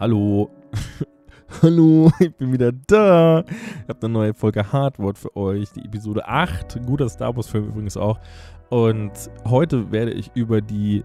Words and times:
Hallo. 0.00 0.48
Hallo, 1.60 2.12
ich 2.20 2.32
bin 2.36 2.52
wieder 2.52 2.70
da. 2.70 3.40
Ich 3.40 3.88
habe 3.88 3.98
eine 4.02 4.08
neue 4.10 4.32
Folge 4.32 4.70
Hardwort 4.70 5.18
für 5.18 5.34
euch, 5.36 5.72
die 5.72 5.84
Episode 5.84 6.24
8. 6.28 6.86
Guter 6.86 7.08
Star 7.08 7.34
Wars-Film 7.34 7.66
übrigens 7.70 7.96
auch. 7.96 8.20
Und 8.70 9.10
heute 9.44 9.90
werde 9.90 10.12
ich 10.12 10.30
über 10.34 10.60
die, 10.60 11.02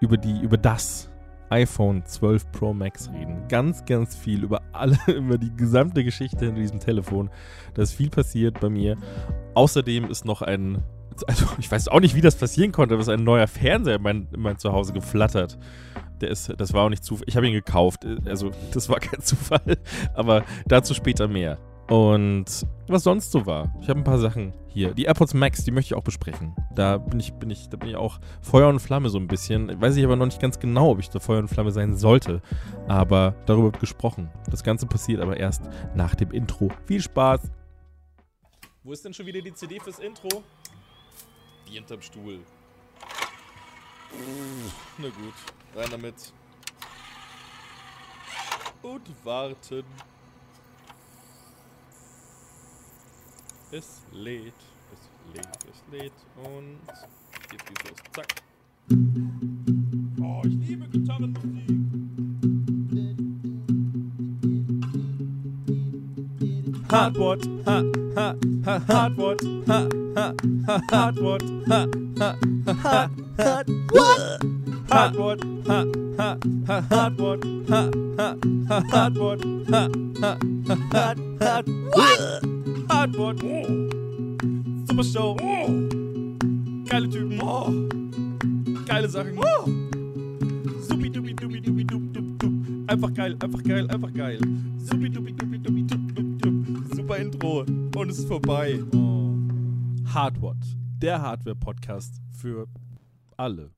über 0.00 0.16
die, 0.16 0.40
über 0.40 0.56
das 0.56 1.10
iPhone 1.50 2.06
12 2.06 2.52
Pro 2.52 2.72
Max 2.72 3.10
reden. 3.12 3.46
Ganz, 3.50 3.84
ganz 3.84 4.16
viel 4.16 4.44
über 4.44 4.62
alle, 4.72 4.96
über 5.14 5.36
die 5.36 5.54
gesamte 5.54 6.02
Geschichte 6.02 6.46
hinter 6.46 6.62
diesem 6.62 6.80
Telefon. 6.80 7.28
Da 7.74 7.82
ist 7.82 7.92
viel 7.92 8.08
passiert 8.08 8.60
bei 8.60 8.70
mir. 8.70 8.96
Außerdem 9.52 10.06
ist 10.06 10.24
noch 10.24 10.40
ein, 10.40 10.82
also 11.26 11.44
ich 11.58 11.70
weiß 11.70 11.88
auch 11.88 12.00
nicht, 12.00 12.14
wie 12.14 12.22
das 12.22 12.36
passieren 12.36 12.72
konnte, 12.72 12.94
aber 12.94 13.02
es 13.02 13.08
ist 13.08 13.12
ein 13.14 13.24
neuer 13.24 13.46
Fernseher 13.46 13.96
in 13.96 14.02
mein, 14.02 14.28
in 14.32 14.40
mein 14.40 14.56
Zuhause 14.56 14.94
geflattert. 14.94 15.58
Der 16.20 16.30
ist, 16.30 16.52
das 16.56 16.72
war 16.72 16.84
auch 16.84 16.88
nicht 16.88 17.04
Zufall. 17.04 17.26
Ich 17.28 17.36
habe 17.36 17.46
ihn 17.46 17.52
gekauft. 17.52 18.06
Also, 18.24 18.50
das 18.72 18.88
war 18.88 19.00
kein 19.00 19.20
Zufall. 19.22 19.78
Aber 20.14 20.44
dazu 20.66 20.94
später 20.94 21.28
mehr. 21.28 21.58
Und 21.88 22.66
was 22.88 23.04
sonst 23.04 23.30
so 23.30 23.46
war. 23.46 23.72
Ich 23.80 23.88
habe 23.88 24.00
ein 24.00 24.04
paar 24.04 24.18
Sachen 24.18 24.52
hier. 24.66 24.92
Die 24.92 25.04
AirPods 25.04 25.34
Max, 25.34 25.64
die 25.64 25.70
möchte 25.70 25.94
ich 25.94 25.98
auch 25.98 26.02
besprechen. 26.02 26.54
Da 26.74 26.98
bin 26.98 27.20
ich, 27.20 27.32
bin 27.34 27.48
ich, 27.50 27.68
da 27.68 27.76
bin 27.76 27.90
ich 27.90 27.96
auch 27.96 28.18
Feuer 28.42 28.68
und 28.68 28.80
Flamme 28.80 29.08
so 29.08 29.18
ein 29.18 29.28
bisschen. 29.28 29.80
Weiß 29.80 29.96
ich 29.96 30.04
aber 30.04 30.16
noch 30.16 30.26
nicht 30.26 30.40
ganz 30.40 30.58
genau, 30.58 30.90
ob 30.90 30.98
ich 30.98 31.10
da 31.10 31.20
Feuer 31.20 31.38
und 31.38 31.48
Flamme 31.48 31.70
sein 31.70 31.96
sollte. 31.96 32.42
Aber 32.88 33.36
darüber 33.46 33.66
wird 33.66 33.80
gesprochen. 33.80 34.30
Das 34.50 34.64
Ganze 34.64 34.86
passiert 34.86 35.20
aber 35.20 35.36
erst 35.36 35.62
nach 35.94 36.14
dem 36.16 36.32
Intro. 36.32 36.70
Viel 36.86 37.00
Spaß! 37.00 37.40
Wo 38.82 38.92
ist 38.92 39.04
denn 39.04 39.14
schon 39.14 39.26
wieder 39.26 39.40
die 39.40 39.54
CD 39.54 39.78
fürs 39.78 39.98
Intro? 39.98 40.42
Die 41.68 41.74
hinterm 41.74 42.02
Stuhl. 42.02 42.40
Na 44.98 45.08
gut, 45.08 45.34
rein 45.76 45.90
damit. 45.90 46.32
Und 48.82 49.24
warten. 49.24 49.84
Es 53.72 54.02
lädt, 54.12 54.54
es 54.92 55.34
lädt, 55.34 55.58
es 55.70 55.92
lädt 55.92 56.12
und 56.36 56.78
jetzt 57.52 57.66
geht's 57.66 57.90
los. 57.90 57.98
Zack. 58.14 58.26
Oh, 60.20 60.42
ich 60.44 60.68
liebe 60.68 60.88
Gitarrenmusik. 60.88 61.66
Hardwort, 66.88 67.44
ha, 67.66 67.82
ha, 68.14 68.34
ha, 68.64 68.80
Hardwort, 68.88 69.42
ha, 69.66 69.88
ha, 70.14 70.34
ha, 70.66 70.80
Hardwort, 70.92 71.42
ha, 71.68 71.86
ha, 72.20 72.36
ha, 72.82 73.10
Hardwort. 73.36 74.65
Hardwort, 74.90 75.42
ha, 75.66 75.84
ha, 76.18 76.38
ha, 76.66 76.82
Hardwort, 76.90 77.44
ha, 77.68 77.90
ha, 78.18 78.36
ha, 78.68 78.82
Hardwort, 78.92 79.44
ha, 79.70 79.88
ha, 80.20 80.38
ha, 80.68 80.76
Hard, 80.92 81.18
Hardwort. 81.40 82.42
Hardwort. 82.88 83.40
Super 84.88 85.04
Show. 85.04 85.36
Geile 86.88 87.08
Typen. 87.08 87.38
Geile 88.86 89.08
Sachen. 89.08 89.38
Supi 90.88 91.10
dupi 91.10 91.34
dupi 91.34 91.60
dupi 91.60 91.84
dup 91.84 92.02
dup 92.12 92.38
dup. 92.38 92.52
Einfach 92.88 93.14
geil, 93.14 93.36
einfach 93.40 93.62
geil, 93.62 93.88
einfach 93.90 94.12
geil. 94.12 94.40
Supi 94.78 95.08
dupi 95.10 95.32
dupi 95.32 95.58
dupi 95.58 95.82
dup 95.82 96.14
dup 96.14 96.38
dup. 96.42 96.96
Super 96.96 97.18
Intro. 97.18 97.64
Und 97.96 98.10
es 98.10 98.18
ist 98.18 98.28
vorbei. 98.28 98.80
Hardwort. 100.12 100.64
Der 101.00 101.20
Hardware-Podcast 101.20 102.20
für 102.32 102.66
alle. 103.36 103.75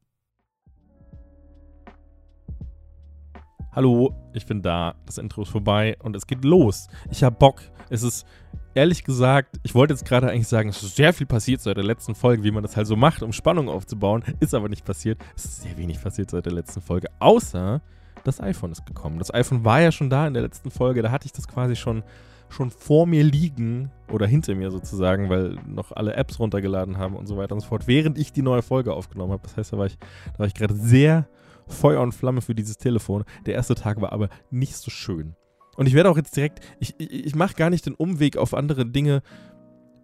Hallo, 3.79 4.13
ich 4.33 4.45
bin 4.45 4.61
da. 4.61 4.97
Das 5.07 5.19
Intro 5.19 5.43
ist 5.43 5.51
vorbei 5.51 5.97
und 6.03 6.17
es 6.17 6.27
geht 6.27 6.45
los. 6.45 6.89
Ich 7.13 7.23
hab 7.23 7.39
Bock. 7.39 7.61
Es 7.91 8.03
ist 8.03 8.27
ehrlich 8.75 9.05
gesagt, 9.05 9.61
ich 9.63 9.73
wollte 9.73 9.95
jetzt 9.95 10.05
gerade 10.05 10.29
eigentlich 10.29 10.49
sagen, 10.49 10.71
es 10.71 10.83
ist 10.83 10.97
sehr 10.97 11.13
viel 11.13 11.29
passiert 11.29 11.61
seit 11.61 11.77
der 11.77 11.85
letzten 11.85 12.17
Folge, 12.17 12.43
wie 12.43 12.51
man 12.51 12.65
das 12.65 12.77
halt 12.77 12.89
so 12.89 12.97
macht, 12.97 13.23
um 13.23 13.33
Spannung 13.33 13.69
aufzubauen. 13.69 14.25
Ist 14.41 14.53
aber 14.53 14.69
nicht 14.69 14.85
passiert. 14.85 15.21
Es 15.37 15.45
ist 15.45 15.63
sehr 15.63 15.79
wenig 15.79 16.03
passiert 16.03 16.29
seit 16.29 16.45
der 16.45 16.55
letzten 16.55 16.81
Folge. 16.81 17.07
Außer 17.21 17.81
das 18.25 18.41
iPhone 18.41 18.73
ist 18.73 18.85
gekommen. 18.85 19.21
Das 19.21 19.33
iPhone 19.33 19.65
war 19.65 19.81
ja 19.81 19.93
schon 19.93 20.11
da 20.11 20.27
in 20.27 20.35
der 20.35 20.43
letzten 20.43 20.73
Folge. 20.73 21.01
Da 21.03 21.13
hatte 21.13 21.27
ich 21.27 21.33
das 21.33 21.47
quasi 21.47 21.77
schon, 21.77 22.03
schon 22.49 22.73
vor 22.73 23.07
mir 23.07 23.23
liegen 23.23 23.93
oder 24.11 24.27
hinter 24.27 24.57
mir 24.57 24.73
sozusagen, 24.73 25.31
weil 25.31 25.57
noch 25.69 25.93
alle 25.93 26.15
Apps 26.15 26.41
runtergeladen 26.41 26.99
haben 26.99 27.15
und 27.15 27.29
so 27.29 27.37
weiter 27.37 27.55
und 27.55 27.61
so 27.61 27.69
fort, 27.69 27.87
während 27.87 28.19
ich 28.19 28.33
die 28.33 28.43
neue 28.43 28.63
Folge 28.63 28.93
aufgenommen 28.93 29.31
habe. 29.31 29.43
Das 29.45 29.57
heißt, 29.57 29.73
da 29.73 29.79
war 29.79 29.87
ich, 29.87 29.97
da 30.33 30.41
war 30.41 30.47
ich 30.49 30.55
gerade 30.55 30.75
sehr 30.75 31.29
Feuer 31.69 32.01
und 32.01 32.13
Flamme 32.13 32.41
für 32.41 32.55
dieses 32.55 32.79
Telefon. 32.79 33.25
Der 33.47 33.55
erste 33.55 33.75
Tag 33.75 34.01
war 34.01 34.13
aber 34.13 34.29
nicht 34.51 34.77
so 34.77 34.91
schön. 34.91 35.35
Und 35.77 35.87
ich 35.87 35.95
werde 35.95 36.11
auch 36.11 36.17
jetzt 36.17 36.37
direkt, 36.37 36.61
ich, 36.81 36.95
ich, 36.99 37.27
ich 37.27 37.35
mache 37.35 37.55
gar 37.55 37.71
nicht 37.71 37.87
den 37.87 37.95
Umweg 37.95 38.37
auf 38.37 38.55
andere 38.55 38.85
Dinge. 38.85 39.23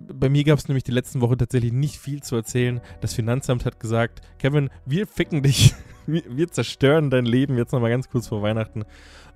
Bei 0.01 0.29
mir 0.29 0.45
gab 0.45 0.59
es 0.59 0.69
nämlich 0.69 0.85
die 0.85 0.93
letzten 0.93 1.21
Woche 1.21 1.37
tatsächlich 1.37 1.73
nicht 1.73 1.99
viel 1.99 2.23
zu 2.23 2.37
erzählen. 2.37 2.81
Das 3.01 3.15
Finanzamt 3.15 3.65
hat 3.65 3.81
gesagt, 3.81 4.21
Kevin, 4.39 4.71
wir 4.87 5.07
ficken 5.07 5.43
dich. 5.43 5.75
Wir, 6.07 6.23
wir 6.29 6.49
zerstören 6.49 7.09
dein 7.09 7.25
Leben 7.25 7.57
jetzt 7.57 7.73
nochmal 7.73 7.89
ganz 7.89 8.11
kurz 8.11 8.29
vor 8.29 8.43
Weihnachten. 8.43 8.85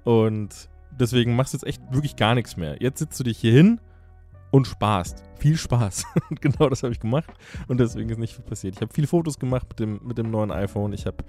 Und 0.04 0.68
deswegen 0.90 1.34
machst 1.34 1.54
du 1.54 1.56
jetzt 1.56 1.66
echt 1.66 1.80
wirklich 1.90 2.14
gar 2.14 2.34
nichts 2.34 2.58
mehr. 2.58 2.76
Jetzt 2.82 2.98
sitzt 2.98 3.18
du 3.18 3.24
dich 3.24 3.38
hier 3.38 3.52
hin 3.52 3.80
und 4.50 4.66
sparst. 4.66 5.22
Viel 5.38 5.56
Spaß. 5.56 6.04
Und 6.30 6.40
genau 6.40 6.68
das 6.68 6.82
habe 6.82 6.92
ich 6.92 7.00
gemacht. 7.00 7.30
Und 7.68 7.78
deswegen 7.78 8.10
ist 8.10 8.18
nicht 8.18 8.34
viel 8.34 8.44
passiert. 8.44 8.76
Ich 8.76 8.80
habe 8.80 8.92
viele 8.92 9.06
Fotos 9.06 9.38
gemacht 9.38 9.66
mit 9.68 9.78
dem, 9.78 10.00
mit 10.04 10.18
dem 10.18 10.30
neuen 10.30 10.50
iPhone. 10.50 10.92
Ich 10.92 11.06
habe 11.06 11.24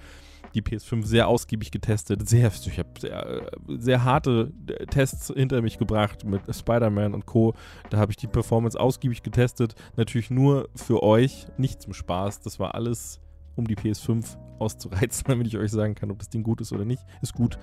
die 0.53 0.62
PS5 0.62 1.06
sehr 1.06 1.28
ausgiebig 1.28 1.72
getestet. 1.72 2.28
Sehr, 2.28 2.52
ich 2.66 2.79
habe 2.79 2.90
sehr, 3.00 3.52
sehr 3.68 4.03
harte 4.03 4.52
Tests 4.90 5.31
hinter 5.35 5.62
mich 5.62 5.78
gebracht 5.78 6.25
mit 6.25 6.41
Spider-Man 6.53 7.13
und 7.13 7.25
Co. 7.25 7.53
Da 7.90 7.97
habe 7.97 8.12
ich 8.12 8.18
die 8.18 8.28
Performance 8.28 8.79
ausgiebig 8.79 9.22
getestet. 9.22 9.75
Natürlich 9.96 10.31
nur 10.31 10.69
für 10.75 11.03
euch, 11.03 11.47
nicht 11.58 11.81
zum 11.81 11.94
Spaß. 11.94 12.41
Das 12.41 12.59
war 12.59 12.74
alles, 12.75 13.19
um 13.56 13.68
die 13.68 13.75
PS5 13.75 14.38
auszureizen, 14.59 15.25
damit 15.28 15.47
ich 15.47 15.58
euch 15.58 15.72
sagen 15.72 15.96
kann, 15.96 16.12
ob 16.12 16.19
das 16.19 16.29
Ding 16.29 16.44
gut 16.44 16.62
ist 16.62 16.72
oder 16.72 16.85
nicht. 16.85 17.03
Ist 17.22 17.34
gut. 17.34 17.59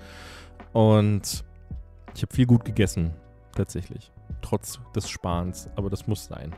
Und 0.73 1.43
ich 2.15 2.21
habe 2.21 2.33
viel 2.33 2.45
gut 2.45 2.65
gegessen, 2.65 3.13
tatsächlich. 3.53 4.11
Trotz 4.47 4.79
des 4.95 5.09
Sparens. 5.09 5.69
Aber 5.75 5.89
das 5.89 6.07
muss 6.07 6.25
sein. 6.25 6.55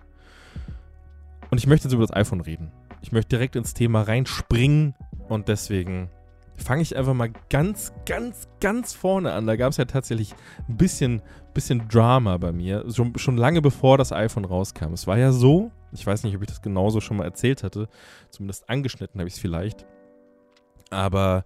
Und 1.49 1.57
ich 1.57 1.65
möchte 1.65 1.87
jetzt 1.87 1.93
über 1.93 2.05
das 2.05 2.15
iPhone 2.15 2.41
reden. 2.41 2.71
Ich 3.01 3.11
möchte 3.11 3.29
direkt 3.29 3.55
ins 3.55 3.73
Thema 3.73 4.03
reinspringen 4.03 4.93
und 5.27 5.47
deswegen 5.47 6.09
fange 6.55 6.83
ich 6.83 6.95
einfach 6.95 7.13
mal 7.13 7.31
ganz, 7.49 7.93
ganz, 8.05 8.47
ganz 8.59 8.93
vorne 8.93 9.31
an. 9.33 9.47
Da 9.47 9.55
gab 9.55 9.71
es 9.71 9.77
ja 9.77 9.85
tatsächlich 9.85 10.35
ein 10.67 10.77
bisschen, 10.77 11.23
bisschen 11.53 11.87
Drama 11.87 12.37
bei 12.37 12.51
mir, 12.51 12.85
schon, 12.91 13.17
schon 13.17 13.37
lange 13.37 13.61
bevor 13.61 13.97
das 13.97 14.11
iPhone 14.11 14.45
rauskam. 14.45 14.93
Es 14.93 15.07
war 15.07 15.17
ja 15.17 15.31
so, 15.31 15.71
ich 15.91 16.05
weiß 16.05 16.23
nicht, 16.23 16.35
ob 16.35 16.43
ich 16.43 16.49
das 16.49 16.61
genauso 16.61 17.01
schon 17.01 17.17
mal 17.17 17.23
erzählt 17.23 17.63
hatte, 17.63 17.87
zumindest 18.29 18.69
angeschnitten 18.69 19.19
habe 19.19 19.29
ich 19.29 19.35
es 19.35 19.39
vielleicht, 19.39 19.87
aber 20.91 21.45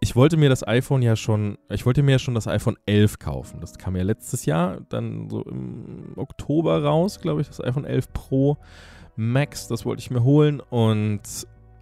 ich 0.00 0.16
wollte 0.16 0.38
mir 0.38 0.48
das 0.48 0.66
iPhone 0.66 1.02
ja 1.02 1.14
schon, 1.14 1.58
ich 1.68 1.84
wollte 1.84 2.02
mir 2.02 2.12
ja 2.12 2.18
schon 2.18 2.34
das 2.34 2.48
iPhone 2.48 2.78
11 2.86 3.18
kaufen. 3.18 3.60
Das 3.60 3.76
kam 3.76 3.96
ja 3.96 4.02
letztes 4.02 4.46
Jahr, 4.46 4.80
dann 4.88 5.28
so 5.28 5.42
im 5.42 6.14
Oktober 6.16 6.82
raus, 6.82 7.20
glaube 7.20 7.42
ich, 7.42 7.48
das 7.48 7.62
iPhone 7.62 7.84
11 7.84 8.12
Pro 8.14 8.56
Max, 9.16 9.68
das 9.68 9.84
wollte 9.84 10.00
ich 10.00 10.10
mir 10.10 10.24
holen 10.24 10.60
und 10.60 11.20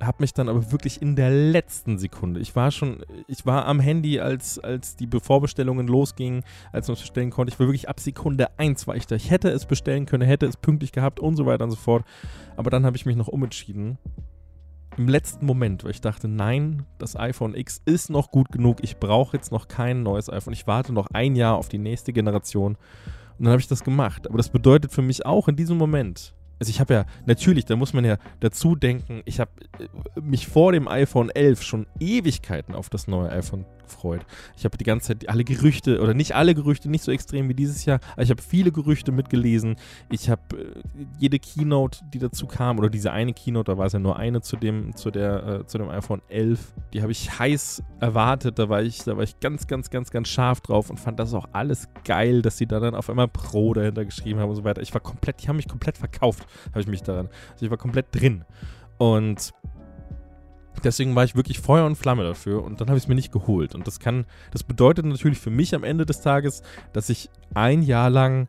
habe 0.00 0.18
mich 0.20 0.32
dann 0.32 0.48
aber 0.48 0.72
wirklich 0.72 1.00
in 1.02 1.16
der 1.16 1.30
letzten 1.30 1.98
Sekunde, 1.98 2.40
ich 2.40 2.54
war 2.56 2.70
schon, 2.70 3.04
ich 3.26 3.46
war 3.46 3.66
am 3.66 3.80
Handy, 3.80 4.20
als, 4.20 4.58
als 4.58 4.96
die 4.96 5.08
Vorbestellungen 5.20 5.86
losgingen, 5.86 6.42
als 6.72 6.88
man 6.88 6.94
es 6.94 7.00
bestellen 7.00 7.30
konnte. 7.30 7.52
Ich 7.52 7.60
war 7.60 7.66
wirklich 7.66 7.88
ab 7.88 8.00
Sekunde 8.00 8.58
1 8.58 8.86
war 8.86 8.96
ich 8.96 9.06
da. 9.06 9.16
Ich 9.16 9.30
hätte 9.30 9.48
es 9.50 9.66
bestellen 9.66 10.06
können, 10.06 10.26
hätte 10.26 10.46
es 10.46 10.56
pünktlich 10.56 10.92
gehabt 10.92 11.20
und 11.20 11.36
so 11.36 11.46
weiter 11.46 11.64
und 11.64 11.70
so 11.70 11.76
fort. 11.76 12.04
Aber 12.56 12.70
dann 12.70 12.84
habe 12.84 12.96
ich 12.96 13.06
mich 13.06 13.16
noch 13.16 13.28
umentschieden. 13.28 13.98
Im 14.98 15.06
letzten 15.06 15.46
Moment, 15.46 15.84
weil 15.84 15.92
ich 15.92 16.00
dachte, 16.00 16.26
nein, 16.26 16.84
das 16.98 17.14
iPhone 17.14 17.54
X 17.54 17.80
ist 17.84 18.10
noch 18.10 18.32
gut 18.32 18.50
genug. 18.50 18.78
Ich 18.82 18.96
brauche 18.96 19.36
jetzt 19.36 19.52
noch 19.52 19.68
kein 19.68 20.02
neues 20.02 20.28
iPhone. 20.28 20.52
Ich 20.52 20.66
warte 20.66 20.92
noch 20.92 21.06
ein 21.12 21.36
Jahr 21.36 21.56
auf 21.56 21.68
die 21.68 21.78
nächste 21.78 22.12
Generation. 22.12 22.74
Und 23.38 23.44
dann 23.44 23.52
habe 23.52 23.60
ich 23.60 23.68
das 23.68 23.84
gemacht. 23.84 24.26
Aber 24.26 24.38
das 24.38 24.48
bedeutet 24.48 24.90
für 24.90 25.02
mich 25.02 25.24
auch 25.24 25.46
in 25.46 25.54
diesem 25.54 25.78
Moment, 25.78 26.34
also 26.58 26.70
ich 26.70 26.80
habe 26.80 26.94
ja, 26.94 27.04
natürlich, 27.26 27.66
da 27.66 27.76
muss 27.76 27.92
man 27.92 28.04
ja 28.04 28.16
dazu 28.40 28.74
denken, 28.74 29.22
ich 29.24 29.38
habe 29.38 29.52
äh, 29.78 30.20
mich 30.20 30.48
vor 30.48 30.72
dem 30.72 30.88
iPhone 30.88 31.30
11 31.30 31.62
schon 31.62 31.86
Ewigkeiten 32.00 32.74
auf 32.74 32.90
das 32.90 33.06
neue 33.06 33.30
iPhone 33.30 33.64
gefreut. 33.88 34.24
Ich 34.56 34.64
habe 34.64 34.76
die 34.76 34.84
ganze 34.84 35.08
Zeit 35.08 35.28
alle 35.28 35.44
Gerüchte, 35.44 36.00
oder 36.00 36.14
nicht 36.14 36.34
alle 36.34 36.54
Gerüchte, 36.54 36.90
nicht 36.90 37.04
so 37.04 37.12
extrem 37.12 37.48
wie 37.48 37.54
dieses 37.54 37.84
Jahr, 37.84 38.00
aber 38.12 38.22
ich 38.22 38.30
habe 38.30 38.42
viele 38.42 38.70
Gerüchte 38.70 39.12
mitgelesen. 39.12 39.76
Ich 40.10 40.30
habe 40.30 40.42
äh, 40.56 41.06
jede 41.18 41.38
Keynote, 41.38 42.00
die 42.12 42.18
dazu 42.18 42.46
kam, 42.46 42.78
oder 42.78 42.90
diese 42.90 43.12
eine 43.12 43.32
Keynote, 43.32 43.72
da 43.72 43.78
war 43.78 43.86
es 43.86 43.92
ja 43.92 43.98
nur 43.98 44.16
eine 44.16 44.40
zu 44.40 44.56
dem, 44.56 44.94
zu 44.94 45.10
der, 45.10 45.46
äh, 45.46 45.66
zu 45.66 45.78
dem 45.78 45.88
iPhone 45.88 46.22
11, 46.28 46.74
die 46.92 47.02
habe 47.02 47.12
ich 47.12 47.38
heiß 47.38 47.82
erwartet. 48.00 48.58
Da 48.58 48.68
war 48.68 48.82
ich, 48.82 49.02
da 49.04 49.16
war 49.16 49.24
ich 49.24 49.40
ganz, 49.40 49.66
ganz, 49.66 49.90
ganz, 49.90 50.10
ganz 50.10 50.28
scharf 50.28 50.60
drauf 50.60 50.90
und 50.90 50.98
fand 50.98 51.18
das 51.18 51.34
auch 51.34 51.48
alles 51.52 51.88
geil, 52.04 52.42
dass 52.42 52.58
sie 52.58 52.66
da 52.66 52.80
dann 52.80 52.94
auf 52.94 53.10
einmal 53.10 53.28
Pro 53.28 53.74
dahinter 53.74 54.04
geschrieben 54.04 54.40
haben 54.40 54.50
und 54.50 54.56
so 54.56 54.64
weiter. 54.64 54.82
Ich 54.82 54.94
war 54.94 55.00
komplett, 55.00 55.42
die 55.42 55.48
haben 55.48 55.56
mich 55.56 55.68
komplett 55.68 55.98
verkauft, 55.98 56.46
habe 56.70 56.80
ich 56.80 56.86
mich 56.86 57.02
daran. 57.02 57.28
Also 57.52 57.64
ich 57.66 57.70
war 57.70 57.78
komplett 57.78 58.06
drin. 58.12 58.44
Und 58.98 59.52
Deswegen 60.84 61.14
war 61.14 61.24
ich 61.24 61.36
wirklich 61.36 61.60
Feuer 61.60 61.86
und 61.86 61.96
Flamme 61.96 62.24
dafür 62.24 62.62
und 62.62 62.80
dann 62.80 62.88
habe 62.88 62.98
ich 62.98 63.04
es 63.04 63.08
mir 63.08 63.14
nicht 63.14 63.32
geholt. 63.32 63.74
Und 63.74 63.86
das 63.86 64.00
kann, 64.00 64.26
das 64.52 64.62
bedeutet 64.62 65.04
natürlich 65.04 65.38
für 65.38 65.50
mich 65.50 65.74
am 65.74 65.84
Ende 65.84 66.06
des 66.06 66.20
Tages, 66.20 66.62
dass 66.92 67.08
ich 67.08 67.30
ein 67.54 67.82
Jahr 67.82 68.10
lang 68.10 68.48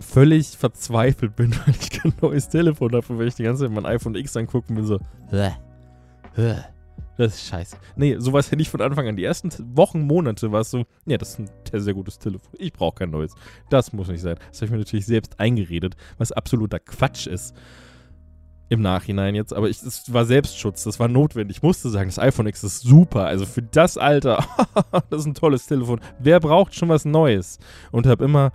völlig 0.00 0.48
verzweifelt 0.48 1.36
bin, 1.36 1.52
weil 1.66 1.74
ich 1.80 1.90
kein 1.90 2.12
neues 2.20 2.48
Telefon 2.48 2.92
habe, 2.94 3.18
weil 3.18 3.28
ich 3.28 3.34
die 3.34 3.44
ganze 3.44 3.64
Zeit 3.64 3.72
mein 3.72 3.86
iPhone 3.86 4.14
X 4.14 4.36
angucken 4.36 4.74
bin, 4.74 4.84
so, 4.84 4.98
das 7.16 7.34
ist 7.34 7.48
scheiße. 7.48 7.76
Nee, 7.96 8.16
sowas 8.18 8.50
hätte 8.50 8.60
ich 8.60 8.68
von 8.68 8.82
Anfang 8.82 9.08
an. 9.08 9.16
Die 9.16 9.24
ersten 9.24 9.50
Wochen, 9.74 10.02
Monate 10.02 10.52
war 10.52 10.60
es 10.60 10.70
so, 10.70 10.84
ja, 11.06 11.16
das 11.16 11.30
ist 11.30 11.38
ein 11.38 11.50
sehr, 11.70 11.80
sehr 11.80 11.94
gutes 11.94 12.18
Telefon. 12.18 12.52
Ich 12.58 12.72
brauche 12.72 12.96
kein 12.96 13.10
neues. 13.10 13.32
Das 13.70 13.92
muss 13.92 14.08
nicht 14.08 14.20
sein. 14.20 14.36
Das 14.50 14.58
habe 14.58 14.66
ich 14.66 14.70
mir 14.72 14.78
natürlich 14.78 15.06
selbst 15.06 15.40
eingeredet, 15.40 15.96
was 16.18 16.32
absoluter 16.32 16.78
Quatsch 16.78 17.26
ist. 17.26 17.56
Im 18.68 18.82
Nachhinein 18.82 19.36
jetzt, 19.36 19.52
aber 19.52 19.68
es 19.68 20.12
war 20.12 20.24
Selbstschutz, 20.24 20.82
das 20.82 20.98
war 20.98 21.06
notwendig. 21.06 21.58
Ich 21.58 21.62
musste 21.62 21.88
sagen, 21.88 22.08
das 22.08 22.18
iPhone 22.18 22.48
X 22.48 22.64
ist 22.64 22.80
super. 22.80 23.26
Also 23.26 23.46
für 23.46 23.62
das 23.62 23.96
Alter, 23.96 24.44
das 25.10 25.20
ist 25.20 25.26
ein 25.26 25.34
tolles 25.34 25.66
Telefon. 25.66 26.00
Wer 26.18 26.40
braucht 26.40 26.74
schon 26.74 26.88
was 26.88 27.04
Neues? 27.04 27.58
Und 27.92 28.06
habe 28.06 28.24
immer 28.24 28.52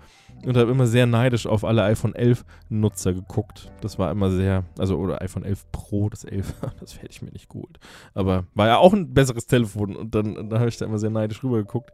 habe 0.47 0.71
immer 0.71 0.87
sehr 0.87 1.05
neidisch 1.05 1.45
auf 1.45 1.63
alle 1.63 1.83
iPhone 1.83 2.15
11 2.15 2.43
Nutzer 2.69 3.13
geguckt. 3.13 3.71
Das 3.81 3.99
war 3.99 4.11
immer 4.11 4.31
sehr, 4.31 4.65
also 4.77 4.97
oder 4.97 5.21
iPhone 5.21 5.43
11 5.43 5.71
Pro, 5.71 6.09
das 6.09 6.23
11, 6.23 6.53
das 6.79 6.97
hätte 6.97 7.11
ich 7.11 7.21
mir 7.21 7.31
nicht 7.31 7.49
geholt. 7.49 7.79
Aber 8.13 8.45
war 8.53 8.67
ja 8.67 8.77
auch 8.77 8.93
ein 8.93 9.13
besseres 9.13 9.45
Telefon 9.45 9.95
und 9.95 10.15
dann, 10.15 10.49
dann 10.49 10.59
habe 10.59 10.69
ich 10.69 10.77
da 10.77 10.85
immer 10.85 10.99
sehr 10.99 11.09
neidisch 11.09 11.43
rüber 11.43 11.57
geguckt. 11.57 11.91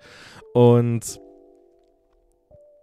Und 0.53 1.19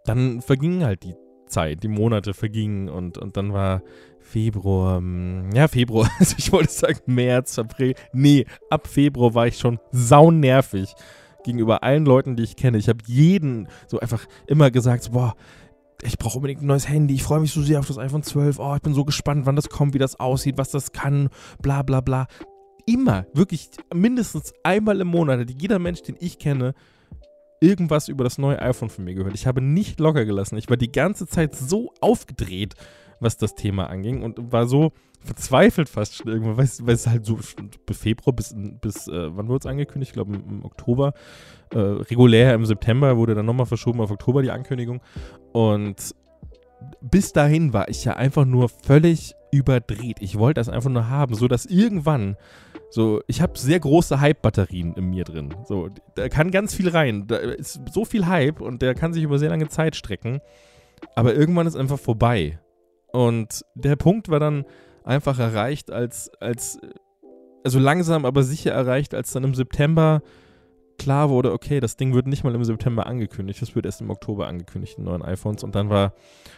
dann 0.04 0.42
verging 0.42 0.84
halt 0.84 1.02
die 1.02 1.14
Zeit, 1.46 1.82
die 1.82 1.88
Monate 1.88 2.34
vergingen 2.34 2.88
und, 2.88 3.18
und 3.18 3.36
dann 3.36 3.52
war 3.52 3.82
Februar, 4.24 4.96
hm, 4.96 5.50
ja, 5.54 5.68
Februar, 5.68 6.10
also 6.18 6.34
ich 6.38 6.50
wollte 6.50 6.72
sagen 6.72 7.00
März, 7.06 7.58
April. 7.58 7.94
Nee, 8.12 8.46
ab 8.70 8.88
Februar 8.88 9.34
war 9.34 9.46
ich 9.46 9.58
schon 9.58 9.78
saunervig 9.92 10.94
gegenüber 11.44 11.82
allen 11.82 12.06
Leuten, 12.06 12.34
die 12.34 12.42
ich 12.42 12.56
kenne. 12.56 12.78
Ich 12.78 12.88
habe 12.88 12.98
jeden 13.06 13.68
so 13.86 14.00
einfach 14.00 14.26
immer 14.46 14.70
gesagt, 14.70 15.12
boah, 15.12 15.36
ich 16.02 16.18
brauche 16.18 16.38
unbedingt 16.38 16.62
ein 16.62 16.66
neues 16.66 16.88
Handy, 16.88 17.14
ich 17.14 17.22
freue 17.22 17.40
mich 17.40 17.52
so 17.52 17.62
sehr 17.62 17.78
auf 17.78 17.86
das 17.86 17.98
iPhone 17.98 18.22
12, 18.22 18.58
oh, 18.58 18.74
ich 18.74 18.82
bin 18.82 18.94
so 18.94 19.04
gespannt, 19.04 19.46
wann 19.46 19.56
das 19.56 19.68
kommt, 19.68 19.94
wie 19.94 19.98
das 19.98 20.18
aussieht, 20.18 20.56
was 20.56 20.70
das 20.70 20.92
kann, 20.92 21.28
bla 21.60 21.82
bla 21.82 22.00
bla. 22.00 22.26
Immer, 22.86 23.26
wirklich 23.34 23.70
mindestens 23.94 24.52
einmal 24.62 25.00
im 25.00 25.08
Monat 25.08 25.40
hat 25.40 25.50
jeder 25.50 25.78
Mensch, 25.78 26.02
den 26.02 26.16
ich 26.18 26.38
kenne, 26.38 26.74
irgendwas 27.60 28.08
über 28.08 28.24
das 28.24 28.38
neue 28.38 28.60
iPhone 28.60 28.90
von 28.90 29.04
mir 29.04 29.14
gehört. 29.14 29.34
Ich 29.34 29.46
habe 29.46 29.60
nicht 29.60 30.00
locker 30.00 30.24
gelassen. 30.24 30.58
Ich 30.58 30.68
war 30.68 30.76
die 30.76 30.92
ganze 30.92 31.26
Zeit 31.26 31.54
so 31.54 31.92
aufgedreht, 32.00 32.74
was 33.24 33.36
das 33.36 33.54
Thema 33.54 33.90
anging 33.90 34.22
und 34.22 34.52
war 34.52 34.66
so 34.66 34.92
verzweifelt 35.20 35.88
fast 35.88 36.14
schon 36.16 36.28
irgendwann, 36.28 36.58
weil, 36.58 36.68
weil 36.82 36.94
es 36.94 37.06
halt 37.06 37.24
so 37.24 37.38
bis 37.86 37.98
Februar, 37.98 38.36
bis, 38.36 38.54
bis 38.80 39.08
äh, 39.08 39.36
wann 39.36 39.48
wurde 39.48 39.60
es 39.60 39.66
angekündigt? 39.66 40.10
Ich 40.10 40.14
glaube 40.14 40.34
im, 40.34 40.48
im, 40.48 40.64
Oktober. 40.64 41.14
Äh, 41.72 41.78
regulär 41.78 42.54
im 42.54 42.66
September 42.66 43.16
wurde 43.16 43.34
dann 43.34 43.46
nochmal 43.46 43.66
verschoben 43.66 44.00
auf 44.00 44.10
Oktober 44.10 44.42
die 44.42 44.50
Ankündigung. 44.50 45.00
Und 45.52 46.14
bis 47.00 47.32
dahin 47.32 47.72
war 47.72 47.88
ich 47.88 48.04
ja 48.04 48.14
einfach 48.14 48.44
nur 48.44 48.68
völlig 48.68 49.34
überdreht. 49.50 50.18
Ich 50.20 50.38
wollte 50.38 50.60
das 50.60 50.68
einfach 50.68 50.90
nur 50.90 51.08
haben, 51.08 51.34
so 51.34 51.48
dass 51.48 51.64
irgendwann 51.64 52.36
so, 52.90 53.22
ich 53.26 53.40
habe 53.40 53.58
sehr 53.58 53.80
große 53.80 54.20
Hype-Batterien 54.20 54.94
in 54.94 55.10
mir 55.10 55.24
drin. 55.24 55.54
So, 55.66 55.88
da 56.14 56.28
kann 56.28 56.50
ganz 56.50 56.74
viel 56.74 56.88
rein. 56.88 57.26
Da 57.26 57.36
ist 57.36 57.80
so 57.90 58.04
viel 58.04 58.26
Hype 58.26 58.60
und 58.60 58.82
der 58.82 58.94
kann 58.94 59.12
sich 59.12 59.24
über 59.24 59.38
sehr 59.38 59.50
lange 59.50 59.68
Zeit 59.68 59.96
strecken. 59.96 60.40
Aber 61.16 61.34
irgendwann 61.34 61.66
ist 61.66 61.76
einfach 61.76 61.98
vorbei. 61.98 62.58
Und 63.14 63.64
der 63.76 63.94
Punkt 63.94 64.28
war 64.28 64.40
dann 64.40 64.64
einfach 65.04 65.38
erreicht, 65.38 65.92
als, 65.92 66.32
als, 66.40 66.80
also 67.62 67.78
langsam, 67.78 68.24
aber 68.24 68.42
sicher 68.42 68.72
erreicht, 68.72 69.14
als 69.14 69.30
dann 69.30 69.44
im 69.44 69.54
September 69.54 70.20
klar 70.98 71.30
wurde, 71.30 71.52
okay, 71.52 71.78
das 71.78 71.96
Ding 71.96 72.12
wird 72.12 72.26
nicht 72.26 72.42
mal 72.42 72.52
im 72.52 72.64
September 72.64 73.06
angekündigt, 73.06 73.62
das 73.62 73.76
wird 73.76 73.86
erst 73.86 74.00
im 74.00 74.10
Oktober 74.10 74.48
angekündigt, 74.48 74.96
die 74.98 75.02
neuen 75.02 75.22
iPhones. 75.22 75.62
Und 75.62 75.76
dann 75.76 75.90
war, 75.90 76.14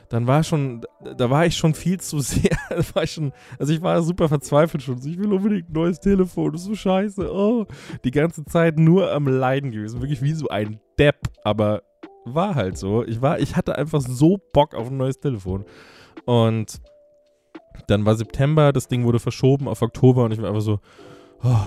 dann 0.09 0.27
war 0.27 0.45
schon, 0.45 0.81
da 1.19 1.29
war 1.29 1.45
ich 1.45 1.59
schon 1.59 1.75
viel 1.75 2.01
zu 2.01 2.21
sehr, 2.21 2.57
war 2.95 3.03
ich 3.03 3.13
schon, 3.13 3.33
also 3.59 3.75
ich 3.75 3.83
war 3.83 4.01
super 4.01 4.31
verzweifelt 4.31 4.83
schon. 4.83 4.97
Ich 5.05 5.19
will 5.19 5.35
unbedingt 5.35 5.69
ein 5.69 5.75
neues 5.75 6.01
Telefon, 6.01 6.53
das 6.53 6.63
ist 6.63 6.69
so 6.69 6.75
scheiße. 6.75 7.31
Oh, 7.31 7.67
die 8.03 8.13
ganze 8.13 8.47
Zeit 8.47 8.79
nur 8.79 9.13
am 9.13 9.29
Leiden 9.29 9.73
gewesen, 9.73 10.01
wirklich 10.01 10.23
wie 10.23 10.33
so 10.33 10.49
ein 10.49 10.81
Depp, 10.99 11.19
aber 11.45 11.83
war 12.25 12.55
halt 12.55 12.79
so. 12.79 13.05
Ich 13.05 13.21
war, 13.21 13.41
ich 13.41 13.57
hatte 13.57 13.77
einfach 13.77 14.01
so 14.01 14.39
Bock 14.55 14.75
auf 14.75 14.91
ein 14.91 14.97
neues 14.97 15.21
Telefon. 15.21 15.67
Und 16.27 16.81
dann 17.87 18.05
war 18.05 18.15
September, 18.17 18.73
das 18.73 18.89
Ding 18.89 19.05
wurde 19.05 19.19
verschoben 19.19 19.69
auf 19.69 19.81
Oktober 19.81 20.25
und 20.25 20.33
ich 20.33 20.43
war 20.43 20.49
einfach 20.49 20.61
so, 20.61 20.81
oh, 21.43 21.65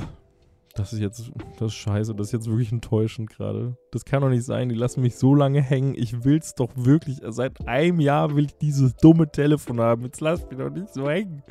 das 0.75 0.93
ist 0.93 0.99
jetzt, 0.99 1.31
das 1.59 1.71
ist 1.71 1.75
scheiße, 1.75 2.13
das 2.15 2.27
ist 2.27 2.33
jetzt 2.33 2.49
wirklich 2.49 2.71
enttäuschend 2.71 3.29
gerade. 3.29 3.75
Das 3.91 4.05
kann 4.05 4.21
doch 4.21 4.29
nicht 4.29 4.45
sein, 4.45 4.69
die 4.69 4.75
lassen 4.75 5.01
mich 5.01 5.15
so 5.15 5.33
lange 5.33 5.61
hängen. 5.61 5.95
Ich 5.95 6.23
will 6.23 6.37
es 6.37 6.55
doch 6.55 6.69
wirklich, 6.75 7.21
seit 7.29 7.67
einem 7.67 7.99
Jahr 7.99 8.35
will 8.35 8.45
ich 8.45 8.55
dieses 8.57 8.95
dumme 8.95 9.31
Telefon 9.31 9.79
haben. 9.81 10.03
Jetzt 10.03 10.21
lasst 10.21 10.49
mich 10.49 10.59
doch 10.59 10.69
nicht 10.69 10.93
so 10.93 11.09
hängen. 11.09 11.43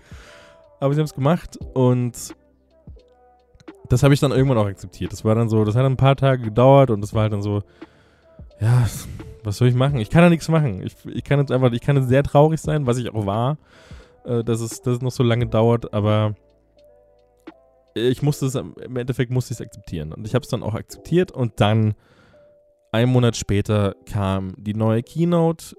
Aber 0.80 0.94
sie 0.94 1.00
haben 1.00 1.06
es 1.06 1.14
gemacht 1.14 1.58
und 1.74 2.34
das 3.88 4.02
habe 4.02 4.14
ich 4.14 4.20
dann 4.20 4.32
irgendwann 4.32 4.58
auch 4.58 4.66
akzeptiert. 4.66 5.12
Das 5.12 5.24
war 5.24 5.34
dann 5.34 5.48
so, 5.48 5.64
das 5.64 5.74
hat 5.74 5.84
ein 5.84 5.96
paar 5.96 6.16
Tage 6.16 6.42
gedauert 6.42 6.90
und 6.90 7.00
das 7.00 7.14
war 7.14 7.22
halt 7.22 7.32
dann 7.32 7.42
so, 7.42 7.62
ja, 8.60 8.86
was 9.44 9.56
soll 9.56 9.68
ich 9.68 9.74
machen? 9.74 9.98
Ich 9.98 10.10
kann 10.10 10.22
da 10.22 10.28
nichts 10.28 10.48
machen. 10.48 10.82
Ich, 10.82 10.94
ich 11.06 11.24
kann 11.24 11.38
jetzt 11.38 11.52
einfach, 11.52 11.72
ich 11.72 11.80
kann 11.80 11.96
jetzt 11.96 12.08
sehr 12.08 12.22
traurig 12.22 12.60
sein, 12.60 12.86
was 12.86 12.98
ich 12.98 13.12
auch 13.12 13.26
war, 13.26 13.58
äh, 14.24 14.42
dass, 14.42 14.60
es, 14.60 14.82
dass 14.82 14.96
es 14.96 15.02
noch 15.02 15.12
so 15.12 15.22
lange 15.22 15.46
dauert, 15.46 15.92
aber 15.92 16.34
ich 17.94 18.22
musste 18.22 18.46
es, 18.46 18.54
im 18.54 18.96
Endeffekt 18.96 19.30
musste 19.30 19.52
ich 19.52 19.60
es 19.60 19.66
akzeptieren. 19.66 20.12
Und 20.12 20.26
ich 20.26 20.34
habe 20.34 20.42
es 20.42 20.48
dann 20.48 20.62
auch 20.62 20.74
akzeptiert 20.74 21.32
und 21.32 21.60
dann, 21.60 21.94
einen 22.92 23.12
Monat 23.12 23.36
später, 23.36 23.94
kam 24.10 24.54
die 24.56 24.74
neue 24.74 25.02
Keynote 25.02 25.74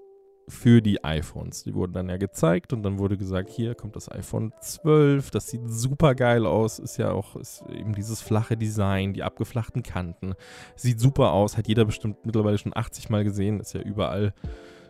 für 0.49 0.81
die 0.81 1.03
iPhones. 1.03 1.63
Die 1.63 1.73
wurden 1.73 1.93
dann 1.93 2.09
ja 2.09 2.17
gezeigt 2.17 2.73
und 2.73 2.83
dann 2.83 2.97
wurde 2.97 3.17
gesagt, 3.17 3.49
hier 3.49 3.75
kommt 3.75 3.95
das 3.95 4.11
iPhone 4.11 4.51
12, 4.61 5.31
das 5.31 5.47
sieht 5.47 5.61
super 5.69 6.15
geil 6.15 6.45
aus, 6.45 6.79
ist 6.79 6.97
ja 6.97 7.11
auch 7.11 7.35
ist 7.35 7.63
eben 7.71 7.93
dieses 7.93 8.21
flache 8.21 8.57
Design, 8.57 9.13
die 9.13 9.23
abgeflachten 9.23 9.83
Kanten, 9.83 10.33
sieht 10.75 10.99
super 10.99 11.31
aus, 11.31 11.57
hat 11.57 11.67
jeder 11.67 11.85
bestimmt 11.85 12.25
mittlerweile 12.25 12.57
schon 12.57 12.75
80 12.75 13.09
Mal 13.09 13.23
gesehen, 13.23 13.59
ist 13.59 13.73
ja 13.73 13.81
überall, 13.81 14.33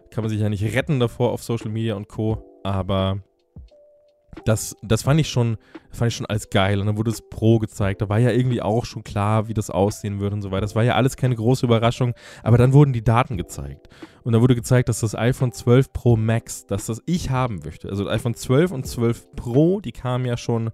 kann 0.09 0.23
man 0.23 0.29
sich 0.29 0.39
ja 0.39 0.49
nicht 0.49 0.63
retten 0.73 0.99
davor 0.99 1.31
auf 1.31 1.43
Social 1.43 1.69
Media 1.69 1.95
und 1.95 2.07
Co. 2.07 2.43
Aber 2.63 3.19
das, 4.45 4.75
das 4.81 5.03
fand 5.03 5.19
ich 5.19 5.29
schon, 5.29 5.57
fand 5.91 6.11
ich 6.11 6.17
schon 6.17 6.25
alles 6.25 6.49
geil. 6.49 6.79
Und 6.79 6.87
dann 6.87 6.97
wurde 6.97 7.11
es 7.11 7.21
Pro 7.21 7.59
gezeigt. 7.59 8.01
Da 8.01 8.09
war 8.09 8.19
ja 8.19 8.31
irgendwie 8.31 8.61
auch 8.61 8.85
schon 8.85 9.03
klar, 9.03 9.47
wie 9.47 9.53
das 9.53 9.69
aussehen 9.69 10.19
würde 10.19 10.35
und 10.35 10.41
so 10.41 10.51
weiter. 10.51 10.61
Das 10.61 10.75
war 10.75 10.83
ja 10.83 10.95
alles 10.95 11.17
keine 11.17 11.35
große 11.35 11.65
Überraschung. 11.65 12.13
Aber 12.43 12.57
dann 12.57 12.73
wurden 12.73 12.93
die 12.93 13.03
Daten 13.03 13.37
gezeigt. 13.37 13.89
Und 14.23 14.33
da 14.33 14.41
wurde 14.41 14.55
gezeigt, 14.55 14.89
dass 14.89 14.99
das 14.99 15.15
iPhone 15.15 15.51
12 15.51 15.93
Pro 15.93 16.15
Max, 16.15 16.65
dass 16.65 16.85
das 16.85 17.01
ich 17.05 17.29
haben 17.29 17.61
möchte. 17.63 17.89
Also 17.89 18.03
das 18.03 18.13
iPhone 18.13 18.35
12 18.35 18.71
und 18.71 18.85
12 18.85 19.35
Pro, 19.35 19.81
die 19.81 19.91
kamen 19.91 20.25
ja 20.25 20.37
schon 20.37 20.71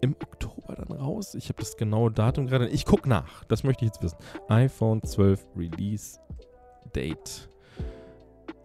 im 0.00 0.16
Oktober 0.22 0.74
dann 0.74 0.96
raus. 0.96 1.34
Ich 1.34 1.48
habe 1.48 1.60
das 1.60 1.76
genaue 1.76 2.10
Datum 2.10 2.46
gerade. 2.46 2.68
Ich 2.68 2.84
gucke 2.84 3.08
nach. 3.08 3.44
Das 3.44 3.64
möchte 3.64 3.84
ich 3.84 3.90
jetzt 3.90 4.02
wissen. 4.02 4.16
iPhone 4.48 5.02
12 5.02 5.46
Release 5.56 6.18
Date. 6.94 7.48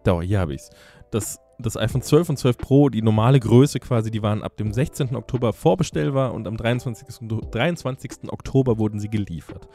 Da, 0.03 0.22
hier 0.22 0.39
habe 0.39 0.53
ich 0.53 0.62
es. 0.62 0.69
Das 1.12 1.39
das 1.59 1.77
iPhone 1.77 2.01
12 2.01 2.29
und 2.29 2.38
12 2.38 2.57
Pro, 2.57 2.89
die 2.89 3.01
normale 3.01 3.39
Größe 3.39 3.79
quasi, 3.79 4.12
die 4.12 4.21
waren 4.21 4.43
ab 4.43 4.57
dem 4.57 4.74
16. 4.74 5.15
Oktober 5.15 5.53
vorbestellbar 5.53 6.33
und 6.33 6.47
am 6.47 6.57
23. 6.57 7.07
23. 7.51 8.12
Oktober 8.29 8.77
wurden 8.77 9.00
sie 9.00 9.09
geliefert. 9.09 9.67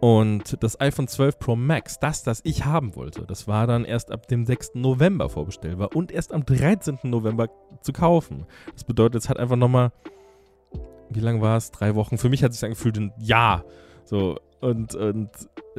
Und 0.00 0.62
das 0.62 0.80
iPhone 0.80 1.08
12 1.08 1.38
Pro 1.38 1.56
Max, 1.56 1.98
das, 1.98 2.22
das 2.22 2.40
ich 2.44 2.64
haben 2.64 2.94
wollte, 2.94 3.22
das 3.26 3.48
war 3.48 3.66
dann 3.66 3.84
erst 3.84 4.12
ab 4.12 4.28
dem 4.28 4.46
6. 4.46 4.74
November 4.74 5.28
vorbestellbar 5.28 5.96
und 5.96 6.12
erst 6.12 6.32
am 6.32 6.44
13. 6.44 6.98
November 7.04 7.48
zu 7.80 7.92
kaufen. 7.92 8.46
Das 8.74 8.84
bedeutet, 8.84 9.22
es 9.22 9.28
hat 9.28 9.38
einfach 9.38 9.56
nochmal, 9.56 9.90
wie 11.10 11.20
lange 11.20 11.40
war 11.40 11.56
es? 11.56 11.72
Drei 11.72 11.94
Wochen. 11.94 12.16
Für 12.18 12.28
mich 12.28 12.44
hat 12.44 12.52
es 12.52 12.60
sich 12.60 12.64
angefühlt 12.64 12.96
ein 12.96 13.12
Jahr. 13.18 13.64
So, 14.04 14.38
und, 14.60 14.94
und 14.94 15.30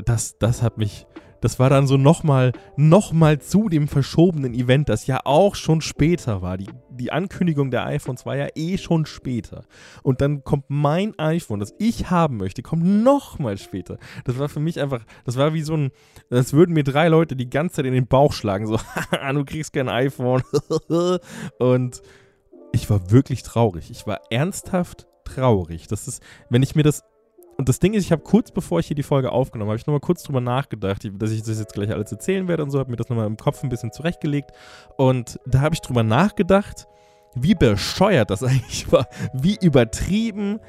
das, 0.04 0.38
das 0.38 0.64
hat 0.64 0.78
mich 0.78 1.06
das 1.42 1.60
war 1.60 1.70
dann 1.70 1.88
so 1.88 1.98
nochmal 1.98 2.52
noch 2.76 3.14
mal 3.14 3.40
zu 3.40 3.70
dem 3.70 3.88
verschobenen 3.88 4.54
Event, 4.54 4.90
das 4.90 5.08
ja 5.08 5.22
auch 5.24 5.56
schon 5.56 5.82
später 5.82 6.42
war. 6.42 6.58
Die, 6.58 6.70
die 6.90 7.12
Ankündigung 7.12 7.72
der 7.72 7.86
iPhones 7.86 8.26
war 8.26 8.36
ja 8.36 8.48
eh 8.56 8.78
schon 8.78 9.06
später. 9.06 9.64
Und 10.04 10.22
dann 10.22 10.44
kommt 10.44 10.66
mein 10.68 11.18
iPhone, 11.18 11.60
das 11.60 11.74
ich 11.78 12.10
haben 12.10 12.38
möchte, 12.38 12.62
kommt 12.62 12.84
nochmal 12.84 13.58
später. 13.58 13.98
Das 14.26 14.38
war 14.38 14.50
für 14.50 14.60
mich 14.60 14.80
einfach, 14.80 15.06
das 15.26 15.38
war 15.38 15.54
wie 15.54 15.62
so 15.62 15.76
ein, 15.76 15.92
das 16.30 16.54
würden 16.54 16.74
mir 16.74 16.84
drei 16.84 17.08
Leute 17.08 17.36
die 17.36 17.50
ganze 17.50 17.78
Zeit 17.78 17.86
in 17.86 17.94
den 17.94 18.08
Bauch 18.08 18.34
schlagen, 18.34 18.68
so, 18.68 18.78
du 19.34 19.46
kriegst 19.46 19.74
kein 19.74 19.90
iPhone. 19.90 20.44
Und 21.60 22.02
ich 22.72 22.90
war 22.90 23.12
wirklich 23.12 23.44
traurig. 23.44 23.90
Ich 23.92 24.06
war 24.06 24.22
ernsthaft 24.30 25.08
traurig. 25.24 25.88
Das 25.88 26.08
ist, 26.08 26.22
wenn 26.50 26.64
ich 26.64 26.76
mir 26.76 26.84
das 26.84 27.04
und 27.60 27.68
das 27.68 27.80
Ding 27.80 27.94
ist, 27.94 28.06
ich 28.06 28.14
habe 28.14 28.24
kurz 28.24 28.52
bevor 28.52 28.80
ich 28.80 28.88
hier 28.88 28.96
die 28.96 29.04
Folge 29.04 29.34
aufgenommen 29.34 29.70
habe, 29.70 29.78
ich 29.78 29.86
nochmal 29.86 30.00
kurz 30.00 30.24
drüber 30.24 30.40
nachgedacht, 30.40 31.06
dass 31.12 31.32
ich 31.32 31.44
das 31.44 31.60
jetzt 31.60 31.74
gleich 31.74 31.92
alles 31.92 32.10
erzählen 32.10 32.48
werde 32.48 32.64
und 32.64 32.72
so, 32.72 32.80
habe 32.80 32.90
mir 32.90 32.96
das 32.96 33.10
nochmal 33.10 33.28
im 33.28 33.36
Kopf 33.36 33.62
ein 33.64 33.70
bisschen 33.70 33.92
zurechtgelegt. 33.92 34.52
Und 34.96 35.42
da 35.46 35.60
habe 35.60 35.76
ich 35.76 35.82
drüber 35.82 36.04
nachgedacht, 36.04 36.88
wie 37.36 37.56
bescheuert 37.56 38.30
das 38.30 38.44
eigentlich 38.46 38.90
war, 38.94 39.10
wie 39.34 39.58
übertrieben 39.62 40.62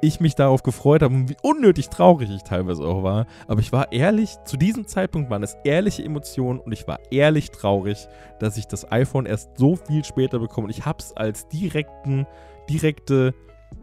ich 0.00 0.20
mich 0.20 0.36
darauf 0.36 0.62
gefreut 0.62 1.02
habe 1.02 1.12
und 1.12 1.28
wie 1.28 1.36
unnötig 1.42 1.88
traurig 1.88 2.30
ich 2.30 2.44
teilweise 2.44 2.84
auch 2.84 3.02
war. 3.02 3.26
Aber 3.48 3.58
ich 3.58 3.72
war 3.72 3.90
ehrlich, 3.90 4.36
zu 4.44 4.56
diesem 4.56 4.86
Zeitpunkt 4.86 5.28
waren 5.28 5.42
es 5.42 5.56
ehrliche 5.64 6.04
Emotionen 6.04 6.60
und 6.60 6.70
ich 6.70 6.86
war 6.86 7.00
ehrlich 7.10 7.50
traurig, 7.50 8.06
dass 8.38 8.56
ich 8.56 8.68
das 8.68 8.90
iPhone 8.92 9.26
erst 9.26 9.58
so 9.58 9.74
viel 9.74 10.04
später 10.04 10.38
bekomme. 10.38 10.66
Und 10.66 10.70
ich 10.70 10.86
habe 10.86 11.00
es 11.00 11.16
als 11.16 11.48
direkten, 11.48 12.28
direkte 12.68 13.34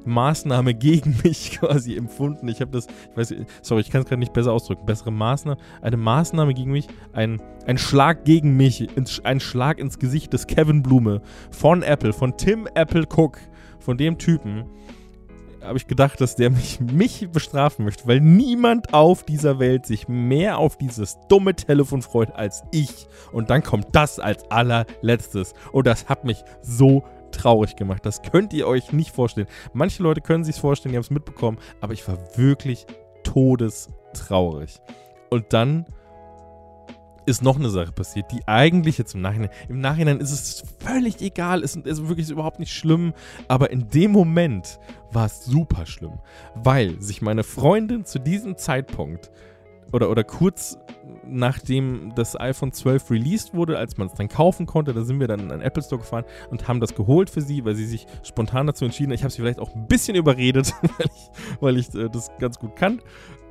Maßnahme 0.05 0.73
gegen 0.73 1.17
mich 1.23 1.59
quasi 1.59 1.95
empfunden. 1.95 2.47
Ich 2.47 2.61
habe 2.61 2.71
das, 2.71 2.87
ich 2.87 3.17
weiß, 3.17 3.35
sorry, 3.61 3.81
ich 3.81 3.91
kann 3.91 4.01
es 4.01 4.07
gerade 4.07 4.19
nicht 4.19 4.33
besser 4.33 4.53
ausdrücken. 4.53 4.85
Bessere 4.85 5.11
Maßnahme, 5.11 5.59
eine 5.81 5.97
Maßnahme 5.97 6.53
gegen 6.53 6.71
mich, 6.71 6.87
ein, 7.13 7.41
ein 7.65 7.77
Schlag 7.77 8.25
gegen 8.25 8.55
mich, 8.57 8.87
ein 9.23 9.39
Schlag 9.39 9.79
ins 9.79 9.99
Gesicht 9.99 10.33
des 10.33 10.47
Kevin 10.47 10.81
Blume 10.81 11.21
von 11.51 11.83
Apple, 11.83 12.13
von 12.13 12.37
Tim 12.37 12.67
Apple 12.73 13.03
Cook, 13.03 13.37
von 13.79 13.97
dem 13.97 14.17
Typen. 14.17 14.65
Habe 15.61 15.77
ich 15.77 15.87
gedacht, 15.87 16.21
dass 16.21 16.35
der 16.35 16.49
mich, 16.49 16.79
mich 16.93 17.29
bestrafen 17.29 17.83
möchte, 17.83 18.07
weil 18.07 18.21
niemand 18.21 18.93
auf 18.93 19.23
dieser 19.23 19.59
Welt 19.59 19.85
sich 19.85 20.07
mehr 20.07 20.59
auf 20.59 20.77
dieses 20.77 21.17
dumme 21.27 21.55
Telefon 21.55 22.01
freut 22.01 22.33
als 22.33 22.63
ich. 22.71 23.07
Und 23.33 23.49
dann 23.49 23.63
kommt 23.63 23.87
das 23.93 24.19
als 24.19 24.49
allerletztes. 24.49 25.53
Und 25.73 25.87
das 25.87 26.07
hat 26.07 26.23
mich 26.23 26.43
so 26.61 27.03
traurig 27.31 27.75
gemacht. 27.75 28.05
Das 28.05 28.21
könnt 28.21 28.53
ihr 28.53 28.67
euch 28.67 28.91
nicht 28.93 29.11
vorstellen. 29.11 29.47
Manche 29.73 30.03
Leute 30.03 30.21
können 30.21 30.43
sich 30.43 30.55
vorstellen, 30.55 30.91
die 30.93 30.97
haben 30.97 31.03
es 31.03 31.11
mitbekommen, 31.11 31.57
aber 31.81 31.93
ich 31.93 32.07
war 32.07 32.17
wirklich 32.37 32.85
todestraurig. 33.23 34.79
Und 35.29 35.53
dann 35.53 35.85
ist 37.27 37.43
noch 37.43 37.57
eine 37.57 37.69
Sache 37.69 37.91
passiert, 37.91 38.31
die 38.31 38.47
eigentlich 38.47 38.97
jetzt 38.97 39.13
im 39.13 39.21
Nachhinein, 39.21 39.49
im 39.67 39.81
Nachhinein 39.81 40.19
ist 40.21 40.31
es 40.31 40.63
völlig 40.79 41.21
egal, 41.21 41.61
ist, 41.61 41.75
ist 41.75 42.07
wirklich 42.07 42.29
überhaupt 42.29 42.59
nicht 42.59 42.73
schlimm, 42.73 43.13
aber 43.49 43.69
in 43.69 43.89
dem 43.89 44.11
Moment 44.11 44.79
war 45.11 45.25
es 45.25 45.43
super 45.43 45.85
schlimm, 45.85 46.19
weil 46.55 47.01
sich 47.01 47.21
meine 47.21 47.43
Freundin 47.43 48.05
zu 48.05 48.19
diesem 48.19 48.57
Zeitpunkt 48.57 49.29
oder, 49.91 50.09
oder 50.09 50.23
kurz 50.23 50.77
nachdem 51.29 52.13
das 52.15 52.39
iPhone 52.39 52.71
12 52.71 53.11
released 53.11 53.53
wurde, 53.53 53.77
als 53.77 53.97
man 53.97 54.07
es 54.07 54.13
dann 54.13 54.27
kaufen 54.27 54.65
konnte, 54.65 54.93
da 54.93 55.03
sind 55.03 55.19
wir 55.19 55.27
dann 55.27 55.39
in 55.39 55.51
einen 55.51 55.61
Apple 55.61 55.83
Store 55.83 55.99
gefahren 55.99 56.25
und 56.49 56.67
haben 56.67 56.79
das 56.79 56.95
geholt 56.95 57.29
für 57.29 57.41
sie, 57.41 57.65
weil 57.65 57.75
sie 57.75 57.85
sich 57.85 58.07
spontan 58.23 58.67
dazu 58.67 58.85
entschieden. 58.85 59.11
Ich 59.11 59.23
habe 59.23 59.31
sie 59.31 59.41
vielleicht 59.41 59.59
auch 59.59 59.73
ein 59.75 59.87
bisschen 59.87 60.15
überredet, 60.15 60.73
weil 60.81 61.07
ich, 61.07 61.59
weil 61.59 61.77
ich 61.77 61.95
äh, 61.95 62.09
das 62.09 62.31
ganz 62.39 62.59
gut 62.59 62.75
kann. 62.75 63.01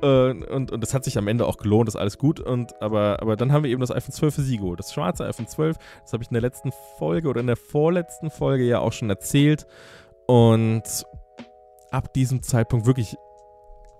Äh, 0.01 0.31
und, 0.31 0.71
und 0.71 0.81
das 0.81 0.93
hat 0.93 1.03
sich 1.03 1.17
am 1.17 1.27
Ende 1.27 1.45
auch 1.45 1.57
gelohnt, 1.57 1.89
ist 1.89 1.95
alles 1.95 2.17
gut. 2.17 2.39
Und, 2.39 2.79
aber, 2.81 3.21
aber 3.21 3.35
dann 3.35 3.51
haben 3.51 3.63
wir 3.63 3.71
eben 3.71 3.81
das 3.81 3.91
iPhone 3.91 4.13
12 4.13 4.35
für 4.35 4.41
sie 4.41 4.57
geholt. 4.57 4.79
Das 4.79 4.93
schwarze 4.93 5.25
iPhone 5.25 5.47
12, 5.47 5.77
das 6.01 6.13
habe 6.13 6.23
ich 6.23 6.29
in 6.29 6.33
der 6.33 6.41
letzten 6.41 6.71
Folge 6.97 7.29
oder 7.29 7.41
in 7.41 7.47
der 7.47 7.57
vorletzten 7.57 8.29
Folge 8.29 8.63
ja 8.63 8.79
auch 8.79 8.93
schon 8.93 9.09
erzählt. 9.09 9.67
Und 10.27 10.83
ab 11.91 12.13
diesem 12.13 12.43
Zeitpunkt 12.43 12.85
wirklich, 12.85 13.15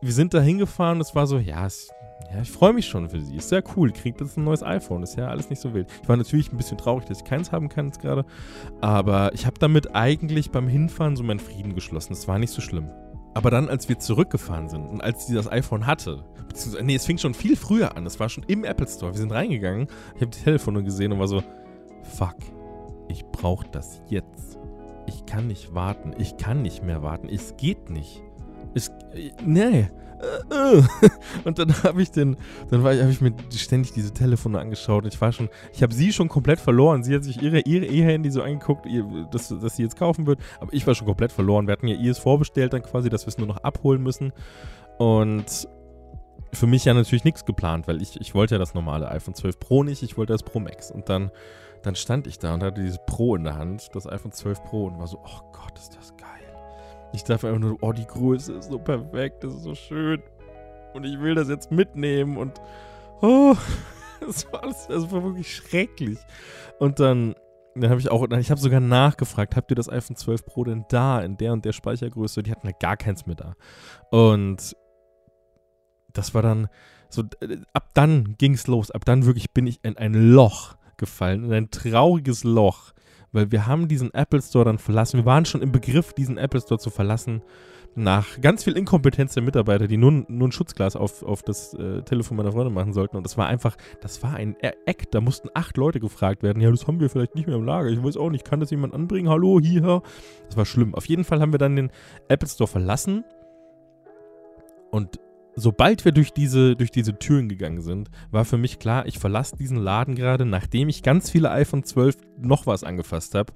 wir 0.02 0.14
sind 0.14 0.34
da 0.34 0.42
hingefahren, 0.42 1.02
es 1.02 1.16
war 1.16 1.26
so, 1.26 1.38
ja, 1.38 1.66
es 1.66 1.90
ja, 2.34 2.42
ich 2.42 2.52
freue 2.52 2.74
mich 2.74 2.86
schon 2.86 3.10
für 3.10 3.22
sie. 3.22 3.38
Ist 3.38 3.50
sehr 3.50 3.64
cool. 3.76 3.92
Kriegt 3.92 4.20
jetzt 4.20 4.38
ein 4.38 4.44
neues 4.44 4.62
iPhone. 4.62 5.04
Ist 5.04 5.16
ja 5.16 5.28
alles 5.28 5.50
nicht 5.50 5.62
so 5.62 5.74
wild. 5.74 5.88
Ich 6.02 6.10
war 6.10 6.18
natürlich 6.18 6.52
ein 6.52 6.58
bisschen 6.58 6.78
traurig, 6.78 7.06
dass 7.06 7.20
ich 7.20 7.24
keins 7.24 7.52
haben 7.52 7.70
kann 7.70 7.88
jetzt 7.88 8.02
gerade. 8.02 8.26
Aber 8.82 9.34
ich 9.34 9.46
habe 9.46 9.58
damit 9.60 9.96
eigentlich 9.96 10.52
beim 10.52 10.68
Hinfahren 10.68 11.16
so 11.16 11.24
meinen 11.24 11.40
Frieden 11.40 11.74
geschlossen. 11.74 12.14
Es 12.14 12.28
war 12.28 12.38
nicht 12.38 12.52
so 12.52 12.62
schlimm. 12.62 12.90
Aber 13.34 13.50
dann, 13.52 13.70
als 13.70 13.88
wir 13.88 14.00
zurückgefahren 14.00 14.68
sind 14.68 14.88
und 14.88 15.02
als 15.02 15.28
sie 15.28 15.36
das 15.36 15.50
iPhone 15.50 15.86
hatte, 15.86 16.24
beziehungsweise, 16.48 16.86
nee, 16.86 16.96
es 16.96 17.06
fing 17.06 17.18
schon 17.18 17.34
viel 17.34 17.56
früher 17.56 17.96
an. 17.96 18.06
Es 18.06 18.20
war 18.20 18.30
schon 18.30 18.44
im 18.48 18.64
Apple 18.64 18.88
Store. 18.88 19.14
Wir 19.14 19.20
sind 19.20 19.32
reingegangen. 19.32 19.88
Ich 20.16 20.22
habe 20.22 20.32
die 20.32 20.44
Telefone 20.44 20.84
gesehen 20.84 21.12
und 21.14 21.20
war 21.20 21.28
so, 21.28 21.44
fuck, 22.02 22.36
ich 23.08 23.24
brauche 23.26 23.68
das 23.72 24.02
jetzt. 24.08 24.58
Ich 25.06 25.26
kann 25.26 25.48
nicht 25.48 25.74
warten. 25.74 26.14
Ich 26.18 26.38
kann 26.38 26.62
nicht 26.62 26.84
mehr 26.84 27.04
warten. 27.04 27.30
Es 27.30 27.56
geht 27.58 27.90
nicht. 27.90 28.22
Es, 28.74 28.92
nee. 29.46 29.88
Äh, 30.20 30.78
äh. 30.78 30.84
Und 31.44 31.60
dann 31.60 31.84
habe 31.84 32.02
ich 32.02 32.12
den, 32.12 32.38
dann 32.70 32.84
war 32.84 32.94
ich, 32.94 33.02
habe 33.02 33.12
ich 33.12 33.22
mir 33.22 33.34
ständig 33.52 33.94
diese 33.94 34.14
Telefone 34.14 34.60
angeschaut. 34.60 35.06
Ich 35.06 35.20
war 35.22 35.32
schon, 35.32 35.50
ich 35.74 35.84
habe 35.84 35.94
sie 35.94 36.12
schon 36.14 36.30
komplett 36.30 36.60
verloren. 36.60 37.04
Sie 37.04 37.14
hat 37.16 37.24
sich 37.24 37.42
ihre 37.42 37.60
ihre 37.62 37.86
E-Handy 37.86 38.32
so 38.32 38.42
angeguckt, 38.42 38.86
ihr, 38.86 39.06
dass, 39.32 39.50
dass 39.50 39.76
sie 39.76 39.84
jetzt 39.84 39.98
kaufen 39.98 40.26
wird. 40.26 40.40
Aber 40.60 40.74
ich 40.74 40.86
war 40.88 40.96
schon 40.96 41.08
komplett 41.08 41.32
verloren. 41.32 41.68
Wir 41.68 41.74
hatten 41.74 41.88
ja 41.88 41.96
ihres 41.96 42.20
vorbestellt 42.20 42.74
dann 42.74 42.84
quasi, 42.84 43.10
dass 43.10 43.26
wir 43.26 43.30
es 43.30 43.38
nur 43.38 43.48
noch 43.48 43.58
abholen 43.58 44.02
müssen. 44.02 44.34
Und 44.98 45.68
für 46.54 46.68
mich 46.68 46.86
ja 46.86 46.94
natürlich 46.94 47.24
nichts 47.24 47.46
geplant, 47.46 47.88
weil 47.88 48.02
ich, 48.02 48.20
ich 48.20 48.34
wollte 48.34 48.56
ja 48.56 48.60
das 48.60 48.74
normale 48.74 49.10
iPhone 49.12 49.36
12 49.36 49.60
Pro 49.60 49.84
nicht, 49.84 50.02
ich 50.02 50.18
wollte 50.18 50.34
das 50.34 50.44
Pro 50.44 50.60
Max. 50.60 50.92
Und 50.92 51.10
dann, 51.10 51.32
dann 51.84 51.96
stand 51.96 52.26
ich 52.28 52.40
da 52.40 52.54
und 52.54 52.64
hatte 52.64 52.82
dieses 52.82 53.00
Pro 53.06 53.36
in 53.36 53.44
der 53.44 53.56
Hand, 53.56 53.90
das 53.94 54.08
iPhone 54.08 54.32
12 54.32 54.64
Pro 54.64 54.86
und 54.86 54.98
war 54.98 55.08
so, 55.08 55.20
oh 55.24 55.52
Gott, 55.52 55.78
ist 55.78 55.96
das. 55.96 56.17
Ich 57.14 57.24
dachte 57.24 57.48
einfach 57.48 57.60
nur, 57.60 57.78
oh, 57.82 57.92
die 57.92 58.06
Größe 58.06 58.54
ist 58.54 58.70
so 58.70 58.80
perfekt, 58.80 59.44
das 59.44 59.54
ist 59.54 59.64
so 59.64 59.76
schön. 59.76 60.22
Und 60.94 61.04
ich 61.04 61.20
will 61.20 61.36
das 61.36 61.50
jetzt 61.50 61.72
mitnehmen 61.72 62.38
und 62.38 62.60
oh, 63.22 63.56
das 64.20 64.52
war, 64.52 64.64
alles, 64.64 64.88
das 64.88 65.12
war 65.12 65.24
wirklich 65.24 65.56
schrecklich. 65.56 66.20
Und 66.80 67.00
dann, 67.00 67.36
dann 67.76 67.90
habe 67.90 68.00
ich 68.00 68.10
auch, 68.10 68.28
ich 68.30 68.52
habe 68.52 68.60
sogar 68.60 68.80
nachgefragt, 68.80 69.56
habt 69.56 69.72
ihr 69.72 69.76
das 69.76 69.90
iPhone 69.90 70.16
12 70.16 70.46
Pro 70.46 70.64
denn 70.64 70.86
da, 70.90 71.22
in 71.22 71.38
der 71.38 71.54
und 71.54 71.66
der 71.66 71.74
Speichergröße? 71.74 72.44
Die 72.44 72.52
hatten 72.52 72.68
ja 72.68 72.74
gar 72.80 72.98
keins 72.98 73.26
mehr 73.26 73.36
da. 73.36 73.56
Und 74.12 74.76
das 76.14 76.34
war 76.34 76.42
dann 76.42 76.68
so, 77.10 77.24
ab 77.74 77.90
dann 77.94 78.36
ging 78.38 78.54
es 78.54 78.68
los. 78.68 78.92
Ab 78.92 79.06
dann 79.06 79.26
wirklich 79.26 79.52
bin 79.54 79.68
ich 79.68 79.80
in 79.84 79.98
ein 79.98 80.14
Loch 80.14 80.76
gefallen, 80.98 81.46
in 81.46 81.54
ein 81.54 81.72
trauriges 81.72 82.44
Loch 82.44 82.92
weil 83.32 83.52
wir 83.52 83.68
haben 83.68 83.88
diesen 83.88 84.14
Apple 84.14 84.42
Store 84.42 84.66
dann 84.66 84.78
verlassen. 84.78 85.18
Wir 85.18 85.26
waren 85.26 85.46
schon 85.46 85.62
im 85.62 85.72
Begriff, 85.72 86.14
diesen 86.14 86.38
Apple 86.38 86.62
Store 86.62 86.80
zu 86.80 86.90
verlassen, 86.90 87.42
nach 87.96 88.40
ganz 88.42 88.64
viel 88.64 88.78
Inkompetenz 88.78 89.34
der 89.34 89.42
Mitarbeiter, 89.42 89.88
die 89.88 89.98
nur, 89.98 90.12
ein 90.12 90.52
Schutzglas 90.52 90.96
auf, 90.96 91.24
auf 91.24 91.42
das 91.42 91.74
äh, 91.74 92.04
Telefon 92.04 92.38
meiner 92.38 92.52
Freundin 92.52 92.74
machen 92.74 92.94
sollten. 92.94 93.18
Und 93.18 93.26
das 93.26 93.38
war 93.40 93.48
einfach, 93.48 93.76
das 94.02 94.22
war 94.22 94.36
ein 94.36 94.56
Eck. 94.60 95.10
Da 95.10 95.20
mussten 95.20 95.50
acht 95.56 95.78
Leute 95.78 96.00
gefragt 96.00 96.44
werden. 96.44 96.62
Ja, 96.62 96.70
das 96.70 96.86
haben 96.86 97.00
wir 97.00 97.10
vielleicht 97.10 97.34
nicht 97.34 97.48
mehr 97.48 97.56
im 97.56 97.66
Lager. 97.66 97.90
Ich 97.90 98.02
weiß 98.02 98.18
auch 98.18 98.30
nicht, 98.30 98.46
kann 98.46 98.60
das 98.60 98.70
jemand 98.70 98.94
anbringen? 98.94 99.30
Hallo, 99.30 99.60
hier. 99.60 100.04
Das 100.46 100.58
war 100.58 100.66
schlimm. 100.66 100.94
Auf 100.94 101.06
jeden 101.08 101.24
Fall 101.24 101.42
haben 101.42 101.52
wir 101.52 101.58
dann 101.58 101.76
den 101.76 101.90
Apple 102.28 102.48
Store 102.48 102.68
verlassen. 102.68 103.24
Und 104.92 105.20
sobald 105.58 106.06
wir 106.06 106.12
durch 106.12 106.32
diese, 106.32 106.76
durch 106.76 106.92
diese 106.92 107.18
Türen 107.18 107.50
gegangen 107.50 107.82
sind, 107.82 108.10
war 108.32 108.46
für 108.46 108.58
mich 108.58 108.78
klar, 108.80 109.08
ich 109.08 109.18
verlasse 109.18 109.58
diesen 109.58 109.78
Laden 109.78 110.16
gerade, 110.16 110.46
nachdem 110.46 110.88
ich 110.88 111.02
ganz 111.02 111.32
viele 111.32 111.50
iPhone 111.50 111.84
12 111.84 112.16
noch 112.40 112.68
was 112.68 112.84
angefasst 112.84 113.34
habe. 113.34 113.52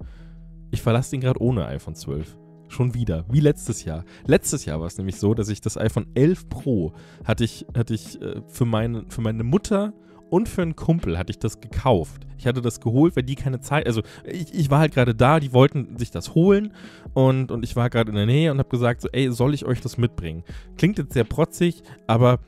Ich 0.72 0.82
verlasse 0.82 1.12
den 1.12 1.20
gerade 1.20 1.40
ohne 1.40 1.64
iPhone 1.66 1.94
12. 1.94 2.36
Schon 2.68 2.94
wieder, 2.94 3.24
wie 3.30 3.40
letztes 3.40 3.84
Jahr. 3.84 4.04
Letztes 4.26 4.64
Jahr 4.64 4.80
war 4.80 4.88
es 4.88 4.98
nämlich 4.98 5.16
so, 5.16 5.32
dass 5.32 5.48
ich 5.48 5.60
das 5.60 5.78
iPhone 5.78 6.06
11 6.14 6.48
Pro 6.48 6.92
hatte 7.24 7.44
ich, 7.44 7.66
hatte 7.76 7.94
ich 7.94 8.20
äh, 8.20 8.42
für, 8.48 8.64
meine, 8.64 9.04
für 9.08 9.20
meine 9.20 9.44
Mutter 9.44 9.92
und 10.32 10.48
für 10.48 10.62
einen 10.62 10.76
Kumpel 10.76 11.18
hatte 11.18 11.30
ich 11.30 11.38
das 11.38 11.60
gekauft. 11.60 12.26
Ich 12.38 12.46
hatte 12.46 12.62
das 12.62 12.80
geholt, 12.80 13.14
weil 13.16 13.22
die 13.22 13.34
keine 13.34 13.60
Zeit, 13.60 13.86
also 13.86 14.00
ich, 14.24 14.54
ich 14.54 14.70
war 14.70 14.78
halt 14.78 14.94
gerade 14.94 15.14
da, 15.14 15.38
die 15.38 15.52
wollten 15.52 15.98
sich 15.98 16.10
das 16.10 16.34
holen 16.34 16.72
und, 17.12 17.52
und 17.52 17.62
ich 17.62 17.76
war 17.76 17.90
gerade 17.90 18.10
in 18.10 18.16
der 18.16 18.24
Nähe 18.24 18.50
und 18.50 18.58
habe 18.58 18.70
gesagt, 18.70 19.02
so, 19.02 19.08
ey, 19.12 19.30
soll 19.30 19.52
ich 19.52 19.66
euch 19.66 19.82
das 19.82 19.98
mitbringen? 19.98 20.42
Klingt 20.78 20.96
jetzt 20.96 21.12
sehr 21.12 21.24
protzig, 21.24 21.82
aber 22.06 22.40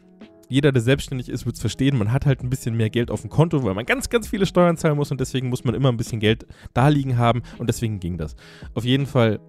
jeder, 0.48 0.72
der 0.72 0.80
selbstständig 0.80 1.28
ist, 1.28 1.44
wird 1.44 1.56
es 1.56 1.60
verstehen. 1.60 1.98
Man 1.98 2.10
hat 2.10 2.24
halt 2.24 2.42
ein 2.42 2.48
bisschen 2.48 2.74
mehr 2.74 2.88
Geld 2.88 3.10
auf 3.10 3.20
dem 3.20 3.28
Konto, 3.28 3.62
weil 3.64 3.74
man 3.74 3.84
ganz, 3.84 4.08
ganz 4.08 4.28
viele 4.28 4.46
Steuern 4.46 4.78
zahlen 4.78 4.96
muss 4.96 5.10
und 5.10 5.20
deswegen 5.20 5.50
muss 5.50 5.64
man 5.64 5.74
immer 5.74 5.90
ein 5.90 5.98
bisschen 5.98 6.20
Geld 6.20 6.46
da 6.72 6.88
liegen 6.88 7.18
haben 7.18 7.42
und 7.58 7.66
deswegen 7.66 8.00
ging 8.00 8.16
das. 8.16 8.34
Auf 8.72 8.84
jeden 8.86 9.04
Fall 9.04 9.40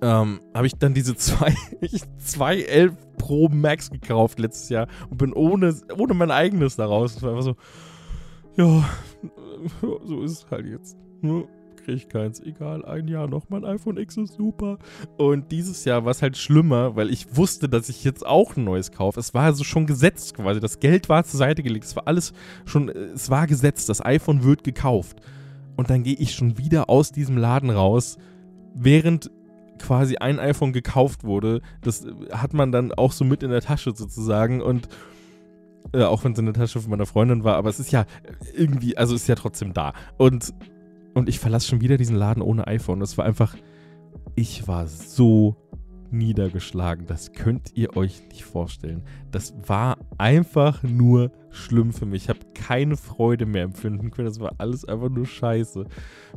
ähm, 0.00 0.40
habe 0.54 0.66
ich 0.66 0.74
dann 0.74 0.94
diese 0.94 1.14
zwei, 1.16 1.54
zwei 2.18 2.60
11 2.62 2.94
Pro 3.18 3.48
Max 3.48 3.90
gekauft 3.90 4.38
letztes 4.38 4.68
Jahr 4.68 4.88
und 5.10 5.18
bin 5.18 5.32
ohne, 5.32 5.74
ohne 5.96 6.14
mein 6.14 6.30
eigenes 6.30 6.76
daraus. 6.76 7.16
Es 7.16 7.22
war 7.22 7.30
einfach 7.30 7.44
so, 7.44 7.56
ja, 8.56 8.84
so 10.04 10.22
ist 10.22 10.32
es 10.32 10.50
halt 10.50 10.66
jetzt. 10.66 10.96
Ne? 11.20 11.44
Kriege 11.76 11.92
ich 11.92 12.08
keins. 12.08 12.40
Egal, 12.40 12.84
ein 12.84 13.08
Jahr 13.08 13.28
noch, 13.28 13.48
mein 13.48 13.64
iPhone 13.64 13.96
X 13.96 14.16
ist 14.16 14.34
super. 14.34 14.78
Und 15.18 15.50
dieses 15.50 15.84
Jahr 15.84 16.04
war 16.04 16.10
es 16.10 16.22
halt 16.22 16.36
schlimmer, 16.36 16.96
weil 16.96 17.10
ich 17.10 17.36
wusste, 17.36 17.68
dass 17.68 17.88
ich 17.88 18.04
jetzt 18.04 18.26
auch 18.26 18.56
ein 18.56 18.64
neues 18.64 18.92
kaufe. 18.92 19.18
Es 19.18 19.34
war 19.34 19.44
also 19.44 19.64
schon 19.64 19.86
gesetzt 19.86 20.34
quasi. 20.34 20.60
Das 20.60 20.80
Geld 20.80 21.08
war 21.08 21.24
zur 21.24 21.38
Seite 21.38 21.62
gelegt. 21.62 21.84
Es 21.84 21.96
war 21.96 22.06
alles 22.06 22.32
schon, 22.64 22.88
es 22.88 23.30
war 23.30 23.46
gesetzt. 23.46 23.88
Das 23.88 24.04
iPhone 24.04 24.44
wird 24.44 24.64
gekauft. 24.64 25.20
Und 25.76 25.90
dann 25.90 26.02
gehe 26.02 26.16
ich 26.16 26.34
schon 26.34 26.58
wieder 26.58 26.88
aus 26.90 27.12
diesem 27.12 27.36
Laden 27.36 27.70
raus, 27.70 28.18
während 28.74 29.30
quasi 29.82 30.16
ein 30.16 30.38
iPhone 30.38 30.72
gekauft 30.72 31.24
wurde. 31.24 31.60
Das 31.82 32.06
hat 32.32 32.54
man 32.54 32.72
dann 32.72 32.92
auch 32.92 33.12
so 33.12 33.24
mit 33.24 33.42
in 33.42 33.50
der 33.50 33.60
Tasche 33.60 33.92
sozusagen 33.94 34.62
und 34.62 34.88
äh, 35.92 36.04
auch 36.04 36.24
wenn 36.24 36.32
es 36.32 36.38
in 36.38 36.46
der 36.46 36.54
Tasche 36.54 36.80
von 36.80 36.90
meiner 36.90 37.06
Freundin 37.06 37.44
war, 37.44 37.56
aber 37.56 37.68
es 37.68 37.80
ist 37.80 37.92
ja 37.92 38.06
irgendwie, 38.54 38.96
also 38.96 39.14
ist 39.14 39.28
ja 39.28 39.34
trotzdem 39.34 39.72
da. 39.72 39.92
Und, 40.16 40.54
und 41.14 41.28
ich 41.28 41.38
verlasse 41.38 41.68
schon 41.68 41.80
wieder 41.80 41.96
diesen 41.96 42.16
Laden 42.16 42.42
ohne 42.42 42.66
iPhone. 42.66 43.00
Das 43.00 43.18
war 43.18 43.24
einfach, 43.24 43.56
ich 44.34 44.66
war 44.68 44.86
so 44.86 45.56
niedergeschlagen. 46.12 47.06
Das 47.06 47.32
könnt 47.32 47.72
ihr 47.74 47.96
euch 47.96 48.22
nicht 48.28 48.44
vorstellen. 48.44 49.02
Das 49.30 49.54
war 49.66 49.98
einfach 50.18 50.82
nur 50.82 51.32
schlimm 51.50 51.92
für 51.92 52.06
mich. 52.06 52.24
Ich 52.24 52.28
habe 52.28 52.40
keine 52.54 52.96
Freude 52.96 53.46
mehr 53.46 53.64
empfinden 53.64 54.10
können. 54.10 54.28
Das 54.28 54.40
war 54.40 54.52
alles 54.58 54.84
einfach 54.84 55.08
nur 55.08 55.26
scheiße. 55.26 55.84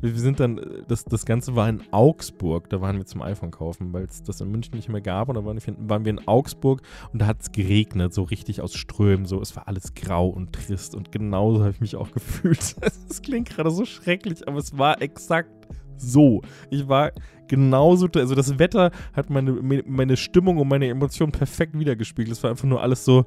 Wir 0.02 0.20
sind 0.20 0.40
dann, 0.40 0.60
das, 0.88 1.06
das 1.06 1.26
Ganze 1.26 1.56
war 1.56 1.70
in 1.70 1.82
Augsburg. 1.92 2.70
Da 2.70 2.82
waren 2.82 2.98
wir 2.98 3.06
zum 3.06 3.22
iPhone 3.22 3.52
kaufen, 3.52 3.94
weil 3.94 4.04
es 4.04 4.24
das 4.24 4.42
in 4.42 4.52
München 4.52 4.76
nicht 4.76 4.90
mehr 4.90 5.02
gab. 5.02 5.30
Und 5.30 5.36
da 5.36 5.46
waren 5.46 5.58
wir, 5.58 5.76
waren 5.90 6.06
wir 6.06 6.12
in 6.12 6.28
Augsburg 6.28 6.82
und 7.14 7.20
da 7.20 7.28
hat 7.28 7.42
es 7.42 7.52
geregnet, 7.52 8.14
so 8.14 8.24
richtig 8.24 8.62
aus 8.62 8.76
Strömen. 8.76 9.26
So, 9.26 9.42
es 9.42 9.56
war 9.56 9.68
alles 9.68 9.94
grau 9.94 10.28
und 10.28 10.54
trist. 10.54 10.96
Und 10.96 11.12
genauso 11.12 11.62
habe 11.62 11.72
ich 11.72 11.82
mich 11.82 11.96
auch 11.96 12.12
gefühlt. 12.14 12.76
Es 13.10 13.22
klingt 13.22 13.50
gerade 13.50 13.72
so 13.72 13.86
schrecklich, 13.86 14.48
aber 14.48 14.58
es 14.58 14.78
war 14.78 15.02
exakt 15.02 15.50
so. 15.98 16.42
Ich 16.70 16.88
war 16.88 17.12
genauso, 17.48 18.08
also 18.16 18.36
das 18.36 18.60
Wetter 18.60 18.92
hat 19.14 19.30
meine, 19.30 19.54
meine 19.86 20.18
Stimmung 20.18 20.58
und 20.58 20.68
meine 20.68 20.88
Emotionen 20.88 21.32
perfekt 21.32 21.78
wiedergespiegelt. 21.78 22.36
Es 22.36 22.44
war 22.44 22.52
einfach 22.52 22.66
nur 22.66 22.82
alles 22.82 23.06
so, 23.06 23.26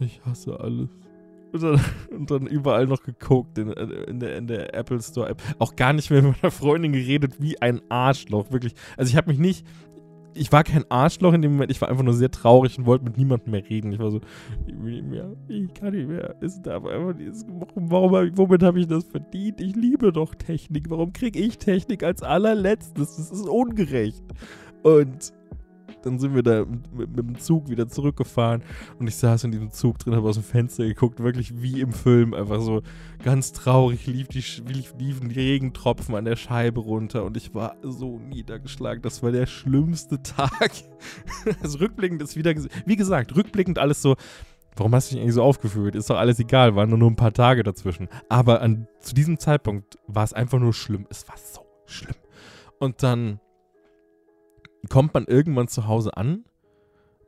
ich 0.00 0.20
hasse 0.24 0.58
alles. 0.58 0.88
Und 1.52 1.62
dann, 1.62 1.80
und 2.10 2.30
dann 2.30 2.46
überall 2.46 2.86
noch 2.86 3.02
geguckt 3.02 3.58
in, 3.58 3.70
in, 3.70 4.20
der, 4.20 4.36
in 4.36 4.46
der 4.46 4.74
Apple 4.74 5.00
Store 5.00 5.28
App. 5.28 5.42
Auch 5.58 5.76
gar 5.76 5.92
nicht 5.92 6.10
mehr 6.10 6.22
mit 6.22 6.42
meiner 6.42 6.50
Freundin 6.50 6.92
geredet, 6.92 7.40
wie 7.40 7.60
ein 7.60 7.80
Arschloch, 7.88 8.50
wirklich. 8.50 8.74
Also 8.96 9.10
ich 9.10 9.16
habe 9.16 9.30
mich 9.30 9.38
nicht, 9.38 9.66
ich 10.34 10.52
war 10.52 10.64
kein 10.64 10.84
Arschloch 10.90 11.32
in 11.32 11.42
dem 11.42 11.52
Moment, 11.52 11.70
ich 11.70 11.80
war 11.80 11.88
einfach 11.88 12.02
nur 12.02 12.14
sehr 12.14 12.30
traurig 12.30 12.78
und 12.78 12.86
wollte 12.86 13.04
mit 13.04 13.16
niemandem 13.16 13.52
mehr 13.52 13.68
reden. 13.68 13.92
Ich 13.92 13.98
war 13.98 14.10
so, 14.10 14.20
ich 14.66 14.74
will 14.82 15.02
nicht 15.02 15.06
mehr, 15.06 15.32
ich 15.48 15.72
kann 15.74 15.94
nicht 15.94 16.08
mehr. 16.08 16.34
Es 16.40 16.60
darf 16.62 16.84
einfach 16.84 17.14
nicht, 17.14 17.32
warum, 17.48 17.90
warum, 17.90 18.38
womit 18.38 18.62
habe 18.62 18.80
ich 18.80 18.86
das 18.86 19.04
verdient? 19.04 19.60
Ich 19.60 19.74
liebe 19.76 20.12
doch 20.12 20.34
Technik. 20.34 20.90
Warum 20.90 21.12
kriege 21.12 21.38
ich 21.38 21.58
Technik 21.58 22.02
als 22.02 22.22
allerletztes? 22.22 23.16
Das 23.16 23.30
ist 23.30 23.48
ungerecht. 23.48 24.24
Und 24.82 25.32
dann 26.04 26.18
sind 26.18 26.34
wir 26.34 26.42
da 26.42 26.64
mit, 26.64 27.16
mit, 27.16 27.18
dem 27.18 27.38
Zug 27.38 27.68
wieder 27.68 27.88
zurückgefahren 27.88 28.62
und 28.98 29.06
ich 29.06 29.16
saß 29.16 29.44
in 29.44 29.52
diesem 29.52 29.70
Zug 29.70 29.98
drin, 29.98 30.14
habe 30.14 30.28
aus 30.28 30.36
dem 30.36 30.44
Fenster 30.44 30.84
geguckt, 30.84 31.20
wirklich 31.20 31.62
wie 31.62 31.80
im 31.80 31.92
Film, 31.92 32.34
einfach 32.34 32.60
so 32.60 32.82
ganz 33.22 33.52
traurig 33.52 34.06
lief 34.06 34.28
die, 34.28 34.44
liefen 34.98 35.28
die 35.28 35.40
Regentropfen 35.40 36.14
an 36.14 36.24
der 36.24 36.36
Scheibe 36.36 36.80
runter 36.80 37.24
und 37.24 37.36
ich 37.36 37.54
war 37.54 37.76
so 37.82 38.18
niedergeschlagen. 38.18 39.02
Das 39.02 39.22
war 39.22 39.32
der 39.32 39.46
schlimmste 39.46 40.22
Tag. 40.22 40.72
also 41.62 41.78
rückblickend 41.78 42.22
ist 42.22 42.36
wieder, 42.36 42.54
wie 42.86 42.96
gesagt, 42.96 43.34
rückblickend 43.34 43.78
alles 43.78 44.02
so, 44.02 44.16
Warum 44.76 44.92
hast 44.94 45.10
du 45.10 45.14
dich 45.14 45.22
eigentlich 45.22 45.34
so 45.34 45.42
aufgeführt? 45.42 45.94
Ist 45.94 46.10
doch 46.10 46.16
alles 46.16 46.40
egal, 46.40 46.74
waren 46.74 46.88
nur, 46.88 46.98
nur 46.98 47.10
ein 47.10 47.16
paar 47.16 47.32
Tage 47.32 47.62
dazwischen. 47.62 48.08
Aber 48.28 48.60
an, 48.60 48.88
zu 48.98 49.14
diesem 49.14 49.38
Zeitpunkt 49.38 49.98
war 50.08 50.24
es 50.24 50.32
einfach 50.32 50.58
nur 50.58 50.72
schlimm. 50.72 51.06
Es 51.10 51.28
war 51.28 51.36
so 51.36 51.64
schlimm. 51.86 52.16
Und 52.80 53.02
dann 53.02 53.38
kommt 54.88 55.14
man 55.14 55.26
irgendwann 55.26 55.68
zu 55.68 55.86
Hause 55.86 56.16
an, 56.16 56.44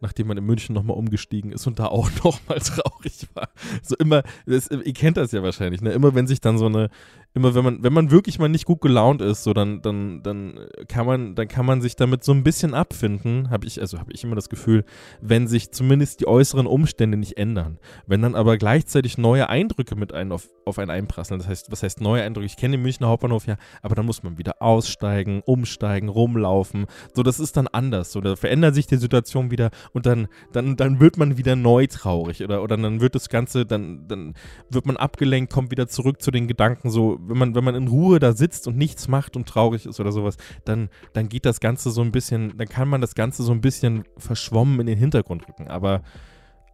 nachdem 0.06 0.28
man 0.28 0.36
in 0.36 0.44
München 0.44 0.72
nochmal 0.72 0.96
umgestiegen 0.96 1.50
ist 1.50 1.66
und 1.66 1.80
da 1.80 1.86
auch 1.86 2.08
nochmal 2.24 2.60
traurig 2.60 3.26
war. 3.34 3.48
So 3.82 3.96
immer, 3.96 4.22
das, 4.46 4.70
ihr 4.70 4.92
kennt 4.92 5.16
das 5.16 5.32
ja 5.32 5.42
wahrscheinlich, 5.42 5.80
ne? 5.80 5.90
Immer 5.90 6.14
wenn 6.14 6.28
sich 6.28 6.40
dann 6.40 6.58
so 6.58 6.66
eine, 6.66 6.90
immer 7.34 7.54
wenn 7.54 7.64
man, 7.64 7.82
wenn 7.82 7.92
man 7.92 8.10
wirklich 8.10 8.38
mal 8.38 8.48
nicht 8.48 8.64
gut 8.64 8.80
gelaunt 8.80 9.20
ist, 9.20 9.42
so 9.42 9.52
dann, 9.52 9.82
dann, 9.82 10.22
dann 10.22 10.58
kann 10.88 11.06
man, 11.06 11.34
dann 11.34 11.48
kann 11.48 11.66
man 11.66 11.82
sich 11.82 11.96
damit 11.96 12.24
so 12.24 12.32
ein 12.32 12.44
bisschen 12.44 12.72
abfinden, 12.72 13.50
habe 13.50 13.66
ich, 13.66 13.80
also 13.80 13.98
habe 13.98 14.12
ich 14.12 14.24
immer 14.24 14.36
das 14.36 14.48
Gefühl, 14.48 14.84
wenn 15.20 15.48
sich 15.48 15.72
zumindest 15.72 16.20
die 16.20 16.28
äußeren 16.28 16.66
Umstände 16.66 17.18
nicht 17.18 17.36
ändern. 17.36 17.78
Wenn 18.06 18.22
dann 18.22 18.34
aber 18.34 18.56
gleichzeitig 18.56 19.18
neue 19.18 19.50
Eindrücke 19.50 19.96
mit 19.96 20.14
einem 20.14 20.32
auf, 20.32 20.48
auf 20.64 20.78
einen 20.78 20.90
einprasseln, 20.90 21.38
das 21.38 21.48
heißt, 21.48 21.70
was 21.70 21.82
heißt 21.82 22.00
neue 22.00 22.22
Eindrücke? 22.22 22.46
Ich 22.46 22.56
kenne 22.56 22.76
den 22.76 22.82
Münchner 22.82 23.08
Hauptbahnhof 23.08 23.46
ja, 23.46 23.56
aber 23.82 23.94
dann 23.96 24.06
muss 24.06 24.22
man 24.22 24.38
wieder 24.38 24.62
aussteigen, 24.62 25.42
umsteigen, 25.44 26.08
rumlaufen. 26.08 26.86
So, 27.12 27.22
das 27.22 27.38
ist 27.38 27.56
dann 27.56 27.66
anders. 27.66 28.12
So, 28.12 28.22
da 28.22 28.36
verändert 28.36 28.74
sich 28.74 28.86
die 28.86 28.96
Situation 28.96 29.50
wieder 29.50 29.70
und 29.96 30.04
dann, 30.04 30.28
dann, 30.52 30.76
dann 30.76 31.00
wird 31.00 31.16
man 31.16 31.38
wieder 31.38 31.56
neu 31.56 31.86
traurig 31.86 32.44
oder, 32.44 32.62
oder 32.62 32.76
dann 32.76 33.00
wird 33.00 33.14
das 33.14 33.30
Ganze, 33.30 33.64
dann, 33.64 34.06
dann 34.06 34.34
wird 34.68 34.84
man 34.84 34.98
abgelenkt, 34.98 35.50
kommt 35.50 35.70
wieder 35.70 35.88
zurück 35.88 36.20
zu 36.20 36.30
den 36.30 36.48
Gedanken 36.48 36.90
so, 36.90 37.18
wenn 37.22 37.38
man, 37.38 37.54
wenn 37.54 37.64
man 37.64 37.74
in 37.74 37.88
Ruhe 37.88 38.18
da 38.18 38.34
sitzt 38.34 38.68
und 38.68 38.76
nichts 38.76 39.08
macht 39.08 39.36
und 39.36 39.48
traurig 39.48 39.86
ist 39.86 39.98
oder 39.98 40.12
sowas, 40.12 40.36
dann, 40.66 40.90
dann 41.14 41.30
geht 41.30 41.46
das 41.46 41.60
Ganze 41.60 41.90
so 41.90 42.02
ein 42.02 42.12
bisschen, 42.12 42.58
dann 42.58 42.68
kann 42.68 42.88
man 42.88 43.00
das 43.00 43.14
Ganze 43.14 43.42
so 43.42 43.52
ein 43.52 43.62
bisschen 43.62 44.04
verschwommen 44.18 44.80
in 44.80 44.86
den 44.86 44.98
Hintergrund 44.98 45.48
rücken. 45.48 45.68
Aber, 45.68 46.02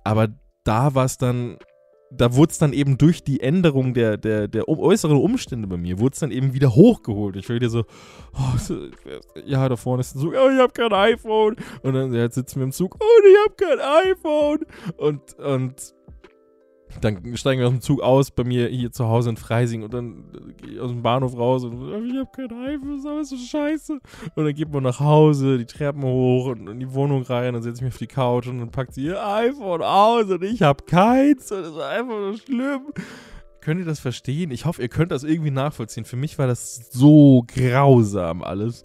aber 0.03 0.27
da 0.65 0.97
war 0.97 1.05
es 1.05 1.17
dann, 1.17 1.59
da 2.17 2.35
wurde 2.35 2.53
es 2.53 2.59
dann 2.59 2.73
eben 2.73 2.99
durch 2.99 3.25
die 3.25 3.41
Änderung 3.41 3.95
der, 3.95 4.17
der, 4.17 4.49
der 4.49 4.69
äußeren 4.69 5.17
Umstände 5.17 5.67
bei 5.67 5.77
mir, 5.77 5.99
wurde 5.99 6.15
es 6.15 6.21
dann 6.21 6.31
eben 6.31 6.53
wieder 6.53 6.75
hochgeholt. 6.75 7.37
Ich 7.37 7.49
war 7.49 7.57
wieder 7.57 7.71
so, 7.71 7.85
oh, 8.35 8.75
ja, 9.45 9.69
da 9.69 9.77
vorne 9.77 10.01
ist 10.01 10.15
ein 10.15 10.21
Zug, 10.21 10.35
oh, 10.35 10.51
ich 10.51 10.59
habe 10.59 10.73
kein 10.73 10.93
iPhone. 10.93 11.57
Und 11.83 11.95
dann 11.95 12.13
ja, 12.13 12.31
sitzen 12.31 12.61
wir 12.61 12.65
im 12.65 12.73
Zug, 12.73 12.97
oh, 13.01 13.23
ich 13.27 13.37
habe 13.45 13.55
kein 13.57 14.13
iPhone. 14.13 14.61
Und, 14.97 15.39
und 15.39 15.95
dann 17.01 17.37
steigen 17.37 17.61
wir 17.61 17.67
aus 17.67 17.73
dem 17.73 17.81
Zug 17.81 18.01
aus, 18.03 18.31
bei 18.31 18.45
mir 18.45 18.69
hier 18.69 18.93
zu 18.93 19.09
Hause 19.09 19.31
in 19.31 19.37
Freising 19.37 19.83
und 19.83 19.95
dann 19.95 20.25
gehe 20.61 20.75
ich 20.75 20.81
aus 20.81 20.91
dem 20.91 21.03
Bahnhof 21.03 21.37
raus 21.37 21.65
und 21.65 21.75
ich 22.07 22.17
habe 22.17 22.31
kein 22.37 22.53
iPhone, 22.53 22.99
ist 22.99 23.07
alles 23.07 23.31
so 23.31 23.37
scheiße. 23.37 24.01
Und 24.35 24.45
dann 24.45 24.55
geht 24.55 24.73
man 24.73 24.83
nach 24.83 25.01
Hause, 25.01 25.59
die 25.59 25.67
Treppen 25.67 26.03
hoch 26.03 26.47
und 26.47 26.69
in 26.69 26.81
die 26.81 26.93
Wohnung 26.93 27.23
rein, 27.23 27.49
und 27.49 27.55
dann 27.55 27.63
setze 27.63 27.77
ich 27.77 27.83
mich 27.83 27.95
auf 27.95 27.99
die 27.99 28.07
Couch 28.07 28.47
und 28.47 28.59
dann 28.59 28.71
packt 28.71 28.95
sie 28.95 29.07
ihr 29.07 29.25
iPhone 29.25 29.83
aus 29.83 30.27
und 30.27 30.43
ich 30.43 30.63
habe 30.63 30.85
keins 30.85 31.51
und 31.51 31.63
das 31.63 31.71
ist 31.71 31.81
einfach 31.81 32.15
so 32.15 32.37
schlimm. 32.37 32.83
Könnt 33.61 33.79
ihr 33.79 33.87
das 33.87 34.01
verstehen? 34.01 34.51
Ich 34.51 34.65
hoffe, 34.65 34.83
ihr 34.83 34.89
könnt 34.89 35.13
das 35.13 35.23
irgendwie 35.23 35.53
nachvollziehen. 35.53 36.05
Für 36.05 36.17
mich 36.17 36.37
war 36.37 36.49
das 36.49 36.91
so 36.91 37.45
grausam 37.47 38.43
alles. 38.43 38.83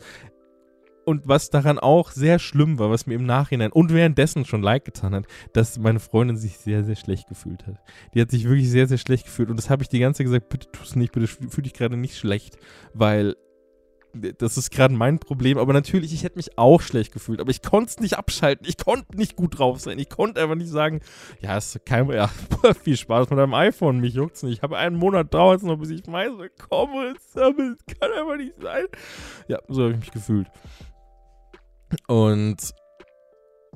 Und 1.08 1.26
was 1.26 1.50
daran 1.50 1.80
auch 1.80 2.12
sehr 2.12 2.38
schlimm 2.38 2.80
war, 2.80 2.90
was 2.90 3.08
mir 3.08 3.14
im 3.14 3.26
Nachhinein 3.26 3.72
und 3.72 3.94
währenddessen 3.94 4.44
schon 4.44 4.62
leid 4.62 4.84
getan 4.84 5.16
hat, 5.16 5.26
dass 5.54 5.80
meine 5.80 6.02
Freundin 6.02 6.36
sich 6.36 6.58
sehr, 6.58 6.84
sehr 6.84 6.98
schlecht 6.98 7.30
gefühlt 7.30 7.66
hat. 7.66 7.80
Die 8.14 8.20
hat 8.20 8.30
sich 8.30 8.44
wirklich 8.44 8.70
sehr, 8.70 8.88
sehr 8.88 8.98
schlecht 8.98 9.24
gefühlt. 9.24 9.50
Und 9.50 9.56
das 9.56 9.70
habe 9.70 9.84
ich 9.84 9.88
die 9.88 10.00
ganze 10.00 10.18
Zeit 10.18 10.26
gesagt, 10.26 10.50
bitte 10.50 10.70
tu 10.70 10.84
es 10.84 10.98
nicht, 10.98 11.14
bitte 11.14 11.28
fühl 11.28 11.64
dich 11.64 11.72
gerade 11.72 11.96
nicht 11.96 12.18
schlecht, 12.18 12.58
weil 12.94 13.38
das 14.38 14.58
ist 14.58 14.70
gerade 14.70 14.94
mein 14.94 15.20
Problem. 15.20 15.58
Aber 15.58 15.72
natürlich, 15.72 16.14
ich 16.14 16.26
hätte 16.26 16.36
mich 16.36 16.58
auch 16.58 16.82
schlecht 16.82 17.14
gefühlt. 17.14 17.40
Aber 17.40 17.52
ich 17.52 17.62
konnte 17.62 17.90
es 17.90 18.00
nicht 18.02 18.18
abschalten. 18.18 18.68
Ich 18.68 18.76
konnte 18.76 19.16
nicht 19.16 19.38
gut 19.38 19.58
drauf 19.58 19.80
sein. 19.80 20.00
Ich 20.00 20.10
konnte 20.10 20.42
einfach 20.42 20.56
nicht 20.56 20.70
sagen, 20.70 21.00
ja, 21.40 21.58
ist 21.58 21.86
kein, 21.86 22.10
ja, 22.12 22.30
viel 22.84 22.98
Spaß 22.98 23.30
mit 23.30 23.40
deinem 23.40 23.54
iPhone. 23.54 24.02
Mich 24.02 24.16
juckt's 24.16 24.44
nicht. 24.44 24.58
Ich 24.58 24.62
habe 24.62 24.78
einen 24.78 24.98
Monat 24.98 25.34
dauert 25.34 25.60
es 25.60 25.64
noch, 25.64 25.78
bis 25.78 25.90
ich 25.90 26.06
weiß, 26.06 26.32
komme. 26.70 27.14
Es 27.16 27.34
kann 27.34 28.12
einfach 28.12 28.38
nicht 28.38 28.62
sein. 28.62 28.86
Ja, 29.48 29.60
so 29.70 29.84
habe 29.84 29.94
ich 29.94 30.00
mich 30.00 30.12
gefühlt. 30.12 30.48
Und, 32.08 32.74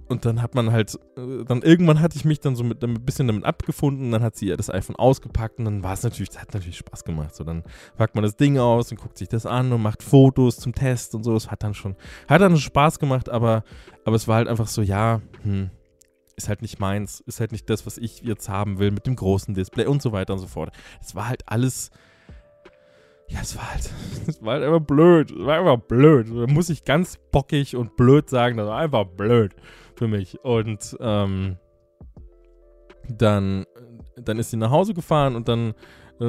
und 0.07 0.25
dann 0.25 0.41
hat 0.41 0.55
man 0.55 0.71
halt, 0.71 0.97
äh, 1.17 1.43
dann 1.45 1.61
irgendwann 1.61 2.01
hatte 2.01 2.17
ich 2.17 2.25
mich 2.25 2.39
dann 2.39 2.55
so 2.55 2.63
mit, 2.63 2.83
ein 2.83 3.05
bisschen 3.05 3.27
damit 3.27 3.45
abgefunden, 3.45 4.11
dann 4.11 4.23
hat 4.23 4.35
sie 4.35 4.47
ja 4.47 4.57
das 4.57 4.69
iPhone 4.69 4.95
ausgepackt 4.95 5.59
und 5.59 5.65
dann 5.65 5.83
war 5.83 5.93
es 5.93 6.03
natürlich, 6.03 6.29
das 6.29 6.41
hat 6.41 6.53
natürlich 6.53 6.77
Spaß 6.77 7.03
gemacht. 7.03 7.35
So, 7.35 7.43
dann 7.43 7.63
packt 7.97 8.15
man 8.15 8.23
das 8.23 8.35
Ding 8.35 8.57
aus 8.57 8.91
und 8.91 8.99
guckt 8.99 9.17
sich 9.17 9.29
das 9.29 9.45
an 9.45 9.71
und 9.71 9.81
macht 9.81 10.03
Fotos 10.03 10.57
zum 10.57 10.73
Test 10.73 11.15
und 11.15 11.23
so. 11.23 11.35
Es 11.35 11.49
hat 11.49 11.63
dann 11.63 11.73
schon, 11.73 11.95
hat 12.27 12.41
dann 12.41 12.57
Spaß 12.57 12.99
gemacht, 12.99 13.29
aber, 13.29 13.63
aber 14.03 14.15
es 14.15 14.27
war 14.27 14.35
halt 14.37 14.47
einfach 14.47 14.67
so, 14.67 14.81
ja, 14.81 15.21
hm, 15.43 15.69
ist 16.35 16.49
halt 16.49 16.61
nicht 16.61 16.79
meins, 16.79 17.21
ist 17.21 17.39
halt 17.39 17.51
nicht 17.51 17.69
das, 17.69 17.85
was 17.85 17.97
ich 17.97 18.21
jetzt 18.21 18.49
haben 18.49 18.79
will 18.79 18.91
mit 18.91 19.05
dem 19.05 19.15
großen 19.15 19.53
Display 19.53 19.85
und 19.85 20.01
so 20.01 20.11
weiter 20.11 20.33
und 20.33 20.39
so 20.39 20.47
fort. 20.47 20.73
Es 21.01 21.15
war 21.15 21.27
halt 21.27 21.43
alles 21.45 21.91
ja, 23.31 23.39
es 23.41 23.55
war 23.55 23.71
halt, 23.71 23.89
es 24.27 24.43
war 24.43 24.53
halt 24.53 24.63
einfach 24.63 24.85
blöd. 24.85 25.31
Es 25.31 25.45
war 25.45 25.59
einfach 25.59 25.85
blöd. 25.85 26.27
Da 26.29 26.47
muss 26.51 26.69
ich 26.69 26.83
ganz 26.85 27.17
bockig 27.31 27.75
und 27.75 27.95
blöd 27.95 28.29
sagen, 28.29 28.57
das 28.57 28.67
war 28.67 28.77
einfach 28.77 29.05
blöd 29.05 29.55
für 29.95 30.07
mich. 30.07 30.39
Und 30.43 30.97
ähm, 30.99 31.57
dann, 33.07 33.65
dann 34.17 34.39
ist 34.39 34.51
sie 34.51 34.57
nach 34.57 34.71
Hause 34.71 34.93
gefahren 34.93 35.35
und 35.35 35.47
dann, 35.47 35.73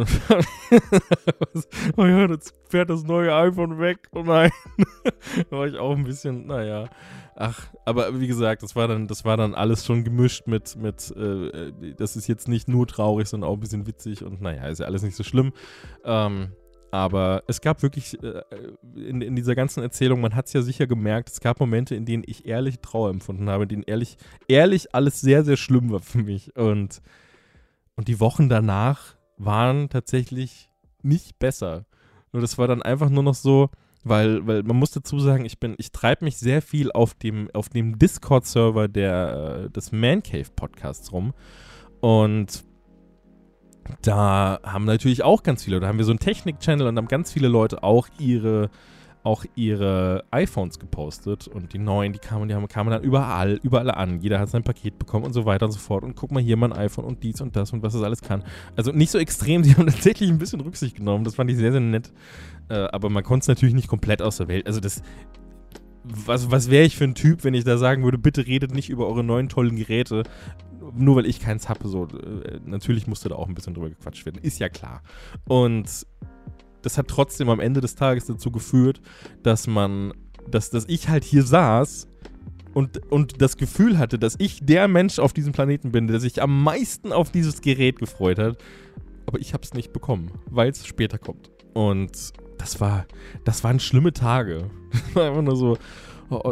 oh 1.97 2.05
ja, 2.07 2.27
jetzt 2.27 2.55
fährt 2.71 2.89
das 2.89 3.05
neue 3.05 3.35
iPhone 3.35 3.79
weg. 3.79 4.09
Oh 4.13 4.23
nein. 4.23 4.51
da 5.51 5.57
war 5.57 5.67
ich 5.67 5.77
auch 5.77 5.95
ein 5.95 6.05
bisschen, 6.05 6.47
naja. 6.47 6.89
Ach, 7.35 7.67
aber 7.85 8.19
wie 8.19 8.27
gesagt, 8.27 8.63
das 8.63 8.75
war 8.75 8.89
dann, 8.89 9.07
das 9.07 9.27
war 9.27 9.37
dann 9.37 9.55
alles 9.55 9.85
schon 9.85 10.05
gemischt 10.05 10.47
mit, 10.47 10.77
mit 10.77 11.11
äh, 11.17 11.95
das 11.95 12.17
ist 12.17 12.27
jetzt 12.27 12.49
nicht 12.49 12.69
nur 12.69 12.87
traurig, 12.87 13.29
sondern 13.29 13.51
auch 13.51 13.55
ein 13.55 13.61
bisschen 13.61 13.87
witzig 13.87 14.25
und 14.25 14.41
naja, 14.41 14.67
ist 14.69 14.79
ja 14.81 14.87
alles 14.87 15.03
nicht 15.03 15.17
so 15.17 15.25
schlimm. 15.25 15.53
Ähm, 16.05 16.53
aber 16.93 17.43
es 17.47 17.63
gab 17.63 17.83
wirklich 17.83 18.23
äh, 18.23 18.43
in, 18.95 19.23
in, 19.23 19.35
dieser 19.35 19.55
ganzen 19.55 19.83
Erzählung, 19.83 20.21
man 20.21 20.37
hat 20.37 20.47
es 20.47 20.53
ja 20.53 20.61
sicher 20.61 20.87
gemerkt, 20.87 21.31
es 21.31 21.41
gab 21.41 21.59
Momente, 21.59 21.95
in 21.95 22.05
denen 22.05 22.23
ich 22.27 22.45
ehrlich 22.45 22.81
Trauer 22.81 23.09
empfunden 23.09 23.49
habe, 23.49 23.63
in 23.63 23.69
denen 23.71 23.83
ehrlich, 23.85 24.19
ehrlich 24.47 24.95
alles 24.95 25.23
sehr, 25.23 25.43
sehr 25.43 25.57
schlimm 25.57 25.91
war 25.91 26.01
für 26.01 26.19
mich. 26.19 26.55
Und, 26.55 27.01
und 27.97 28.09
die 28.09 28.21
Wochen 28.21 28.51
danach 28.51 29.17
waren 29.39 29.89
tatsächlich 29.89 30.69
nicht 31.03 31.39
besser. 31.39 31.87
Nur 32.31 32.43
das 32.43 32.59
war 32.59 32.69
dann 32.69 32.83
einfach 32.83 33.09
nur 33.09 33.23
noch 33.23 33.35
so, 33.35 33.71
weil, 34.05 34.47
weil 34.47 34.63
man 34.63 34.77
muss 34.77 34.91
dazu 34.91 35.19
sagen, 35.19 35.47
ich 35.47 35.59
bin, 35.59 35.75
ich 35.79 35.93
treibe 35.93 36.27
mich 36.27 36.37
sehr 36.37 36.61
viel 36.61 36.93
auf 36.93 37.15
dem, 37.15 37.49
auf 37.55 37.71
dem 37.71 37.99
Discord-Server 37.99 38.89
der, 38.89 39.65
äh, 39.65 39.71
des 39.71 39.93
Man 39.93 40.23
Cave 40.23 40.51
Podcasts 40.55 41.11
rum. 41.11 41.33
Und 42.01 42.65
da 44.03 44.61
haben 44.63 44.85
natürlich 44.85 45.23
auch 45.23 45.43
ganz 45.43 45.65
viele, 45.65 45.81
da 45.81 45.89
haben 45.89 45.99
wir 45.99 46.05
so 46.05 46.13
einen 46.13 46.19
Technik-Channel 46.19 46.87
und 46.87 46.97
haben 46.97 47.09
ganz 47.09 47.33
viele 47.33 47.49
Leute 47.49 47.83
auch 47.83 48.09
ihre 48.19 48.71
auch 49.25 49.45
ihre 49.55 50.25
iPhones 50.31 50.79
gepostet 50.79 51.47
und 51.47 51.73
die 51.73 51.79
neuen, 51.79 52.13
die 52.13 52.19
kamen, 52.19 52.49
die 52.49 52.55
haben, 52.55 52.67
kamen 52.67 52.91
dann 52.91 53.03
überall, 53.03 53.61
überall 53.63 53.91
an. 53.91 54.21
Jeder 54.21 54.41
hat 54.41 54.49
sein 54.49 54.65
Paket 54.65 54.99
bekommen 54.99 55.25
und 55.25 55.33
so 55.33 55.45
weiter 55.45 55.67
und 55.67 55.73
so 55.73 55.79
fort. 55.79 56.03
Und 56.03 56.17
guck 56.17 56.33
mal 56.33 56.43
hier 56.43 56.57
mein 56.57 56.73
iPhone 56.73 57.05
und 57.05 57.23
dies 57.23 57.41
und 57.41 57.55
das 57.55 57.73
und 57.73 57.83
was 57.83 57.93
das 57.93 58.03
alles 58.03 58.21
kann. 58.21 58.43
Also 58.77 58.91
nicht 58.91 59.11
so 59.11 59.19
extrem, 59.19 59.63
sie 59.65 59.75
haben 59.75 59.87
tatsächlich 59.87 60.29
ein 60.29 60.39
bisschen 60.39 60.61
Rücksicht 60.61 60.97
genommen. 60.97 61.25
Das 61.25 61.37
fand 61.37 61.51
ich 61.51 61.57
sehr, 61.57 61.71
sehr 61.71 61.81
nett. 61.81 62.13
Äh, 62.69 62.75
aber 62.75 63.11
man 63.11 63.23
konnte 63.23 63.45
es 63.45 63.49
natürlich 63.49 63.75
nicht 63.75 63.89
komplett 63.89 64.23
aus 64.23 64.39
der 64.39 64.49
Welt. 64.49 64.67
Also 64.67 64.81
das, 64.81 65.03
was, 66.03 66.51
was 66.51 66.69
wäre 66.69 66.85
ich 66.85 66.97
für 66.97 67.05
ein 67.05 67.15
Typ, 67.15 67.45
wenn 67.45 67.55
ich 67.55 67.63
da 67.63 67.79
sagen 67.79 68.03
würde, 68.03 68.19
bitte 68.19 68.47
redet 68.47 68.75
nicht 68.75 68.91
über 68.91 69.07
eure 69.07 69.23
neuen 69.23 69.49
tollen 69.49 69.77
Geräte, 69.77 70.25
nur 70.95 71.17
weil 71.17 71.27
ich 71.27 71.41
keins 71.41 71.69
habe. 71.69 71.89
So, 71.89 72.05
äh, 72.07 72.61
natürlich 72.65 73.07
musste 73.07 73.29
da 73.29 73.37
auch 73.37 73.49
ein 73.49 73.55
bisschen 73.55 73.75
drüber 73.75 73.91
gequatscht 73.91 74.25
werden, 74.27 74.41
ist 74.43 74.59
ja 74.59 74.69
klar. 74.69 75.03
Und 75.47 76.07
das 76.83 76.99
hat 76.99 77.09
trotzdem 77.09 77.49
am 77.49 77.61
Ende 77.61 77.81
des 77.81 77.95
Tages 77.95 78.27
dazu 78.27 78.51
geführt, 78.51 79.01
dass 79.43 79.67
man, 79.67 80.13
dass, 80.51 80.71
dass 80.71 80.85
ich 80.89 81.09
halt 81.09 81.25
hier 81.25 81.45
saß 81.45 82.09
und, 82.75 83.11
und 83.13 83.41
das 83.41 83.57
Gefühl 83.57 83.99
hatte, 83.99 84.19
dass 84.19 84.35
ich 84.39 84.61
der 84.65 84.89
Mensch 84.89 85.19
auf 85.19 85.33
diesem 85.33 85.53
Planeten 85.53 85.93
bin, 85.93 86.09
der 86.09 86.21
sich 86.21 86.43
am 86.43 86.63
meisten 86.63 87.13
auf 87.13 87.31
dieses 87.31 87.61
Gerät 87.61 87.99
gefreut 87.99 88.39
hat. 88.39 88.59
Aber 89.27 89.39
ich 89.39 89.55
habe 89.55 89.63
es 89.63 89.75
nicht 89.75 89.93
bekommen, 89.93 90.33
weil 90.51 90.71
es 90.71 90.87
später 90.87 91.19
kommt. 91.19 91.51
Und 91.75 92.33
das 92.59 92.81
war, 92.81 93.07
das 93.45 93.65
waren 93.65 93.81
schlimme 93.81 94.13
Tage. 94.13 94.71
Einfach 95.15 95.43
nur 95.43 95.57
so, 95.57 95.79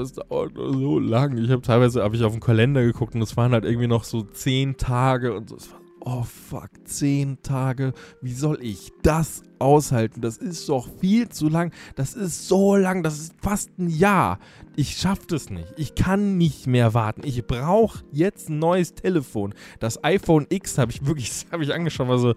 es 0.01 0.13
dauert 0.13 0.55
nur 0.55 0.73
so 0.73 0.99
lang. 0.99 1.37
Ich 1.39 1.51
habe 1.51 1.63
teilweise 1.63 2.03
habe 2.03 2.17
ich 2.17 2.25
auf 2.25 2.33
den 2.33 2.41
Kalender 2.41 2.83
geguckt 2.83 3.15
und 3.15 3.23
es 3.23 3.37
waren 3.37 3.53
halt 3.53 3.65
irgendwie 3.65 3.89
noch 3.89 4.05
so 4.05 4.23
zehn 4.23 4.77
Tage 4.77 5.35
und 5.35 5.49
so. 5.49 5.57
Oh 6.03 6.23
fuck, 6.23 6.71
zehn 6.85 7.43
Tage. 7.43 7.93
Wie 8.23 8.33
soll 8.33 8.59
ich 8.63 8.91
das 9.03 9.43
aushalten? 9.59 10.23
Das 10.23 10.39
ist 10.39 10.67
doch 10.69 10.89
viel 10.99 11.29
zu 11.29 11.49
lang. 11.49 11.73
Das 11.95 12.15
ist 12.15 12.49
so 12.49 12.75
lang. 12.75 13.03
Das 13.03 13.19
ist 13.19 13.35
fast 13.43 13.79
ein 13.79 13.91
Jahr. 13.91 14.39
Ich 14.77 14.97
schaffe 14.97 15.27
das 15.29 15.51
nicht. 15.51 15.69
Ich 15.77 15.95
kann 15.95 16.39
nicht 16.39 16.67
mehr 16.67 16.95
warten. 16.95 17.21
Ich 17.25 17.47
brauche 17.47 18.03
jetzt 18.13 18.49
ein 18.49 18.59
neues 18.59 18.95
Telefon. 18.95 19.55
Das 19.79 20.03
iPhone 20.03 20.47
X 20.49 20.79
habe 20.79 20.91
ich 20.91 21.05
wirklich, 21.05 21.47
habe 21.53 21.65
ich 21.65 21.75
angeschaut, 21.75 22.09
war 22.09 22.19
so, 22.19 22.35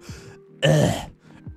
äh, 0.60 0.90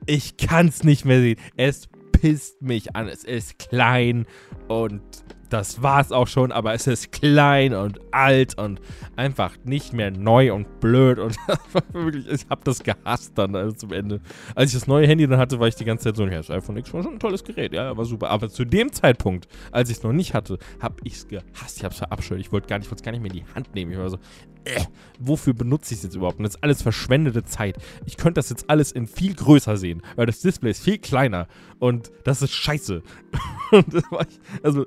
ich 0.05 0.37
kann 0.37 0.69
es 0.69 0.85
nicht 0.85 1.03
mehr 1.03 1.19
sehen. 1.19 1.39
Es 1.57 1.89
pisst 2.13 2.61
mich 2.61 2.95
an. 2.95 3.09
Es 3.09 3.25
ist 3.25 3.59
klein 3.59 4.25
und 4.69 5.01
das 5.49 5.81
war's 5.81 6.11
auch 6.11 6.27
schon, 6.27 6.51
aber 6.51 6.73
es 6.73 6.87
ist 6.87 7.11
klein 7.11 7.73
und 7.73 7.99
alt 8.11 8.57
und 8.57 8.81
einfach 9.15 9.55
nicht 9.63 9.93
mehr 9.93 10.11
neu 10.11 10.53
und 10.53 10.79
blöd 10.79 11.19
und 11.19 11.37
wirklich, 11.93 12.27
ich 12.27 12.45
habe 12.49 12.61
das 12.63 12.83
gehasst 12.83 13.37
dann 13.37 13.55
also 13.55 13.75
zum 13.75 13.93
Ende. 13.93 14.21
Als 14.55 14.71
ich 14.71 14.79
das 14.79 14.87
neue 14.87 15.07
Handy 15.07 15.27
dann 15.27 15.39
hatte, 15.39 15.59
war 15.59 15.67
ich 15.67 15.75
die 15.75 15.85
ganze 15.85 16.05
Zeit 16.05 16.17
so, 16.17 16.25
ja, 16.25 16.37
das 16.37 16.49
iPhone 16.49 16.77
X 16.77 16.93
war 16.93 17.03
schon 17.03 17.13
ein 17.13 17.19
tolles 17.19 17.43
Gerät, 17.43 17.73
ja, 17.73 17.95
war 17.95 18.05
super. 18.05 18.29
Aber 18.29 18.49
zu 18.49 18.65
dem 18.65 18.91
Zeitpunkt, 18.91 19.47
als 19.71 19.89
ich 19.89 19.97
es 19.97 20.03
noch 20.03 20.13
nicht 20.13 20.33
hatte, 20.33 20.57
habe 20.79 20.95
ich 21.03 21.13
es 21.13 21.27
gehasst, 21.27 21.77
ich 21.77 21.83
habe 21.83 21.93
es 21.93 21.99
verabscheut. 21.99 22.39
Ich 22.39 22.51
wollte 22.51 22.67
gar 22.67 22.79
nicht, 22.79 23.03
gar 23.03 23.11
nicht 23.11 23.21
mehr 23.21 23.31
in 23.31 23.37
die 23.37 23.55
Hand 23.55 23.73
nehmen. 23.73 23.91
Ich 23.91 23.97
war 23.97 24.09
so, 24.09 24.17
äh, 24.65 24.81
wofür 25.19 25.53
benutze 25.53 25.93
ich 25.93 25.99
es 25.99 26.03
jetzt 26.03 26.15
überhaupt? 26.15 26.39
Und 26.39 26.43
das 26.43 26.55
ist 26.55 26.63
alles 26.63 26.81
verschwendete 26.81 27.43
Zeit. 27.43 27.77
Ich 28.05 28.17
könnte 28.17 28.39
das 28.39 28.49
jetzt 28.49 28.69
alles 28.69 28.91
in 28.91 29.07
viel 29.07 29.33
größer 29.33 29.77
sehen, 29.77 30.01
weil 30.15 30.25
das 30.25 30.41
Display 30.41 30.71
ist 30.71 30.83
viel 30.83 30.97
kleiner 30.97 31.47
und 31.79 32.11
das 32.23 32.41
ist 32.41 32.53
scheiße. 32.53 33.01
und 33.71 33.93
das 33.93 34.03
war 34.11 34.27
ich, 34.27 34.39
also 34.63 34.85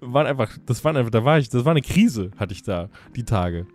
waren 0.00 0.26
einfach, 0.26 0.56
das 0.66 0.84
waren 0.84 0.96
einfach, 0.96 1.10
da 1.10 1.24
war 1.24 1.38
ich, 1.38 1.48
das 1.48 1.64
war 1.64 1.72
eine 1.72 1.82
Krise, 1.82 2.30
hatte 2.36 2.52
ich 2.52 2.62
da, 2.62 2.88
die 3.14 3.24
Tage. 3.24 3.66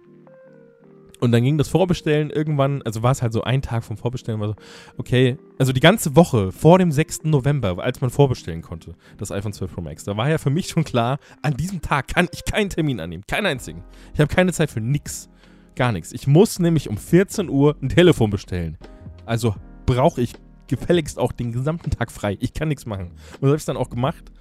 Und 1.20 1.32
dann 1.32 1.44
ging 1.44 1.60
das 1.60 1.68
Vorbestellen 1.68 2.32
irgendwann, 2.32 2.82
also 2.82 3.04
war 3.04 3.12
es 3.12 3.22
halt 3.22 3.32
so 3.32 3.44
ein 3.44 3.62
Tag 3.62 3.84
vom 3.84 3.96
Vorbestellen, 3.96 4.42
war 4.42 4.48
so, 4.48 4.56
okay, 4.98 5.38
also 5.60 5.72
die 5.72 5.80
ganze 5.80 6.16
Woche 6.16 6.52
vor 6.52 6.80
dem 6.80 6.92
6. 6.92 7.26
November, 7.26 7.78
als 7.78 8.02
man 8.02 8.10
vorbestellen 8.10 8.64
konnte, 8.64 8.96
das 9.20 9.32
iPhone 9.32 9.54
12 9.54 9.72
Pro 9.72 9.82
Max, 9.82 10.04
da 10.04 10.18
war 10.18 10.30
ja 10.30 10.40
für 10.40 10.50
mich 10.50 10.70
schon 10.70 10.84
klar, 10.84 11.20
an 11.44 11.56
diesem 11.56 11.82
Tag 11.82 12.08
kann 12.08 12.28
ich 12.32 12.44
keinen 12.44 12.72
Termin 12.72 13.00
annehmen, 13.00 13.24
keinen 13.28 13.46
einzigen. 13.46 13.84
Ich 14.16 14.20
habe 14.20 14.34
keine 14.34 14.52
Zeit 14.52 14.72
für 14.72 14.82
nix, 14.82 15.30
gar 15.76 15.92
nichts. 15.92 16.12
Ich 16.12 16.26
muss 16.26 16.58
nämlich 16.58 16.90
um 16.90 16.98
14 16.98 17.50
Uhr 17.50 17.78
ein 17.84 17.90
Telefon 17.90 18.32
bestellen. 18.32 18.80
Also 19.28 19.56
brauche 19.86 20.22
ich 20.22 20.34
gefälligst 20.68 21.20
auch 21.20 21.34
den 21.34 21.52
gesamten 21.52 21.92
Tag 21.92 22.12
frei. 22.12 22.36
Ich 22.40 22.56
kann 22.56 22.70
nichts 22.70 22.88
machen. 22.88 23.12
Und 23.34 23.42
das 23.42 23.50
habe 23.50 23.58
ich 23.58 23.66
dann 23.66 23.78
auch 23.78 23.90
gemacht. 23.92 24.32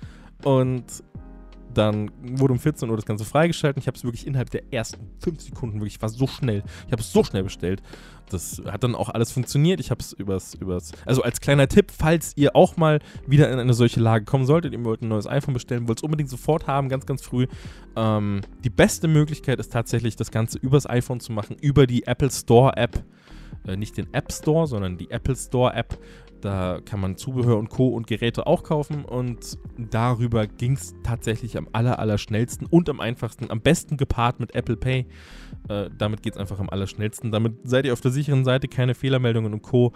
Und 0.44 0.84
dann 1.74 2.10
wurde 2.22 2.52
um 2.52 2.58
14 2.58 2.88
Uhr 2.88 2.96
das 2.96 3.06
Ganze 3.06 3.24
freigeschaltet. 3.24 3.82
Ich 3.82 3.86
habe 3.86 3.96
es 3.96 4.04
wirklich 4.04 4.26
innerhalb 4.26 4.50
der 4.50 4.72
ersten 4.72 5.10
5 5.20 5.40
Sekunden, 5.40 5.80
wirklich, 5.80 6.00
war 6.02 6.08
so 6.08 6.26
schnell. 6.26 6.62
Ich 6.86 6.92
habe 6.92 7.02
es 7.02 7.12
so 7.12 7.24
schnell 7.24 7.42
bestellt. 7.42 7.82
Das 8.30 8.62
hat 8.66 8.84
dann 8.84 8.94
auch 8.94 9.08
alles 9.08 9.32
funktioniert. 9.32 9.80
Ich 9.80 9.90
habe 9.90 10.00
es 10.00 10.12
übers, 10.12 10.54
übers. 10.54 10.92
Also 11.04 11.22
als 11.22 11.40
kleiner 11.40 11.68
Tipp, 11.68 11.92
falls 11.96 12.32
ihr 12.36 12.54
auch 12.54 12.76
mal 12.76 13.00
wieder 13.26 13.50
in 13.50 13.58
eine 13.58 13.74
solche 13.74 14.00
Lage 14.00 14.24
kommen 14.24 14.46
solltet, 14.46 14.72
ihr 14.72 14.84
wollt 14.84 15.02
ein 15.02 15.08
neues 15.08 15.26
iPhone 15.26 15.54
bestellen, 15.54 15.88
wollt 15.88 15.98
es 15.98 16.02
unbedingt 16.02 16.30
sofort 16.30 16.66
haben, 16.66 16.88
ganz, 16.88 17.06
ganz 17.06 17.22
früh. 17.22 17.46
Ähm, 17.96 18.40
die 18.64 18.70
beste 18.70 19.08
Möglichkeit 19.08 19.58
ist 19.58 19.72
tatsächlich, 19.72 20.16
das 20.16 20.30
Ganze 20.30 20.58
übers 20.58 20.88
iPhone 20.88 21.20
zu 21.20 21.32
machen, 21.32 21.56
über 21.60 21.86
die 21.86 22.06
Apple 22.06 22.30
Store 22.30 22.76
App. 22.76 23.02
Äh, 23.66 23.76
nicht 23.76 23.96
den 23.96 24.12
App 24.12 24.32
Store, 24.32 24.66
sondern 24.66 24.96
die 24.96 25.10
Apple 25.10 25.36
Store 25.36 25.74
App. 25.74 25.98
Da 26.40 26.80
kann 26.84 27.00
man 27.00 27.16
Zubehör 27.16 27.58
und 27.58 27.68
Co. 27.68 27.88
und 27.88 28.06
Geräte 28.06 28.46
auch 28.46 28.62
kaufen 28.62 29.04
und 29.04 29.58
darüber 29.76 30.46
ging 30.46 30.72
es 30.72 30.94
tatsächlich 31.02 31.58
am 31.58 31.68
aller, 31.72 31.98
aller 31.98 32.16
schnellsten 32.16 32.64
und 32.64 32.88
am 32.88 32.98
einfachsten, 32.98 33.50
am 33.50 33.60
besten 33.60 33.98
gepaart 33.98 34.40
mit 34.40 34.54
Apple 34.54 34.76
Pay. 34.76 35.06
Äh, 35.68 35.90
damit 35.96 36.22
geht 36.22 36.34
es 36.34 36.40
einfach 36.40 36.58
am 36.58 36.70
allerschnellsten. 36.70 37.30
Damit 37.30 37.56
seid 37.64 37.84
ihr 37.84 37.92
auf 37.92 38.00
der 38.00 38.10
sicheren 38.10 38.44
Seite, 38.44 38.68
keine 38.68 38.94
Fehlermeldungen 38.94 39.52
und 39.52 39.62
Co. 39.62 39.92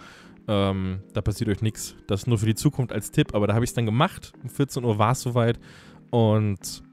Ähm, 0.47 0.99
da 1.13 1.21
passiert 1.21 1.49
euch 1.49 1.61
nichts. 1.61 1.95
Das 2.07 2.27
nur 2.27 2.37
für 2.37 2.45
die 2.45 2.55
Zukunft 2.55 2.93
als 2.93 3.09
Tipp, 3.09 3.33
aber 3.33 3.47
da 3.47 3.55
habe 3.55 3.65
ich 3.65 3.71
es 3.71 3.73
dann 3.73 3.85
gemacht. 3.85 4.33
Um 4.43 4.49
14 4.49 4.83
Uhr 4.83 4.99
war 4.99 5.13
es 5.13 5.21
soweit 5.21 5.59
und 6.11 6.83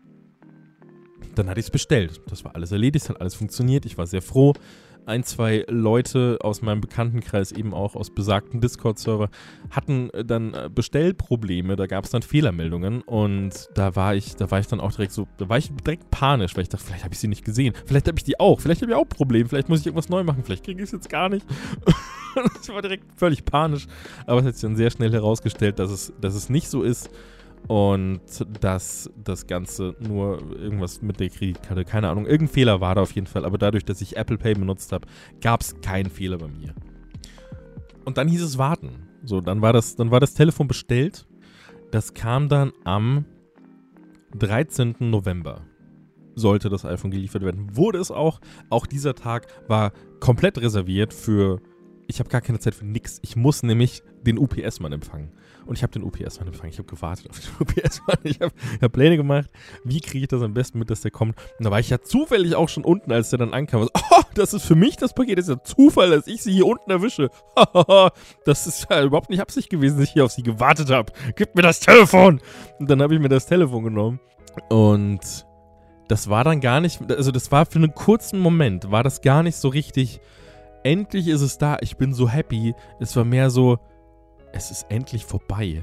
dann 1.35 1.49
hatte 1.49 1.61
ich 1.61 1.67
es 1.67 1.71
bestellt. 1.71 2.23
Das 2.29 2.45
war 2.45 2.55
alles 2.55 2.73
erledigt, 2.73 3.09
hat 3.11 3.21
alles 3.21 3.35
funktioniert. 3.35 3.85
Ich 3.85 3.99
war 3.99 4.07
sehr 4.07 4.23
froh 4.23 4.55
ein, 5.07 5.25
zwei 5.25 5.65
Leute 5.69 6.39
aus 6.41 6.63
meinem 6.63 6.81
Bekanntenkreis, 6.81 7.53
eben 7.53 7.75
auch 7.75 7.95
aus 7.95 8.11
besagten 8.11 8.61
Discord-Server, 8.61 9.29
hatten 9.71 10.11
äh, 10.11 10.25
dann 10.25 10.55
äh, 10.55 10.71
Bestellprobleme, 10.73 11.77
da 11.77 11.87
gab 11.87 12.05
es 12.05 12.11
dann 12.11 12.23
Fehlermeldungen 12.23 13.03
und 13.03 13.69
da 13.75 13.97
war 13.97 14.15
ich, 14.15 14.37
da 14.37 14.51
war 14.51 14.61
ich 14.61 14.67
dann 14.67 14.81
auch 14.81 14.93
direkt 14.93 15.13
so, 15.13 15.27
da 15.39 15.49
war 15.49 15.59
ich 15.59 15.71
direkt 15.73 16.11
panisch, 16.11 16.55
weil 16.57 16.63
ich 16.63 16.69
dachte, 16.69 16.85
vielleicht 16.85 17.05
habe 17.05 17.15
ich 17.15 17.21
sie 17.21 17.29
nicht 17.29 17.45
gesehen, 17.45 17.75
vielleicht 17.87 18.09
habe 18.09 18.19
ich 18.19 18.25
die 18.25 18.39
auch, 18.39 18.61
vielleicht 18.61 18.83
habe 18.83 18.93
ich 18.93 18.97
auch 18.97 19.09
Probleme, 19.09 19.49
vielleicht 19.49 19.69
muss 19.69 19.81
ich 19.81 19.87
irgendwas 19.87 20.09
neu 20.09 20.25
machen, 20.25 20.43
vielleicht 20.45 20.65
kriege 20.65 20.83
ich 20.83 20.87
es 20.89 20.93
jetzt 20.93 21.09
gar 21.09 21.29
nicht. 21.29 21.47
ich 22.63 22.69
war 22.69 22.83
direkt 22.83 23.05
völlig 23.17 23.45
panisch, 23.45 23.87
aber 24.27 24.41
es 24.41 24.47
hat 24.47 24.55
sich 24.55 24.63
dann 24.63 24.77
sehr 24.77 24.91
schnell 24.91 25.13
herausgestellt, 25.13 25.79
dass 25.79 25.91
es, 25.91 26.13
dass 26.21 26.35
es 26.35 26.49
nicht 26.49 26.69
so 26.69 26.83
ist 26.83 27.11
und 27.69 28.21
dass 28.61 29.11
das 29.23 29.47
Ganze 29.47 29.95
nur 30.01 30.41
irgendwas 30.59 31.01
mit 31.03 31.21
der 31.21 31.31
Kreditkarte, 31.31 31.85
keine 31.85 32.09
Ahnung, 32.09 32.27
irgendein 32.27 32.53
Fehler 32.53 32.81
war 32.81 32.95
da 32.95 33.03
auf 33.03 33.13
jeden 33.13 33.27
Fall, 33.27 33.45
aber 33.45 33.59
dadurch, 33.59 33.85
dass 33.85 34.01
ich 34.01 34.17
Apple 34.17 34.39
Pay 34.39 34.55
benutzt 34.55 34.93
habe, 34.93 35.07
gab 35.41 35.61
es 35.61 35.81
keinen 35.81 36.11
Fehler 36.11 36.39
bei 36.39 36.49
mir. 36.49 36.75
Und 38.05 38.19
dann 38.19 38.29
hieß 38.29 38.43
es 38.43 38.59
warten. 38.59 39.09
So, 39.25 39.41
dann 39.41 39.63
war 39.63 39.73
das, 39.73 39.95
dann 39.95 40.11
war 40.11 40.21
das 40.21 40.35
Telefon 40.35 40.67
bestellt. 40.67 41.27
Das 41.93 42.15
kam 42.15 42.49
dann 42.49 42.73
am 42.85 43.25
13. 44.37 44.97
November. 44.99 45.61
Sollte 46.35 46.69
das 46.69 46.85
iPhone 46.85 47.11
geliefert 47.11 47.43
werden. 47.43 47.77
Wurde 47.77 47.99
es 47.99 48.11
auch. 48.11 48.41
Auch 48.71 48.87
dieser 48.87 49.15
Tag 49.15 49.47
war 49.69 49.93
komplett 50.19 50.59
reserviert 50.59 51.13
für. 51.13 51.61
Ich 52.09 52.19
habe 52.19 52.31
gar 52.31 52.41
keine 52.41 52.59
Zeit 52.59 52.75
für 52.75 52.87
nichts. 52.87 53.21
Ich 53.23 53.37
muss 53.37 53.63
nämlich 53.63 54.03
den 54.23 54.39
UPS-Mann 54.39 54.93
empfangen. 54.93 55.33
Und 55.67 55.77
ich 55.77 55.83
habe 55.83 55.93
den 55.93 56.03
UPS-Mann 56.03 56.49
empfangen. 56.49 56.71
Ich 56.73 56.79
habe 56.79 56.89
gewartet 56.89 57.31
auf 57.31 57.39
den 57.39 57.51
UPS-Mann. 57.61 58.19
Ich 58.25 58.41
habe 58.41 58.53
hab 58.81 58.93
Pläne 58.93 59.17
gemacht. 59.17 59.49
Wie 59.85 60.01
kriege 60.01 60.25
ich 60.25 60.29
das 60.29 60.43
am 60.43 60.55
besten 60.55 60.79
mit, 60.79 60.91
dass 60.91 61.03
der 61.03 61.11
kommt? 61.11 61.37
Und 61.59 61.65
da 61.65 61.71
war 61.71 61.81
ich 61.81 61.91
ja 61.91 62.01
zufällig 62.01 62.55
auch 62.55 62.69
schon 62.69 62.85
unten, 62.85 63.13
als 63.13 63.31
der 63.31 63.39
dann 63.39 63.55
ankam. 63.55 63.83
So, 63.83 63.91
oh, 64.11 64.23
das 64.35 64.55
ist 64.55 64.65
für 64.65 64.75
mich 64.75 64.97
das 64.97 65.15
Paket. 65.15 65.39
Das 65.39 65.49
ist 65.49 65.55
ja 65.55 65.63
Zufall, 65.63 66.11
dass 66.11 66.27
ich 66.27 66.43
sie 66.43 66.53
hier 66.53 66.67
unten 66.67 66.91
erwische. 66.91 67.31
das 68.45 68.67
ist 68.67 68.87
ja 68.91 69.03
überhaupt 69.03 69.31
nicht 69.31 69.41
Absicht 69.41 69.71
gewesen, 69.71 69.99
dass 69.99 70.09
ich 70.09 70.13
hier 70.13 70.25
auf 70.25 70.33
sie 70.33 70.43
gewartet 70.43 70.91
habe. 70.91 71.13
Gib 71.37 71.55
mir 71.55 71.63
das 71.63 71.81
Telefon! 71.81 72.41
Und 72.79 72.91
dann 72.91 73.03
habe 73.03 73.15
ich 73.15 73.21
mir 73.21 73.29
das 73.29 73.47
Telefon 73.47 73.85
genommen. 73.85 74.21
Und 74.69 75.47
das 76.09 76.29
war 76.29 76.45
dann 76.45 76.61
gar 76.61 76.81
nicht, 76.81 77.01
also 77.11 77.31
das 77.31 77.51
war 77.53 77.65
für 77.67 77.79
einen 77.79 77.95
kurzen 77.95 78.39
Moment, 78.39 78.91
war 78.91 79.03
das 79.03 79.23
gar 79.23 79.43
nicht 79.43 79.57
so 79.57 79.69
richtig. 79.69 80.21
Endlich 80.85 81.29
ist 81.29 81.41
es 81.41 81.59
da. 81.59 81.79
Ich 81.81 81.97
bin 81.97 82.13
so 82.13 82.29
happy. 82.29 82.75
Es 82.99 83.15
war 83.17 83.25
mehr 83.25 83.51
so, 83.51 83.79
es 84.53 84.71
ist 84.71 84.87
endlich 84.89 85.25
vorbei. 85.25 85.83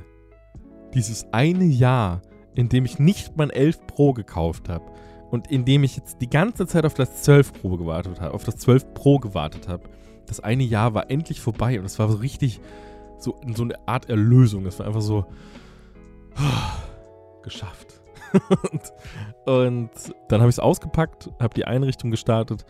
Dieses 0.93 1.27
eine 1.31 1.65
Jahr, 1.65 2.21
in 2.55 2.69
dem 2.69 2.85
ich 2.85 2.99
nicht 2.99 3.37
mein 3.37 3.49
11 3.49 3.87
Pro 3.87 4.13
gekauft 4.13 4.69
habe 4.69 4.85
und 5.29 5.47
in 5.51 5.65
dem 5.65 5.83
ich 5.83 5.95
jetzt 5.95 6.21
die 6.21 6.29
ganze 6.29 6.65
Zeit 6.67 6.85
auf 6.85 6.93
das 6.93 7.23
12 7.23 7.53
Pro 7.61 7.77
gewartet 7.77 8.21
habe, 8.21 8.33
auf 8.33 8.43
das 8.43 8.57
12 8.57 8.93
Pro 8.93 9.19
gewartet 9.19 9.67
habe, 9.67 9.89
das 10.25 10.39
eine 10.39 10.63
Jahr 10.63 10.93
war 10.93 11.09
endlich 11.09 11.41
vorbei 11.41 11.79
und 11.79 11.85
es 11.85 11.99
war 11.99 12.09
so 12.09 12.17
richtig 12.17 12.59
so, 13.17 13.35
so 13.55 13.63
eine 13.63 13.75
Art 13.87 14.09
Erlösung. 14.09 14.65
Es 14.65 14.79
war 14.79 14.87
einfach 14.87 15.01
so 15.01 15.25
geschafft. 17.43 18.01
und, 18.71 18.93
und, 19.45 19.89
dann 20.27 20.41
habe 20.41 20.49
ich 20.49 20.55
es 20.55 20.59
ausgepackt, 20.59 21.31
habe 21.39 21.53
die 21.55 21.65
Einrichtung 21.65 22.11
gestartet 22.11 22.63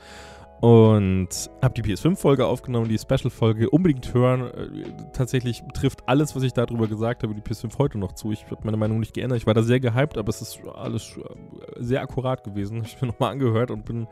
und 0.62 1.30
habe 1.62 1.74
die 1.74 1.84
PS5-Folge 1.84 2.46
aufgenommen, 2.46 2.90
die 2.90 2.98
Special-Folge. 2.98 3.70
Unbedingt 3.70 4.14
hören. 4.14 4.42
Äh, 4.42 5.12
tatsächlich 5.14 5.64
trifft 5.74 6.08
alles, 6.08 6.36
was 6.36 6.44
ich 6.44 6.52
darüber 6.52 6.88
gesagt 6.88 7.24
habe, 7.24 7.34
die 7.34 7.42
PS5 7.42 7.78
heute 7.78 7.98
noch 7.98 8.12
zu. 8.12 8.32
Ich 8.32 8.46
habe 8.46 8.58
meine 8.64 8.76
Meinung 8.76 9.00
nicht 9.00 9.14
geändert. 9.14 9.38
Ich 9.38 9.48
war 9.48 9.54
da 9.54 9.64
sehr 9.64 9.80
gehypt, 9.80 10.18
aber 10.18 10.30
es 10.30 10.42
ist 10.42 10.60
alles 10.76 11.18
äh, 11.18 11.24
sehr 11.78 12.02
akkurat 12.02 12.44
gewesen. 12.44 12.84
Ich 12.90 12.98
bin 12.98 13.10
nochmal 13.10 13.32
angehört 13.32 13.72
und 13.72 13.86
bin, 13.86 14.08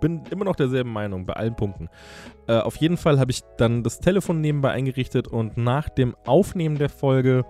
bin 0.00 0.22
immer 0.30 0.44
noch 0.44 0.54
derselben 0.54 0.92
Meinung 0.92 1.26
bei 1.26 1.34
allen 1.34 1.56
Punkten. 1.56 1.88
Äh, 2.46 2.58
auf 2.58 2.76
jeden 2.76 2.96
Fall 2.96 3.18
habe 3.18 3.32
ich 3.32 3.42
dann 3.58 3.82
das 3.82 3.98
Telefon 3.98 4.40
nebenbei 4.40 4.70
eingerichtet 4.70 5.26
und 5.26 5.56
nach 5.56 5.88
dem 5.88 6.14
Aufnehmen 6.24 6.78
der 6.78 6.88
Folge 6.88 7.44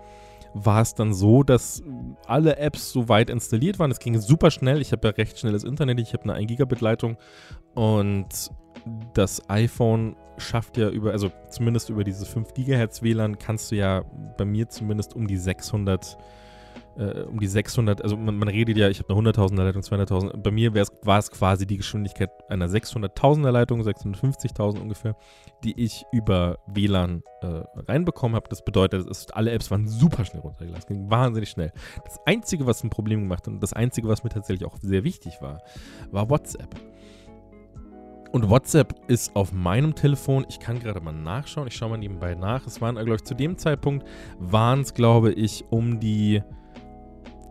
war 0.54 0.82
es 0.82 0.94
dann 0.94 1.14
so, 1.14 1.42
dass 1.42 1.82
alle 2.26 2.56
Apps 2.56 2.92
soweit 2.92 3.30
installiert 3.30 3.78
waren. 3.78 3.90
Es 3.90 4.00
ging 4.00 4.18
super 4.18 4.50
schnell. 4.50 4.80
Ich 4.80 4.92
habe 4.92 5.08
ja 5.08 5.14
recht 5.14 5.38
schnelles 5.38 5.64
Internet. 5.64 6.00
Ich 6.00 6.12
habe 6.12 6.24
eine 6.24 6.34
1 6.34 6.48
Gigabit 6.48 6.80
Leitung 6.80 7.16
und 7.74 8.50
das 9.14 9.48
iPhone 9.48 10.16
schafft 10.38 10.76
ja 10.76 10.88
über, 10.88 11.12
also 11.12 11.30
zumindest 11.50 11.90
über 11.90 12.04
dieses 12.04 12.26
5 12.28 12.54
Gigahertz 12.54 13.02
WLAN 13.02 13.38
kannst 13.38 13.70
du 13.70 13.76
ja 13.76 14.04
bei 14.38 14.44
mir 14.44 14.68
zumindest 14.68 15.14
um 15.14 15.26
die 15.26 15.36
600 15.36 16.16
äh, 16.96 17.22
um 17.22 17.38
die 17.40 17.46
600, 17.46 18.02
also 18.02 18.16
man, 18.16 18.36
man 18.36 18.48
redet 18.48 18.76
ja, 18.76 18.88
ich 18.88 18.98
habe 18.98 19.14
eine 19.14 19.30
100.000er 19.30 19.62
Leitung, 19.62 19.82
200.000, 19.82 20.36
bei 20.38 20.50
mir 20.50 20.74
war 20.74 21.18
es 21.18 21.30
quasi 21.30 21.66
die 21.66 21.76
Geschwindigkeit 21.76 22.30
einer 22.50 22.66
600.000er 22.68 23.50
Leitung, 23.50 23.80
650.000 23.80 24.80
ungefähr, 24.80 25.16
die 25.64 25.80
ich 25.80 26.04
über 26.12 26.58
WLAN 26.66 27.22
äh, 27.42 27.62
reinbekommen 27.88 28.36
habe. 28.36 28.48
Das 28.48 28.64
bedeutet, 28.64 29.08
ist, 29.08 29.34
alle 29.34 29.52
Apps 29.52 29.70
waren 29.70 29.86
super 29.86 30.24
schnell 30.24 30.42
runtergelassen, 30.42 30.88
ging 30.88 31.10
wahnsinnig 31.10 31.50
schnell. 31.50 31.72
Das 32.04 32.18
Einzige, 32.26 32.66
was 32.66 32.82
ein 32.82 32.90
Problem 32.90 33.20
gemacht 33.20 33.46
hat 33.46 33.54
und 33.54 33.62
das 33.62 33.72
Einzige, 33.72 34.08
was 34.08 34.24
mir 34.24 34.30
tatsächlich 34.30 34.68
auch 34.68 34.76
sehr 34.80 35.04
wichtig 35.04 35.40
war, 35.40 35.62
war 36.10 36.28
WhatsApp. 36.28 36.74
Und 38.32 38.48
WhatsApp 38.48 38.94
ist 39.08 39.34
auf 39.34 39.52
meinem 39.52 39.94
Telefon, 39.94 40.46
ich 40.48 40.60
kann 40.60 40.78
gerade 40.78 41.00
mal 41.00 41.12
nachschauen, 41.12 41.66
ich 41.66 41.74
schaue 41.74 41.90
mal 41.90 41.98
nebenbei 41.98 42.34
nach. 42.36 42.64
Es 42.66 42.80
waren, 42.80 42.94
glaube 42.94 43.16
ich, 43.16 43.24
zu 43.24 43.34
dem 43.34 43.58
Zeitpunkt 43.58 44.06
waren 44.38 44.80
es, 44.80 44.94
glaube 44.94 45.32
ich, 45.32 45.64
um 45.70 45.98
die 45.98 46.40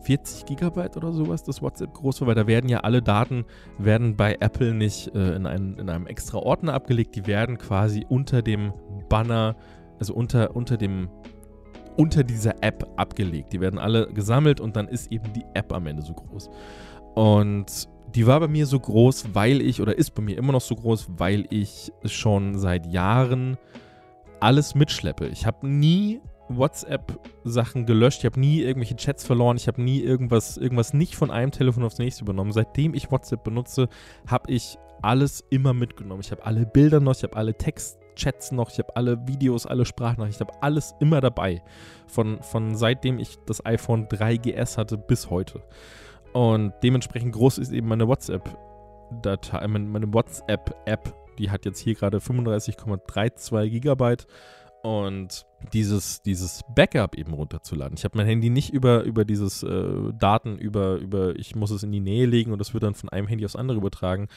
40 0.04 0.46
Gigabyte 0.46 0.96
oder 0.96 1.12
sowas, 1.12 1.44
das 1.44 1.62
WhatsApp 1.62 1.94
groß 1.94 2.22
war, 2.22 2.30
weil 2.30 2.36
da 2.36 2.48
werden 2.48 2.70
ja 2.70 2.80
alle 2.80 3.02
Daten, 3.02 3.44
werden 3.78 4.16
bei 4.16 4.38
Apple 4.40 4.74
nicht 4.74 5.14
äh, 5.14 5.36
in, 5.36 5.46
einen, 5.46 5.78
in 5.78 5.90
einem 5.90 6.08
extra 6.08 6.38
Ordner 6.38 6.74
abgelegt, 6.74 7.16
die 7.16 7.28
werden 7.28 7.58
quasi 7.58 8.06
unter 8.08 8.42
dem 8.42 8.74
Banner, 9.10 9.58
also 10.00 10.14
unter, 10.14 10.56
unter 10.56 10.78
dem 10.78 11.10
unter 11.98 12.24
dieser 12.24 12.64
App 12.64 12.90
abgelegt. 12.96 13.52
Die 13.52 13.60
werden 13.60 13.78
alle 13.78 14.08
gesammelt 14.08 14.62
und 14.62 14.78
dann 14.78 14.88
ist 14.88 15.12
eben 15.12 15.34
die 15.34 15.44
App 15.54 15.74
am 15.74 15.86
Ende 15.86 16.02
so 16.02 16.14
groß. 16.14 16.50
Und 17.16 17.90
die 18.16 18.28
war 18.28 18.40
bei 18.40 18.48
mir 18.48 18.66
so 18.66 18.80
groß, 18.80 19.30
weil 19.34 19.62
ich, 19.62 19.82
oder 19.82 19.98
ist 19.98 20.16
bei 20.16 20.22
mir 20.22 20.38
immer 20.38 20.54
noch 20.54 20.62
so 20.62 20.76
groß, 20.76 21.08
weil 21.18 21.46
ich 21.50 21.92
schon 22.06 22.58
seit 22.58 22.88
Jahren 22.88 23.58
alles 24.40 24.76
mitschleppe. 24.76 25.28
Ich 25.28 25.46
habe 25.46 25.68
nie 25.68 26.22
WhatsApp-Sachen 26.50 27.86
gelöscht. 27.86 28.20
Ich 28.20 28.26
habe 28.26 28.40
nie 28.40 28.62
irgendwelche 28.62 28.96
Chats 28.96 29.26
verloren. 29.26 29.58
Ich 29.58 29.68
habe 29.68 29.82
nie 29.82 30.02
irgendwas, 30.02 30.58
irgendwas 30.58 30.94
nicht 30.94 31.16
von 31.16 31.32
einem 31.32 31.52
Telefon 31.52 31.84
aufs 31.84 32.00
nächste 32.00 32.24
übernommen. 32.24 32.52
Seitdem 32.52 32.94
ich 32.94 33.12
WhatsApp 33.12 33.44
benutze, 33.44 33.88
habe 34.28 34.52
ich 34.52 34.78
alles 35.02 35.44
immer 35.50 35.74
mitgenommen. 35.74 36.22
Ich 36.22 36.32
habe 36.32 36.46
alle 36.46 36.66
Bilder 36.66 37.00
noch, 37.00 37.16
ich 37.16 37.24
habe 37.24 37.36
alle 37.36 37.54
Textchats 37.54 38.52
noch, 38.52 38.72
ich 38.72 38.80
habe 38.80 38.96
alle 38.96 39.28
Videos, 39.28 39.66
alle 39.66 39.86
Sprachnachrichten, 39.86 40.48
ich 40.48 40.54
habe 40.54 40.64
alles 40.64 40.94
immer 41.00 41.22
dabei. 41.22 41.62
Von, 42.08 42.42
von 42.42 42.76
seitdem 42.76 43.20
ich 43.20 43.38
das 43.46 43.66
iPhone 43.66 44.08
3GS 44.08 44.78
hatte 44.78 44.98
bis 44.98 45.30
heute. 45.30 45.62
Und 46.34 46.74
dementsprechend 46.84 47.34
groß 47.34 47.58
ist 47.58 47.72
eben 47.72 47.88
meine 47.88 48.08
WhatsApp-Datei, 48.08 49.68
meine 49.68 50.14
WhatsApp-App. 50.14 51.14
Die 51.38 51.50
hat 51.50 51.66
jetzt 51.66 51.80
hier 51.80 51.96
gerade 51.96 52.18
35,32 52.18 53.70
Gigabyte. 53.70 54.28
Und 54.84 55.46
dieses, 55.74 56.22
dieses 56.22 56.64
Backup 56.76 57.16
eben 57.16 57.34
runterzuladen. 57.34 57.98
Ich 57.98 58.04
habe 58.04 58.18
mein 58.18 58.28
Handy 58.28 58.50
nicht 58.50 58.74
über, 58.74 59.04
über 59.04 59.26
dieses 59.26 59.64
äh, 59.64 60.14
Daten, 60.18 60.58
über, 60.58 60.96
über, 60.96 61.36
ich 61.36 61.56
muss 61.56 61.72
es 61.72 61.84
in 61.84 61.92
die 61.92 62.00
Nähe 62.00 62.26
legen 62.26 62.52
und 62.52 62.60
das 62.60 62.74
wird 62.74 62.84
dann 62.84 62.96
von 62.96 63.10
einem 63.10 63.28
Handy 63.28 63.46
aufs 63.46 63.56
andere 63.56 63.78
übertragen, 63.78 64.28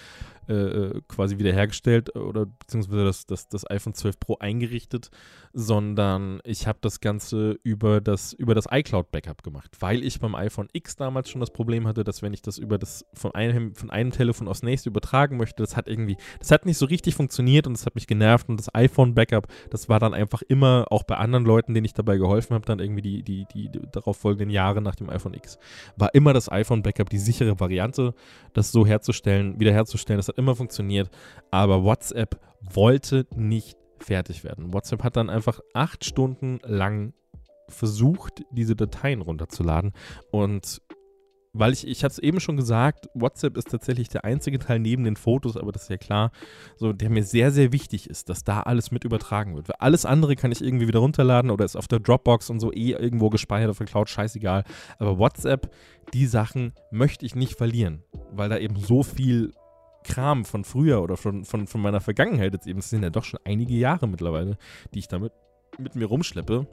äh, 0.48 0.54
äh 0.54 1.00
quasi 1.08 1.38
wiederhergestellt 1.38 2.16
oder 2.16 2.46
beziehungsweise 2.46 3.04
das, 3.04 3.26
das, 3.26 3.48
das 3.48 3.70
iPhone 3.70 3.94
12 3.94 4.18
Pro 4.18 4.36
eingerichtet, 4.38 5.10
sondern 5.52 6.40
ich 6.44 6.66
habe 6.66 6.78
das 6.80 7.00
Ganze 7.00 7.58
über 7.62 8.00
das, 8.00 8.32
über 8.32 8.54
das 8.54 8.66
iCloud-Backup 8.70 9.42
gemacht, 9.42 9.70
weil 9.80 10.02
ich 10.02 10.20
beim 10.20 10.34
iPhone 10.34 10.68
X 10.72 10.96
damals 10.96 11.28
schon 11.28 11.40
das 11.40 11.50
Problem 11.50 11.86
hatte, 11.86 12.04
dass 12.04 12.22
wenn 12.22 12.32
ich 12.32 12.42
das 12.42 12.58
über 12.58 12.78
das 12.78 13.04
von 13.12 13.34
einem, 13.34 13.74
von 13.74 13.90
einem 13.90 14.10
Telefon 14.10 14.48
aufs 14.48 14.62
nächste 14.62 14.88
übertragen 14.88 15.36
möchte, 15.36 15.62
das 15.62 15.76
hat 15.76 15.88
irgendwie, 15.88 16.16
das 16.38 16.50
hat 16.50 16.66
nicht 16.66 16.78
so 16.78 16.86
richtig 16.86 17.14
funktioniert 17.14 17.66
und 17.66 17.74
das 17.74 17.86
hat 17.86 17.94
mich 17.94 18.06
genervt 18.06 18.48
und 18.48 18.58
das 18.58 18.74
iPhone-Backup, 18.74 19.46
das 19.70 19.88
war 19.88 20.00
dann 20.00 20.14
einfach 20.14 20.42
immer 20.42 20.86
auch 20.90 21.02
bei 21.04 21.11
bei 21.12 21.18
anderen 21.18 21.44
Leuten, 21.44 21.74
denen 21.74 21.84
ich 21.84 21.92
dabei 21.92 22.16
geholfen 22.16 22.54
habe, 22.54 22.64
dann 22.64 22.78
irgendwie 22.78 23.02
die, 23.02 23.22
die, 23.22 23.44
die, 23.52 23.68
die 23.68 23.80
darauf 23.92 24.16
folgenden 24.16 24.48
Jahre 24.48 24.80
nach 24.80 24.94
dem 24.94 25.10
iPhone 25.10 25.34
X, 25.34 25.58
war 25.98 26.14
immer 26.14 26.32
das 26.32 26.50
iPhone 26.50 26.82
Backup 26.82 27.10
die 27.10 27.18
sichere 27.18 27.60
Variante, 27.60 28.14
das 28.54 28.72
so 28.72 28.86
herzustellen, 28.86 29.60
wiederherzustellen. 29.60 30.18
Das 30.18 30.28
hat 30.28 30.38
immer 30.38 30.56
funktioniert. 30.56 31.10
Aber 31.50 31.84
WhatsApp 31.84 32.40
wollte 32.62 33.26
nicht 33.36 33.76
fertig 33.98 34.42
werden. 34.42 34.72
WhatsApp 34.72 35.02
hat 35.02 35.16
dann 35.16 35.28
einfach 35.28 35.60
acht 35.74 36.06
Stunden 36.06 36.60
lang 36.62 37.12
versucht, 37.68 38.42
diese 38.50 38.74
Dateien 38.74 39.20
runterzuladen 39.20 39.92
und 40.30 40.80
weil 41.54 41.72
ich, 41.72 41.86
ich 41.86 42.02
hatte 42.02 42.12
es 42.12 42.18
eben 42.18 42.40
schon 42.40 42.56
gesagt, 42.56 43.08
WhatsApp 43.14 43.56
ist 43.56 43.70
tatsächlich 43.70 44.08
der 44.08 44.24
einzige 44.24 44.58
Teil 44.58 44.78
neben 44.78 45.04
den 45.04 45.16
Fotos, 45.16 45.56
aber 45.56 45.70
das 45.70 45.82
ist 45.82 45.90
ja 45.90 45.98
klar, 45.98 46.32
so, 46.76 46.92
der 46.92 47.10
mir 47.10 47.24
sehr, 47.24 47.50
sehr 47.50 47.72
wichtig 47.72 48.08
ist, 48.08 48.28
dass 48.30 48.44
da 48.44 48.60
alles 48.60 48.90
mit 48.90 49.04
übertragen 49.04 49.54
wird. 49.54 49.68
Weil 49.68 49.76
alles 49.78 50.06
andere 50.06 50.34
kann 50.34 50.50
ich 50.50 50.62
irgendwie 50.62 50.88
wieder 50.88 51.00
runterladen 51.00 51.50
oder 51.50 51.64
ist 51.64 51.76
auf 51.76 51.88
der 51.88 52.00
Dropbox 52.00 52.48
und 52.48 52.60
so 52.60 52.72
eh 52.72 52.92
irgendwo 52.92 53.28
gespeichert 53.28 53.70
auf 53.70 53.78
der 53.78 53.86
Cloud, 53.86 54.08
scheißegal. 54.08 54.64
Aber 54.98 55.18
WhatsApp, 55.18 55.70
die 56.14 56.26
Sachen 56.26 56.72
möchte 56.90 57.26
ich 57.26 57.34
nicht 57.34 57.56
verlieren, 57.56 58.02
weil 58.30 58.48
da 58.48 58.56
eben 58.56 58.76
so 58.76 59.02
viel 59.02 59.52
Kram 60.04 60.44
von 60.44 60.64
früher 60.64 61.02
oder 61.02 61.16
von, 61.16 61.44
von, 61.44 61.66
von 61.66 61.80
meiner 61.80 62.00
Vergangenheit 62.00 62.54
jetzt 62.54 62.66
eben, 62.66 62.80
es 62.80 62.90
sind 62.90 63.02
ja 63.02 63.10
doch 63.10 63.24
schon 63.24 63.40
einige 63.44 63.74
Jahre 63.74 64.08
mittlerweile, 64.08 64.56
die 64.94 65.00
ich 65.00 65.08
damit 65.08 65.32
mit 65.78 65.94
mir 65.94 66.06
rumschleppe 66.06 66.66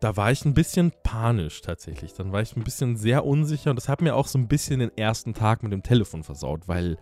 da 0.00 0.16
war 0.16 0.30
ich 0.30 0.44
ein 0.44 0.54
bisschen 0.54 0.92
panisch 1.02 1.62
tatsächlich. 1.62 2.14
Dann 2.14 2.32
war 2.32 2.42
ich 2.42 2.56
ein 2.56 2.64
bisschen 2.64 2.96
sehr 2.96 3.24
unsicher 3.24 3.70
und 3.70 3.76
das 3.76 3.88
hat 3.88 4.02
mir 4.02 4.14
auch 4.14 4.26
so 4.26 4.38
ein 4.38 4.48
bisschen 4.48 4.80
den 4.80 4.96
ersten 4.96 5.34
Tag 5.34 5.62
mit 5.62 5.72
dem 5.72 5.82
Telefon 5.82 6.22
versaut, 6.22 6.68
weil, 6.68 6.98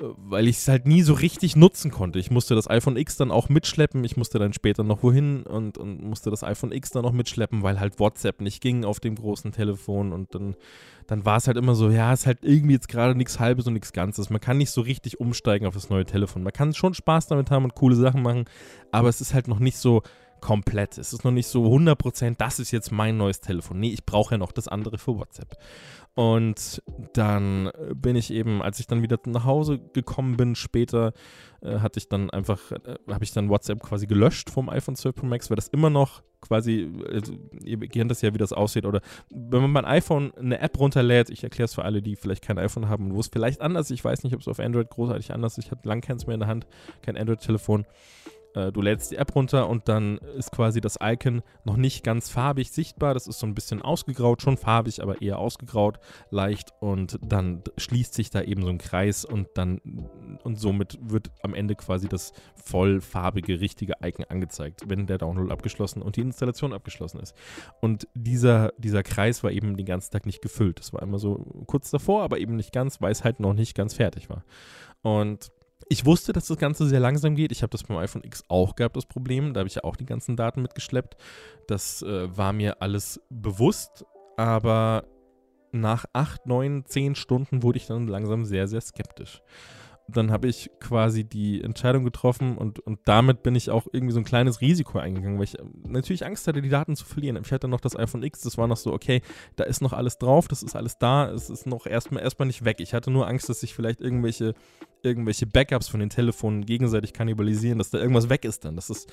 äh, 0.00 0.04
weil 0.16 0.48
ich 0.48 0.58
es 0.58 0.68
halt 0.68 0.86
nie 0.86 1.02
so 1.02 1.14
richtig 1.14 1.56
nutzen 1.56 1.90
konnte. 1.90 2.18
Ich 2.18 2.30
musste 2.30 2.54
das 2.54 2.70
iPhone 2.70 2.96
X 2.96 3.16
dann 3.16 3.30
auch 3.30 3.48
mitschleppen, 3.48 4.04
ich 4.04 4.16
musste 4.16 4.38
dann 4.38 4.52
später 4.52 4.84
noch 4.84 5.02
wohin 5.02 5.42
und, 5.42 5.78
und 5.78 6.02
musste 6.02 6.30
das 6.30 6.44
iPhone 6.44 6.72
X 6.72 6.90
dann 6.90 7.02
noch 7.02 7.12
mitschleppen, 7.12 7.62
weil 7.62 7.80
halt 7.80 7.98
WhatsApp 7.98 8.40
nicht 8.40 8.60
ging 8.60 8.84
auf 8.84 9.00
dem 9.00 9.16
großen 9.16 9.52
Telefon 9.52 10.12
und 10.12 10.34
dann, 10.34 10.54
dann 11.08 11.24
war 11.24 11.38
es 11.38 11.48
halt 11.48 11.56
immer 11.56 11.74
so, 11.74 11.90
ja, 11.90 12.12
ist 12.12 12.26
halt 12.26 12.38
irgendwie 12.42 12.74
jetzt 12.74 12.88
gerade 12.88 13.16
nichts 13.16 13.40
Halbes 13.40 13.66
und 13.66 13.72
nichts 13.74 13.92
Ganzes. 13.92 14.30
Man 14.30 14.40
kann 14.40 14.56
nicht 14.58 14.70
so 14.70 14.82
richtig 14.82 15.18
umsteigen 15.20 15.66
auf 15.66 15.74
das 15.74 15.90
neue 15.90 16.06
Telefon. 16.06 16.44
Man 16.44 16.52
kann 16.52 16.74
schon 16.74 16.94
Spaß 16.94 17.26
damit 17.26 17.50
haben 17.50 17.64
und 17.64 17.74
coole 17.74 17.96
Sachen 17.96 18.22
machen, 18.22 18.44
aber 18.92 19.08
es 19.08 19.20
ist 19.20 19.34
halt 19.34 19.48
noch 19.48 19.58
nicht 19.58 19.78
so 19.78 20.02
komplett. 20.42 20.98
Es 20.98 21.14
ist 21.14 21.24
noch 21.24 21.30
nicht 21.30 21.46
so 21.46 21.64
100%, 21.64 22.36
das 22.36 22.58
ist 22.58 22.70
jetzt 22.70 22.92
mein 22.92 23.16
neues 23.16 23.40
Telefon. 23.40 23.80
Nee, 23.80 23.90
ich 23.90 24.04
brauche 24.04 24.34
ja 24.34 24.38
noch 24.38 24.52
das 24.52 24.68
andere 24.68 24.98
für 24.98 25.16
WhatsApp. 25.18 25.56
Und 26.14 26.82
dann 27.14 27.70
bin 27.94 28.16
ich 28.16 28.30
eben, 28.30 28.60
als 28.60 28.78
ich 28.78 28.86
dann 28.86 29.00
wieder 29.00 29.18
nach 29.24 29.44
Hause 29.44 29.78
gekommen 29.94 30.36
bin, 30.36 30.54
später, 30.54 31.14
äh, 31.62 31.78
hatte 31.78 31.98
ich 31.98 32.08
dann 32.08 32.28
einfach, 32.28 32.70
äh, 32.72 32.96
habe 33.08 33.24
ich 33.24 33.32
dann 33.32 33.48
WhatsApp 33.48 33.80
quasi 33.80 34.06
gelöscht 34.06 34.50
vom 34.50 34.68
iPhone 34.68 34.94
12 34.94 35.14
Pro 35.14 35.26
Max, 35.26 35.48
weil 35.48 35.56
das 35.56 35.68
immer 35.68 35.88
noch 35.88 36.22
quasi, 36.42 36.92
also, 37.10 37.34
ihr 37.64 37.78
kennt 37.78 38.10
das 38.10 38.20
ja, 38.20 38.34
wie 38.34 38.38
das 38.38 38.52
aussieht, 38.52 38.84
oder 38.84 39.00
wenn 39.30 39.62
man 39.62 39.70
mein 39.70 39.84
iPhone 39.86 40.34
eine 40.34 40.58
App 40.58 40.78
runterlädt, 40.78 41.30
ich 41.30 41.44
erkläre 41.44 41.66
es 41.66 41.74
für 41.74 41.84
alle, 41.84 42.02
die 42.02 42.16
vielleicht 42.16 42.42
kein 42.42 42.58
iPhone 42.58 42.88
haben 42.88 43.14
wo 43.14 43.20
es 43.20 43.28
vielleicht 43.28 43.60
anders, 43.60 43.90
ich 43.90 44.04
weiß 44.04 44.24
nicht, 44.24 44.34
ob 44.34 44.40
es 44.40 44.48
auf 44.48 44.58
Android 44.58 44.90
großartig 44.90 45.32
anders 45.32 45.56
ist, 45.56 45.66
ich 45.66 45.70
hatte 45.70 45.88
lang 45.88 46.00
keins 46.00 46.26
mehr 46.26 46.34
in 46.34 46.40
der 46.40 46.48
Hand, 46.48 46.66
kein 47.00 47.16
Android-Telefon, 47.16 47.86
äh, 48.54 48.72
du 48.72 48.82
lädst 48.82 49.10
die 49.10 49.16
App 49.16 49.34
runter 49.34 49.68
und 49.68 49.88
dann 49.88 50.18
ist 50.36 50.52
quasi 50.52 50.80
das 50.80 50.98
Icon 51.02 51.42
noch 51.64 51.76
nicht 51.76 52.04
ganz 52.04 52.28
farbig 52.28 52.70
sichtbar. 52.70 53.14
Das 53.14 53.26
ist 53.26 53.38
so 53.38 53.46
ein 53.46 53.54
bisschen 53.54 53.82
ausgegraut, 53.82 54.42
schon 54.42 54.56
farbig, 54.56 55.02
aber 55.02 55.22
eher 55.22 55.38
ausgegraut, 55.38 55.98
leicht. 56.30 56.72
Und 56.80 57.18
dann 57.22 57.62
schließt 57.76 58.14
sich 58.14 58.30
da 58.30 58.42
eben 58.42 58.62
so 58.62 58.68
ein 58.68 58.78
Kreis 58.78 59.24
und 59.24 59.48
dann 59.54 59.80
und 60.42 60.58
somit 60.58 60.98
wird 61.02 61.30
am 61.42 61.54
Ende 61.54 61.74
quasi 61.74 62.08
das 62.08 62.32
vollfarbige, 62.56 63.60
richtige 63.60 63.94
Icon 64.02 64.24
angezeigt, 64.28 64.82
wenn 64.86 65.06
der 65.06 65.18
Download 65.18 65.52
abgeschlossen 65.52 66.02
und 66.02 66.16
die 66.16 66.20
Installation 66.20 66.72
abgeschlossen 66.72 67.20
ist. 67.20 67.34
Und 67.80 68.06
dieser, 68.14 68.72
dieser 68.78 69.02
Kreis 69.02 69.42
war 69.42 69.50
eben 69.50 69.76
den 69.76 69.86
ganzen 69.86 70.12
Tag 70.12 70.26
nicht 70.26 70.42
gefüllt. 70.42 70.78
Das 70.78 70.92
war 70.92 71.02
immer 71.02 71.18
so 71.18 71.64
kurz 71.66 71.90
davor, 71.90 72.22
aber 72.22 72.38
eben 72.38 72.56
nicht 72.56 72.72
ganz, 72.72 73.00
weil 73.00 73.12
es 73.12 73.24
halt 73.24 73.40
noch 73.40 73.54
nicht 73.54 73.74
ganz 73.74 73.94
fertig 73.94 74.28
war. 74.28 74.44
Und 75.02 75.50
ich 75.92 76.06
wusste, 76.06 76.32
dass 76.32 76.46
das 76.46 76.56
Ganze 76.56 76.86
sehr 76.86 77.00
langsam 77.00 77.34
geht. 77.34 77.52
Ich 77.52 77.62
habe 77.62 77.70
das 77.70 77.82
beim 77.82 77.98
iPhone 77.98 78.24
X 78.24 78.44
auch 78.48 78.76
gehabt, 78.76 78.96
das 78.96 79.04
Problem. 79.04 79.52
Da 79.52 79.60
habe 79.60 79.68
ich 79.68 79.74
ja 79.74 79.84
auch 79.84 79.96
die 79.96 80.06
ganzen 80.06 80.36
Daten 80.36 80.62
mitgeschleppt. 80.62 81.18
Das 81.66 82.00
äh, 82.00 82.34
war 82.34 82.54
mir 82.54 82.80
alles 82.80 83.20
bewusst, 83.28 84.06
aber 84.38 85.04
nach 85.70 86.06
acht, 86.14 86.46
neun, 86.46 86.86
zehn 86.86 87.14
Stunden 87.14 87.62
wurde 87.62 87.76
ich 87.76 87.86
dann 87.86 88.06
langsam 88.06 88.46
sehr, 88.46 88.68
sehr 88.68 88.80
skeptisch. 88.80 89.42
Dann 90.08 90.30
habe 90.30 90.48
ich 90.48 90.70
quasi 90.80 91.24
die 91.24 91.62
Entscheidung 91.62 92.04
getroffen 92.04 92.56
und, 92.58 92.80
und 92.80 93.00
damit 93.04 93.42
bin 93.42 93.54
ich 93.54 93.70
auch 93.70 93.86
irgendwie 93.92 94.12
so 94.12 94.20
ein 94.20 94.24
kleines 94.24 94.60
Risiko 94.60 94.98
eingegangen, 94.98 95.38
weil 95.38 95.44
ich 95.44 95.58
äh, 95.58 95.62
natürlich 95.86 96.26
Angst 96.26 96.46
hatte, 96.46 96.62
die 96.62 96.68
Daten 96.68 96.96
zu 96.96 97.04
verlieren. 97.04 97.38
Ich 97.42 97.52
hatte 97.52 97.68
noch 97.68 97.80
das 97.80 97.96
iPhone 97.96 98.22
X, 98.22 98.40
das 98.40 98.58
war 98.58 98.66
noch 98.66 98.76
so, 98.76 98.92
okay, 98.92 99.22
da 99.56 99.64
ist 99.64 99.80
noch 99.80 99.92
alles 99.92 100.18
drauf, 100.18 100.48
das 100.48 100.62
ist 100.62 100.76
alles 100.76 100.98
da, 100.98 101.30
es 101.30 101.50
ist 101.50 101.66
noch 101.66 101.86
erstmal 101.86 102.22
erstmal 102.22 102.46
nicht 102.46 102.64
weg. 102.64 102.80
Ich 102.80 102.94
hatte 102.94 103.10
nur 103.10 103.26
Angst, 103.26 103.48
dass 103.48 103.60
sich 103.60 103.74
vielleicht 103.74 104.00
irgendwelche, 104.00 104.54
irgendwelche 105.02 105.46
Backups 105.46 105.88
von 105.88 106.00
den 106.00 106.10
Telefonen 106.10 106.66
gegenseitig 106.66 107.12
kannibalisieren, 107.12 107.78
dass 107.78 107.90
da 107.90 107.98
irgendwas 107.98 108.28
weg 108.28 108.44
ist 108.44 108.64
dann. 108.64 108.76
Das 108.76 108.90
ist, 108.90 109.10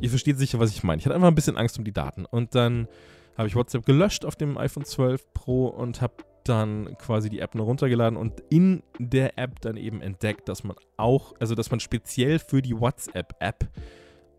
ihr 0.00 0.10
versteht 0.10 0.38
sicher, 0.38 0.58
was 0.58 0.70
ich 0.70 0.82
meine. 0.82 1.00
Ich 1.00 1.06
hatte 1.06 1.14
einfach 1.14 1.28
ein 1.28 1.34
bisschen 1.34 1.56
Angst 1.56 1.78
um 1.78 1.84
die 1.84 1.92
Daten. 1.92 2.24
Und 2.24 2.54
dann 2.54 2.88
habe 3.36 3.48
ich 3.48 3.56
WhatsApp 3.56 3.84
gelöscht 3.84 4.24
auf 4.24 4.36
dem 4.36 4.56
iPhone 4.58 4.84
12 4.84 5.32
Pro 5.32 5.66
und 5.66 6.00
habe 6.00 6.14
dann 6.48 6.96
quasi 6.98 7.28
die 7.28 7.40
App 7.40 7.54
nur 7.54 7.66
runtergeladen 7.66 8.16
und 8.16 8.42
in 8.48 8.82
der 8.98 9.38
App 9.38 9.60
dann 9.60 9.76
eben 9.76 10.00
entdeckt, 10.00 10.48
dass 10.48 10.64
man 10.64 10.76
auch, 10.96 11.34
also 11.40 11.54
dass 11.54 11.70
man 11.70 11.80
speziell 11.80 12.38
für 12.38 12.62
die 12.62 12.78
WhatsApp-App 12.78 13.68